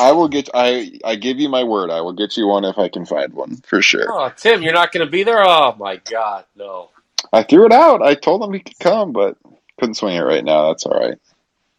I 0.01 0.12
will 0.12 0.28
get. 0.28 0.49
I 0.53 0.99
I 1.05 1.14
give 1.14 1.38
you 1.38 1.49
my 1.49 1.62
word. 1.62 1.91
I 1.91 2.01
will 2.01 2.12
get 2.12 2.36
you 2.36 2.49
one 2.49 2.64
if 2.64 2.76
I 2.78 2.88
can 2.88 3.07
find 3.07 3.32
one 3.32 3.57
for 3.64 3.80
sure. 3.80 4.07
Oh, 4.09 4.32
Tim, 4.36 4.62
you're 4.62 4.72
not 4.72 4.91
going 4.91 5.07
to 5.07 5.11
be 5.11 5.22
there. 5.22 5.43
Oh 5.47 5.76
my 5.78 5.97
God, 5.97 6.45
no. 6.57 6.91
I 7.32 7.45
threw 7.45 7.66
it 7.66 7.72
out. 7.72 8.03
I 8.03 8.14
told 8.14 8.43
him 8.43 8.53
he 8.53 8.61
could 8.61 8.78
come, 8.80 9.12
but 9.12 9.36
couldn't 9.78 9.95
swing 9.95 10.16
it 10.16 10.20
right 10.20 10.45
now. 10.45 10.68
That's 10.68 10.86
all 10.86 10.99
right. 10.99 11.18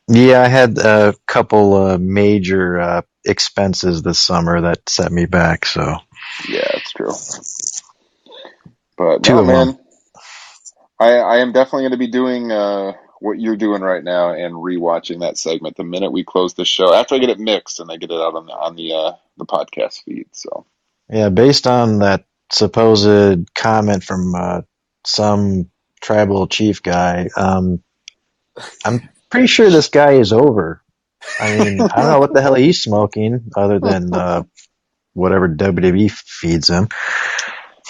Yeah, 0.07 0.41
I 0.41 0.47
had 0.47 0.77
a 0.77 1.13
couple 1.25 1.73
uh, 1.73 1.97
major 1.97 2.79
uh, 2.79 3.01
expenses 3.25 4.01
this 4.01 4.19
summer 4.19 4.61
that 4.61 4.89
set 4.89 5.11
me 5.11 5.25
back. 5.25 5.65
So 5.65 5.97
yeah, 6.47 6.69
it's 6.73 6.91
true. 6.91 7.13
But 8.97 9.23
Two 9.23 9.35
no, 9.35 9.43
man, 9.45 9.79
I, 10.99 11.13
I 11.13 11.37
am 11.37 11.51
definitely 11.51 11.83
going 11.83 11.91
to 11.91 11.97
be 11.97 12.07
doing 12.07 12.51
uh, 12.51 12.93
what 13.19 13.39
you're 13.39 13.55
doing 13.55 13.81
right 13.81 14.03
now 14.03 14.33
and 14.33 14.53
rewatching 14.53 15.21
that 15.21 15.37
segment 15.37 15.77
the 15.77 15.83
minute 15.83 16.11
we 16.11 16.23
close 16.23 16.53
the 16.53 16.65
show 16.65 16.93
after 16.93 17.15
I 17.15 17.19
get 17.19 17.29
it 17.29 17.39
mixed 17.39 17.79
and 17.79 17.91
I 17.91 17.97
get 17.97 18.11
it 18.11 18.19
out 18.19 18.35
on 18.35 18.45
the 18.45 18.53
on 18.53 18.75
the 18.75 18.93
uh, 18.93 19.11
the 19.37 19.45
podcast 19.45 20.03
feed. 20.03 20.27
So 20.33 20.65
yeah, 21.09 21.29
based 21.29 21.67
on 21.67 21.99
that 21.99 22.25
supposed 22.51 23.53
comment 23.53 24.03
from 24.03 24.35
uh, 24.35 24.61
some 25.05 25.69
tribal 26.01 26.47
chief 26.47 26.83
guy, 26.83 27.29
um, 27.35 27.83
I'm 28.85 29.09
pretty 29.29 29.47
sure 29.47 29.69
this 29.69 29.89
guy 29.89 30.13
is 30.13 30.33
over. 30.33 30.80
I 31.39 31.57
mean, 31.57 31.81
I 31.81 31.87
don't 31.87 32.11
know 32.11 32.19
what 32.19 32.33
the 32.33 32.41
hell 32.41 32.55
he's 32.55 32.81
smoking 32.81 33.51
other 33.55 33.79
than 33.79 34.13
uh, 34.13 34.43
whatever 35.13 35.49
WWE 35.49 36.11
feeds 36.11 36.69
him. 36.69 36.89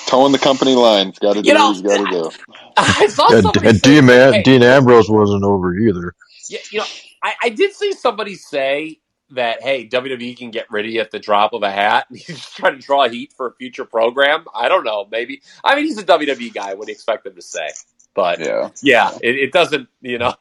Towing 0.07 0.31
the 0.31 0.39
company 0.39 0.75
line. 0.75 1.13
Got 1.21 1.33
to 1.33 1.41
do 1.41 1.53
know, 1.53 1.67
what 1.67 1.75
he's 1.75 1.81
got 1.81 2.05
to 2.05 2.11
do. 2.11 2.31
I 2.77 3.07
saw 3.07 3.29
somebody 3.29 3.67
and, 3.67 3.81
Dean, 3.81 4.05
hey, 4.05 4.41
Dean 4.43 4.63
Ambrose 4.63 5.09
wasn't 5.09 5.43
over 5.43 5.77
either. 5.77 6.15
Yeah, 6.49 6.59
you 6.71 6.79
know, 6.79 6.85
I, 7.23 7.33
I 7.43 7.49
did 7.49 7.73
see 7.73 7.93
somebody 7.93 8.35
say 8.35 8.99
that 9.31 9.61
hey, 9.61 9.87
WWE 9.87 10.37
can 10.37 10.51
get 10.51 10.69
rid 10.69 10.85
of 10.85 10.91
you 10.91 10.99
at 10.99 11.11
the 11.11 11.19
drop 11.19 11.53
of 11.53 11.63
a 11.63 11.71
hat. 11.71 12.07
And 12.09 12.17
he's 12.27 12.45
trying 12.49 12.79
to 12.79 12.85
draw 12.85 13.07
heat 13.07 13.33
for 13.33 13.47
a 13.47 13.53
future 13.55 13.85
program. 13.85 14.45
I 14.53 14.67
don't 14.67 14.83
know. 14.83 15.07
Maybe. 15.09 15.41
I 15.63 15.75
mean, 15.75 15.85
he's 15.85 15.97
a 15.97 16.03
WWE 16.03 16.53
guy. 16.53 16.73
What 16.73 16.87
do 16.87 16.91
you 16.91 16.95
expect 16.95 17.25
him 17.25 17.35
to 17.35 17.41
say? 17.41 17.69
But 18.13 18.39
yeah, 18.39 18.69
yeah, 18.81 19.17
it, 19.21 19.35
it 19.35 19.51
doesn't. 19.53 19.87
You 20.01 20.17
know, 20.17 20.35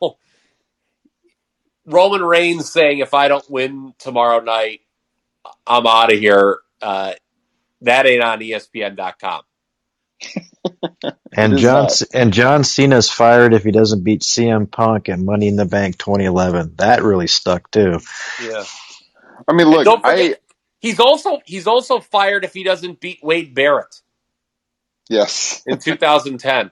Roman 1.87 2.23
Reigns 2.23 2.71
saying 2.71 2.99
if 2.99 3.15
I 3.15 3.29
don't 3.29 3.49
win 3.51 3.95
tomorrow 3.99 4.41
night, 4.41 4.81
I'm 5.67 5.87
out 5.87 6.13
of 6.13 6.19
here. 6.19 6.61
Uh, 6.81 7.13
that 7.83 8.07
ain't 8.07 8.23
on 8.23 8.41
ESPN.com. 8.41 9.43
and 11.33 11.57
John 11.57 11.89
and 12.13 12.33
John 12.33 12.63
Cena's 12.63 13.11
fired 13.11 13.55
if 13.55 13.65
he 13.65 13.71
doesn't 13.71 14.05
beat 14.05 14.21
CM 14.21 14.71
Punk 14.71 15.09
at 15.09 15.19
Money 15.19 15.49
in 15.49 15.57
the 15.57 15.65
Bank 15.65 15.97
2011. 15.97 16.75
That 16.77 17.03
really 17.03 17.27
stuck 17.27 17.71
too. 17.71 18.01
Yeah. 18.43 18.65
I 19.49 19.55
mean, 19.55 19.69
look, 19.69 19.87
forget, 19.87 20.03
I, 20.05 20.37
he's 20.81 21.01
also 21.01 21.41
he's 21.47 21.67
also 21.67 22.01
fired 22.01 22.45
if 22.45 22.53
he 22.53 22.65
doesn't 22.65 23.01
beat 23.01 23.21
Wade 23.23 23.55
Barrett. 23.55 24.03
Yes. 25.09 25.63
in 25.67 25.79
2010. 25.79 26.71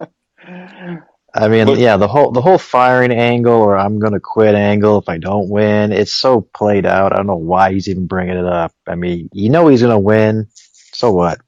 I 1.34 1.48
mean, 1.48 1.66
look, 1.66 1.78
yeah, 1.78 1.98
the 1.98 2.08
whole 2.08 2.32
the 2.32 2.40
whole 2.40 2.58
firing 2.58 3.12
angle 3.12 3.60
or 3.60 3.76
I'm 3.76 3.98
going 3.98 4.14
to 4.14 4.20
quit 4.20 4.54
angle 4.54 4.98
if 4.98 5.08
I 5.08 5.18
don't 5.18 5.48
win, 5.48 5.92
it's 5.92 6.12
so 6.12 6.40
played 6.40 6.86
out. 6.86 7.12
I 7.12 7.16
don't 7.16 7.26
know 7.26 7.36
why 7.36 7.72
he's 7.72 7.88
even 7.88 8.06
bringing 8.06 8.36
it 8.36 8.46
up. 8.46 8.72
I 8.86 8.94
mean, 8.94 9.28
you 9.32 9.50
know 9.50 9.68
he's 9.68 9.82
going 9.82 9.92
to 9.92 9.98
win. 9.98 10.48
So 10.92 11.12
what? 11.12 11.38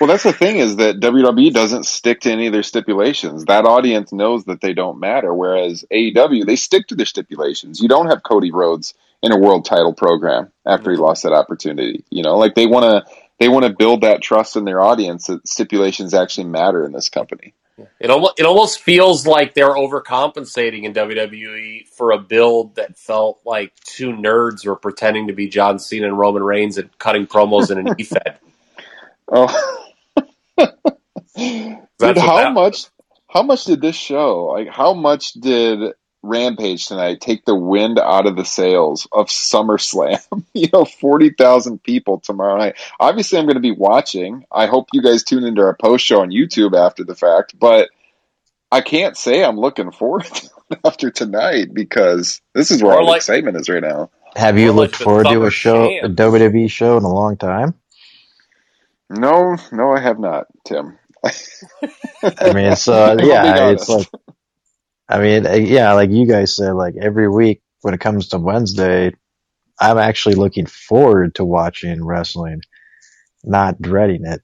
Well, 0.00 0.08
that's 0.08 0.24
the 0.24 0.32
thing 0.32 0.56
is 0.56 0.76
that 0.76 0.98
WWE 0.98 1.52
doesn't 1.52 1.86
stick 1.86 2.20
to 2.22 2.32
any 2.32 2.48
of 2.48 2.52
their 2.52 2.64
stipulations. 2.64 3.44
That 3.44 3.64
audience 3.64 4.12
knows 4.12 4.44
that 4.46 4.60
they 4.60 4.74
don't 4.74 4.98
matter. 4.98 5.32
Whereas 5.32 5.84
AEW, 5.92 6.44
they 6.44 6.56
stick 6.56 6.88
to 6.88 6.96
their 6.96 7.06
stipulations. 7.06 7.80
You 7.80 7.88
don't 7.88 8.08
have 8.08 8.24
Cody 8.24 8.50
Rhodes 8.50 8.94
in 9.22 9.32
a 9.32 9.38
world 9.38 9.64
title 9.64 9.94
program 9.94 10.50
after 10.66 10.90
he 10.90 10.96
mm-hmm. 10.96 11.04
lost 11.04 11.22
that 11.22 11.32
opportunity. 11.32 12.04
You 12.10 12.22
know, 12.22 12.38
like 12.38 12.54
they 12.54 12.66
want 12.66 12.84
to 13.06 13.12
they 13.38 13.48
want 13.48 13.66
to 13.66 13.72
build 13.72 14.00
that 14.00 14.20
trust 14.20 14.56
in 14.56 14.64
their 14.64 14.80
audience 14.80 15.26
that 15.28 15.46
stipulations 15.46 16.12
actually 16.12 16.48
matter 16.48 16.84
in 16.84 16.92
this 16.92 17.08
company. 17.08 17.54
It 18.00 18.10
almost 18.10 18.34
it 18.38 18.46
almost 18.46 18.80
feels 18.80 19.26
like 19.26 19.54
they're 19.54 19.74
overcompensating 19.74 20.84
in 20.84 20.92
WWE 20.94 21.88
for 21.88 22.12
a 22.12 22.18
build 22.18 22.76
that 22.76 22.98
felt 22.98 23.40
like 23.44 23.72
two 23.84 24.12
nerds 24.12 24.66
were 24.66 24.76
pretending 24.76 25.28
to 25.28 25.32
be 25.32 25.48
John 25.48 25.78
Cena 25.78 26.06
and 26.06 26.18
Roman 26.18 26.42
Reigns 26.42 26.78
and 26.78 26.96
cutting 26.98 27.26
promos 27.26 27.70
in 27.70 27.78
an 27.78 27.94
e-fed. 27.98 28.38
Oh, 29.30 29.84
Dude, 31.36 32.18
how 32.18 32.50
much? 32.50 32.86
How 33.28 33.42
much 33.42 33.64
did 33.64 33.80
this 33.80 33.96
show? 33.96 34.46
Like, 34.46 34.68
how 34.68 34.94
much 34.94 35.32
did 35.34 35.92
Rampage 36.28 36.86
tonight 36.86 37.20
take 37.20 37.44
the 37.44 37.54
wind 37.54 37.98
out 37.98 38.26
of 38.26 38.36
the 38.36 38.44
sails 38.44 39.08
of 39.10 39.26
SummerSlam? 39.26 40.44
you 40.54 40.68
know, 40.72 40.84
forty 40.84 41.30
thousand 41.30 41.82
people 41.82 42.20
tomorrow 42.20 42.58
night. 42.58 42.76
Obviously, 43.00 43.38
I'm 43.38 43.46
going 43.46 43.54
to 43.54 43.60
be 43.60 43.72
watching. 43.72 44.44
I 44.52 44.66
hope 44.66 44.88
you 44.92 45.02
guys 45.02 45.24
tune 45.24 45.44
into 45.44 45.62
our 45.62 45.74
post 45.74 46.04
show 46.04 46.20
on 46.20 46.30
YouTube 46.30 46.74
after 46.76 47.04
the 47.04 47.14
fact, 47.14 47.58
but. 47.58 47.90
I 48.70 48.82
can't 48.82 49.16
say 49.16 49.42
I'm 49.42 49.56
looking 49.56 49.92
forward 49.92 50.24
to 50.26 50.50
after 50.84 51.10
tonight 51.10 51.72
because 51.72 52.42
this 52.52 52.70
is 52.70 52.82
where 52.82 52.92
or 52.92 52.98
all 53.00 53.06
like, 53.06 53.12
the 53.12 53.32
excitement 53.32 53.56
is 53.56 53.70
right 53.70 53.82
now. 53.82 54.10
Have 54.36 54.58
you 54.58 54.72
looked 54.72 55.00
like 55.00 55.02
forward 55.02 55.26
to 55.28 55.44
a 55.44 55.50
show, 55.50 55.86
a 55.86 56.08
WWE 56.08 56.70
show 56.70 56.98
in 56.98 57.04
a 57.04 57.12
long 57.12 57.38
time? 57.38 57.72
No, 59.10 59.56
no, 59.72 59.92
I 59.92 60.00
have 60.00 60.18
not, 60.18 60.48
Tim. 60.64 60.98
I 61.24 62.52
mean, 62.52 62.66
it's 62.66 62.86
uh, 62.88 63.16
yeah, 63.20 63.70
it's 63.70 63.88
like, 63.88 64.06
I 65.08 65.20
mean, 65.20 65.46
uh, 65.46 65.54
yeah, 65.54 65.92
like 65.94 66.10
you 66.10 66.26
guys 66.26 66.54
said, 66.54 66.72
like 66.72 66.94
every 67.00 67.28
week 67.28 67.62
when 67.80 67.94
it 67.94 68.00
comes 68.00 68.28
to 68.28 68.38
Wednesday, 68.38 69.14
I'm 69.80 69.98
actually 69.98 70.34
looking 70.34 70.66
forward 70.66 71.36
to 71.36 71.44
watching 71.44 72.04
wrestling, 72.04 72.62
not 73.44 73.80
dreading 73.80 74.26
it. 74.26 74.42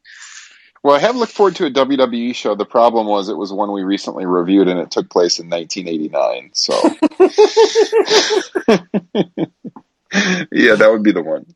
Well, 0.83 0.95
I 0.95 1.01
have 1.01 1.17
looked 1.17 1.33
forward 1.33 1.57
to 1.57 1.67
a 1.67 1.71
WWE 1.71 2.35
show. 2.35 2.55
The 2.55 2.67
problem 2.67 3.07
was 3.07 3.31
it 3.31 3.37
was 3.37 3.53
one 3.53 3.73
we 3.73 3.85
recently 3.85 4.27
reviewed, 4.27 4.69
and 4.69 4.79
it 4.79 4.91
took 4.91 5.09
place 5.09 5.39
in 5.39 5.49
1989. 5.49 6.51
So, 6.53 6.75
yeah, 10.53 10.75
that 10.75 10.91
would 10.91 11.03
be 11.03 11.13
the 11.13 11.23
one. 11.23 11.55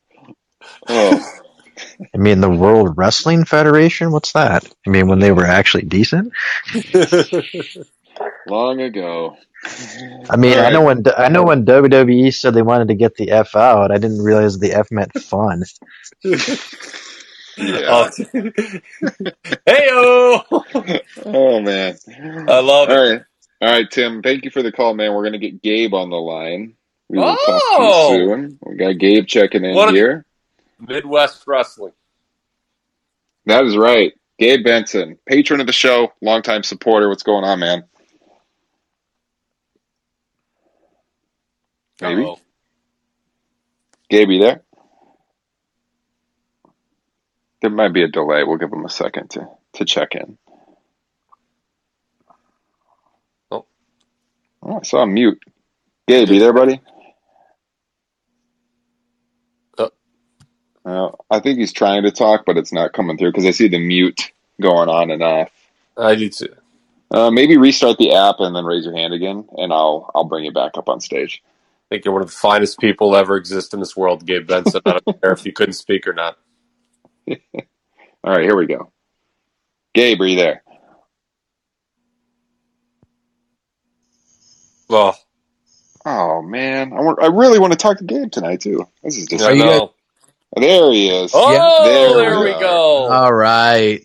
Oh. 0.89 1.23
I 2.15 2.19
mean, 2.19 2.41
the 2.41 2.51
World 2.51 2.97
Wrestling 2.97 3.45
Federation. 3.45 4.13
What's 4.13 4.33
that? 4.33 4.67
I 4.87 4.91
mean, 4.91 5.09
when 5.09 5.19
they 5.19 5.31
were 5.31 5.45
actually 5.45 5.85
decent. 5.85 6.33
Long 8.47 8.81
ago. 8.81 9.37
I 10.31 10.37
mean, 10.37 10.57
right. 10.57 10.66
I 10.66 10.71
know 10.71 10.83
when 10.83 11.05
I 11.16 11.29
know 11.29 11.43
when 11.43 11.64
WWE 11.64 12.33
said 12.33 12.55
they 12.55 12.62
wanted 12.62 12.89
to 12.89 12.95
get 12.95 13.16
the 13.16 13.31
F 13.31 13.57
out. 13.57 13.91
I 13.91 13.99
didn't 13.99 14.23
realize 14.23 14.59
the 14.59 14.73
F 14.73 14.91
meant 14.91 15.12
fun. 15.21 15.64
Yeah. 17.59 17.87
Oh. 17.89 18.09
Heyo! 19.66 20.45
oh 21.27 21.61
man, 21.61 21.99
I 22.49 22.61
love 22.61 22.89
All 22.89 22.95
it. 22.95 23.11
Right. 23.11 23.23
All 23.61 23.71
right, 23.73 23.91
Tim. 23.91 24.23
Thank 24.23 24.45
you 24.45 24.53
for 24.53 24.62
the 24.62 24.71
call, 24.71 24.95
man. 24.95 25.12
We're 25.12 25.25
gonna 25.25 25.39
get 25.39 25.61
Gabe 25.61 25.93
on 25.93 26.11
the 26.11 26.16
line. 26.16 26.75
We 27.09 27.19
will 27.19 27.37
oh! 27.37 27.37
talk 27.37 27.47
to 27.47 27.53
you 27.53 27.61
oh! 27.81 28.16
soon. 28.16 28.59
We 28.64 28.77
got 28.77 28.99
Gabe 28.99 29.27
checking 29.27 29.64
in 29.64 29.75
what 29.75 29.93
here. 29.93 30.25
Midwest 30.79 31.45
Wrestling. 31.47 31.95
That 33.47 33.64
is 33.64 33.77
right. 33.77 34.12
Gabe 34.39 34.62
Benson, 34.62 35.19
patron 35.27 35.61
of 35.61 35.66
the 35.66 35.73
show, 35.73 36.12
longtime 36.21 36.62
supporter. 36.62 37.09
What's 37.09 37.25
going 37.25 37.45
on, 37.45 37.59
man? 37.59 37.85
Maybe. 42.01 42.22
Uh-oh. 42.22 42.40
Gabe, 44.11 44.30
you 44.30 44.40
there? 44.40 44.62
There 47.61 47.70
might 47.70 47.92
be 47.92 48.03
a 48.03 48.09
delay. 48.09 48.44
We'll 48.44 48.59
give 48.59 48.72
him 48.72 48.84
a 48.84 48.90
second 48.90 49.30
to, 49.30 49.49
to 49.74 49.84
check 49.84 50.14
in. 50.14 50.38
Oh. 53.51 53.66
oh 54.62 54.78
I 54.78 54.82
saw 54.82 55.03
him 55.03 55.14
mute. 55.14 55.42
Gabe, 56.07 56.28
you 56.30 56.40
there, 56.40 56.53
buddy? 56.53 56.80
Well, 60.84 61.24
I 61.30 61.40
think 61.40 61.59
he's 61.59 61.72
trying 61.72 62.05
to 62.05 62.11
talk, 62.11 62.44
but 62.46 62.57
it's 62.57 62.72
not 62.72 62.92
coming 62.94 63.18
through 63.18 63.30
because 63.30 63.46
I 63.46 63.51
see 63.51 63.68
the 63.68 63.78
mute 63.78 64.32
going 64.61 64.88
on 64.88 65.11
and 65.11 65.22
off. 65.22 65.51
I 65.96 66.14
do 66.14 66.30
too. 66.30 66.55
Uh, 67.11 67.30
maybe 67.30 67.57
restart 67.57 67.99
the 67.99 68.14
app 68.14 68.37
and 68.41 68.54
then 68.57 68.64
raise 68.64 68.84
your 68.87 68.96
hand 68.96 69.14
again, 69.14 69.49
and 69.58 69.72
I'll 69.72 70.11
I'll 70.14 70.25
bring 70.25 70.45
you 70.45 70.53
back 70.53 70.79
up 70.79 70.88
on 70.88 71.00
stage. 71.00 71.42
I 71.91 71.95
think 71.95 72.05
you're 72.05 72.13
one 72.13 72.23
of 72.23 72.29
the 72.29 72.37
finest 72.37 72.79
people 72.79 73.17
ever 73.17 73.37
exist 73.37 73.73
in 73.73 73.81
this 73.81 73.97
world, 73.97 74.27
Gabe 74.27 74.47
Benson. 74.47 74.83
I 74.85 74.99
don't 75.05 75.07
care 75.23 75.33
if 75.33 75.47
you 75.47 75.53
couldn't 75.53 75.73
speak 75.73 76.07
or 76.07 76.13
not. 76.13 76.37
All 77.31 77.37
right, 78.25 78.43
here 78.43 78.57
we 78.57 78.67
go. 78.67 78.93
Gabe, 79.95 80.21
are 80.21 80.27
you 80.27 80.37
there? 80.37 80.63
Well, 84.91 85.19
oh 86.05 86.43
man, 86.43 86.93
I 86.93 87.01
want, 87.01 87.23
I 87.23 87.27
really 87.27 87.59
want 87.59 87.73
to 87.73 87.79
talk 87.79 87.99
to 87.99 88.05
Gabe 88.05 88.31
tonight 88.31 88.61
too. 88.61 88.87
This 89.03 89.17
is 89.17 89.27
just. 89.27 89.45
I 89.45 89.55
know. 89.55 89.95
Oh, 90.57 90.61
there 90.61 90.93
he 90.93 91.09
is. 91.09 91.33
Oh, 91.35 91.85
there, 91.85 92.17
there 92.17 92.41
we, 92.41 92.53
we 92.55 92.61
go. 92.61 93.09
All 93.11 93.33
right. 93.33 94.05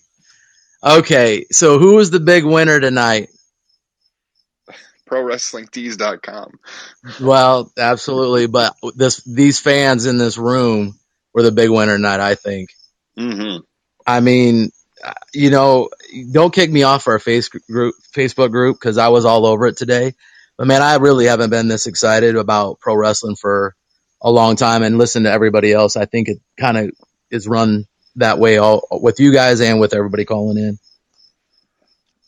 Okay, 0.83 1.45
so 1.51 1.79
who 1.79 1.95
was 1.95 2.11
the 2.11 2.19
big 2.19 2.45
winner 2.45 2.79
tonight? 2.79 3.29
ProWrestlingTees.com. 5.13 6.59
Well, 7.21 7.71
absolutely, 7.77 8.47
but 8.47 8.75
this 8.95 9.23
these 9.23 9.59
fans 9.59 10.05
in 10.05 10.17
this 10.17 10.37
room 10.37 10.97
were 11.33 11.43
the 11.43 11.51
big 11.51 11.69
winner 11.69 11.95
tonight. 11.95 12.19
I 12.19 12.35
think. 12.35 12.69
Mm-hmm. 13.17 13.57
I 14.07 14.19
mean, 14.19 14.71
you 15.33 15.51
know, 15.51 15.89
don't 16.31 16.53
kick 16.53 16.71
me 16.71 16.83
off 16.83 17.07
our 17.07 17.19
face 17.19 17.49
group, 17.49 17.95
Facebook 18.13 18.51
group 18.51 18.77
because 18.79 18.97
I 18.97 19.09
was 19.09 19.25
all 19.25 19.45
over 19.45 19.67
it 19.67 19.77
today. 19.77 20.13
But 20.57 20.67
man, 20.67 20.81
I 20.81 20.95
really 20.95 21.25
haven't 21.25 21.49
been 21.49 21.67
this 21.67 21.87
excited 21.87 22.35
about 22.35 22.79
pro 22.79 22.95
wrestling 22.95 23.35
for 23.35 23.75
a 24.21 24.31
long 24.31 24.55
time 24.55 24.83
and 24.83 24.97
listen 24.97 25.23
to 25.23 25.31
everybody 25.31 25.71
else. 25.73 25.95
I 25.95 26.05
think 26.05 26.27
it 26.27 26.37
kind 26.59 26.77
of 26.77 26.91
is 27.29 27.47
run 27.47 27.85
that 28.15 28.39
way 28.39 28.57
all 28.57 28.87
with 28.91 29.19
you 29.19 29.33
guys 29.33 29.61
and 29.61 29.79
with 29.79 29.93
everybody 29.93 30.25
calling 30.25 30.57
in. 30.57 30.79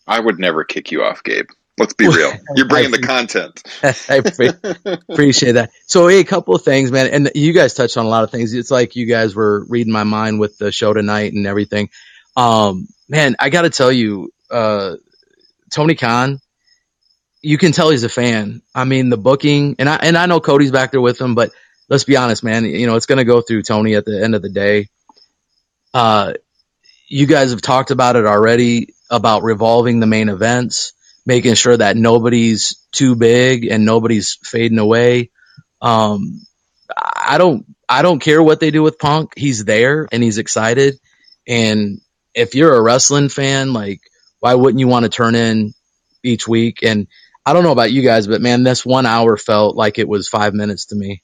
I 0.08 0.20
would 0.20 0.40
never 0.40 0.64
kick 0.64 0.92
you 0.92 1.04
off, 1.04 1.24
Gabe. 1.24 1.48
Let's 1.78 1.94
be 1.94 2.08
real. 2.08 2.32
You're 2.56 2.68
bringing 2.68 2.92
the 2.92 3.00
content. 3.00 3.62
I 3.84 4.96
appreciate 5.10 5.54
that. 5.54 5.72
So, 5.88 6.08
hey, 6.08 6.20
a 6.20 6.24
couple 6.24 6.56
of 6.56 6.62
things, 6.64 6.92
man. 6.92 7.08
And 7.08 7.32
you 7.36 7.54
guys 7.54 7.74
touched 7.74 7.98
on 7.98 8.06
a 8.06 8.10
lot 8.10 8.24
of 8.24 8.32
things. 8.32 8.54
It's 8.54 8.72
like 8.72 8.96
you 8.96 9.06
guys 9.06 9.36
were 9.36 9.66
reading 9.68 9.92
my 9.92 10.04
mind 10.04 10.40
with 10.40 10.58
the 10.58 10.72
show 10.72 10.94
tonight 10.94 11.34
and 11.34 11.46
everything. 11.46 11.90
Um, 12.38 12.88
man, 13.10 13.36
I 13.40 13.50
got 13.50 13.64
to 13.64 13.70
tell 13.70 13.92
you, 13.92 14.32
uh, 14.50 14.96
Tony 15.72 15.96
Khan, 15.96 16.40
you 17.42 17.58
can 17.58 17.74
tell 17.74 17.90
he's 17.90 18.04
a 18.04 18.10
fan. 18.10 18.62
I 18.74 18.86
mean, 18.86 19.10
the 19.10 19.18
booking, 19.18 19.76
and 19.78 19.90
I 19.90 19.98
and 19.98 20.18
I 20.18 20.26
know 20.26 20.40
Cody's 20.40 20.72
back 20.72 20.92
there 20.92 21.02
with 21.02 21.20
him, 21.20 21.36
but 21.36 21.52
let's 21.90 22.04
be 22.04 22.18
honest, 22.18 22.44
man. 22.44 22.66
You 22.66 22.88
know, 22.88 22.96
it's 22.96 23.06
going 23.06 23.20
to 23.20 23.26
go 23.26 23.42
through 23.42 23.64
Tony 23.64 23.96
at 23.96 24.06
the 24.06 24.24
end 24.24 24.34
of 24.34 24.42
the 24.42 24.50
day. 24.50 24.88
Uh, 25.94 26.34
you 27.08 27.28
guys 27.28 27.52
have 27.52 27.62
talked 27.62 27.92
about 27.92 28.16
it 28.16 28.26
already 28.26 28.96
about 29.10 29.44
revolving 29.44 30.00
the 30.00 30.08
main 30.08 30.30
events, 30.30 30.94
making 31.26 31.56
sure 31.56 31.76
that 31.76 31.98
nobody's 31.98 32.78
too 32.92 33.16
big 33.16 33.66
and 33.66 33.86
nobody's 33.86 34.38
fading 34.44 34.80
away. 34.80 35.32
Um, 35.82 36.46
I 36.96 37.38
don't, 37.38 37.66
I 37.90 38.02
don't 38.02 38.20
care 38.20 38.42
what 38.42 38.60
they 38.60 38.72
do 38.72 38.84
with 38.84 39.00
Punk. 39.00 39.34
He's 39.36 39.66
there 39.66 40.08
and 40.12 40.24
he's 40.24 40.38
excited. 40.38 41.00
And 41.48 42.02
if 42.34 42.56
you're 42.56 42.76
a 42.76 42.82
wrestling 42.82 43.30
fan, 43.30 43.74
like, 43.74 44.02
why 44.40 44.54
wouldn't 44.54 44.80
you 44.80 44.88
want 44.88 45.04
to 45.04 45.10
turn 45.10 45.36
in 45.36 45.74
each 46.24 46.48
week? 46.48 46.80
And 46.84 47.08
I 47.46 47.54
don't 47.54 47.64
know 47.64 47.72
about 47.72 47.92
you 47.92 48.02
guys, 48.02 48.28
but 48.28 48.42
man, 48.42 48.64
this 48.64 48.86
one 48.86 49.06
hour 49.06 49.38
felt 49.38 49.76
like 49.76 50.00
it 50.00 50.08
was 50.08 50.28
five 50.28 50.54
minutes 50.54 50.88
to 50.88 50.96
me. 50.96 51.22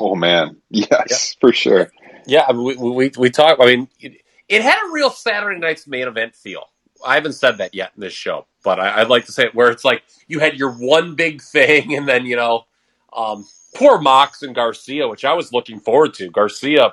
Oh 0.00 0.14
man, 0.14 0.62
yes, 0.70 1.36
for 1.40 1.52
sure. 1.52 1.90
Yeah, 2.26 2.52
we 2.52 2.76
we 2.76 3.10
we 3.16 3.30
talk. 3.30 3.58
I 3.60 3.66
mean, 3.66 3.88
it, 4.00 4.14
it, 4.48 4.62
had 4.62 4.76
a 4.86 4.92
real 4.92 5.10
Saturday 5.10 5.58
night's 5.58 5.86
main 5.86 6.08
event 6.08 6.34
feel. 6.34 6.64
I 7.04 7.14
haven't 7.14 7.34
said 7.34 7.58
that 7.58 7.74
yet 7.74 7.92
in 7.94 8.00
this 8.00 8.12
show, 8.12 8.46
but 8.64 8.80
I, 8.80 9.00
would 9.00 9.08
like 9.08 9.26
to 9.26 9.32
say 9.32 9.44
it 9.44 9.54
where 9.54 9.70
it's 9.70 9.84
like 9.84 10.02
you 10.26 10.38
had 10.40 10.58
your 10.58 10.72
one 10.72 11.14
big 11.14 11.42
thing, 11.42 11.96
and 11.96 12.08
then 12.08 12.26
you 12.26 12.36
know, 12.36 12.64
um, 13.12 13.46
poor 13.74 13.98
Mox 13.98 14.42
and 14.42 14.54
Garcia, 14.54 15.08
which 15.08 15.24
I 15.24 15.34
was 15.34 15.52
looking 15.52 15.80
forward 15.80 16.14
to. 16.14 16.30
Garcia 16.30 16.92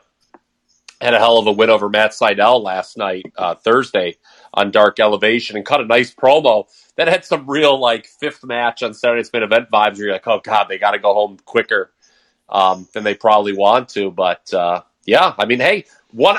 had 1.01 1.13
a 1.13 1.19
hell 1.19 1.37
of 1.37 1.47
a 1.47 1.51
win 1.51 1.69
over 1.69 1.89
Matt 1.89 2.11
Sydal 2.11 2.63
last 2.63 2.97
night, 2.97 3.25
uh, 3.37 3.55
Thursday 3.55 4.17
on 4.53 4.71
Dark 4.71 4.99
Elevation, 4.99 5.57
and 5.57 5.65
cut 5.65 5.81
a 5.81 5.85
nice 5.85 6.13
promo 6.13 6.65
that 6.95 7.07
had 7.07 7.25
some 7.25 7.49
real 7.49 7.79
like 7.79 8.05
fifth 8.05 8.43
match 8.43 8.83
on 8.83 8.93
Saturday's 8.93 9.31
main 9.33 9.43
event 9.43 9.69
vibes. 9.71 9.97
Where 9.97 10.05
you're 10.05 10.13
like, 10.13 10.27
oh 10.27 10.41
god, 10.43 10.67
they 10.69 10.77
got 10.77 10.91
to 10.91 10.99
go 10.99 11.13
home 11.13 11.37
quicker 11.45 11.91
um, 12.49 12.87
than 12.93 13.03
they 13.03 13.15
probably 13.15 13.53
want 13.53 13.89
to. 13.89 14.11
But 14.11 14.53
uh, 14.53 14.81
yeah, 15.05 15.33
I 15.37 15.45
mean, 15.45 15.59
hey, 15.59 15.85
one 16.11 16.37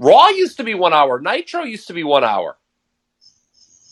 Raw 0.00 0.28
used 0.28 0.56
to 0.56 0.64
be 0.64 0.74
one 0.74 0.94
hour, 0.94 1.20
Nitro 1.20 1.62
used 1.62 1.86
to 1.88 1.92
be 1.92 2.04
one 2.04 2.24
hour, 2.24 2.56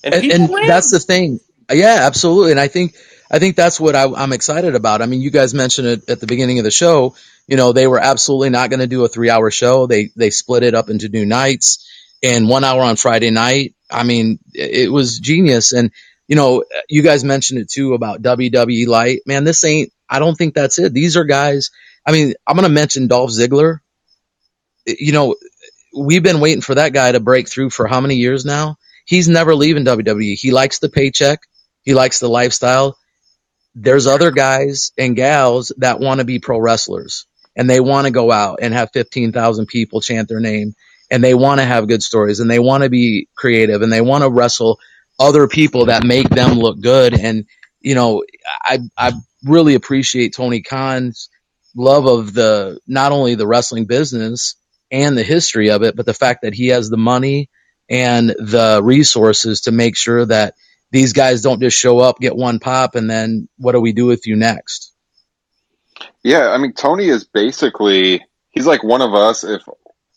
and, 0.05 0.15
and, 0.15 0.25
and 0.25 0.69
that's 0.69 0.91
the 0.91 1.01
thing. 1.01 1.41
Yeah, 1.71 1.99
absolutely, 2.03 2.53
and 2.53 2.61
I 2.61 2.69
think 2.69 2.95
I 3.31 3.39
think 3.39 3.57
that's 3.57 3.79
what 3.79 3.95
I, 3.95 4.05
I'm 4.05 4.33
excited 4.33 4.75
about. 4.75 5.03
I 5.03 5.07
mean, 5.07 5.21
you 5.21 5.31
guys 5.31 5.53
mentioned 5.55 5.89
it 5.89 6.09
at 6.09 6.21
the 6.21 6.27
beginning 6.27 6.59
of 6.59 6.65
the 6.65 6.71
show. 6.71 7.15
You 7.47 7.57
know, 7.57 7.73
they 7.73 7.87
were 7.87 7.99
absolutely 7.99 8.51
not 8.51 8.71
going 8.71 8.81
to 8.81 8.87
do 8.87 9.05
a 9.05 9.09
three 9.09 9.31
hour 9.31 9.51
show. 9.51 9.87
They 9.87 10.11
they 10.17 10.31
split 10.31 10.63
it 10.63 10.75
up 10.75 10.89
into 10.89 11.09
new 11.09 11.27
nights 11.27 11.87
and 12.23 12.49
one 12.49 12.65
hour 12.65 12.83
on 12.83 12.97
Friday 12.97 13.31
night. 13.31 13.75
I 13.91 14.03
mean, 14.03 14.39
it 14.55 14.91
was 14.91 15.19
genius. 15.19 15.73
And 15.73 15.91
you 16.27 16.37
know, 16.37 16.65
you 16.89 17.03
guys 17.03 17.25
mentioned 17.25 17.61
it 17.61 17.71
too 17.71 17.95
about 17.95 18.23
WWE 18.23 18.87
Light. 18.87 19.21
Man, 19.27 19.45
this 19.45 19.65
ain't 19.65 19.93
I 20.09 20.19
don't 20.19 20.37
think 20.37 20.55
that's 20.55 20.79
it. 20.79 20.95
These 20.95 21.17
are 21.17 21.25
guys. 21.25 21.71
I 22.07 22.13
mean, 22.13 22.35
I'm 22.47 22.57
going 22.57 22.69
to 22.69 22.73
mention 22.73 23.09
Dolph 23.09 23.31
Ziggler. 23.31 23.81
You 24.87 25.13
know, 25.13 25.37
we've 25.95 26.23
been 26.23 26.41
waiting 26.41 26.63
for 26.63 26.75
that 26.75 26.95
guy 26.95 27.13
to 27.13 27.21
break 27.21 27.49
through 27.49 27.71
for 27.71 27.87
how 27.87 28.01
many 28.01 28.17
years 28.17 28.47
now? 28.47 28.79
He's 29.09 29.27
never 29.27 29.55
leaving 29.55 29.87
WWE. 29.87 30.39
He 30.39 30.51
likes 30.53 30.81
the 30.81 30.91
paycheck. 30.91 31.41
He 31.83 31.95
likes 31.95 32.21
the 32.21 32.29
lifestyle. 32.29 32.99
There's 33.75 34.07
other 34.07 34.31
guys 34.33 34.93
and 34.99 35.17
gals 35.17 35.73
that 35.79 35.99
want 35.99 36.21
to 36.21 36.27
be 36.27 36.41
pro 36.41 36.59
wrestlers 36.59 37.27
and 37.57 37.71
they 37.71 37.81
want 37.81 38.07
to 38.07 38.13
go 38.13 38.31
out 38.31 38.59
and 38.61 38.75
have 38.75 38.91
15,000 38.93 39.67
people 39.67 40.03
chant 40.03 40.29
their 40.29 40.41
name 40.41 40.75
and 41.11 41.25
they 41.25 41.33
want 41.33 41.59
to 41.59 41.65
have 41.65 41.89
good 41.89 42.03
stories 42.03 42.41
and 42.41 42.51
they 42.51 42.59
want 42.59 42.83
to 42.85 42.91
be 42.91 43.29
creative 43.35 43.81
and 43.81 43.91
they 43.91 44.03
want 44.03 44.25
to 44.25 44.31
wrestle 44.31 44.79
other 45.19 45.49
people 45.49 45.87
that 45.87 46.05
make 46.05 46.29
them 46.29 46.59
look 46.59 46.79
good. 46.79 47.19
And, 47.19 47.47
you 47.81 47.95
know, 47.95 48.25
I, 48.63 48.81
I 48.99 49.13
really 49.43 49.75
appreciate 49.75 50.35
Tony 50.35 50.61
Khan's 50.61 51.31
love 51.75 52.07
of 52.07 52.35
the 52.35 52.79
not 52.87 53.13
only 53.13 53.37
the 53.37 53.47
wrestling 53.47 53.87
business 53.87 54.55
and 54.91 55.17
the 55.17 55.23
history 55.23 55.71
of 55.71 55.83
it, 55.83 55.97
but 55.97 56.05
the 56.05 56.13
fact 56.13 56.43
that 56.43 56.53
he 56.53 56.69
has 56.69 56.91
the 56.91 56.99
money 56.99 57.49
and 57.89 58.31
the 58.31 58.81
resources 58.83 59.63
to 59.63 59.73
make 59.73 59.97
sure 59.97 60.25
that 60.27 60.55
these 60.91 61.13
guys 61.13 61.43
don't 61.43 61.61
just 61.61 61.79
show 61.79 61.99
up, 61.99 62.19
get 62.19 62.37
one 62.37 62.59
pop, 62.61 62.95
and 62.95 63.09
then 63.11 63.49
what 63.57 63.73
do 63.73 63.81
we 63.81 63.93
do 63.93 64.07
with 64.07 64.27
you 64.27 64.37
next? 64.37 64.93
Yeah, 66.23 66.49
I 66.51 66.59
mean 66.59 66.73
Tony 66.73 67.09
is 67.09 67.25
basically 67.25 68.25
he's 68.51 68.67
like 68.67 68.83
one 68.83 69.03
of 69.03 69.15
us 69.15 69.45
if 69.45 69.63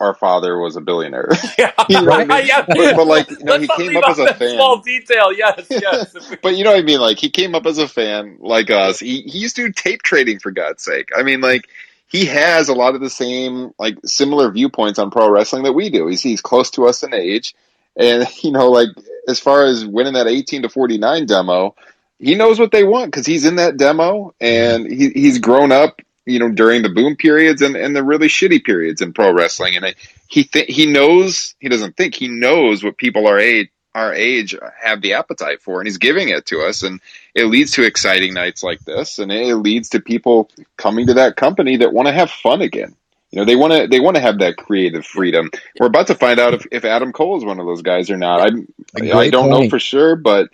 our 0.02 0.16
father 0.16 0.58
was 0.58 0.76
a 0.76 0.82
billionaire. 0.82 1.30
Yeah, 1.58 1.72
you 1.90 2.02
know 2.02 2.12
I 2.12 2.26
mean? 2.26 2.46
yeah, 2.48 2.66
but, 2.68 2.96
but, 2.96 3.08
like 3.08 3.30
you 3.30 3.44
know, 3.44 3.60
he 3.60 3.68
came 3.68 3.96
up 3.96 4.10
as 4.10 4.20
a 4.20 4.34
fan. 4.34 4.56
Small 4.56 4.82
detail, 4.82 5.32
yes, 5.32 5.68
yes. 5.70 6.16
but 6.42 6.56
you 6.56 6.64
know 6.64 6.72
what 6.72 6.80
I 6.80 6.84
mean? 6.84 7.00
Like 7.00 7.20
he 7.20 7.30
came 7.30 7.54
up 7.54 7.66
as 7.66 7.78
a 7.78 7.88
fan, 7.88 8.38
like 8.40 8.72
us. 8.72 9.00
He 9.00 9.22
he 9.22 9.40
used 9.40 9.56
to 9.58 9.68
do 9.68 9.72
tape 9.72 10.02
trading 10.02 10.40
for 10.40 10.52
God's 10.52 10.84
sake. 10.84 11.10
I 11.16 11.24
mean, 11.24 11.42
like 11.42 11.70
he 12.12 12.26
has 12.26 12.68
a 12.68 12.74
lot 12.74 12.94
of 12.94 13.02
the 13.02 13.10
same 13.10 13.74
like 13.80 13.98
similar 14.06 14.52
viewpoints 14.52 15.00
on 15.00 15.12
pro 15.12 15.30
wrestling 15.30 15.64
that 15.64 15.74
we 15.74 15.90
do. 15.90 16.08
He's 16.08 16.22
he's 16.22 16.42
close 16.42 16.70
to 16.72 16.86
us 16.86 17.04
in 17.04 17.14
age, 17.14 17.56
and 17.96 18.28
you 18.44 18.52
know, 18.52 18.70
like 18.70 18.90
as 19.28 19.40
far 19.40 19.66
as 19.66 19.86
winning 19.86 20.14
that 20.14 20.28
eighteen 20.28 20.64
to 20.64 20.70
forty 20.70 20.98
nine 20.98 21.26
demo, 21.26 21.76
he 22.20 22.36
knows 22.36 22.60
what 22.60 22.72
they 22.72 22.84
want 22.84 23.12
because 23.12 23.26
he's 23.26 23.46
in 23.46 23.56
that 23.56 23.78
demo 23.78 24.36
and 24.42 24.92
he, 24.92 25.10
he's 25.10 25.40
grown 25.40 25.72
up 25.72 26.02
you 26.26 26.38
know, 26.38 26.50
during 26.50 26.84
the 26.84 26.90
boom 26.90 27.16
periods 27.16 27.62
and, 27.64 27.76
and 27.76 27.96
the 27.96 28.04
really 28.04 28.28
shitty 28.28 28.64
periods 28.64 29.02
in 29.02 29.12
pro 29.12 29.34
wrestling. 29.34 29.76
And 29.76 29.96
he 30.28 30.44
th- 30.44 30.74
he 30.74 30.86
knows 30.86 31.56
he 31.60 31.68
doesn't 31.68 31.98
think 31.98 32.14
he 32.14 32.28
knows 32.28 32.84
what 32.84 32.98
people 32.98 33.28
our 33.28 33.40
age 33.40 33.70
our 33.94 34.14
age 34.14 34.56
have 34.82 35.02
the 35.02 35.14
appetite 35.14 35.62
for, 35.62 35.80
and 35.80 35.88
he's 35.88 35.98
giving 35.98 36.30
it 36.30 36.46
to 36.48 36.62
us. 36.62 36.84
And 36.84 37.02
it 37.34 37.46
leads 37.46 37.72
to 37.74 37.84
exciting 37.84 38.34
nights 38.34 38.64
like 38.64 38.80
this, 38.82 39.20
and 39.20 39.32
it 39.32 39.56
leads 39.56 39.90
to 39.90 40.00
people 40.00 40.50
coming 40.78 41.08
to 41.08 41.16
that 41.16 41.36
company 41.36 41.78
that 41.78 41.94
want 41.94 42.08
to 42.08 42.14
have 42.14 42.30
fun 42.30 42.62
again. 42.62 42.96
You 43.32 43.40
know, 43.40 43.46
they 43.46 43.56
want 43.56 43.74
to 43.74 43.88
they 43.88 44.02
want 44.02 44.16
to 44.16 44.22
have 44.22 44.40
that 44.40 44.58
creative 44.58 45.06
freedom. 45.06 45.50
We're 45.80 45.88
about 45.88 46.08
to 46.08 46.16
find 46.16 46.40
out 46.40 46.54
if, 46.54 46.68
if 46.72 46.84
Adam 46.84 47.14
Cole 47.14 47.38
is 47.38 47.46
one 47.46 47.60
of 47.60 47.66
those 47.66 47.82
guys 47.82 48.10
or 48.10 48.18
not. 48.18 48.42
I 48.42 48.48
I 48.96 49.30
don't 49.30 49.50
point. 49.50 49.64
know 49.64 49.70
for 49.70 49.80
sure, 49.80 50.18
but 50.18 50.50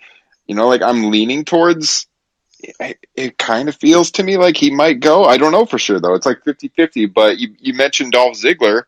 you 0.46 0.54
know, 0.54 0.68
like 0.68 0.82
I'm 0.82 1.10
leaning 1.10 1.44
towards 1.44 2.06
it, 2.60 2.98
it 3.14 3.38
kind 3.38 3.68
of 3.68 3.76
feels 3.76 4.12
to 4.12 4.22
me 4.22 4.36
like 4.36 4.56
he 4.56 4.70
might 4.70 5.00
go. 5.00 5.24
I 5.24 5.38
don't 5.38 5.52
know 5.52 5.66
for 5.66 5.78
sure 5.78 6.00
though. 6.00 6.14
It's 6.14 6.26
like 6.26 6.44
50-50, 6.44 7.12
but 7.12 7.38
you, 7.38 7.54
you 7.58 7.74
mentioned 7.74 8.12
Dolph 8.12 8.36
Ziggler. 8.36 8.84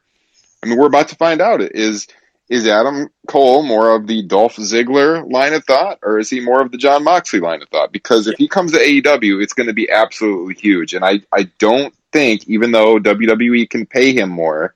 I 0.63 0.67
mean, 0.67 0.79
we're 0.79 0.87
about 0.87 1.09
to 1.09 1.17
find 1.17 1.41
out. 1.41 1.61
Is 1.61 2.07
is 2.51 2.67
Adam 2.67 3.09
Cole 3.29 3.63
more 3.63 3.95
of 3.95 4.09
the 4.09 4.23
Dolph 4.23 4.57
Ziggler 4.57 5.31
line 5.31 5.55
of 5.55 5.65
thought, 5.65 6.01
or 6.03 6.19
is 6.19 6.29
he 6.29 6.41
more 6.41 6.61
of 6.61 6.73
the 6.73 6.79
Jon 6.79 7.05
Moxley 7.05 7.39
line 7.39 7.63
of 7.63 7.69
thought? 7.69 7.93
Because 7.93 8.27
if 8.27 8.37
he 8.39 8.49
comes 8.49 8.73
to 8.73 8.79
AEW, 8.79 9.41
it's 9.41 9.53
going 9.53 9.69
to 9.69 9.73
be 9.73 9.89
absolutely 9.89 10.55
huge. 10.55 10.93
And 10.93 11.05
I, 11.05 11.21
I 11.33 11.45
don't 11.59 11.95
think, 12.13 12.49
even 12.49 12.73
though 12.73 12.99
WWE 12.99 13.71
can 13.71 13.87
pay 13.87 14.13
him 14.13 14.31
more, 14.31 14.75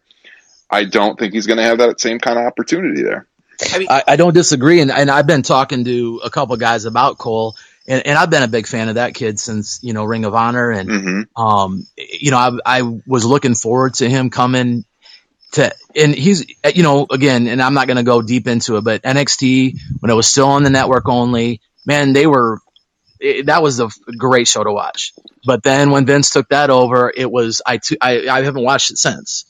I 0.70 0.84
don't 0.84 1.18
think 1.18 1.34
he's 1.34 1.48
going 1.48 1.56
to 1.56 1.64
have 1.64 1.78
that 1.78 2.00
same 2.00 2.20
kind 2.20 2.38
of 2.38 2.46
opportunity 2.46 3.02
there. 3.02 3.26
I, 3.72 3.78
mean, 3.78 3.88
I, 3.90 4.04
I 4.06 4.16
don't 4.16 4.34
disagree, 4.34 4.80
and, 4.80 4.92
and 4.92 5.10
I've 5.10 5.26
been 5.26 5.42
talking 5.42 5.84
to 5.84 6.20
a 6.24 6.30
couple 6.30 6.56
guys 6.56 6.84
about 6.84 7.18
Cole, 7.18 7.56
and, 7.88 8.06
and 8.06 8.16
I've 8.16 8.30
been 8.30 8.44
a 8.44 8.48
big 8.48 8.68
fan 8.68 8.88
of 8.88 8.94
that 8.94 9.14
kid 9.14 9.40
since 9.40 9.80
you 9.82 9.92
know 9.92 10.04
Ring 10.04 10.24
of 10.24 10.34
Honor, 10.34 10.70
and 10.70 10.88
mm-hmm. 10.88 11.42
um, 11.42 11.86
you 11.96 12.30
know 12.30 12.38
I, 12.38 12.80
I 12.80 12.82
was 13.06 13.24
looking 13.24 13.54
forward 13.54 13.94
to 13.94 14.08
him 14.08 14.30
coming 14.30 14.84
to, 15.54 15.74
and 15.96 16.14
he's 16.14 16.46
you 16.74 16.82
know 16.82 17.06
again, 17.10 17.48
and 17.48 17.62
I'm 17.62 17.74
not 17.74 17.86
going 17.86 17.96
to 17.96 18.02
go 18.02 18.22
deep 18.22 18.46
into 18.46 18.76
it, 18.76 18.84
but 18.84 19.02
NXT 19.02 19.78
when 20.00 20.10
it 20.10 20.14
was 20.14 20.26
still 20.28 20.48
on 20.48 20.62
the 20.62 20.70
network 20.70 21.08
only, 21.08 21.60
man, 21.86 22.12
they 22.12 22.26
were 22.26 22.60
it, 23.20 23.46
that 23.46 23.62
was 23.62 23.80
a 23.80 23.88
great 24.16 24.48
show 24.48 24.64
to 24.64 24.72
watch. 24.72 25.12
But 25.44 25.62
then 25.62 25.90
when 25.90 26.06
Vince 26.06 26.30
took 26.30 26.48
that 26.50 26.70
over, 26.70 27.12
it 27.14 27.30
was 27.30 27.62
I, 27.66 27.80
I 28.00 28.28
I 28.28 28.42
haven't 28.42 28.64
watched 28.64 28.90
it 28.90 28.98
since. 28.98 29.46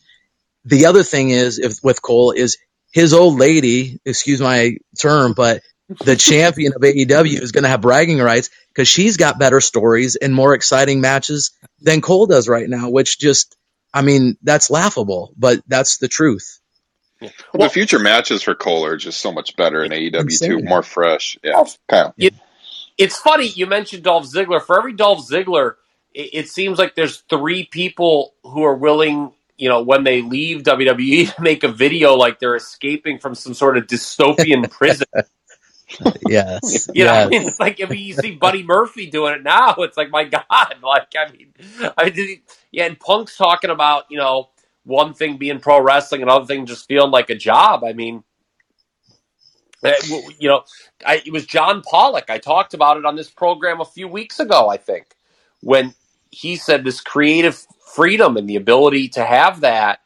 The 0.65 0.87
other 0.87 1.03
thing 1.03 1.31
is 1.31 1.59
if 1.59 1.83
with 1.83 2.01
Cole 2.01 2.33
is 2.33 2.59
his 2.93 3.13
old 3.13 3.39
lady, 3.39 3.99
excuse 4.05 4.41
my 4.41 4.77
term, 4.99 5.35
but 5.35 5.63
the 6.05 6.17
champion 6.17 6.73
of 6.75 6.83
AEW 6.83 7.41
is 7.43 7.53
going 7.53 7.65
to 7.65 7.69
have 7.69 7.81
bragging 7.81 8.19
rights 8.19 8.51
because 8.69 8.89
she's 8.89 9.17
got 9.17 9.39
better 9.39 9.61
stories 9.61 10.17
and 10.17 10.35
more 10.35 10.55
exciting 10.55 11.01
matches 11.01 11.51
than 11.81 12.01
Cole 12.01 12.27
does 12.27 12.49
right 12.49 12.69
now, 12.69 12.91
which 12.91 13.19
just, 13.19 13.57
I 13.95 14.03
mean, 14.03 14.37
that's 14.43 14.71
laughable, 14.71 15.33
but 15.37 15.63
that's 15.67 15.99
the 15.99 16.09
truth. 16.09 16.61
Well, 17.21 17.31
well, 17.55 17.69
the 17.69 17.73
future 17.73 17.99
matches 17.99 18.43
for 18.43 18.55
Cole 18.55 18.85
are 18.85 18.97
just 18.97 19.21
so 19.21 19.33
much 19.33 19.57
better 19.57 19.83
in 19.83 19.93
AEW 19.93 20.21
insane. 20.21 20.51
too, 20.51 20.63
more 20.63 20.83
fresh. 20.83 21.39
Yeah, 21.43 21.53
oh. 21.57 21.69
Kyle. 21.89 22.15
It, 22.19 22.35
it's 22.99 23.19
funny 23.19 23.47
you 23.47 23.67
mentioned 23.67 24.03
Dolph 24.03 24.27
Ziggler. 24.27 24.61
For 24.61 24.77
every 24.77 24.93
Dolph 24.93 25.27
Ziggler, 25.27 25.77
it, 26.13 26.31
it 26.33 26.49
seems 26.49 26.79
like 26.79 26.97
there's 26.97 27.19
three 27.31 27.65
people 27.65 28.35
who 28.43 28.65
are 28.65 28.75
willing 28.75 29.33
you 29.57 29.69
know, 29.69 29.83
when 29.83 30.05
they 30.05 30.23
leave 30.23 30.63
WWE, 30.63 31.35
to 31.35 31.43
make 31.43 31.63
a 31.63 31.69
video 31.69 32.15
like 32.15 32.39
they're 32.39 32.57
escaping 32.57 33.19
from 33.19 33.35
some 33.35 33.55
sort 33.55 33.77
of 33.77 33.87
dystopian 33.87 34.71
prison. 34.71 35.07
yes. 36.29 36.89
you 36.95 37.05
know, 37.05 37.13
yes. 37.13 37.27
I 37.27 37.29
mean, 37.29 37.43
it's 37.43 37.61
like 37.61 37.81
I 37.83 37.87
mean, 37.87 38.01
you 38.01 38.15
see 38.15 38.33
Buddy 38.33 38.63
Murphy 38.63 39.07
doing 39.11 39.35
it 39.35 39.43
now. 39.43 39.75
It's 39.79 39.97
like 39.97 40.11
my 40.11 40.25
God, 40.25 40.45
like 40.83 41.13
I 41.17 41.31
mean, 41.31 41.55
I 41.97 42.11
mean, 42.11 42.43
yeah, 42.75 42.87
and 42.87 43.01
Punk's 43.01 43.37
talking 43.37 43.71
about 43.71 44.05
you 44.11 44.19
know 44.19 44.51
one 44.85 45.15
thing 45.15 45.39
being 45.39 45.61
pro 45.61 45.81
wrestling, 45.83 46.23
another 46.23 46.47
thing 46.47 46.67
just 46.67 46.89
feeling 46.89 47.13
like 47.13 47.31
a 47.31 47.37
job. 47.37 47.85
I 47.85 47.95
mean, 47.95 48.25
eh, 49.85 49.95
you 50.39 50.49
know, 50.49 50.65
I, 51.07 51.23
it 51.27 51.33
was 51.33 51.47
John 51.47 51.83
Pollock. 51.83 52.31
I 52.31 52.39
talked 52.39 52.75
about 52.75 52.99
it 52.99 53.05
on 53.07 53.17
this 53.17 53.31
program 53.31 53.81
a 53.81 53.87
few 53.87 54.09
weeks 54.09 54.41
ago. 54.41 54.69
I 54.69 54.79
think 54.79 55.07
when 55.63 55.95
he 56.31 56.57
said 56.57 56.85
this 56.85 57.01
creative 57.01 57.67
freedom 57.95 58.37
and 58.37 58.49
the 58.49 58.57
ability 58.57 59.09
to 59.11 59.25
have 59.25 59.63
that 59.63 60.01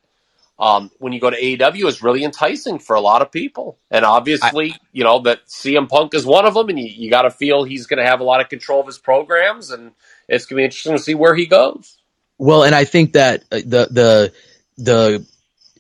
um, 0.59 0.91
when 1.01 1.13
you 1.13 1.21
go 1.21 1.31
to 1.31 1.41
AEW 1.41 1.87
is 1.89 2.03
really 2.03 2.25
enticing 2.25 2.81
for 2.81 2.97
a 2.97 3.03
lot 3.03 3.23
of 3.23 3.33
people. 3.33 3.79
And 3.93 4.07
obviously, 4.07 4.71
I, 4.71 4.79
you 4.95 5.05
know, 5.05 5.21
that 5.21 5.47
CM 5.49 5.91
Punk 5.91 6.15
is 6.15 6.27
one 6.27 6.47
of 6.47 6.55
them, 6.55 6.71
and 6.71 6.81
you, 6.81 6.87
you 6.87 7.11
got 7.11 7.25
to 7.25 7.33
feel 7.33 7.65
he's 7.65 7.89
going 7.89 8.01
to 8.03 8.11
have 8.11 8.23
a 8.23 8.25
lot 8.25 8.41
of 8.43 8.51
control 8.51 8.81
of 8.81 8.89
his 8.89 8.99
programs, 8.99 9.73
and 9.73 9.93
it's 10.31 10.47
going 10.47 10.59
to 10.59 10.63
be 10.63 10.65
interesting 10.67 10.95
to 10.97 11.01
see 11.05 11.17
where 11.17 11.37
he 11.37 11.47
goes. 11.47 11.98
Well, 12.39 12.65
and 12.65 12.75
I 12.75 12.85
think 12.85 13.15
that 13.15 13.43
uh, 13.51 13.57
the 13.59 13.89
the 13.91 14.33
the 14.79 15.27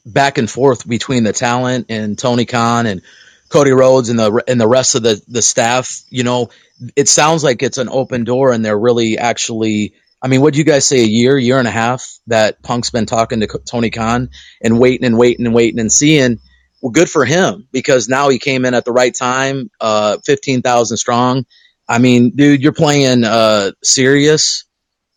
back 0.04 0.38
and 0.38 0.50
forth 0.50 0.88
between 0.88 1.24
the 1.24 1.32
talent 1.32 1.86
and 1.88 2.18
Tony 2.18 2.46
Khan 2.46 2.86
and 2.86 3.02
Cody 3.48 3.70
Rhodes 3.72 4.08
and 4.08 4.18
the 4.18 4.42
and 4.48 4.60
the 4.60 4.68
rest 4.68 4.94
of 4.94 5.02
the 5.02 5.22
the 5.28 5.42
staff, 5.42 6.02
you 6.10 6.24
know, 6.24 6.50
it 6.96 7.08
sounds 7.08 7.44
like 7.44 7.62
it's 7.62 7.78
an 7.78 7.88
open 7.88 8.24
door, 8.24 8.52
and 8.52 8.64
they're 8.64 8.78
really 8.78 9.18
actually 9.18 9.94
I 10.20 10.26
mean, 10.28 10.40
what 10.40 10.52
do 10.52 10.58
you 10.58 10.64
guys 10.64 10.84
say? 10.86 11.00
A 11.00 11.06
year, 11.06 11.38
year 11.38 11.58
and 11.58 11.68
a 11.68 11.72
half 11.72 12.18
that 12.26 12.62
Punk's 12.62 12.90
been 12.90 13.06
talking 13.06 13.40
to 13.40 13.46
Tony 13.64 13.90
Khan 13.90 14.30
and 14.60 14.80
waiting 14.80 15.06
and 15.06 15.16
waiting 15.16 15.46
and 15.46 15.54
waiting 15.54 15.78
and 15.78 15.92
seeing. 15.92 16.38
Well, 16.82 16.90
good 16.90 17.10
for 17.10 17.24
him 17.24 17.68
because 17.72 18.08
now 18.08 18.28
he 18.28 18.38
came 18.38 18.64
in 18.64 18.74
at 18.74 18.84
the 18.84 18.92
right 18.92 19.14
time. 19.14 19.70
Uh, 19.80 20.18
fifteen 20.24 20.62
thousand 20.62 20.96
strong. 20.96 21.44
I 21.88 21.98
mean, 21.98 22.30
dude, 22.36 22.62
you're 22.62 22.72
playing 22.72 23.24
uh, 23.24 23.72
serious 23.82 24.64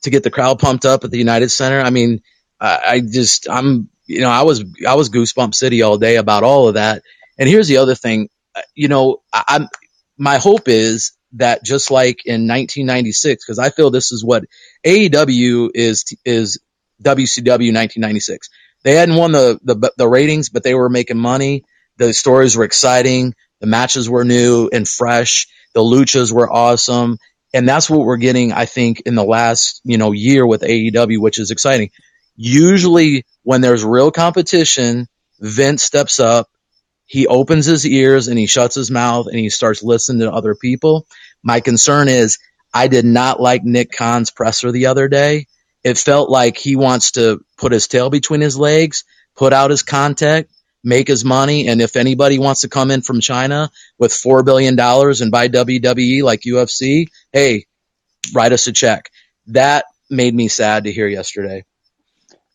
to 0.04 0.10
get 0.10 0.24
the 0.24 0.32
crowd 0.32 0.60
pumped 0.60 0.86
up 0.86 1.04
at 1.04 1.12
the 1.12 1.18
United 1.18 1.50
Center. 1.50 1.82
I 1.82 1.90
mean, 1.92 2.22
I, 2.60 2.80
I 2.86 3.02
just, 3.02 3.50
I'm, 3.50 3.90
you 4.08 4.22
know, 4.22 4.30
I 4.30 4.44
was, 4.44 4.64
I 4.88 4.96
was 4.96 5.10
goosebump 5.10 5.56
city 5.56 5.82
all 5.82 5.98
day 5.98 6.18
about 6.18 6.44
all 6.44 6.68
of 6.70 6.76
that. 6.76 7.04
And 7.40 7.50
here's 7.50 7.68
the 7.68 7.78
other 7.78 7.96
thing, 7.96 8.30
uh, 8.56 8.62
you 8.76 8.88
know, 8.88 9.22
I, 9.34 9.44
I'm, 9.48 9.68
my 10.18 10.38
hope 10.38 10.68
is 10.68 11.14
that 11.34 11.64
just 11.66 11.92
like 11.92 12.26
in 12.26 12.48
1996, 12.48 13.46
because 13.46 13.60
I 13.60 13.72
feel 13.72 13.92
this 13.92 14.12
is 14.12 14.24
what 14.24 14.46
AEW 14.86 15.72
is 15.76 16.06
is 16.26 16.60
WCW 17.04 17.74
1996. 17.74 18.50
They 18.84 18.96
hadn't 18.96 19.16
won 19.18 19.34
the, 19.34 19.60
the 19.64 19.94
the 19.98 20.08
ratings, 20.08 20.50
but 20.50 20.64
they 20.64 20.76
were 20.76 20.90
making 20.90 21.20
money. 21.20 21.66
The 21.98 22.14
stories 22.14 22.58
were 22.58 22.66
exciting. 22.66 23.36
The 23.62 23.68
matches 23.68 24.10
were 24.10 24.26
new 24.26 24.70
and 24.74 24.88
fresh. 24.88 25.48
The 25.76 25.82
luchas 25.82 26.32
were 26.34 26.52
awesome, 26.52 27.18
and 27.54 27.68
that's 27.68 27.90
what 27.90 28.02
we're 28.02 28.18
getting. 28.18 28.54
I 28.54 28.66
think 28.66 29.02
in 29.06 29.16
the 29.16 29.24
last 29.24 29.82
you 29.84 29.98
know 29.98 30.12
year 30.12 30.46
with 30.46 30.62
AEW, 30.62 31.20
which 31.20 31.40
is 31.40 31.52
exciting. 31.52 31.92
Usually, 32.36 33.26
when 33.44 33.62
there's 33.62 33.84
real 33.86 34.12
competition, 34.12 35.08
Vince 35.40 35.84
steps 35.84 36.20
up 36.20 36.48
he 37.12 37.28
opens 37.28 37.66
his 37.66 37.86
ears 37.86 38.30
and 38.30 38.40
he 38.40 38.46
shuts 38.46 38.74
his 38.74 38.90
mouth 38.90 39.28
and 39.28 39.38
he 39.38 39.50
starts 39.50 39.84
listening 39.84 40.22
to 40.22 40.32
other 40.32 40.56
people. 40.56 41.06
My 41.44 41.60
concern 41.60 42.08
is 42.08 42.40
I 42.74 42.88
did 42.88 43.04
not 43.04 43.42
like 43.42 43.66
Nick 43.66 43.92
Khan's 43.92 44.32
presser 44.32 44.72
the 44.72 44.86
other 44.86 45.10
day. 45.10 45.48
It 45.84 45.98
felt 45.98 46.30
like 46.30 46.58
he 46.58 46.78
wants 46.78 47.12
to 47.14 47.42
put 47.58 47.74
his 47.74 47.90
tail 47.90 48.10
between 48.10 48.40
his 48.40 48.58
legs, 48.58 49.04
put 49.36 49.52
out 49.52 49.72
his 49.72 49.84
contact, 49.84 50.52
make 50.84 51.08
his 51.08 51.24
money. 51.24 51.68
And 51.68 51.82
if 51.82 51.96
anybody 51.96 52.40
wants 52.40 52.62
to 52.62 52.70
come 52.70 52.92
in 52.92 53.02
from 53.02 53.22
China 53.22 53.72
with 53.98 54.12
$4 54.12 54.44
billion 54.44 54.80
and 54.80 55.32
buy 55.32 55.48
WWE 55.48 56.24
like 56.24 56.42
UFC, 56.42 57.08
hey, 57.32 57.66
write 58.34 58.52
us 58.52 58.68
a 58.68 58.72
check. 58.72 59.12
That 59.48 59.86
made 60.10 60.34
me 60.34 60.48
sad 60.48 60.86
to 60.86 60.92
hear 60.92 61.08
yesterday. 61.08 61.66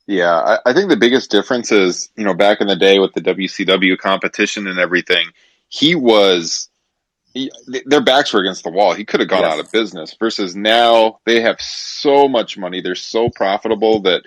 Yeah, 0.06 0.34
I, 0.34 0.70
I, 0.70 0.72
think 0.72 0.88
the 0.88 0.96
biggest 0.96 1.32
difference 1.32 1.72
is, 1.72 2.10
you 2.16 2.24
know, 2.24 2.34
back 2.34 2.60
in 2.60 2.68
the 2.68 2.76
day 2.76 3.00
with 3.00 3.12
the 3.12 3.20
WCW 3.22 3.98
competition 3.98 4.68
and 4.68 4.78
everything, 4.78 5.30
he 5.68 5.96
was, 5.96 6.68
he, 7.34 7.50
their 7.86 8.02
backs 8.02 8.32
were 8.32 8.40
against 8.40 8.62
the 8.62 8.70
wall. 8.70 8.94
He 8.94 9.04
could 9.04 9.18
have 9.18 9.28
gone 9.28 9.40
yes. 9.40 9.52
out 9.52 9.58
of 9.58 9.72
business 9.72 10.14
versus 10.18 10.54
now 10.54 11.18
they 11.26 11.40
have 11.40 11.60
so 11.60 12.28
much 12.28 12.56
money. 12.56 12.80
They're 12.80 12.94
so 12.94 13.30
profitable 13.30 14.02
that, 14.02 14.22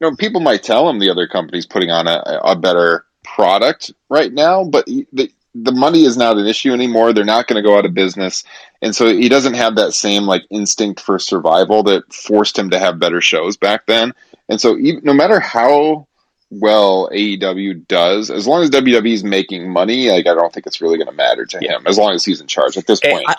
you 0.00 0.10
know, 0.10 0.16
people 0.16 0.40
might 0.40 0.62
tell 0.62 0.88
him 0.88 0.98
the 0.98 1.10
other 1.10 1.28
company's 1.28 1.66
putting 1.66 1.90
on 1.90 2.08
a, 2.08 2.40
a 2.42 2.56
better 2.56 3.04
product 3.34 3.92
right 4.08 4.32
now, 4.32 4.64
but 4.64 4.86
the, 4.86 5.30
the 5.54 5.72
money 5.72 6.04
is 6.04 6.16
not 6.16 6.36
an 6.36 6.46
issue 6.46 6.72
anymore. 6.72 7.12
They're 7.12 7.24
not 7.24 7.46
going 7.46 7.62
to 7.62 7.68
go 7.68 7.76
out 7.76 7.84
of 7.84 7.94
business. 7.94 8.44
And 8.82 8.94
so 8.94 9.06
he 9.06 9.28
doesn't 9.28 9.54
have 9.54 9.76
that 9.76 9.92
same 9.92 10.24
like 10.24 10.44
instinct 10.50 11.00
for 11.00 11.18
survival 11.18 11.82
that 11.84 12.12
forced 12.12 12.58
him 12.58 12.70
to 12.70 12.78
have 12.78 12.98
better 12.98 13.20
shows 13.20 13.56
back 13.56 13.86
then. 13.86 14.14
And 14.48 14.60
so, 14.60 14.76
even, 14.76 15.04
no 15.04 15.14
matter 15.14 15.40
how 15.40 16.06
well 16.50 17.08
AEW 17.10 17.86
does, 17.88 18.30
as 18.30 18.46
long 18.46 18.62
as 18.62 18.70
WWE 18.70 19.12
is 19.12 19.24
making 19.24 19.72
money, 19.72 20.10
like 20.10 20.26
I 20.26 20.34
don't 20.34 20.52
think 20.52 20.66
it's 20.66 20.80
really 20.80 20.98
going 20.98 21.08
to 21.08 21.14
matter 21.14 21.46
to 21.46 21.58
him. 21.58 21.86
As 21.86 21.98
long 21.98 22.12
as 22.12 22.24
he's 22.24 22.40
in 22.40 22.46
charge 22.46 22.76
at 22.76 22.86
this 22.86 23.00
point. 23.00 23.24
I, 23.26 23.36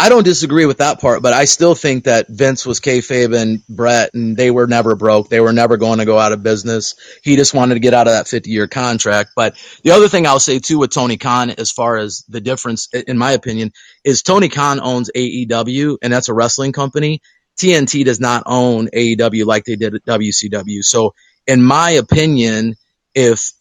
I 0.00 0.08
don't 0.08 0.24
disagree 0.24 0.64
with 0.64 0.78
that 0.78 0.98
part, 0.98 1.20
but 1.20 1.34
I 1.34 1.44
still 1.44 1.74
think 1.74 2.04
that 2.04 2.26
Vince 2.26 2.64
was 2.64 2.80
kayfabe 2.80 3.36
and 3.36 3.66
Bret, 3.68 4.14
and 4.14 4.34
they 4.34 4.50
were 4.50 4.66
never 4.66 4.96
broke. 4.96 5.28
They 5.28 5.40
were 5.40 5.52
never 5.52 5.76
going 5.76 5.98
to 5.98 6.06
go 6.06 6.18
out 6.18 6.32
of 6.32 6.42
business. 6.42 6.94
He 7.22 7.36
just 7.36 7.52
wanted 7.52 7.74
to 7.74 7.80
get 7.80 7.92
out 7.92 8.06
of 8.06 8.14
that 8.14 8.26
50 8.26 8.50
year 8.50 8.66
contract. 8.66 9.32
But 9.36 9.56
the 9.82 9.90
other 9.90 10.08
thing 10.08 10.26
I'll 10.26 10.40
say 10.40 10.58
too 10.58 10.78
with 10.78 10.90
Tony 10.90 11.18
Khan, 11.18 11.50
as 11.50 11.70
far 11.70 11.98
as 11.98 12.24
the 12.30 12.40
difference, 12.40 12.88
in 12.94 13.18
my 13.18 13.32
opinion, 13.32 13.72
is 14.02 14.22
Tony 14.22 14.48
Khan 14.48 14.80
owns 14.80 15.10
AEW, 15.14 15.98
and 16.00 16.10
that's 16.10 16.30
a 16.30 16.34
wrestling 16.34 16.72
company. 16.72 17.20
TNT 17.58 18.02
does 18.06 18.20
not 18.20 18.44
own 18.46 18.88
AEW 18.88 19.44
like 19.44 19.66
they 19.66 19.76
did 19.76 19.94
at 19.96 20.06
WCW. 20.06 20.82
So, 20.82 21.12
in 21.46 21.62
my 21.62 21.90
opinion, 21.90 22.76
if 23.14 23.52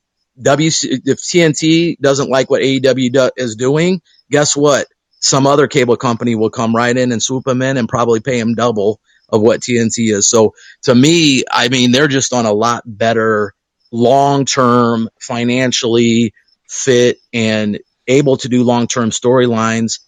WC, 0.42 1.02
if 1.06 1.20
TNT 1.20 2.00
doesn't 2.00 2.30
like 2.30 2.50
what 2.50 2.62
AEW 2.62 3.12
do, 3.12 3.30
is 3.36 3.58
doing, 3.58 4.02
guess 4.32 4.56
what? 4.56 4.88
Some 5.20 5.48
other 5.48 5.68
cable 5.68 5.98
company 5.98 6.36
will 6.36 6.50
come 6.50 6.76
right 6.76 6.96
in 6.96 7.12
and 7.12 7.22
swoop 7.22 7.46
them 7.46 7.62
in 7.62 7.78
and 7.78 7.90
probably 7.90 8.20
pay 8.20 8.40
them 8.40 8.56
double 8.56 9.00
of 9.28 9.42
what 9.42 9.62
TNT 9.62 10.14
is. 10.14 10.28
So 10.28 10.54
to 10.84 10.96
me, 10.96 11.44
I 11.52 11.70
mean, 11.70 11.92
they're 11.92 12.08
just 12.08 12.34
on 12.34 12.46
a 12.46 12.54
lot 12.54 12.84
better 12.86 13.54
long 13.92 14.46
term, 14.46 15.10
financially 15.20 16.34
fit 16.68 17.18
and 17.34 17.80
able 18.08 18.38
to 18.38 18.50
do 18.50 18.64
long 18.64 18.88
term 18.88 19.10
storylines 19.10 20.00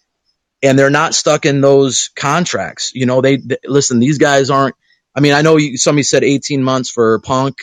and 0.62 0.78
they're 0.78 0.90
not 0.90 1.14
stuck 1.14 1.44
in 1.44 1.60
those 1.60 2.10
contracts. 2.14 2.92
You 2.94 3.06
know, 3.06 3.20
they, 3.20 3.36
they 3.36 3.56
listen, 3.64 3.98
these 3.98 4.18
guys 4.18 4.50
aren't, 4.50 4.76
I 5.14 5.20
mean, 5.20 5.34
I 5.34 5.42
know 5.42 5.56
you, 5.56 5.76
somebody 5.76 6.04
said 6.04 6.24
18 6.24 6.62
months 6.62 6.88
for 6.90 7.18
Punk 7.20 7.56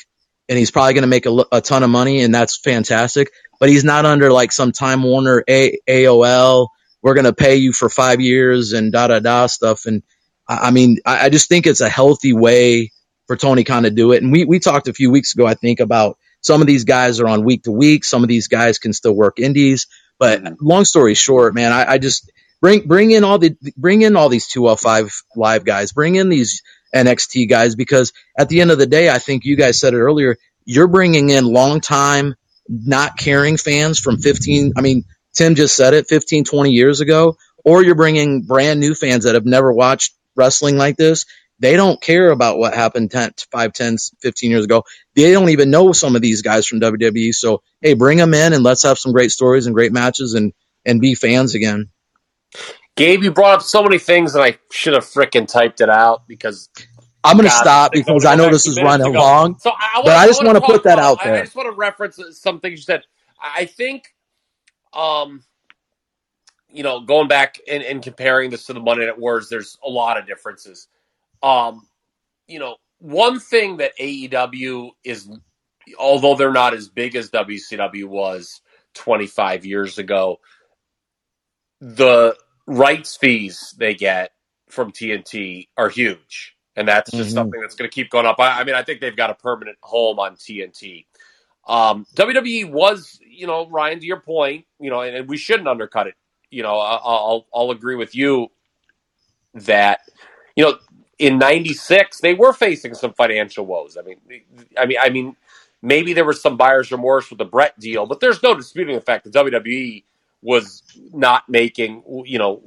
and 0.49 0.57
he's 0.57 0.71
probably 0.71 0.93
going 0.93 1.03
to 1.03 1.07
make 1.07 1.25
a, 1.25 1.45
a, 1.51 1.61
ton 1.61 1.83
of 1.83 1.89
money 1.89 2.21
and 2.21 2.35
that's 2.35 2.57
fantastic, 2.57 3.31
but 3.59 3.69
he's 3.69 3.83
not 3.83 4.05
under 4.05 4.31
like 4.31 4.51
some 4.51 4.71
Time 4.71 5.03
Warner 5.03 5.43
a, 5.47 5.77
AOL. 5.87 6.67
We're 7.01 7.13
going 7.13 7.25
to 7.25 7.33
pay 7.33 7.55
you 7.55 7.73
for 7.73 7.89
five 7.89 8.21
years 8.21 8.73
and 8.73 8.91
da 8.91 9.07
da 9.07 9.19
da 9.19 9.47
stuff. 9.47 9.85
And 9.85 10.03
I, 10.47 10.67
I 10.67 10.71
mean, 10.71 10.97
I, 11.05 11.25
I, 11.25 11.29
just 11.29 11.47
think 11.49 11.65
it's 11.65 11.81
a 11.81 11.89
healthy 11.89 12.33
way 12.33 12.91
for 13.27 13.37
Tony 13.37 13.63
Khan 13.63 13.83
to 13.83 13.89
do 13.89 14.11
it. 14.11 14.21
And 14.21 14.31
we, 14.31 14.45
we 14.45 14.59
talked 14.59 14.87
a 14.87 14.93
few 14.93 15.11
weeks 15.11 15.33
ago, 15.33 15.45
I 15.45 15.53
think 15.53 15.79
about 15.79 16.17
some 16.41 16.61
of 16.61 16.67
these 16.67 16.83
guys 16.83 17.19
are 17.19 17.27
on 17.27 17.43
week 17.43 17.63
to 17.63 17.71
week. 17.71 18.03
Some 18.03 18.23
of 18.23 18.29
these 18.29 18.47
guys 18.47 18.79
can 18.79 18.93
still 18.93 19.13
work 19.13 19.39
indies, 19.39 19.87
but 20.17 20.41
mm-hmm. 20.41 20.55
long 20.59 20.85
story 20.85 21.13
short, 21.13 21.53
man, 21.53 21.71
I, 21.71 21.93
I 21.93 21.97
just, 21.97 22.31
Bring 22.61 22.87
bring 22.87 23.11
in 23.11 23.23
all 23.23 23.39
the 23.39 23.55
bring 23.77 24.01
in 24.01 24.17
all 24.17 24.27
these 24.29 24.47
205 24.47 25.23
live 25.35 25.63
guys. 25.63 25.93
Bring 25.93 26.15
in 26.15 26.29
these 26.29 26.61
NXT 26.93 27.49
guys 27.49 27.75
because 27.75 28.11
at 28.37 28.49
the 28.49 28.59
end 28.61 28.71
of 28.71 28.77
the 28.77 28.87
day, 28.87 29.09
I 29.09 29.19
think 29.19 29.45
you 29.45 29.55
guys 29.55 29.79
said 29.79 29.93
it 29.93 29.99
earlier. 29.99 30.37
You're 30.65 30.87
bringing 30.87 31.29
in 31.29 31.45
long 31.45 31.79
time, 31.79 32.35
not 32.67 33.17
caring 33.17 33.57
fans 33.57 33.99
from 33.99 34.17
15. 34.17 34.73
I 34.75 34.81
mean, 34.81 35.05
Tim 35.33 35.55
just 35.55 35.75
said 35.75 35.93
it 35.93 36.07
15, 36.07 36.43
20 36.43 36.71
years 36.71 37.01
ago, 37.01 37.37
or 37.63 37.83
you're 37.83 37.95
bringing 37.95 38.41
brand 38.41 38.79
new 38.79 38.93
fans 38.93 39.25
that 39.25 39.35
have 39.35 39.45
never 39.45 39.71
watched 39.71 40.13
wrestling 40.35 40.77
like 40.77 40.97
this. 40.97 41.25
They 41.59 41.75
don't 41.75 42.01
care 42.01 42.31
about 42.31 42.57
what 42.57 42.73
happened 42.73 43.11
10, 43.11 43.31
5, 43.51 43.73
10, 43.73 43.97
15 44.21 44.49
years 44.49 44.63
ago. 44.63 44.83
They 45.15 45.31
don't 45.33 45.49
even 45.49 45.69
know 45.69 45.91
some 45.91 46.15
of 46.15 46.21
these 46.21 46.41
guys 46.41 46.65
from 46.65 46.79
WWE. 46.79 47.33
So, 47.33 47.61
hey, 47.81 47.95
bring 47.95 48.17
them 48.17 48.33
in 48.33 48.53
and 48.53 48.63
let's 48.63 48.83
have 48.83 48.97
some 48.97 49.11
great 49.11 49.31
stories 49.31 49.65
and 49.65 49.75
great 49.75 49.91
matches 49.91 50.35
and, 50.35 50.53
and 50.85 51.01
be 51.01 51.15
fans 51.15 51.55
again. 51.55 51.89
Gabe, 52.95 53.23
you 53.23 53.31
brought 53.31 53.55
up 53.55 53.61
so 53.61 53.83
many 53.83 53.97
things, 53.97 54.35
and 54.35 54.43
I 54.43 54.57
should 54.71 54.93
have 54.93 55.05
freaking 55.05 55.47
typed 55.47 55.81
it 55.81 55.89
out 55.89 56.27
because 56.27 56.69
I'm 57.23 57.37
going 57.37 57.49
to 57.49 57.55
stop 57.55 57.91
because 57.91 58.25
I 58.25 58.35
know 58.35 58.49
this 58.49 58.67
is 58.67 58.81
running 58.81 59.13
long. 59.13 59.57
So 59.59 59.71
I, 59.71 59.99
wanna, 59.99 60.05
but 60.05 60.17
I 60.17 60.27
just 60.27 60.43
want 60.43 60.57
to 60.57 60.61
put 60.61 60.83
that 60.83 60.99
out 60.99 61.23
there. 61.23 61.35
I 61.35 61.41
just 61.41 61.55
want 61.55 61.69
to 61.69 61.75
reference 61.75 62.19
some 62.31 62.59
things 62.59 62.79
you 62.79 62.83
said. 62.83 63.03
I 63.41 63.65
think, 63.65 64.13
um, 64.93 65.43
you 66.71 66.83
know, 66.83 67.01
going 67.01 67.27
back 67.27 67.59
and, 67.67 67.83
and 67.83 68.01
comparing 68.01 68.49
this 68.49 68.65
to 68.65 68.73
the 68.73 68.79
Monday 68.79 69.05
Night 69.05 69.19
Wars, 69.19 69.49
there's 69.49 69.77
a 69.83 69.89
lot 69.89 70.17
of 70.17 70.27
differences. 70.27 70.87
Um, 71.41 71.87
you 72.47 72.59
know, 72.59 72.75
one 72.99 73.39
thing 73.39 73.77
that 73.77 73.97
AEW 73.97 74.91
is, 75.03 75.29
although 75.97 76.35
they're 76.35 76.51
not 76.51 76.73
as 76.73 76.89
big 76.89 77.15
as 77.15 77.31
WCW 77.31 78.05
was 78.05 78.61
25 78.95 79.65
years 79.65 79.97
ago, 79.97 80.39
the 81.81 82.35
rights 82.67 83.17
fees 83.17 83.73
they 83.77 83.95
get 83.95 84.31
from 84.69 84.91
TNT 84.91 85.67
are 85.77 85.89
huge. 85.89 86.55
And 86.75 86.87
that's 86.87 87.11
just 87.11 87.29
mm-hmm. 87.29 87.33
something 87.33 87.61
that's 87.61 87.75
going 87.75 87.89
to 87.89 87.93
keep 87.93 88.09
going 88.09 88.25
up. 88.25 88.39
I, 88.39 88.61
I, 88.61 88.63
mean, 88.63 88.75
I 88.75 88.83
think 88.83 89.01
they've 89.01 89.15
got 89.15 89.31
a 89.31 89.35
permanent 89.35 89.77
home 89.81 90.19
on 90.19 90.35
TNT. 90.35 91.05
Um, 91.69 92.07
WWE 92.15 92.71
was, 92.71 93.19
you 93.25 93.47
know, 93.47 93.69
Ryan, 93.69 94.01
to 94.01 94.07
your 94.07 94.21
point, 94.21 94.65
you 94.81 94.91
know, 94.91 95.01
and, 95.01 95.17
and 95.17 95.29
we 95.29 95.37
shouldn't 95.37 95.69
undercut 95.69 96.07
it. 96.07 96.15
You 96.51 96.63
know, 96.63 96.79
I, 96.79 96.95
I'll, 96.97 97.47
I'll 97.55 97.71
agree 97.71 97.95
with 97.97 98.15
you 98.15 98.49
that, 99.55 100.01
you 100.55 100.65
know, 100.65 100.79
in 101.19 101.39
'96 101.39 102.21
they 102.21 102.35
were 102.35 102.53
facing 102.53 102.95
some 102.95 103.13
financial 103.13 103.65
woes. 103.65 103.97
I 103.97 104.03
mean, 104.03 104.17
I 104.77 104.87
mean, 104.87 104.97
I 105.01 105.09
mean, 105.09 105.37
maybe 105.81 106.13
there 106.13 106.25
was 106.25 106.41
some 106.41 106.57
buyer's 106.57 106.91
remorse 106.91 107.29
with 107.29 107.39
the 107.39 107.45
Bret 107.45 107.79
deal, 107.79 108.07
but 108.07 108.21
there's 108.21 108.43
no 108.43 108.55
disputing 108.55 108.95
the 108.95 109.01
fact 109.01 109.25
that 109.25 109.33
WWE 109.33 110.05
was 110.43 110.83
not 111.13 111.49
making, 111.49 112.03
you 112.25 112.39
know, 112.39 112.63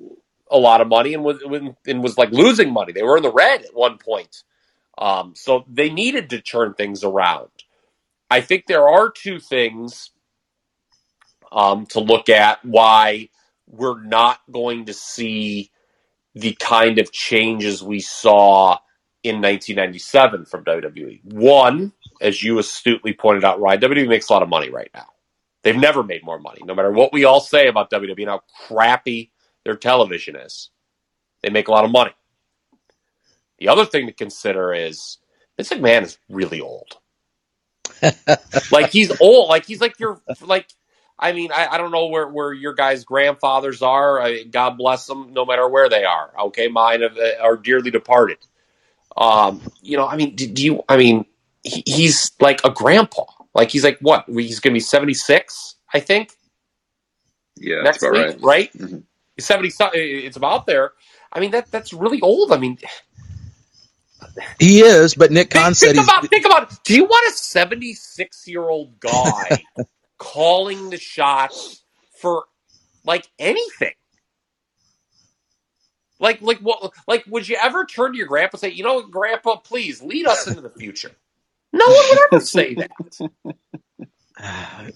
a 0.50 0.58
lot 0.58 0.80
of 0.82 0.88
money 0.88 1.14
and 1.14 1.24
was 1.24 1.42
and 1.86 2.02
was 2.02 2.18
like 2.18 2.32
losing 2.32 2.72
money. 2.72 2.92
They 2.92 3.04
were 3.04 3.18
in 3.18 3.24
the 3.24 3.32
red 3.32 3.62
at 3.64 3.74
one 3.74 3.98
point. 3.98 4.44
Um, 4.98 5.34
so 5.36 5.64
they 5.68 5.90
needed 5.90 6.30
to 6.30 6.40
turn 6.42 6.74
things 6.74 7.04
around. 7.04 7.50
I 8.32 8.40
think 8.40 8.64
there 8.66 8.88
are 8.88 9.10
two 9.10 9.38
things 9.38 10.10
um, 11.52 11.84
to 11.88 12.00
look 12.00 12.30
at 12.30 12.64
why 12.64 13.28
we're 13.66 14.02
not 14.02 14.40
going 14.50 14.86
to 14.86 14.94
see 14.94 15.70
the 16.34 16.54
kind 16.54 16.98
of 16.98 17.12
changes 17.12 17.82
we 17.82 18.00
saw 18.00 18.78
in 19.22 19.42
1997 19.42 20.46
from 20.46 20.64
WWE. 20.64 21.22
One, 21.26 21.92
as 22.22 22.42
you 22.42 22.58
astutely 22.58 23.12
pointed 23.12 23.44
out, 23.44 23.60
Ryan, 23.60 23.82
WWE 23.82 24.08
makes 24.08 24.30
a 24.30 24.32
lot 24.32 24.42
of 24.42 24.48
money 24.48 24.70
right 24.70 24.90
now. 24.94 25.08
They've 25.62 25.76
never 25.76 26.02
made 26.02 26.24
more 26.24 26.38
money, 26.40 26.62
no 26.64 26.74
matter 26.74 26.90
what 26.90 27.12
we 27.12 27.24
all 27.24 27.40
say 27.40 27.68
about 27.68 27.90
WWE 27.90 28.18
and 28.20 28.28
how 28.30 28.40
crappy 28.66 29.30
their 29.66 29.76
television 29.76 30.36
is. 30.36 30.70
They 31.42 31.50
make 31.50 31.68
a 31.68 31.70
lot 31.70 31.84
of 31.84 31.90
money. 31.90 32.14
The 33.58 33.68
other 33.68 33.84
thing 33.84 34.06
to 34.06 34.12
consider 34.14 34.72
is 34.72 35.18
Vince 35.58 35.68
McMahon 35.68 36.04
is 36.04 36.16
really 36.30 36.62
old. 36.62 36.96
Like 38.70 38.90
he's 38.90 39.12
old. 39.20 39.48
Like 39.48 39.66
he's 39.66 39.80
like 39.80 39.98
your 39.98 40.20
like. 40.40 40.66
I 41.18 41.32
mean, 41.32 41.52
I, 41.52 41.68
I 41.68 41.78
don't 41.78 41.92
know 41.92 42.06
where, 42.06 42.26
where 42.26 42.52
your 42.52 42.74
guys' 42.74 43.04
grandfathers 43.04 43.80
are. 43.80 44.20
I, 44.20 44.42
God 44.42 44.76
bless 44.76 45.06
them, 45.06 45.32
no 45.32 45.44
matter 45.44 45.68
where 45.68 45.88
they 45.88 46.02
are. 46.04 46.32
Okay, 46.46 46.66
mine 46.66 47.02
have, 47.02 47.16
uh, 47.16 47.40
are 47.40 47.56
dearly 47.56 47.92
departed. 47.92 48.38
Um, 49.16 49.60
you 49.82 49.96
know, 49.96 50.08
I 50.08 50.16
mean, 50.16 50.34
do, 50.34 50.48
do 50.48 50.64
you? 50.64 50.82
I 50.88 50.96
mean, 50.96 51.24
he, 51.62 51.84
he's 51.86 52.32
like 52.40 52.64
a 52.64 52.70
grandpa. 52.70 53.24
Like 53.54 53.70
he's 53.70 53.84
like 53.84 53.98
what? 54.00 54.24
He's 54.26 54.58
going 54.58 54.72
to 54.72 54.76
be 54.76 54.80
seventy 54.80 55.14
six, 55.14 55.76
I 55.92 56.00
think. 56.00 56.32
Yeah, 57.56 57.82
next 57.82 58.02
week, 58.02 58.12
right. 58.12 58.40
right? 58.40 58.72
Mm-hmm. 58.72 58.98
Seventy. 59.38 59.70
It's 59.94 60.36
about 60.36 60.66
there. 60.66 60.92
I 61.32 61.38
mean, 61.38 61.52
that 61.52 61.70
that's 61.70 61.92
really 61.92 62.20
old. 62.20 62.50
I 62.50 62.56
mean, 62.56 62.78
he 64.58 64.80
is, 64.80 65.14
but 65.14 65.30
Nick 65.30 65.50
Khan 65.50 65.74
think, 65.74 65.76
said 65.76 65.94
think 65.94 66.06
about 66.06 66.28
think 66.28 66.46
about. 66.46 66.84
Do 66.84 66.94
you 66.94 67.04
want 67.04 67.32
a 67.32 67.36
seventy 67.36 67.94
six 67.94 68.46
year 68.46 68.62
old 68.62 68.98
guy 69.00 69.62
calling 70.18 70.90
the 70.90 70.98
shots 70.98 71.84
for 72.20 72.44
like 73.04 73.26
anything? 73.38 73.94
Like, 76.18 76.40
like 76.40 76.58
what? 76.58 76.92
Like, 77.08 77.24
would 77.26 77.48
you 77.48 77.56
ever 77.60 77.84
turn 77.84 78.12
to 78.12 78.18
your 78.18 78.28
grandpa 78.28 78.54
and 78.54 78.60
say, 78.60 78.70
"You 78.70 78.84
know, 78.84 79.02
Grandpa, 79.02 79.56
please 79.56 80.02
lead 80.02 80.26
us 80.26 80.46
into 80.46 80.60
the 80.60 80.70
future"? 80.70 81.10
No 81.72 81.86
one 81.86 82.04
would 82.10 82.18
ever 82.32 82.40
say 82.44 82.74
that. 82.74 82.90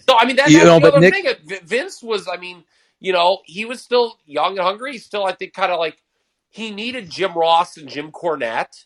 So, 0.08 0.16
I 0.18 0.24
mean, 0.24 0.36
that, 0.36 0.48
that's 0.48 0.64
know, 0.64 0.80
the 0.80 0.88
other 0.88 0.98
Nick... 0.98 1.14
thing. 1.14 1.60
Vince 1.62 2.02
was, 2.02 2.26
I 2.26 2.36
mean, 2.36 2.64
you 2.98 3.12
know, 3.12 3.42
he 3.44 3.64
was 3.64 3.80
still 3.80 4.18
young 4.24 4.58
and 4.58 4.66
hungry. 4.66 4.92
He's 4.92 5.04
still, 5.04 5.24
I 5.24 5.32
think, 5.32 5.52
kind 5.52 5.70
of 5.70 5.78
like 5.78 6.02
he 6.48 6.70
needed 6.70 7.10
Jim 7.10 7.34
Ross 7.34 7.76
and 7.76 7.88
Jim 7.88 8.10
Cornette, 8.10 8.84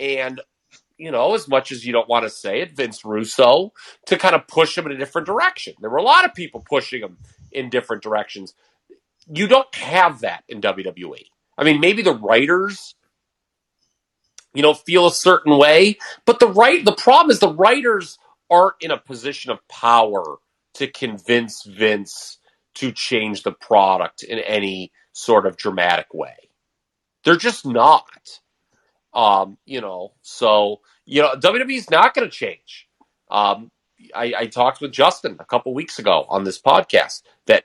and 0.00 0.40
you 1.00 1.10
know, 1.10 1.34
as 1.34 1.48
much 1.48 1.72
as 1.72 1.86
you 1.86 1.92
don't 1.94 2.08
want 2.10 2.24
to 2.24 2.30
say 2.30 2.60
it, 2.60 2.76
Vince 2.76 3.06
Russo 3.06 3.72
to 4.06 4.18
kind 4.18 4.34
of 4.34 4.46
push 4.46 4.76
him 4.76 4.84
in 4.84 4.92
a 4.92 4.98
different 4.98 5.26
direction. 5.26 5.72
There 5.80 5.88
were 5.88 5.96
a 5.96 6.02
lot 6.02 6.26
of 6.26 6.34
people 6.34 6.62
pushing 6.68 7.00
him 7.00 7.16
in 7.52 7.70
different 7.70 8.02
directions. 8.02 8.54
You 9.32 9.46
don't 9.46 9.74
have 9.76 10.20
that 10.20 10.44
in 10.46 10.60
WWE. 10.60 11.24
I 11.56 11.64
mean, 11.64 11.80
maybe 11.80 12.02
the 12.02 12.14
writers, 12.14 12.94
you 14.52 14.60
know, 14.60 14.74
feel 14.74 15.06
a 15.06 15.12
certain 15.12 15.56
way, 15.56 15.96
but 16.26 16.38
the 16.38 16.48
right 16.48 16.84
the 16.84 16.92
problem 16.92 17.30
is 17.30 17.38
the 17.38 17.54
writers 17.54 18.18
aren't 18.50 18.76
in 18.80 18.90
a 18.90 18.98
position 18.98 19.50
of 19.50 19.66
power 19.68 20.36
to 20.74 20.86
convince 20.86 21.64
Vince 21.64 22.38
to 22.74 22.92
change 22.92 23.42
the 23.42 23.52
product 23.52 24.22
in 24.22 24.38
any 24.38 24.92
sort 25.12 25.46
of 25.46 25.56
dramatic 25.56 26.12
way. 26.12 26.50
They're 27.24 27.36
just 27.36 27.64
not. 27.66 28.40
Um, 29.12 29.58
you 29.64 29.80
know, 29.80 30.12
so 30.22 30.80
you 31.04 31.22
know, 31.22 31.34
WWE's 31.34 31.90
not 31.90 32.14
going 32.14 32.28
to 32.28 32.34
change. 32.34 32.88
Um, 33.30 33.70
I, 34.14 34.32
I 34.38 34.46
talked 34.46 34.80
with 34.80 34.92
Justin 34.92 35.36
a 35.40 35.44
couple 35.44 35.74
weeks 35.74 35.98
ago 35.98 36.26
on 36.28 36.44
this 36.44 36.60
podcast 36.60 37.22
that 37.46 37.64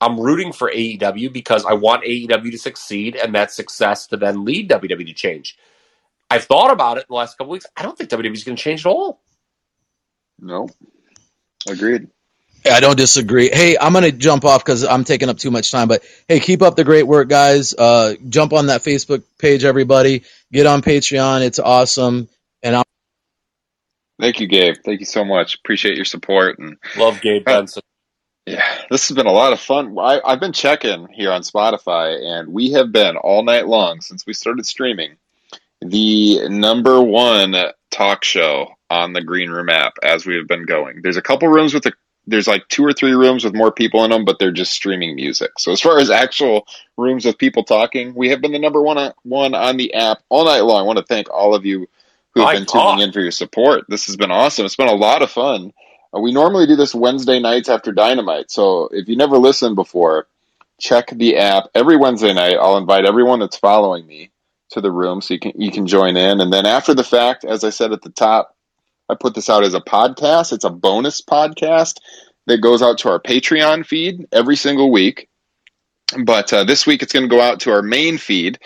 I'm 0.00 0.20
rooting 0.20 0.52
for 0.52 0.70
AEW 0.70 1.32
because 1.32 1.64
I 1.64 1.72
want 1.72 2.04
AEW 2.04 2.50
to 2.50 2.58
succeed 2.58 3.16
and 3.16 3.34
that 3.34 3.50
success 3.50 4.06
to 4.08 4.16
then 4.16 4.44
lead 4.44 4.70
WWE 4.70 5.06
to 5.06 5.14
change. 5.14 5.58
I've 6.30 6.44
thought 6.44 6.70
about 6.70 6.98
it 6.98 7.00
in 7.00 7.06
the 7.08 7.14
last 7.14 7.38
couple 7.38 7.52
weeks. 7.52 7.66
I 7.76 7.82
don't 7.82 7.96
think 7.96 8.10
WWE 8.10 8.32
is 8.32 8.44
going 8.44 8.56
to 8.56 8.62
change 8.62 8.84
at 8.84 8.90
all. 8.90 9.22
No, 10.38 10.68
agreed. 11.68 12.08
I 12.64 12.80
don't 12.80 12.96
disagree. 12.96 13.50
Hey, 13.52 13.76
I'm 13.78 13.92
going 13.92 14.04
to 14.04 14.12
jump 14.12 14.44
off 14.44 14.64
because 14.64 14.84
I'm 14.84 15.04
taking 15.04 15.28
up 15.28 15.38
too 15.38 15.50
much 15.50 15.70
time. 15.70 15.88
But 15.88 16.02
hey, 16.28 16.40
keep 16.40 16.62
up 16.62 16.76
the 16.76 16.84
great 16.84 17.06
work, 17.06 17.28
guys. 17.28 17.74
Uh, 17.74 18.14
jump 18.28 18.52
on 18.52 18.66
that 18.66 18.82
Facebook 18.82 19.22
page, 19.38 19.64
everybody. 19.64 20.24
Get 20.52 20.66
on 20.66 20.82
Patreon. 20.82 21.42
It's 21.42 21.58
awesome. 21.58 22.28
And 22.62 22.76
I'm. 22.76 22.84
Thank 24.20 24.40
you, 24.40 24.46
Gabe. 24.46 24.76
Thank 24.84 25.00
you 25.00 25.06
so 25.06 25.24
much. 25.24 25.56
Appreciate 25.56 25.96
your 25.96 26.04
support 26.04 26.58
and 26.58 26.76
love 26.96 27.20
Gabe 27.20 27.44
Benson. 27.44 27.82
Yeah, 28.46 28.64
this 28.90 29.08
has 29.08 29.16
been 29.16 29.26
a 29.26 29.32
lot 29.32 29.52
of 29.52 29.60
fun. 29.60 29.98
I, 29.98 30.20
I've 30.24 30.38
been 30.38 30.52
checking 30.52 31.08
here 31.08 31.32
on 31.32 31.42
Spotify, 31.42 32.20
and 32.22 32.52
we 32.52 32.72
have 32.72 32.92
been 32.92 33.16
all 33.16 33.42
night 33.42 33.66
long 33.66 34.00
since 34.00 34.24
we 34.24 34.34
started 34.34 34.64
streaming 34.64 35.16
the 35.80 36.48
number 36.48 37.02
one 37.02 37.54
talk 37.90 38.24
show 38.24 38.68
on 38.88 39.12
the 39.12 39.22
Green 39.22 39.50
Room 39.50 39.68
app 39.68 39.94
as 40.02 40.24
we 40.24 40.36
have 40.36 40.46
been 40.46 40.64
going. 40.64 41.02
There's 41.02 41.16
a 41.16 41.22
couple 41.22 41.48
rooms 41.48 41.74
with 41.74 41.82
the 41.82 41.92
there's 42.26 42.48
like 42.48 42.68
two 42.68 42.84
or 42.84 42.92
three 42.92 43.14
rooms 43.14 43.44
with 43.44 43.54
more 43.54 43.72
people 43.72 44.04
in 44.04 44.10
them, 44.10 44.24
but 44.24 44.38
they're 44.38 44.52
just 44.52 44.72
streaming 44.72 45.16
music. 45.16 45.52
So 45.58 45.72
as 45.72 45.80
far 45.80 45.98
as 45.98 46.10
actual 46.10 46.66
rooms 46.96 47.24
with 47.26 47.38
people 47.38 47.64
talking, 47.64 48.14
we 48.14 48.30
have 48.30 48.40
been 48.40 48.52
the 48.52 48.60
number 48.60 48.82
one 48.82 49.12
one 49.24 49.54
on 49.54 49.76
the 49.76 49.94
app 49.94 50.20
all 50.30 50.46
night 50.46 50.62
long. 50.62 50.80
I 50.80 50.84
want 50.84 50.98
to 50.98 51.04
thank 51.06 51.30
all 51.30 51.54
of 51.54 51.66
you 51.66 51.88
who 52.34 52.42
have 52.42 52.46
My 52.46 52.52
been 52.52 52.66
God. 52.66 52.98
tuning 52.98 53.00
in 53.00 53.12
for 53.12 53.20
your 53.20 53.32
support. 53.32 53.84
This 53.88 54.06
has 54.06 54.16
been 54.16 54.32
awesome. 54.32 54.66
It's 54.66 54.76
been 54.76 54.88
a 54.88 54.94
lot 54.94 55.22
of 55.22 55.30
fun. 55.30 55.72
Uh, 56.14 56.20
we 56.20 56.32
normally 56.32 56.66
do 56.66 56.76
this 56.76 56.94
Wednesday 56.94 57.40
nights 57.40 57.68
after 57.68 57.92
Dynamite. 57.92 58.50
So 58.50 58.88
if 58.92 59.08
you 59.08 59.16
never 59.16 59.38
listened 59.38 59.76
before, 59.76 60.28
check 60.80 61.08
the 61.12 61.38
app 61.38 61.66
every 61.74 61.96
Wednesday 61.98 62.34
night. 62.34 62.56
I'll 62.60 62.78
invite 62.78 63.06
everyone 63.06 63.40
that's 63.40 63.58
following 63.58 64.06
me 64.06 64.32
to 64.70 64.80
the 64.80 64.92
room 64.92 65.22
so 65.22 65.34
you 65.34 65.40
can 65.40 65.52
you 65.56 65.70
can 65.70 65.86
join 65.86 66.16
in. 66.16 66.40
And 66.40 66.52
then 66.52 66.66
after 66.66 66.94
the 66.94 67.04
fact, 67.04 67.44
as 67.44 67.64
I 67.64 67.70
said 67.70 67.92
at 67.92 68.02
the 68.02 68.10
top, 68.10 68.55
I 69.08 69.14
put 69.14 69.34
this 69.34 69.48
out 69.48 69.64
as 69.64 69.74
a 69.74 69.80
podcast. 69.80 70.52
It's 70.52 70.64
a 70.64 70.70
bonus 70.70 71.20
podcast 71.20 71.98
that 72.46 72.60
goes 72.60 72.82
out 72.82 72.98
to 72.98 73.10
our 73.10 73.20
Patreon 73.20 73.86
feed 73.86 74.26
every 74.32 74.56
single 74.56 74.90
week. 74.90 75.28
But 76.24 76.52
uh, 76.52 76.64
this 76.64 76.86
week 76.86 77.02
it's 77.02 77.12
going 77.12 77.28
to 77.28 77.34
go 77.34 77.40
out 77.40 77.60
to 77.60 77.72
our 77.72 77.82
main 77.82 78.18
feed. 78.18 78.58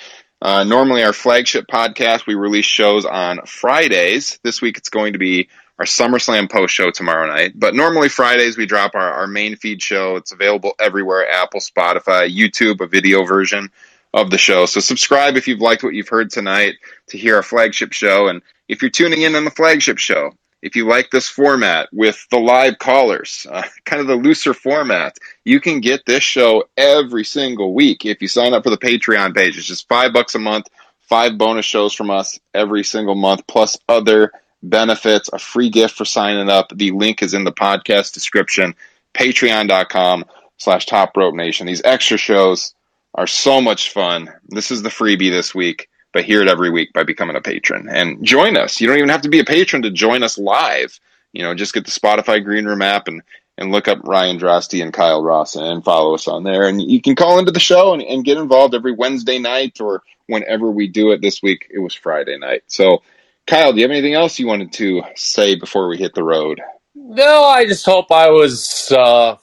Uh, 0.43 0.65
normally, 0.65 1.03
our 1.03 1.13
flagship 1.13 1.67
podcast, 1.67 2.27
we 2.27 2.35
release 2.35 2.65
shows 2.65 3.05
on 3.05 3.45
Fridays. 3.45 4.39
This 4.43 4.63
week 4.63 4.79
it's 4.79 4.89
going 4.89 5.13
to 5.13 5.19
be 5.19 5.49
our 5.79 5.85
SummerSlam 5.85 6.51
post 6.51 6.75
show 6.75 6.91
tomorrow 6.91 7.27
night. 7.27 7.53
But 7.55 7.75
normally 7.75 8.09
Fridays 8.09 8.57
we 8.57 8.67
drop 8.67 8.95
our, 8.95 9.13
our 9.13 9.27
main 9.27 9.57
feed 9.57 9.83
show. 9.83 10.17
It's 10.17 10.33
available 10.33 10.75
everywhere 10.79 11.29
Apple, 11.29 11.61
Spotify, 11.61 12.35
YouTube, 12.35 12.81
a 12.81 12.87
video 12.87 13.25
version 13.25 13.71
of 14.13 14.31
the 14.31 14.39
show. 14.39 14.67
So 14.67 14.81
subscribe 14.81 15.37
if 15.37 15.49
you've 15.49 15.61
liked 15.61 15.83
what 15.83 15.95
you've 15.95 16.09
heard 16.09 16.31
tonight 16.31 16.75
to 17.09 17.19
hear 17.19 17.37
our 17.37 17.43
flagship 17.43 17.93
show. 17.93 18.29
And 18.29 18.43
if 18.71 18.83
you're 18.83 18.91
tuning 18.91 19.23
in 19.23 19.35
on 19.35 19.45
the 19.45 19.51
flagship 19.51 19.99
show, 19.99 20.33
if 20.63 20.77
you 20.77 20.87
like 20.87 21.11
this 21.11 21.29
format 21.29 21.89
with 21.93 22.25
the 22.31 22.39
live 22.39 22.79
callers, 22.79 23.47
uh, 23.51 23.63
kind 23.85 24.01
of 24.01 24.07
the 24.07 24.15
looser 24.15 24.55
format, 24.55 25.19
you 25.45 25.61
can 25.61 25.81
get 25.81 26.07
this 26.07 26.23
show 26.23 26.65
every 26.77 27.25
single 27.25 27.75
week 27.75 28.07
if 28.07 28.23
you 28.23 28.29
sign 28.29 28.55
up 28.55 28.63
for 28.63 28.71
the 28.71 28.79
Patreon 28.79 29.35
page. 29.35 29.59
It's 29.59 29.67
just 29.67 29.89
five 29.89 30.13
bucks 30.13 30.37
a 30.37 30.39
month, 30.39 30.69
five 31.01 31.37
bonus 31.37 31.67
shows 31.67 31.93
from 31.93 32.11
us 32.11 32.39
every 32.55 32.85
single 32.85 33.17
month, 33.17 33.47
plus 33.49 33.77
other 33.89 34.31
benefits, 34.63 35.29
a 35.33 35.39
free 35.39 35.71
gift 35.71 35.97
for 35.97 36.05
signing 36.05 36.49
up. 36.49 36.71
The 36.73 36.93
link 36.93 37.23
is 37.23 37.35
in 37.35 37.43
the 37.43 37.53
podcast 37.53 38.13
description, 38.13 38.77
patreon.com 39.15 40.27
slash 40.59 40.87
top 40.87 41.17
rope 41.17 41.35
nation. 41.35 41.67
These 41.67 41.83
extra 41.85 42.19
shows 42.19 42.75
are 43.15 43.27
so 43.27 43.61
much 43.61 43.91
fun. 43.91 44.31
This 44.49 44.71
is 44.71 44.83
the 44.83 44.91
freebie 44.91 45.33
this 45.33 45.53
week, 45.55 45.89
but 46.13 46.25
hear 46.25 46.43
it 46.43 46.49
every 46.49 46.71
week 46.71 46.93
by 46.93 47.03
becoming 47.03 47.37
a 47.37 47.41
patron 47.41 47.89
and 47.89 48.25
join 48.25 48.57
us. 48.57 48.81
You 48.81 48.87
don't 48.87 48.99
even 48.99 49.11
have 49.11 49.23
to 49.23 49.29
be 49.29 49.41
a 49.41 49.45
patron 49.45 49.83
to 49.83 49.91
join 49.91 50.23
us 50.23 50.39
live. 50.39 50.99
You 51.33 51.43
know, 51.43 51.55
just 51.55 51.75
get 51.75 51.85
the 51.85 51.93
Spotify 51.93 52.43
Green 52.43 52.65
Room 52.65 52.83
app 52.83 53.07
and, 53.07 53.23
and 53.57 53.71
look 53.71 53.87
up 53.87 54.01
Ryan 54.03 54.39
Droste 54.39 54.83
and 54.83 54.93
Kyle 54.93 55.23
Ross 55.23 55.55
and 55.55 55.85
follow 55.85 56.15
us 56.15 56.27
on 56.27 56.43
there. 56.43 56.67
And 56.67 56.83
you 56.83 57.01
can 57.01 57.15
call 57.15 57.39
into 57.39 57.53
the 57.53 57.61
show 57.61 57.95
and, 57.95 58.03
and 58.03 58.25
get 58.25 58.39
involved 58.39 58.75
every 58.75 58.93
Wednesday 58.93 59.39
night 59.39 59.81
or 59.81 60.03
whenever 60.27 60.71
we 60.71 60.89
do 60.89 61.13
it. 61.13 61.21
This 61.21 61.43
week 61.43 61.69
it 61.71 61.79
was 61.79 61.95
Friday 61.95 62.39
night. 62.39 62.65
So 62.67 63.03
Kyle, 63.47 63.73
do 63.73 63.79
you 63.79 63.85
have 63.85 63.91
anything 63.91 64.15
else 64.15 64.39
you 64.39 64.47
wanted 64.47 64.73
to 64.75 65.03
say 65.17 65.55
before 65.55 65.89
we 65.89 65.99
hit 65.99 66.15
the 66.15 66.25
road? 66.25 66.61
No, 66.95 67.45
I 67.45 67.67
just 67.67 67.85
hope 67.85 68.13
I 68.13 68.31
was 68.31 68.93
uh, 68.93 69.37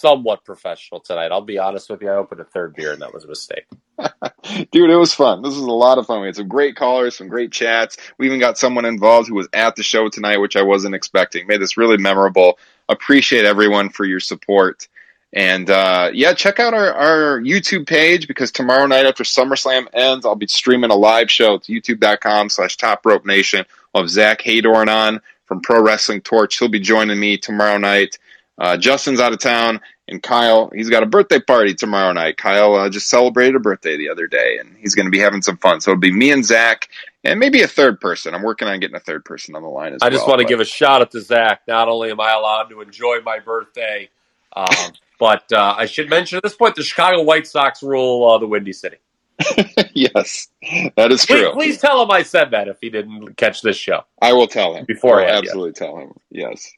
somewhat 0.00 0.44
professional 0.44 1.00
tonight. 1.00 1.30
I'll 1.30 1.40
be 1.40 1.58
honest 1.58 1.90
with 1.90 2.02
you. 2.02 2.08
I 2.08 2.16
opened 2.16 2.40
a 2.40 2.44
third 2.44 2.74
beer 2.74 2.92
and 2.92 3.02
that 3.02 3.12
was 3.12 3.24
a 3.24 3.28
mistake. 3.28 3.66
Dude, 4.72 4.90
it 4.90 4.96
was 4.96 5.14
fun. 5.14 5.42
This 5.42 5.54
was 5.54 5.62
a 5.62 5.70
lot 5.70 5.98
of 5.98 6.06
fun. 6.06 6.20
We 6.20 6.28
had 6.28 6.36
some 6.36 6.48
great 6.48 6.76
callers, 6.76 7.16
some 7.16 7.28
great 7.28 7.52
chats. 7.52 7.96
We 8.18 8.26
even 8.26 8.40
got 8.40 8.58
someone 8.58 8.84
involved 8.84 9.28
who 9.28 9.34
was 9.34 9.48
at 9.52 9.76
the 9.76 9.82
show 9.82 10.08
tonight, 10.08 10.38
which 10.38 10.56
I 10.56 10.62
wasn't 10.62 10.94
expecting. 10.94 11.46
Made 11.46 11.60
this 11.60 11.76
really 11.76 11.98
memorable. 11.98 12.58
Appreciate 12.88 13.44
everyone 13.44 13.90
for 13.90 14.04
your 14.04 14.20
support. 14.20 14.88
And 15.32 15.70
uh, 15.70 16.10
yeah, 16.12 16.34
check 16.34 16.58
out 16.58 16.74
our, 16.74 16.92
our 16.92 17.40
YouTube 17.40 17.86
page 17.86 18.26
because 18.26 18.50
tomorrow 18.50 18.86
night 18.86 19.06
after 19.06 19.22
SummerSlam 19.22 19.86
ends, 19.92 20.26
I'll 20.26 20.34
be 20.34 20.48
streaming 20.48 20.90
a 20.90 20.96
live 20.96 21.30
show. 21.30 21.54
It's 21.54 21.68
youtube.com 21.68 22.48
slash 22.48 22.76
top 22.76 23.06
rope 23.06 23.24
nation. 23.24 23.64
We'll 23.94 24.04
have 24.04 24.10
Zach 24.10 24.42
Heydorn 24.42 24.88
on 24.88 25.20
from 25.46 25.60
Pro 25.60 25.82
Wrestling 25.82 26.22
Torch. 26.22 26.58
He'll 26.58 26.68
be 26.68 26.80
joining 26.80 27.18
me 27.20 27.38
tomorrow 27.38 27.78
night. 27.78 28.18
Uh, 28.60 28.76
Justin's 28.76 29.20
out 29.20 29.32
of 29.32 29.38
town, 29.38 29.80
and 30.06 30.22
Kyle, 30.22 30.70
he's 30.74 30.90
got 30.90 31.02
a 31.02 31.06
birthday 31.06 31.40
party 31.40 31.72
tomorrow 31.72 32.12
night. 32.12 32.36
Kyle 32.36 32.74
uh, 32.74 32.90
just 32.90 33.08
celebrated 33.08 33.56
a 33.56 33.58
birthday 33.58 33.96
the 33.96 34.10
other 34.10 34.26
day, 34.26 34.58
and 34.60 34.76
he's 34.76 34.94
going 34.94 35.06
to 35.06 35.10
be 35.10 35.18
having 35.18 35.40
some 35.40 35.56
fun. 35.56 35.80
So 35.80 35.92
it'll 35.92 36.00
be 36.00 36.12
me 36.12 36.30
and 36.30 36.44
Zach, 36.44 36.90
and 37.24 37.40
maybe 37.40 37.62
a 37.62 37.66
third 37.66 38.02
person. 38.02 38.34
I'm 38.34 38.42
working 38.42 38.68
on 38.68 38.78
getting 38.78 38.96
a 38.96 39.00
third 39.00 39.24
person 39.24 39.56
on 39.56 39.62
the 39.62 39.68
line 39.68 39.94
as 39.94 40.02
I 40.02 40.06
well. 40.06 40.12
I 40.12 40.14
just 40.14 40.28
want 40.28 40.40
to 40.40 40.46
give 40.46 40.60
a 40.60 40.66
shout 40.66 41.00
out 41.00 41.10
to 41.12 41.22
Zach. 41.22 41.62
Not 41.66 41.88
only 41.88 42.10
am 42.10 42.20
I 42.20 42.32
allowed 42.32 42.64
to 42.64 42.82
enjoy 42.82 43.20
my 43.24 43.38
birthday, 43.38 44.10
um, 44.54 44.66
but 45.18 45.50
uh, 45.52 45.74
I 45.78 45.86
should 45.86 46.10
mention 46.10 46.36
at 46.36 46.42
this 46.42 46.54
point 46.54 46.74
the 46.74 46.82
Chicago 46.82 47.22
White 47.22 47.46
Sox 47.46 47.82
rule 47.82 48.30
uh, 48.30 48.36
the 48.36 48.46
Windy 48.46 48.74
City. 48.74 48.96
yes, 49.94 50.48
that 50.96 51.10
is 51.10 51.24
true. 51.24 51.52
Please 51.52 51.78
tell 51.78 52.02
him 52.02 52.10
I 52.10 52.24
said 52.24 52.50
that 52.50 52.68
if 52.68 52.76
he 52.78 52.90
didn't 52.90 53.38
catch 53.38 53.62
this 53.62 53.76
show. 53.76 54.04
I 54.20 54.34
will 54.34 54.48
tell 54.48 54.74
him 54.74 54.84
before. 54.84 55.22
absolutely 55.22 55.72
tell 55.72 55.96
him. 55.96 56.12
Yes. 56.30 56.70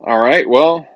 All 0.00 0.18
right. 0.18 0.48
Well, 0.48 0.88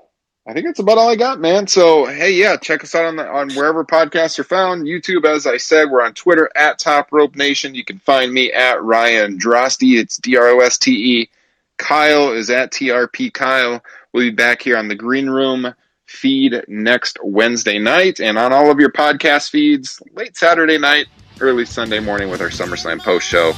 I 0.47 0.53
think 0.53 0.67
that's 0.67 0.79
about 0.79 0.99
all 0.99 1.09
I 1.09 1.17
got, 1.17 1.41
man. 1.41 1.67
So 1.67 2.05
hey, 2.07 2.33
yeah, 2.33 2.57
check 2.57 2.85
us 2.85 2.95
out 2.95 3.07
on 3.07 3.17
the, 3.17 3.27
on 3.27 3.51
wherever 3.53 3.85
podcasts 3.85 4.39
are 4.39 4.45
found. 4.45 4.85
YouTube, 4.85 5.25
as 5.25 5.47
I 5.47 5.57
said, 5.57 5.91
we're 5.91 6.05
on 6.05 6.15
Twitter 6.15 6.51
at 6.55 6.79
Top 6.79 7.13
Rope 7.13 7.35
Nation. 7.35 7.75
You 7.75 7.85
can 7.85 7.99
find 7.99 8.33
me 8.33 8.53
at 8.53 8.83
Ryan 8.83 9.39
Droste. 9.39 9.99
It's 9.99 10.19
D 10.19 10.37
R 10.37 10.49
O 10.49 10.61
S 10.61 10.79
T 10.79 11.21
E. 11.21 11.31
Kyle 11.79 12.33
is 12.33 12.51
at 12.51 12.73
TRP 12.73 13.33
Kyle. 13.33 13.83
We'll 14.13 14.25
be 14.25 14.31
back 14.31 14.63
here 14.63 14.77
on 14.77 14.89
the 14.89 14.95
Green 14.95 15.29
Room 15.29 15.75
feed 16.07 16.63
next 16.69 17.19
Wednesday 17.23 17.79
night 17.79 18.21
and 18.21 18.39
on 18.39 18.53
all 18.53 18.71
of 18.71 18.79
your 18.79 18.93
podcast 18.93 19.51
feeds 19.51 20.01
late 20.13 20.37
Saturday 20.37 20.79
night, 20.79 21.07
early 21.41 21.65
Sunday 21.65 22.01
morning 22.01 22.29
with 22.29 22.41
our 22.41 22.51
SummerSlam 22.51 23.01
post 23.01 23.27
show. 23.27 23.53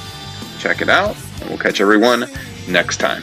Check 0.59 0.81
it 0.81 0.89
out, 0.89 1.17
and 1.41 1.51
we'll 1.51 1.59
catch 1.59 1.81
everyone 1.81 2.27
next 2.69 2.99
time. 2.99 3.23